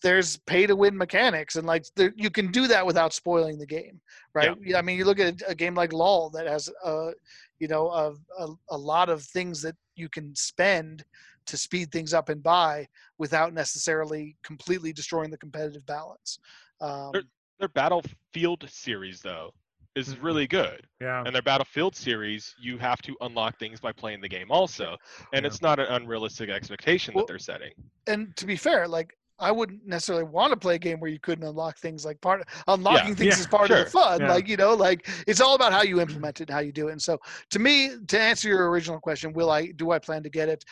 there's 0.00 0.36
pay 0.38 0.66
to 0.66 0.76
win 0.76 0.96
mechanics 0.96 1.56
and 1.56 1.66
like 1.66 1.84
there, 1.96 2.12
you 2.16 2.30
can 2.30 2.50
do 2.52 2.66
that 2.68 2.86
without 2.86 3.12
spoiling 3.12 3.58
the 3.58 3.66
game 3.66 4.00
right 4.32 4.56
yeah. 4.64 4.78
i 4.78 4.82
mean 4.82 4.96
you 4.96 5.04
look 5.04 5.18
at 5.18 5.42
a 5.48 5.54
game 5.56 5.74
like 5.74 5.92
lol 5.92 6.30
that 6.30 6.46
has 6.46 6.70
a 6.84 7.10
you 7.58 7.68
know 7.68 7.90
a, 7.90 8.12
a, 8.42 8.48
a 8.70 8.76
lot 8.76 9.08
of 9.08 9.22
things 9.22 9.60
that 9.62 9.76
you 9.96 10.08
can 10.08 10.34
spend 10.34 11.04
to 11.46 11.56
speed 11.56 11.90
things 11.90 12.12
up 12.14 12.28
and 12.28 12.42
buy 12.42 12.86
without 13.18 13.52
necessarily 13.54 14.36
completely 14.42 14.92
destroying 14.92 15.30
the 15.30 15.38
competitive 15.38 15.84
balance 15.86 16.38
um, 16.80 17.12
Their 17.58 17.68
Battlefield 17.68 18.64
series, 18.70 19.20
though, 19.20 19.52
is 19.96 20.14
Mhm. 20.14 20.22
really 20.22 20.46
good. 20.46 20.86
Yeah. 21.00 21.24
And 21.26 21.34
their 21.34 21.42
Battlefield 21.42 21.96
series, 21.96 22.54
you 22.60 22.78
have 22.78 23.02
to 23.02 23.16
unlock 23.20 23.58
things 23.58 23.80
by 23.80 23.90
playing 23.90 24.20
the 24.20 24.28
game 24.28 24.48
also. 24.48 24.96
And 25.32 25.42
Yeah. 25.42 25.48
it's 25.48 25.60
not 25.60 25.80
an 25.80 25.86
unrealistic 25.86 26.50
expectation 26.50 27.14
Well- 27.14 27.24
that 27.26 27.32
they're 27.32 27.40
setting. 27.40 27.72
and 28.06 28.36
to 28.36 28.46
be 28.46 28.54
fair 28.54 28.86
like 28.86 29.17
I 29.40 29.52
wouldn't 29.52 29.86
necessarily 29.86 30.24
want 30.24 30.52
to 30.52 30.56
play 30.56 30.74
a 30.74 30.78
game 30.78 30.98
where 31.00 31.10
you 31.10 31.20
couldn't 31.20 31.46
unlock 31.46 31.78
things 31.78 32.04
like 32.04 32.20
part 32.20 32.42
unlocking 32.66 33.14
things 33.14 33.36
yeah, 33.36 33.40
is 33.40 33.46
part 33.46 33.70
of 33.70 33.78
the 33.78 33.90
fun. 33.90 34.20
Yeah. 34.20 34.32
Like, 34.32 34.48
you 34.48 34.56
know, 34.56 34.74
like 34.74 35.08
it's 35.26 35.40
all 35.40 35.54
about 35.54 35.72
how 35.72 35.82
you 35.82 35.96
mm-hmm. 35.96 36.08
implement 36.08 36.40
it 36.40 36.48
and 36.48 36.54
how 36.54 36.60
you 36.60 36.72
do 36.72 36.88
it. 36.88 36.92
And 36.92 37.02
so 37.02 37.18
to 37.50 37.58
me, 37.58 37.90
to 38.08 38.20
answer 38.20 38.48
your 38.48 38.68
original 38.70 39.00
question, 39.00 39.32
will 39.32 39.50
I 39.50 39.68
do 39.68 39.92
I 39.92 39.98
plan 39.98 40.22
to 40.24 40.30
get 40.30 40.48
it? 40.48 40.64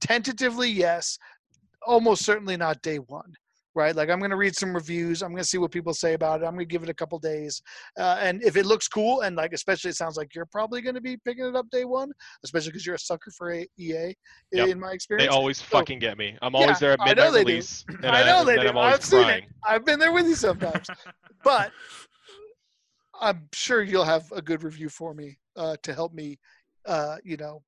Tentatively, 0.00 0.70
yes. 0.70 1.18
Almost 1.86 2.24
certainly 2.24 2.56
not 2.56 2.80
day 2.82 2.96
one. 2.96 3.34
Right, 3.76 3.96
like 3.96 4.08
I'm 4.08 4.20
going 4.20 4.30
to 4.30 4.36
read 4.36 4.54
some 4.54 4.72
reviews. 4.72 5.20
I'm 5.20 5.30
going 5.30 5.42
to 5.42 5.48
see 5.48 5.58
what 5.58 5.72
people 5.72 5.92
say 5.94 6.14
about 6.14 6.40
it. 6.40 6.44
I'm 6.44 6.52
going 6.54 6.60
to 6.60 6.72
give 6.72 6.84
it 6.84 6.88
a 6.88 6.94
couple 6.94 7.18
days, 7.18 7.60
uh, 7.98 8.18
and 8.20 8.40
if 8.44 8.56
it 8.56 8.66
looks 8.66 8.86
cool, 8.86 9.22
and 9.22 9.34
like 9.34 9.52
especially 9.52 9.90
it 9.90 9.96
sounds 9.96 10.16
like 10.16 10.32
you're 10.32 10.46
probably 10.46 10.80
going 10.80 10.94
to 10.94 11.00
be 11.00 11.16
picking 11.24 11.44
it 11.44 11.56
up 11.56 11.68
day 11.70 11.84
one, 11.84 12.12
especially 12.44 12.70
because 12.70 12.86
you're 12.86 12.94
a 12.94 12.98
sucker 13.00 13.32
for 13.36 13.52
a- 13.52 13.66
EA, 13.76 14.14
Yep. 14.52 14.68
in 14.68 14.78
my 14.78 14.92
experience, 14.92 15.24
They 15.28 15.34
always 15.36 15.58
So- 15.58 15.64
fucking 15.66 15.98
get 15.98 16.16
me. 16.16 16.38
I'm 16.40 16.54
Yeah, 16.54 16.60
always 16.60 16.78
there 16.78 16.92
at 16.92 17.00
I 17.00 17.06
know 17.14 17.32
midnight 17.32 17.32
they 17.32 17.44
do. 17.44 17.48
release. 17.50 17.84
I 18.04 18.22
know 18.24 18.44
they 18.44 18.56
do. 18.60 18.68
I'm 18.68 18.78
I've 18.78 19.04
seen 19.04 19.28
it. 19.28 19.44
I've 19.64 19.84
been 19.84 19.98
there 19.98 20.12
with 20.12 20.28
you 20.28 20.36
sometimes, 20.36 20.86
but 21.42 21.72
I'm 23.20 23.48
sure 23.52 23.82
you'll 23.82 24.04
have 24.04 24.30
a 24.30 24.40
good 24.40 24.62
review 24.62 24.88
for 24.88 25.14
me 25.14 25.36
uh, 25.56 25.76
to 25.82 25.92
help 25.94 26.14
me, 26.14 26.38
uh, 26.86 27.16
you 27.24 27.36
know, 27.36 27.60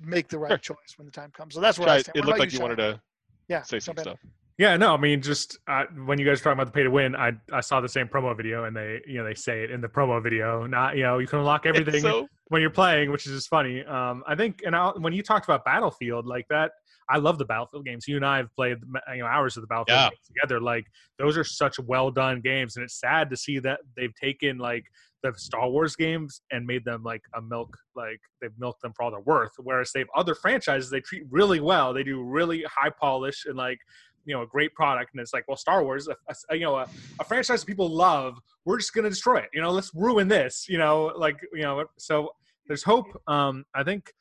make 0.00 0.28
the 0.28 0.38
right 0.38 0.60
choice 0.62 0.94
when 0.96 1.04
the 1.04 1.12
time 1.12 1.30
comes. 1.36 1.54
So 1.54 1.60
that's 1.60 1.78
where 1.78 1.90
I 1.90 1.96
Shai, 1.98 2.02
stand. 2.02 2.16
it 2.16 2.20
What 2.20 2.26
looked 2.28 2.38
like 2.38 2.52
you 2.52 2.56
Shai? 2.58 2.62
wanted 2.62 2.76
to 2.76 3.00
yeah, 3.48 3.60
say 3.62 3.78
some 3.78 3.96
stuff. 3.98 4.18
Yeah, 4.58 4.76
no, 4.76 4.94
I 4.94 4.96
mean, 4.98 5.22
just 5.22 5.58
uh, 5.66 5.84
when 6.04 6.18
you 6.18 6.26
guys 6.26 6.40
were 6.40 6.44
talking 6.44 6.60
about 6.60 6.66
the 6.66 6.72
pay 6.72 6.82
to 6.82 6.90
win, 6.90 7.16
I 7.16 7.32
I 7.52 7.60
saw 7.60 7.80
the 7.80 7.88
same 7.88 8.06
promo 8.06 8.36
video, 8.36 8.64
and 8.64 8.76
they 8.76 9.00
you 9.06 9.18
know 9.18 9.24
they 9.24 9.34
say 9.34 9.64
it 9.64 9.70
in 9.70 9.80
the 9.80 9.88
promo 9.88 10.22
video. 10.22 10.66
Not 10.66 10.96
you 10.96 11.02
know 11.04 11.18
you 11.18 11.26
can 11.26 11.38
unlock 11.38 11.66
everything 11.66 12.02
so 12.02 12.28
when 12.48 12.60
you're 12.60 12.70
playing, 12.70 13.10
which 13.10 13.26
is 13.26 13.32
just 13.32 13.48
funny. 13.48 13.82
Um, 13.84 14.22
I 14.26 14.34
think, 14.34 14.60
and 14.66 14.76
I, 14.76 14.90
when 14.90 15.14
you 15.14 15.22
talked 15.22 15.46
about 15.46 15.64
Battlefield 15.64 16.26
like 16.26 16.46
that, 16.50 16.72
I 17.08 17.16
love 17.16 17.38
the 17.38 17.46
Battlefield 17.46 17.86
games. 17.86 18.06
You 18.06 18.16
and 18.16 18.26
I 18.26 18.36
have 18.38 18.54
played 18.54 18.78
you 19.14 19.20
know 19.22 19.26
hours 19.26 19.56
of 19.56 19.62
the 19.62 19.66
Battlefield 19.68 19.98
Yeah. 19.98 20.10
games 20.10 20.26
together. 20.26 20.60
Like 20.60 20.86
those 21.18 21.36
are 21.38 21.44
such 21.44 21.78
well 21.78 22.10
done 22.10 22.40
games, 22.40 22.76
and 22.76 22.84
it's 22.84 23.00
sad 23.00 23.30
to 23.30 23.36
see 23.36 23.58
that 23.60 23.80
they've 23.96 24.14
taken 24.14 24.58
like 24.58 24.84
the 25.22 25.32
Star 25.36 25.68
Wars 25.70 25.94
games 25.96 26.42
and 26.50 26.66
made 26.66 26.84
them 26.84 27.02
like 27.04 27.22
a 27.34 27.40
milk 27.40 27.76
like 27.94 28.20
they've 28.40 28.58
milked 28.58 28.82
them 28.82 28.92
for 28.94 29.04
all 29.04 29.10
they're 29.10 29.20
worth. 29.20 29.52
Whereas 29.58 29.92
they've 29.94 30.08
other 30.16 30.34
franchises 30.34 30.90
they 30.90 31.00
treat 31.00 31.22
really 31.30 31.60
well. 31.60 31.94
They 31.94 32.02
do 32.02 32.22
really 32.22 32.64
high 32.64 32.90
polish 32.90 33.44
and 33.46 33.56
like 33.56 33.78
you 34.24 34.34
know 34.34 34.42
a 34.42 34.46
great 34.46 34.74
product 34.74 35.10
and 35.12 35.20
it's 35.20 35.32
like 35.32 35.44
well 35.48 35.56
star 35.56 35.82
wars 35.82 36.08
a, 36.08 36.16
a- 36.50 36.54
you 36.56 36.62
know 36.62 36.76
a, 36.76 36.86
a 37.20 37.24
franchise 37.24 37.60
that 37.60 37.66
people 37.66 37.88
love 37.88 38.38
we're 38.64 38.78
just 38.78 38.92
to 38.94 39.02
destroy 39.02 39.38
it 39.38 39.48
you 39.52 39.60
know 39.60 39.70
let's 39.70 39.90
ruin 39.94 40.28
this 40.28 40.66
you 40.68 40.78
know 40.78 41.12
like 41.16 41.36
you 41.52 41.62
know 41.62 41.84
so 41.98 42.30
there's 42.66 42.82
hope 42.82 43.06
um 43.26 43.64
i 43.74 43.82
think 43.82 44.12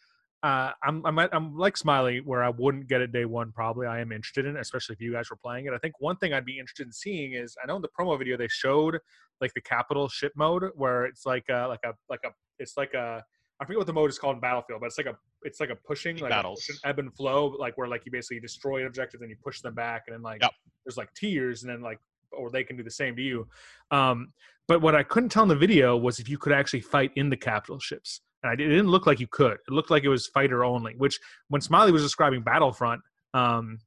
uh, 0.43 0.71
I'm, 0.83 1.05
I'm 1.05 1.19
I'm 1.19 1.55
like 1.55 1.77
Smiley, 1.77 2.19
where 2.19 2.43
I 2.43 2.49
wouldn't 2.49 2.87
get 2.87 3.01
it 3.01 3.11
day 3.11 3.25
one. 3.25 3.51
Probably, 3.51 3.85
I 3.85 3.99
am 3.99 4.11
interested 4.11 4.47
in, 4.47 4.57
especially 4.57 4.93
if 4.93 4.99
you 4.99 5.11
guys 5.11 5.29
were 5.29 5.35
playing 5.35 5.67
it. 5.67 5.73
I 5.73 5.77
think 5.77 5.93
one 5.99 6.15
thing 6.15 6.33
I'd 6.33 6.45
be 6.45 6.57
interested 6.57 6.87
in 6.87 6.91
seeing 6.91 7.33
is 7.33 7.55
I 7.63 7.67
know 7.67 7.75
in 7.75 7.81
the 7.83 7.89
promo 7.89 8.17
video 8.17 8.37
they 8.37 8.47
showed 8.47 8.97
like 9.39 9.53
the 9.53 9.61
capital 9.61 10.09
ship 10.09 10.31
mode, 10.35 10.71
where 10.73 11.05
it's 11.05 11.27
like 11.27 11.45
a 11.49 11.67
like 11.67 11.81
a 11.85 11.93
like 12.09 12.21
a 12.25 12.29
it's 12.57 12.75
like 12.75 12.95
a 12.95 13.23
I 13.61 13.65
forget 13.65 13.77
what 13.77 13.87
the 13.87 13.93
mode 13.93 14.09
is 14.09 14.17
called 14.17 14.35
in 14.37 14.39
Battlefield, 14.41 14.79
but 14.81 14.87
it's 14.87 14.97
like 14.97 15.05
a 15.07 15.15
it's 15.43 15.59
like 15.59 15.69
a 15.69 15.75
pushing 15.75 16.17
like 16.17 16.31
Battles. 16.31 16.65
push 16.67 16.77
ebb 16.83 16.97
and 16.97 17.13
flow, 17.15 17.55
like 17.59 17.77
where 17.77 17.87
like 17.87 18.05
you 18.05 18.11
basically 18.11 18.39
destroy 18.39 18.81
an 18.81 18.87
objective 18.87 19.21
and 19.21 19.29
you 19.29 19.35
push 19.43 19.61
them 19.61 19.75
back, 19.75 20.03
and 20.07 20.15
then 20.15 20.23
like 20.23 20.41
Yep. 20.41 20.51
there's 20.83 20.97
like 20.97 21.13
tiers, 21.13 21.63
and 21.63 21.71
then 21.71 21.81
like 21.81 21.99
or 22.31 22.49
they 22.49 22.63
can 22.63 22.75
do 22.75 22.83
the 22.83 22.89
same 22.89 23.15
to 23.15 23.21
you. 23.21 23.47
Um, 23.91 24.33
but 24.67 24.81
what 24.81 24.95
I 24.95 25.03
couldn't 25.03 25.29
tell 25.29 25.43
in 25.43 25.49
the 25.49 25.55
video 25.55 25.95
was 25.95 26.19
if 26.19 26.27
you 26.27 26.37
could 26.39 26.53
actually 26.53 26.81
fight 26.81 27.11
in 27.15 27.29
the 27.29 27.37
capital 27.37 27.77
ships, 27.79 28.21
and 28.41 28.49
I 28.49 28.53
it 28.53 28.57
didn't 28.57 28.87
look 28.87 29.05
like 29.05 29.19
you 29.19 29.27
could. 29.27 29.53
It 29.53 29.69
looked 29.71 29.91
like 29.91 30.03
it 30.03 30.09
was 30.09 30.25
fighter 30.27 30.65
only. 30.65 30.95
Which 30.97 31.19
when 31.49 31.61
Smiley 31.61 31.91
was 31.91 32.01
describing 32.01 32.41
Battlefront, 32.41 33.01
um, 33.35 33.77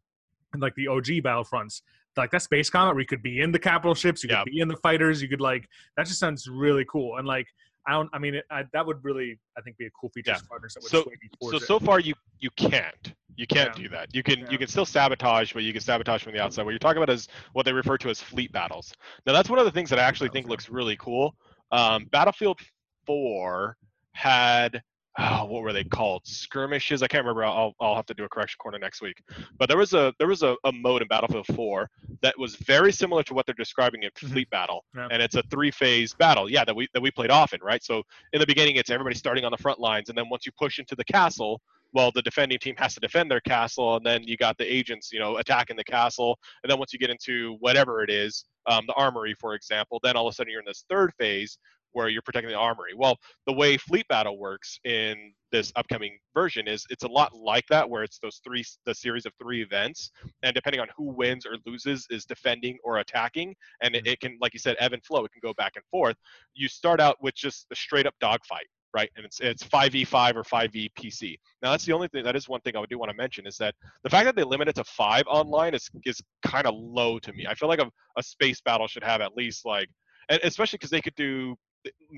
and 0.53 0.62
like 0.62 0.77
the 0.77 0.87
OG 0.87 1.07
Battlefronts, 1.22 1.83
like 2.16 2.31
that 2.31 2.43
space 2.43 2.70
combat 2.70 2.95
where 2.95 3.01
you 3.01 3.07
could 3.09 3.22
be 3.22 3.41
in 3.41 3.51
the 3.51 3.59
capital 3.59 3.95
ships, 3.97 4.22
you 4.22 4.29
could 4.29 4.37
Yep. 4.39 4.47
be 4.47 4.61
in 4.61 4.68
the 4.68 4.77
fighters, 4.77 5.20
you 5.20 5.29
could 5.29 5.41
like 5.41 5.68
that 5.97 6.07
just 6.07 6.20
sounds 6.20 6.47
really 6.47 6.85
cool. 6.85 7.16
And 7.16 7.27
like 7.27 7.49
I 7.87 7.93
don't, 7.93 8.09
I 8.12 8.18
mean, 8.18 8.35
it, 8.37 8.45
I, 8.51 8.64
that 8.72 8.87
would 8.87 9.05
really 9.05 9.39
I 9.59 9.61
think 9.61 9.76
be 9.76 9.87
a 9.87 9.91
cool 9.91 10.11
feature 10.11 10.32
Yeah. 10.32 10.39
So- 10.80 11.05
so 11.51 11.59
so 11.59 11.78
far 11.78 12.01
you 12.01 12.14
you 12.39 12.51
can't 12.57 13.14
you 13.37 13.47
can't 13.47 13.76
Yeah. 13.76 13.82
do 13.82 13.89
that 13.91 14.14
you 14.14 14.22
can 14.22 14.41
Yeah. 14.41 14.51
you 14.51 14.59
can 14.59 14.68
still 14.68 14.85
sabotage 14.87 15.53
but 15.53 15.62
you 15.62 15.72
can 15.72 15.80
sabotage 15.82 16.22
from 16.22 16.32
the 16.32 16.41
outside 16.41 16.64
what 16.64 16.70
you're 16.70 16.78
talking 16.78 17.03
about 17.03 17.12
is 17.12 17.28
what 17.53 17.64
they 17.66 17.72
refer 17.72 17.99
to 17.99 18.09
as 18.11 18.20
fleet 18.20 18.53
battles 18.53 18.93
now 19.26 19.32
that's 19.32 19.51
one 19.51 19.59
of 19.59 19.64
the 19.64 19.70
things 19.72 19.91
that 19.91 19.99
i 19.99 20.03
actually 20.03 20.28
think 20.30 20.49
looks 20.49 20.68
really 20.68 20.97
cool 20.97 21.35
um, 21.72 22.05
battlefield 22.12 22.61
4 23.07 23.76
had 24.12 24.82
oh, 25.18 25.44
what 25.46 25.62
were 25.62 25.72
they 25.72 25.84
called? 25.84 26.22
Skirmishes? 26.26 27.02
I 27.02 27.06
can't 27.06 27.22
remember. 27.24 27.44
I'll, 27.44 27.74
I'll 27.80 27.94
have 27.94 28.06
to 28.06 28.14
do 28.14 28.24
a 28.24 28.28
correction 28.28 28.56
corner 28.58 28.78
next 28.78 29.00
week. 29.02 29.22
But 29.58 29.68
there 29.68 29.78
was 29.78 29.92
a 29.94 30.12
there 30.18 30.28
was 30.28 30.42
a, 30.42 30.56
a 30.64 30.72
mode 30.72 31.02
in 31.02 31.08
battlefield 31.08 31.46
4 31.54 31.88
that 32.22 32.38
was 32.38 32.56
very 32.56 32.92
similar 32.92 33.22
to 33.24 33.34
what 33.34 33.46
they're 33.46 33.54
describing 33.54 34.02
in 34.02 34.10
Mhm. 34.10 34.32
fleet 34.32 34.50
battle 34.50 34.84
Yeah. 34.96 35.08
and 35.10 35.20
it's 35.22 35.34
a 35.34 35.42
three 35.50 35.70
phase 35.70 36.14
battle 36.14 36.48
yeah 36.50 36.64
that 36.64 36.74
we 36.74 36.88
that 36.94 37.02
we 37.02 37.10
played 37.10 37.30
often 37.30 37.60
right? 37.62 37.82
So 37.82 38.02
in 38.32 38.40
the 38.40 38.46
beginning 38.46 38.76
it's 38.76 38.90
everybody 38.90 39.16
starting 39.16 39.44
on 39.44 39.50
the 39.50 39.58
front 39.58 39.78
lines 39.80 40.08
and 40.08 40.16
then 40.18 40.28
once 40.28 40.46
you 40.46 40.52
push 40.58 40.78
into 40.78 40.94
the 40.96 41.04
castle 41.04 41.60
well 41.92 42.10
the 42.14 42.22
defending 42.22 42.58
team 42.58 42.74
has 42.78 42.94
to 42.94 43.00
defend 43.00 43.30
their 43.30 43.40
castle 43.40 43.96
and 43.96 44.04
then 44.06 44.22
you 44.24 44.36
got 44.36 44.56
the 44.58 44.64
agents 44.72 45.10
you 45.12 45.18
know 45.18 45.36
attacking 45.38 45.76
the 45.76 45.84
castle 45.84 46.38
and 46.62 46.70
then 46.70 46.78
once 46.78 46.92
you 46.92 46.98
get 46.98 47.10
into 47.10 47.56
whatever 47.60 48.02
it 48.02 48.10
is 48.10 48.44
um, 48.66 48.82
the 48.86 48.94
armory 48.94 49.34
for 49.38 49.54
example 49.54 50.00
then 50.02 50.16
all 50.16 50.26
of 50.26 50.32
a 50.32 50.34
sudden 50.34 50.50
you're 50.50 50.60
in 50.60 50.66
this 50.66 50.84
third 50.88 51.12
phase 51.18 51.58
where 51.95 52.09
you're 52.09 52.22
protecting 52.22 52.51
the 52.51 52.57
armory 52.57 52.92
well 52.95 53.16
the 53.47 53.53
way 53.53 53.76
fleet 53.76 54.07
battle 54.09 54.38
works 54.38 54.78
in 54.84 55.32
this 55.51 55.72
upcoming 55.76 56.18
version 56.34 56.68
is 56.68 56.84
it's 56.90 57.05
a 57.05 57.09
lot 57.09 57.34
like 57.34 57.64
that 57.68 57.88
where 57.88 58.03
it's 58.03 58.18
those 58.18 58.40
three 58.45 58.64
the 58.86 58.95
series 58.95 59.24
of 59.24 59.32
three 59.40 59.62
events 59.62 60.11
and 60.42 60.55
depending 60.55 60.80
on 60.80 60.88
who 60.97 61.05
wins 61.05 61.47
or 61.47 61.57
loses 61.66 62.07
is 62.11 62.24
defending 62.24 62.76
or 62.84 62.99
attacking 62.99 63.55
and 63.82 63.95
it, 63.95 64.07
it 64.07 64.20
can 64.20 64.36
like 64.40 64.53
you 64.53 64.61
said 64.61 64.76
ebb 64.78 64.92
and 64.92 65.05
flow 65.05 65.24
it 65.24 65.32
can 65.32 65.40
go 65.42 65.55
back 65.55 65.72
and 65.76 65.84
forth 65.90 66.16
you 66.55 66.68
start 66.68 67.01
out 67.01 67.16
with 67.22 67.34
just 67.34 67.66
a 67.72 67.76
straight 67.76 68.07
up 68.07 68.14
dogfight 68.20 68.66
right? 68.95 69.11
And 69.16 69.26
it's 69.26 69.40
it's 69.40 69.64
5v5 69.64 70.36
or 70.36 70.45
5v 70.45 70.90
PC. 70.99 71.36
Now 71.62 71.72
that's 71.72 71.84
the 71.84 71.92
only 71.92 72.09
thing. 72.09 72.24
That 72.24 72.36
is 72.36 72.49
one 72.49 72.61
thing 72.61 72.76
I 72.76 72.78
would 72.78 72.88
do 72.88 72.99
want 72.99 73.11
to 73.11 73.16
mention 73.16 73.47
is 73.47 73.59
that 73.59 73.74
the 74.05 74.11
fact 74.11 74.24
that 74.24 74.36
they 74.36 74.45
limit 74.45 74.68
it 74.68 74.76
to 74.76 74.84
five 74.84 75.24
online 75.26 75.74
is 75.74 75.90
is 76.07 76.22
kind 76.47 76.66
of 76.66 76.74
low 76.74 77.18
to 77.18 77.32
me. 77.32 77.47
I 77.47 77.55
feel 77.55 77.68
like 77.68 77.80
a, 77.80 77.90
a 78.16 78.22
space 78.22 78.61
battle 78.61 78.86
should 78.86 79.03
have 79.03 79.20
at 79.20 79.36
least 79.36 79.66
like, 79.66 79.88
and 80.28 80.40
especially 80.45 80.78
because 80.78 80.90
they 80.90 81.03
could 81.03 81.16
do 81.16 81.57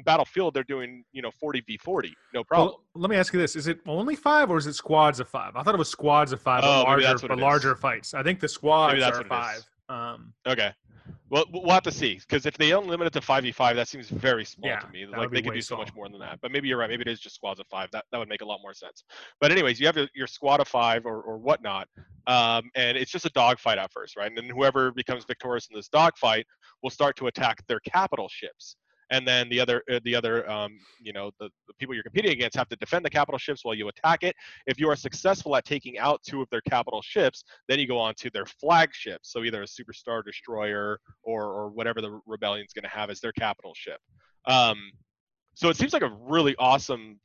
Battlefield. 0.05 0.55
They're 0.55 0.65
doing 0.65 1.05
you 1.13 1.23
know 1.23 1.31
40v40, 1.43 2.13
no 2.35 2.45
problem. 2.45 2.69
Well, 2.69 2.83
let 2.95 3.11
me 3.11 3.17
ask 3.17 3.33
you 3.33 3.41
this: 3.41 3.57
Is 3.57 3.67
it 3.67 3.81
only 3.87 4.17
five, 4.17 4.51
or 4.51 4.59
is 4.59 4.67
it 4.67 4.75
squads 4.75 5.21
of 5.21 5.29
five? 5.29 5.57
I 5.57 5.63
thought 5.63 5.75
it 5.75 5.79
was 5.79 5.89
squads 5.89 6.33
of 6.33 6.41
five, 6.41 6.63
Oh, 6.65 6.85
but 6.85 7.01
larger, 7.03 7.19
but 7.29 7.31
it 7.33 7.39
is. 7.39 7.43
larger 7.43 7.75
fights. 7.75 8.15
I 8.15 8.23
think 8.23 8.41
the 8.41 8.49
squads 8.49 9.03
are 9.03 9.25
five. 9.25 9.69
Um, 9.89 10.33
Okay. 10.47 10.73
Well, 11.29 11.45
we'll 11.53 11.71
have 11.71 11.83
to 11.85 11.93
see 11.93 12.15
because 12.15 12.47
if 12.47 12.57
they 12.57 12.69
don't 12.71 12.87
limit 12.87 13.09
it 13.09 13.13
to 13.15 13.21
5v5, 13.21 13.75
that 13.75 13.89
seems 13.89 14.09
very 14.09 14.45
small 14.45 14.71
Yeah, 14.71 14.79
to 14.79 14.89
me. 14.91 15.07
Like 15.07 15.31
they 15.31 15.43
could 15.43 15.55
do 15.55 15.61
so 15.61 15.77
much 15.77 15.93
more 15.95 16.09
than 16.09 16.21
that. 16.21 16.41
But 16.41 16.53
maybe 16.53 16.69
you're 16.69 16.79
right. 16.79 16.89
Maybe 16.89 17.03
it 17.03 17.09
is 17.09 17.19
just 17.21 17.35
squads 17.35 17.59
of 17.59 17.67
five. 17.67 17.91
That 17.93 18.05
that 18.13 18.19
would 18.19 18.29
make 18.29 18.43
a 18.43 18.45
lot 18.45 18.61
more 18.63 18.75
sense. 18.75 19.03
But 19.41 19.51
anyways, 19.51 19.81
you 19.81 19.87
have 19.87 19.97
your, 19.97 20.09
your 20.15 20.27
squad 20.29 20.61
of 20.61 20.69
five 20.69 21.05
or, 21.05 21.21
or 21.23 21.37
whatnot, 21.39 21.89
um, 22.27 22.71
and 22.77 22.97
it's 22.97 23.11
just 23.11 23.25
a 23.25 23.31
dogfight 23.31 23.79
at 23.79 23.93
first, 23.93 24.17
right? 24.17 24.29
And 24.29 24.37
then 24.37 24.49
whoever 24.49 24.93
becomes 24.93 25.25
victorious 25.25 25.67
in 25.69 25.77
this 25.77 25.89
dogfight 25.89 26.47
will 26.83 26.91
start 26.91 27.17
to 27.17 27.27
attack 27.27 27.65
their 27.67 27.81
capital 27.81 28.29
ships. 28.29 28.77
And 29.11 29.27
then 29.27 29.49
the 29.49 29.61
other, 29.61 29.83
uh, 29.91 30.01
the 30.05 30.15
other, 30.15 30.49
um, 30.51 30.79
you 31.01 31.13
know, 31.13 31.31
the, 31.39 31.49
the 31.69 31.75
people 31.75 31.95
you're 31.95 32.03
competing 32.03 32.33
against 32.33 32.57
have 32.57 32.69
to 32.71 32.77
defend 32.77 33.05
the 33.05 33.11
capital 33.11 33.39
ships 33.39 33.65
while 33.65 33.75
you 33.75 33.89
attack 33.89 34.23
it. 34.23 34.35
If 34.67 34.81
you 34.81 34.89
are 34.89 34.97
successful 34.97 35.55
at 35.57 35.65
taking 35.65 35.99
out 35.99 36.23
two 36.23 36.43
of 36.43 36.49
their 36.51 36.63
capital 36.63 37.03
ships, 37.03 37.45
then 37.69 37.79
you 37.79 37.87
go 37.87 37.99
on 37.99 38.15
to 38.17 38.31
their 38.31 38.47
flagship. 38.47 39.21
So 39.23 39.45
either 39.45 39.63
a 39.63 39.67
superstar 39.67 40.25
destroyer 40.25 40.99
or 41.23 41.45
or 41.45 41.71
whatever 41.71 42.01
the 42.01 42.21
rebellion's 42.27 42.73
going 42.73 42.83
to 42.83 42.89
have 42.89 43.11
as 43.11 43.21
their 43.21 43.33
capital 43.33 43.75
ship. 43.75 44.01
Um, 44.47 44.91
so 45.55 45.69
it 45.69 45.77
seems 45.77 45.93
like 45.93 46.03
a 46.03 46.17
really 46.21 46.55
awesome 46.59 47.21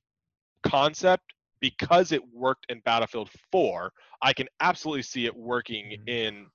concept 0.63 1.33
because 1.59 2.11
it 2.11 2.21
worked 2.33 2.65
in 2.69 2.79
Battlefield 2.81 3.29
4. 3.51 3.91
I 4.21 4.33
can 4.33 4.47
absolutely 4.59 5.03
see 5.03 5.25
it 5.25 5.35
working 5.35 5.85
Mhm. 5.91 6.09
in 6.09 6.47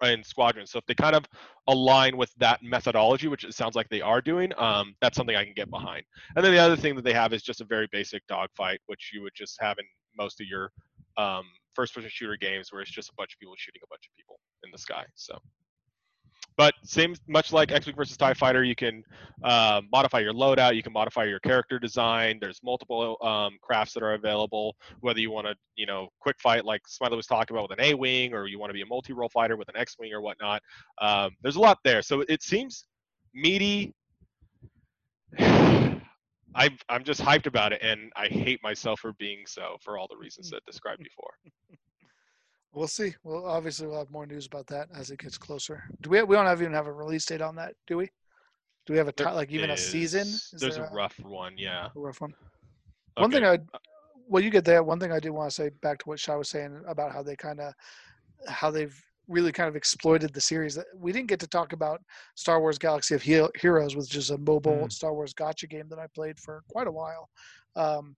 and 0.00 0.24
squadrons. 0.24 0.70
So 0.70 0.78
if 0.78 0.86
they 0.86 0.94
kind 0.94 1.14
of 1.14 1.24
align 1.68 2.16
with 2.16 2.32
that 2.38 2.62
methodology, 2.62 3.28
which 3.28 3.44
it 3.44 3.54
sounds 3.54 3.74
like 3.74 3.88
they 3.88 4.00
are 4.00 4.20
doing, 4.20 4.52
um, 4.58 4.94
that's 5.00 5.16
something 5.16 5.36
I 5.36 5.44
can 5.44 5.54
get 5.54 5.70
behind. 5.70 6.04
And 6.36 6.44
then 6.44 6.52
the 6.52 6.58
other 6.58 6.76
thing 6.76 6.94
that 6.96 7.04
they 7.04 7.12
have 7.12 7.32
is 7.32 7.42
just 7.42 7.60
a 7.60 7.64
very 7.64 7.88
basic 7.90 8.26
dogfight, 8.26 8.80
which 8.86 9.10
you 9.12 9.22
would 9.22 9.34
just 9.34 9.60
have 9.60 9.78
in 9.78 9.84
most 10.16 10.40
of 10.40 10.46
your 10.46 10.70
um, 11.16 11.44
first-person 11.74 12.10
shooter 12.12 12.36
games, 12.36 12.72
where 12.72 12.82
it's 12.82 12.90
just 12.90 13.10
a 13.10 13.14
bunch 13.16 13.34
of 13.34 13.40
people 13.40 13.54
shooting 13.56 13.82
a 13.84 13.88
bunch 13.88 14.08
of 14.10 14.16
people 14.16 14.38
in 14.64 14.70
the 14.70 14.78
sky. 14.78 15.04
So. 15.14 15.38
But 16.56 16.74
same, 16.84 17.16
much 17.26 17.52
like 17.52 17.72
X-wing 17.72 17.96
versus 17.96 18.16
Tie 18.16 18.34
Fighter, 18.34 18.62
you 18.62 18.76
can 18.76 19.02
uh, 19.42 19.80
modify 19.90 20.20
your 20.20 20.32
loadout. 20.32 20.76
You 20.76 20.84
can 20.84 20.92
modify 20.92 21.24
your 21.24 21.40
character 21.40 21.80
design. 21.80 22.38
There's 22.40 22.60
multiple 22.62 23.16
um, 23.22 23.58
crafts 23.60 23.92
that 23.94 24.04
are 24.04 24.14
available. 24.14 24.76
Whether 25.00 25.18
you 25.20 25.32
want 25.32 25.48
to, 25.48 25.54
you 25.74 25.86
know, 25.86 26.08
quick 26.20 26.36
fight 26.40 26.64
like 26.64 26.82
Smiley 26.86 27.16
was 27.16 27.26
talking 27.26 27.56
about 27.56 27.70
with 27.70 27.78
an 27.78 27.84
A-wing, 27.84 28.34
or 28.34 28.46
you 28.46 28.60
want 28.60 28.70
to 28.70 28.74
be 28.74 28.82
a 28.82 28.86
multi-role 28.86 29.28
fighter 29.30 29.56
with 29.56 29.68
an 29.68 29.76
X-wing 29.76 30.12
or 30.12 30.20
whatnot. 30.20 30.62
Um, 31.00 31.32
there's 31.42 31.56
a 31.56 31.60
lot 31.60 31.78
there. 31.82 32.02
So 32.02 32.20
it 32.28 32.42
seems 32.42 32.84
meaty. 33.34 33.92
I, 36.56 36.70
I'm 36.88 37.02
just 37.02 37.20
hyped 37.20 37.46
about 37.46 37.72
it, 37.72 37.82
and 37.82 38.12
I 38.14 38.26
hate 38.28 38.62
myself 38.62 39.00
for 39.00 39.12
being 39.14 39.42
so 39.44 39.76
for 39.80 39.98
all 39.98 40.06
the 40.08 40.16
reasons 40.16 40.50
that 40.50 40.64
described 40.66 41.02
before. 41.02 41.32
We'll 42.74 42.88
see. 42.88 43.14
Well, 43.22 43.46
obviously, 43.46 43.86
we'll 43.86 43.98
have 43.98 44.10
more 44.10 44.26
news 44.26 44.46
about 44.46 44.66
that 44.68 44.88
as 44.94 45.10
it 45.10 45.20
gets 45.20 45.38
closer. 45.38 45.84
Do 46.02 46.10
we? 46.10 46.22
We 46.22 46.34
don't 46.36 46.46
have 46.46 46.60
even 46.60 46.74
have 46.74 46.86
a 46.86 46.92
release 46.92 47.24
date 47.24 47.40
on 47.40 47.54
that, 47.56 47.74
do 47.86 47.96
we? 47.96 48.06
Do 48.86 48.92
we 48.92 48.98
have 48.98 49.08
a 49.08 49.12
ti- 49.12 49.24
like 49.24 49.50
even 49.50 49.70
a 49.70 49.76
season? 49.76 50.22
Is- 50.22 50.50
Is 50.52 50.60
There's 50.60 50.76
there 50.76 50.86
a 50.86 50.92
rough 50.92 51.18
one, 51.20 51.54
yeah. 51.56 51.88
a 51.94 51.98
rough 52.00 52.20
one? 52.20 52.34
One 53.16 53.30
thing 53.30 53.44
I, 53.44 53.58
well, 54.26 54.42
you 54.42 54.50
get 54.50 54.64
that. 54.66 54.84
One 54.84 54.98
thing 54.98 55.12
I 55.12 55.20
do 55.20 55.32
want 55.32 55.50
to 55.50 55.54
say 55.54 55.70
back 55.82 55.98
to 56.00 56.08
what 56.08 56.18
Shai 56.18 56.34
was 56.36 56.48
saying 56.50 56.82
about 56.88 57.12
how 57.12 57.22
they 57.22 57.36
kind 57.36 57.60
of, 57.60 57.72
how 58.48 58.70
they've 58.70 58.94
really 59.28 59.52
kind 59.52 59.68
of 59.68 59.76
exploited 59.76 60.34
the 60.34 60.40
series. 60.40 60.74
That 60.74 60.86
we 60.96 61.12
didn't 61.12 61.28
get 61.28 61.40
to 61.40 61.46
talk 61.46 61.72
about 61.72 62.02
Star 62.34 62.60
Wars 62.60 62.76
Galaxy 62.76 63.14
of 63.14 63.22
He- 63.22 63.46
Heroes, 63.60 63.94
which 63.96 64.16
is 64.16 64.30
a 64.30 64.38
mobile 64.38 64.72
Mm. 64.86 64.92
Star 64.92 65.14
Wars 65.14 65.32
gacha 65.32 65.70
game 65.70 65.88
that 65.90 65.98
I 66.00 66.08
played 66.08 66.38
for 66.40 66.62
quite 66.68 66.88
a 66.88 66.92
while. 66.92 67.30
Um, 67.76 68.16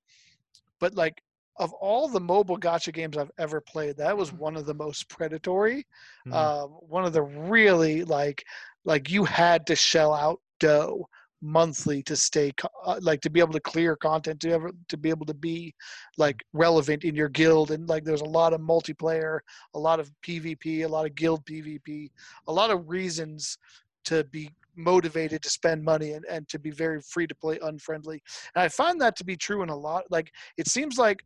but 0.81 0.95
like 0.95 1.23
of 1.59 1.73
all 1.75 2.09
the 2.09 2.21
mobile 2.21 2.59
gacha 2.59 2.93
games 2.93 3.17
I've 3.17 3.31
ever 3.39 3.61
played, 3.61 3.97
that 3.97 4.17
was 4.17 4.33
one 4.33 4.57
of 4.57 4.67
the 4.67 4.75
most 4.75 5.09
predatory. 5.09 5.87
Mhm. 6.27 6.35
Um, 6.35 6.71
one 6.71 7.05
of 7.05 7.13
the 7.13 7.23
really 7.23 8.05
like 8.05 8.45
like 8.85 9.11
you 9.11 9.25
had 9.25 9.67
to 9.67 9.77
shell 9.77 10.15
out 10.15 10.41
dough 10.61 11.09
monthly 11.43 12.03
to 12.03 12.17
stay 12.17 12.51
uh, 12.85 12.99
like 13.03 13.21
to 13.21 13.29
be 13.29 13.41
able 13.41 13.53
to 13.53 13.61
clear 13.61 13.95
content 13.95 14.41
to 14.41 14.51
ever 14.51 14.71
to 14.89 14.97
be 14.97 15.11
able 15.11 15.27
to 15.27 15.35
be 15.35 15.75
like 16.17 16.43
relevant 16.55 17.05
in 17.05 17.15
your 17.15 17.29
guild 17.29 17.71
and 17.71 17.89
like 17.89 18.05
there's 18.05 18.23
a 18.23 18.25
lot 18.25 18.55
of 18.55 18.61
multiplayer 18.61 19.41
a 19.75 19.79
lot 19.79 20.01
of 20.01 20.11
pvp 20.27 20.85
a 20.85 20.87
lot 20.87 21.05
of 21.05 21.15
guild 21.15 21.45
pvp 21.45 22.11
a 22.49 22.53
lot 22.53 22.71
of 22.71 22.89
reasons 22.89 23.59
to 24.05 24.25
be 24.25 24.51
motivated 24.77 25.43
to 25.43 25.51
spend 25.51 25.83
money 25.83 26.13
and, 26.13 26.25
and 26.31 26.49
to 26.49 26.59
be 26.59 26.71
very 26.71 27.01
free 27.03 27.27
to 27.27 27.35
play 27.35 27.59
unfriendly 27.63 28.23
and 28.55 28.63
i 28.63 28.69
find 28.69 28.99
that 28.99 29.15
to 29.15 29.25
be 29.25 29.37
true 29.37 29.63
in 29.63 29.69
a 29.69 29.77
lot 29.77 30.05
like 30.11 30.33
it 30.57 30.69
seems 30.69 30.97
like 30.97 31.23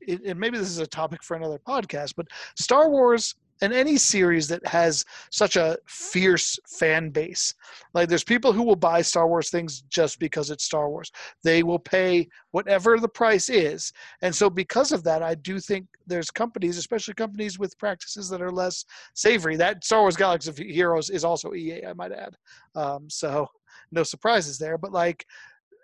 it, 0.00 0.22
and 0.24 0.38
maybe 0.38 0.58
this 0.58 0.70
is 0.70 0.78
a 0.78 0.86
topic 0.86 1.22
for 1.22 1.36
another 1.36 1.58
podcast 1.66 2.14
but 2.16 2.26
star 2.56 2.90
wars 2.90 3.34
and 3.62 3.72
any 3.72 3.96
series 3.96 4.48
that 4.48 4.66
has 4.66 5.04
such 5.30 5.56
a 5.56 5.78
fierce 5.86 6.58
fan 6.66 7.10
base 7.10 7.54
like 7.96 8.10
there's 8.10 8.22
people 8.22 8.52
who 8.52 8.62
will 8.62 8.76
buy 8.76 9.00
Star 9.00 9.26
Wars 9.26 9.48
things 9.48 9.80
just 9.88 10.18
because 10.18 10.50
it's 10.50 10.64
Star 10.64 10.90
Wars. 10.90 11.10
They 11.42 11.62
will 11.62 11.78
pay 11.78 12.28
whatever 12.50 13.00
the 13.00 13.08
price 13.08 13.48
is. 13.48 13.90
And 14.20 14.34
so 14.34 14.50
because 14.50 14.92
of 14.92 15.02
that, 15.04 15.22
I 15.22 15.34
do 15.34 15.58
think 15.58 15.86
there's 16.06 16.30
companies, 16.30 16.76
especially 16.76 17.14
companies 17.14 17.58
with 17.58 17.78
practices 17.78 18.28
that 18.28 18.42
are 18.42 18.52
less 18.52 18.84
savory. 19.14 19.56
That 19.56 19.82
Star 19.82 20.02
Wars 20.02 20.14
Galaxy 20.14 20.50
of 20.50 20.58
Heroes 20.58 21.08
is 21.08 21.24
also 21.24 21.54
EA, 21.54 21.86
I 21.86 21.94
might 21.94 22.12
add. 22.12 22.36
Um, 22.74 23.08
so 23.08 23.48
no 23.92 24.02
surprises 24.02 24.58
there. 24.58 24.76
But 24.76 24.92
like 24.92 25.24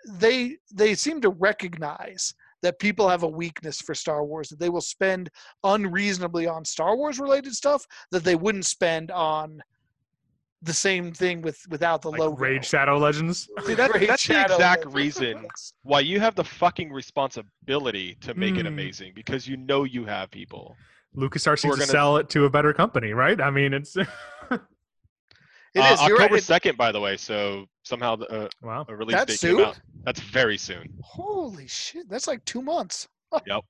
they 0.06 0.58
they 0.70 0.94
seem 0.94 1.22
to 1.22 1.30
recognize 1.30 2.34
that 2.62 2.78
people 2.78 3.08
have 3.08 3.22
a 3.24 3.28
weakness 3.28 3.80
for 3.80 3.94
Star 3.94 4.24
Wars, 4.24 4.48
that 4.48 4.58
they 4.58 4.68
will 4.68 4.80
spend 4.80 5.28
unreasonably 5.64 6.46
on 6.46 6.64
Star 6.64 6.96
Wars 6.96 7.18
related 7.18 7.54
stuff 7.54 7.86
that 8.10 8.24
they 8.24 8.34
wouldn't 8.36 8.66
spend 8.66 9.10
on 9.10 9.62
the 10.64 10.72
same 10.72 11.12
thing 11.12 11.42
with 11.42 11.58
without 11.70 12.02
the 12.02 12.08
like 12.10 12.20
logo. 12.20 12.36
Raid 12.36 12.64
Shadow 12.64 12.96
Legends. 12.96 13.48
See, 13.64 13.74
that, 13.74 13.92
Raid 13.92 14.08
that's 14.08 14.24
the 14.26 14.40
exact 14.40 14.86
Legends. 14.86 14.94
reason 14.94 15.48
why 15.82 16.00
you 16.00 16.20
have 16.20 16.36
the 16.36 16.44
fucking 16.44 16.92
responsibility 16.92 18.16
to 18.20 18.32
make 18.34 18.54
it 18.54 18.60
Hmm. 18.60 18.66
amazing 18.68 19.12
because 19.14 19.48
you 19.48 19.56
know 19.56 19.82
you 19.84 20.04
have 20.04 20.30
people. 20.30 20.76
LucasArts 21.16 21.64
We're 21.64 21.70
needs 21.70 21.80
to 21.80 21.80
gonna- 21.80 21.86
sell 21.86 22.16
it 22.18 22.30
to 22.30 22.44
a 22.44 22.50
better 22.50 22.72
company, 22.72 23.12
right? 23.12 23.40
I 23.40 23.50
mean, 23.50 23.74
it's 23.74 23.96
it 23.96 24.06
is 24.50 24.58
Uh, 25.82 25.94
is. 25.94 26.02
You're 26.06 26.16
right. 26.16 26.24
October 26.26 26.40
second, 26.40 26.76
by 26.78 26.92
the 26.92 27.00
way. 27.00 27.16
So 27.16 27.66
somehow 27.82 28.16
the, 28.16 28.26
uh, 28.44 28.48
wow. 28.62 28.86
a 28.88 28.94
release 28.94 29.16
That's 29.16 29.32
date 29.32 29.40
soon? 29.40 29.56
came 29.56 29.66
out. 29.66 29.80
That's 30.04 30.20
very 30.20 30.58
soon. 30.58 30.88
holy 31.02 31.66
shit, 31.68 32.08
that's 32.08 32.26
like 32.26 32.44
two 32.44 32.62
months. 32.62 33.08
Yep. 33.46 33.62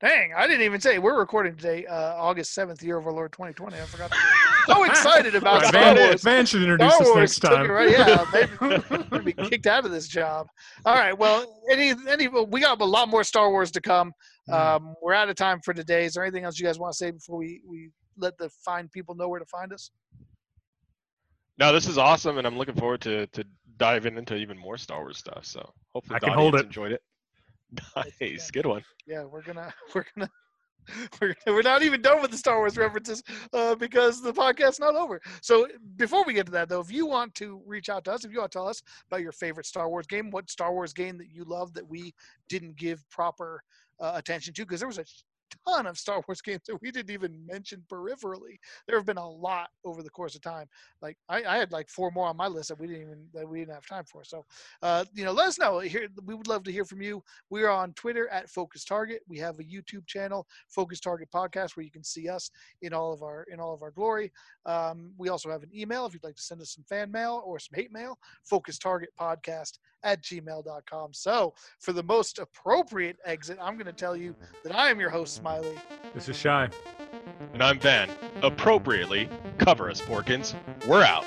Dang, 0.00 0.34
I 0.36 0.46
didn't 0.48 0.62
even 0.62 0.80
say 0.80 0.98
we're 0.98 1.16
recording 1.18 1.54
today, 1.56 1.86
uh, 1.86 2.14
August 2.16 2.52
seventh, 2.52 2.82
year 2.82 2.98
of 2.98 3.06
our 3.06 3.12
Lord 3.12 3.32
2020. 3.32 3.76
I 3.76 3.80
forgot. 3.86 4.12
so 4.66 4.82
excited 4.90 5.34
about 5.36 5.62
Right, 5.62 5.68
Star 5.68 5.94
Van, 5.94 5.96
Wars. 6.08 6.22
Van 6.22 6.44
should 6.46 6.62
introduce 6.62 6.92
Star 6.94 7.02
us 7.02 7.08
Wars 7.08 7.16
next 7.16 7.38
time. 7.38 7.70
right- 7.70 7.90
yeah, 7.90 8.26
maybe 8.90 9.04
we'd 9.12 9.24
be 9.24 9.32
kicked 9.48 9.66
out 9.68 9.84
of 9.86 9.92
this 9.92 10.08
job. 10.08 10.48
All 10.84 10.96
right. 10.96 11.16
Well, 11.16 11.62
any 11.70 11.94
any 12.08 12.26
we 12.28 12.60
got 12.60 12.80
a 12.80 12.84
lot 12.84 13.08
more 13.08 13.22
Star 13.24 13.50
Wars 13.50 13.70
to 13.70 13.80
come. 13.80 14.12
Mm. 14.50 14.54
Um, 14.54 14.94
we're 15.00 15.14
out 15.14 15.28
of 15.30 15.36
time 15.36 15.60
for 15.64 15.72
today. 15.72 16.04
Is 16.06 16.14
there 16.14 16.24
anything 16.24 16.44
else 16.44 16.58
you 16.58 16.66
guys 16.66 16.78
want 16.78 16.92
to 16.92 16.96
say 16.96 17.10
before 17.12 17.38
we 17.38 17.62
we 17.66 17.90
let 18.18 18.36
the 18.36 18.50
fine 18.64 18.88
people 18.88 19.14
know 19.14 19.28
where 19.28 19.38
to 19.40 19.46
find 19.46 19.72
us? 19.72 19.90
No, 21.56 21.72
this 21.72 21.86
is 21.86 21.98
awesome, 21.98 22.36
and 22.38 22.46
I'm 22.46 22.58
looking 22.58 22.74
forward 22.74 23.00
to 23.02 23.26
to 23.28 23.44
diving 23.78 24.16
into 24.18 24.36
even 24.36 24.58
more 24.58 24.76
Star 24.78 25.00
Wars 25.00 25.18
stuff. 25.18 25.44
So 25.44 25.72
hopefully, 25.94 26.16
I 26.16 26.18
the 26.20 26.26
can 26.26 26.34
hold 26.34 26.54
audience 26.54 26.64
it. 26.64 26.66
enjoyed 26.66 26.92
it. 26.92 27.02
Nice, 28.20 28.50
good 28.50 28.66
one. 28.66 28.84
Yeah, 29.06 29.24
we're 29.24 29.42
gonna 29.42 29.72
we're 29.94 30.04
gonna. 30.16 30.30
We're, 31.20 31.34
we're 31.46 31.62
not 31.62 31.82
even 31.82 32.02
done 32.02 32.20
with 32.20 32.30
the 32.30 32.36
Star 32.36 32.58
Wars 32.58 32.76
references 32.76 33.22
uh, 33.54 33.74
because 33.74 34.20
the 34.20 34.34
podcast's 34.34 34.78
not 34.78 34.94
over. 34.94 35.18
So 35.40 35.66
before 35.96 36.24
we 36.24 36.34
get 36.34 36.44
to 36.44 36.52
that, 36.52 36.68
though, 36.68 36.80
if 36.80 36.92
you 36.92 37.06
want 37.06 37.34
to 37.36 37.62
reach 37.64 37.88
out 37.88 38.04
to 38.04 38.12
us, 38.12 38.26
if 38.26 38.32
you 38.32 38.40
want 38.40 38.52
to 38.52 38.58
tell 38.58 38.68
us 38.68 38.82
about 39.10 39.22
your 39.22 39.32
favorite 39.32 39.64
Star 39.64 39.88
Wars 39.88 40.06
game, 40.06 40.30
what 40.30 40.50
Star 40.50 40.74
Wars 40.74 40.92
game 40.92 41.16
that 41.16 41.30
you 41.32 41.44
love 41.44 41.72
that 41.72 41.88
we 41.88 42.12
didn't 42.50 42.76
give 42.76 43.02
proper 43.08 43.62
uh, 43.98 44.12
attention 44.16 44.52
to, 44.52 44.62
because 44.62 44.78
there 44.80 44.86
was 44.86 44.98
a 44.98 45.06
ton 45.66 45.86
of 45.86 45.98
Star 45.98 46.22
Wars 46.26 46.40
games 46.42 46.62
that 46.66 46.80
we 46.80 46.90
didn't 46.90 47.12
even 47.12 47.44
mention 47.46 47.82
peripherally. 47.90 48.56
There 48.86 48.96
have 48.96 49.06
been 49.06 49.16
a 49.16 49.28
lot 49.28 49.68
over 49.84 50.02
the 50.02 50.10
course 50.10 50.34
of 50.34 50.42
time. 50.42 50.66
Like 51.02 51.16
I, 51.28 51.44
I 51.44 51.56
had 51.56 51.72
like 51.72 51.88
four 51.88 52.10
more 52.10 52.26
on 52.26 52.36
my 52.36 52.46
list 52.46 52.68
that 52.68 52.78
we 52.78 52.86
didn't 52.86 53.02
even 53.02 53.26
that 53.34 53.48
we 53.48 53.60
didn't 53.60 53.74
have 53.74 53.86
time 53.86 54.04
for. 54.04 54.24
So, 54.24 54.44
uh, 54.82 55.04
you 55.14 55.24
know, 55.24 55.32
let 55.32 55.48
us 55.48 55.58
know. 55.58 55.78
Here, 55.80 56.08
we 56.24 56.34
would 56.34 56.48
love 56.48 56.64
to 56.64 56.72
hear 56.72 56.84
from 56.84 57.02
you. 57.02 57.22
We 57.50 57.62
are 57.64 57.70
on 57.70 57.92
Twitter 57.94 58.28
at 58.28 58.48
Focus 58.50 58.84
Target. 58.84 59.22
We 59.28 59.38
have 59.38 59.58
a 59.58 59.64
YouTube 59.64 60.06
channel, 60.06 60.46
Focus 60.68 61.00
Target 61.00 61.28
Podcast, 61.34 61.76
where 61.76 61.84
you 61.84 61.90
can 61.90 62.04
see 62.04 62.28
us 62.28 62.50
in 62.82 62.92
all 62.92 63.12
of 63.12 63.22
our 63.22 63.44
in 63.50 63.60
all 63.60 63.74
of 63.74 63.82
our 63.82 63.90
glory. 63.90 64.32
Um, 64.66 65.12
we 65.18 65.28
also 65.28 65.50
have 65.50 65.62
an 65.62 65.70
email 65.74 66.06
if 66.06 66.14
you'd 66.14 66.24
like 66.24 66.36
to 66.36 66.42
send 66.42 66.60
us 66.60 66.74
some 66.74 66.84
fan 66.84 67.10
mail 67.10 67.42
or 67.44 67.58
some 67.58 67.76
hate 67.76 67.92
mail. 67.92 68.18
Focus 68.44 68.78
Target 68.78 69.10
Podcast 69.18 69.78
at 70.04 70.22
gmail.com. 70.22 71.12
So, 71.12 71.54
for 71.80 71.92
the 71.92 72.02
most 72.02 72.38
appropriate 72.38 73.16
exit, 73.24 73.58
I'm 73.60 73.74
going 73.74 73.86
to 73.86 73.92
tell 73.92 74.16
you 74.16 74.36
that 74.62 74.74
I 74.74 74.90
am 74.90 75.00
your 75.00 75.10
host, 75.10 75.34
Smiley. 75.44 75.78
This 76.14 76.30
is 76.30 76.38
shy. 76.38 76.70
And 77.52 77.62
I'm 77.62 77.78
Van. 77.78 78.08
Appropriately, 78.42 79.28
cover 79.58 79.90
us, 79.90 80.00
Porkins. 80.00 80.54
We're 80.86 81.02
out. 81.02 81.26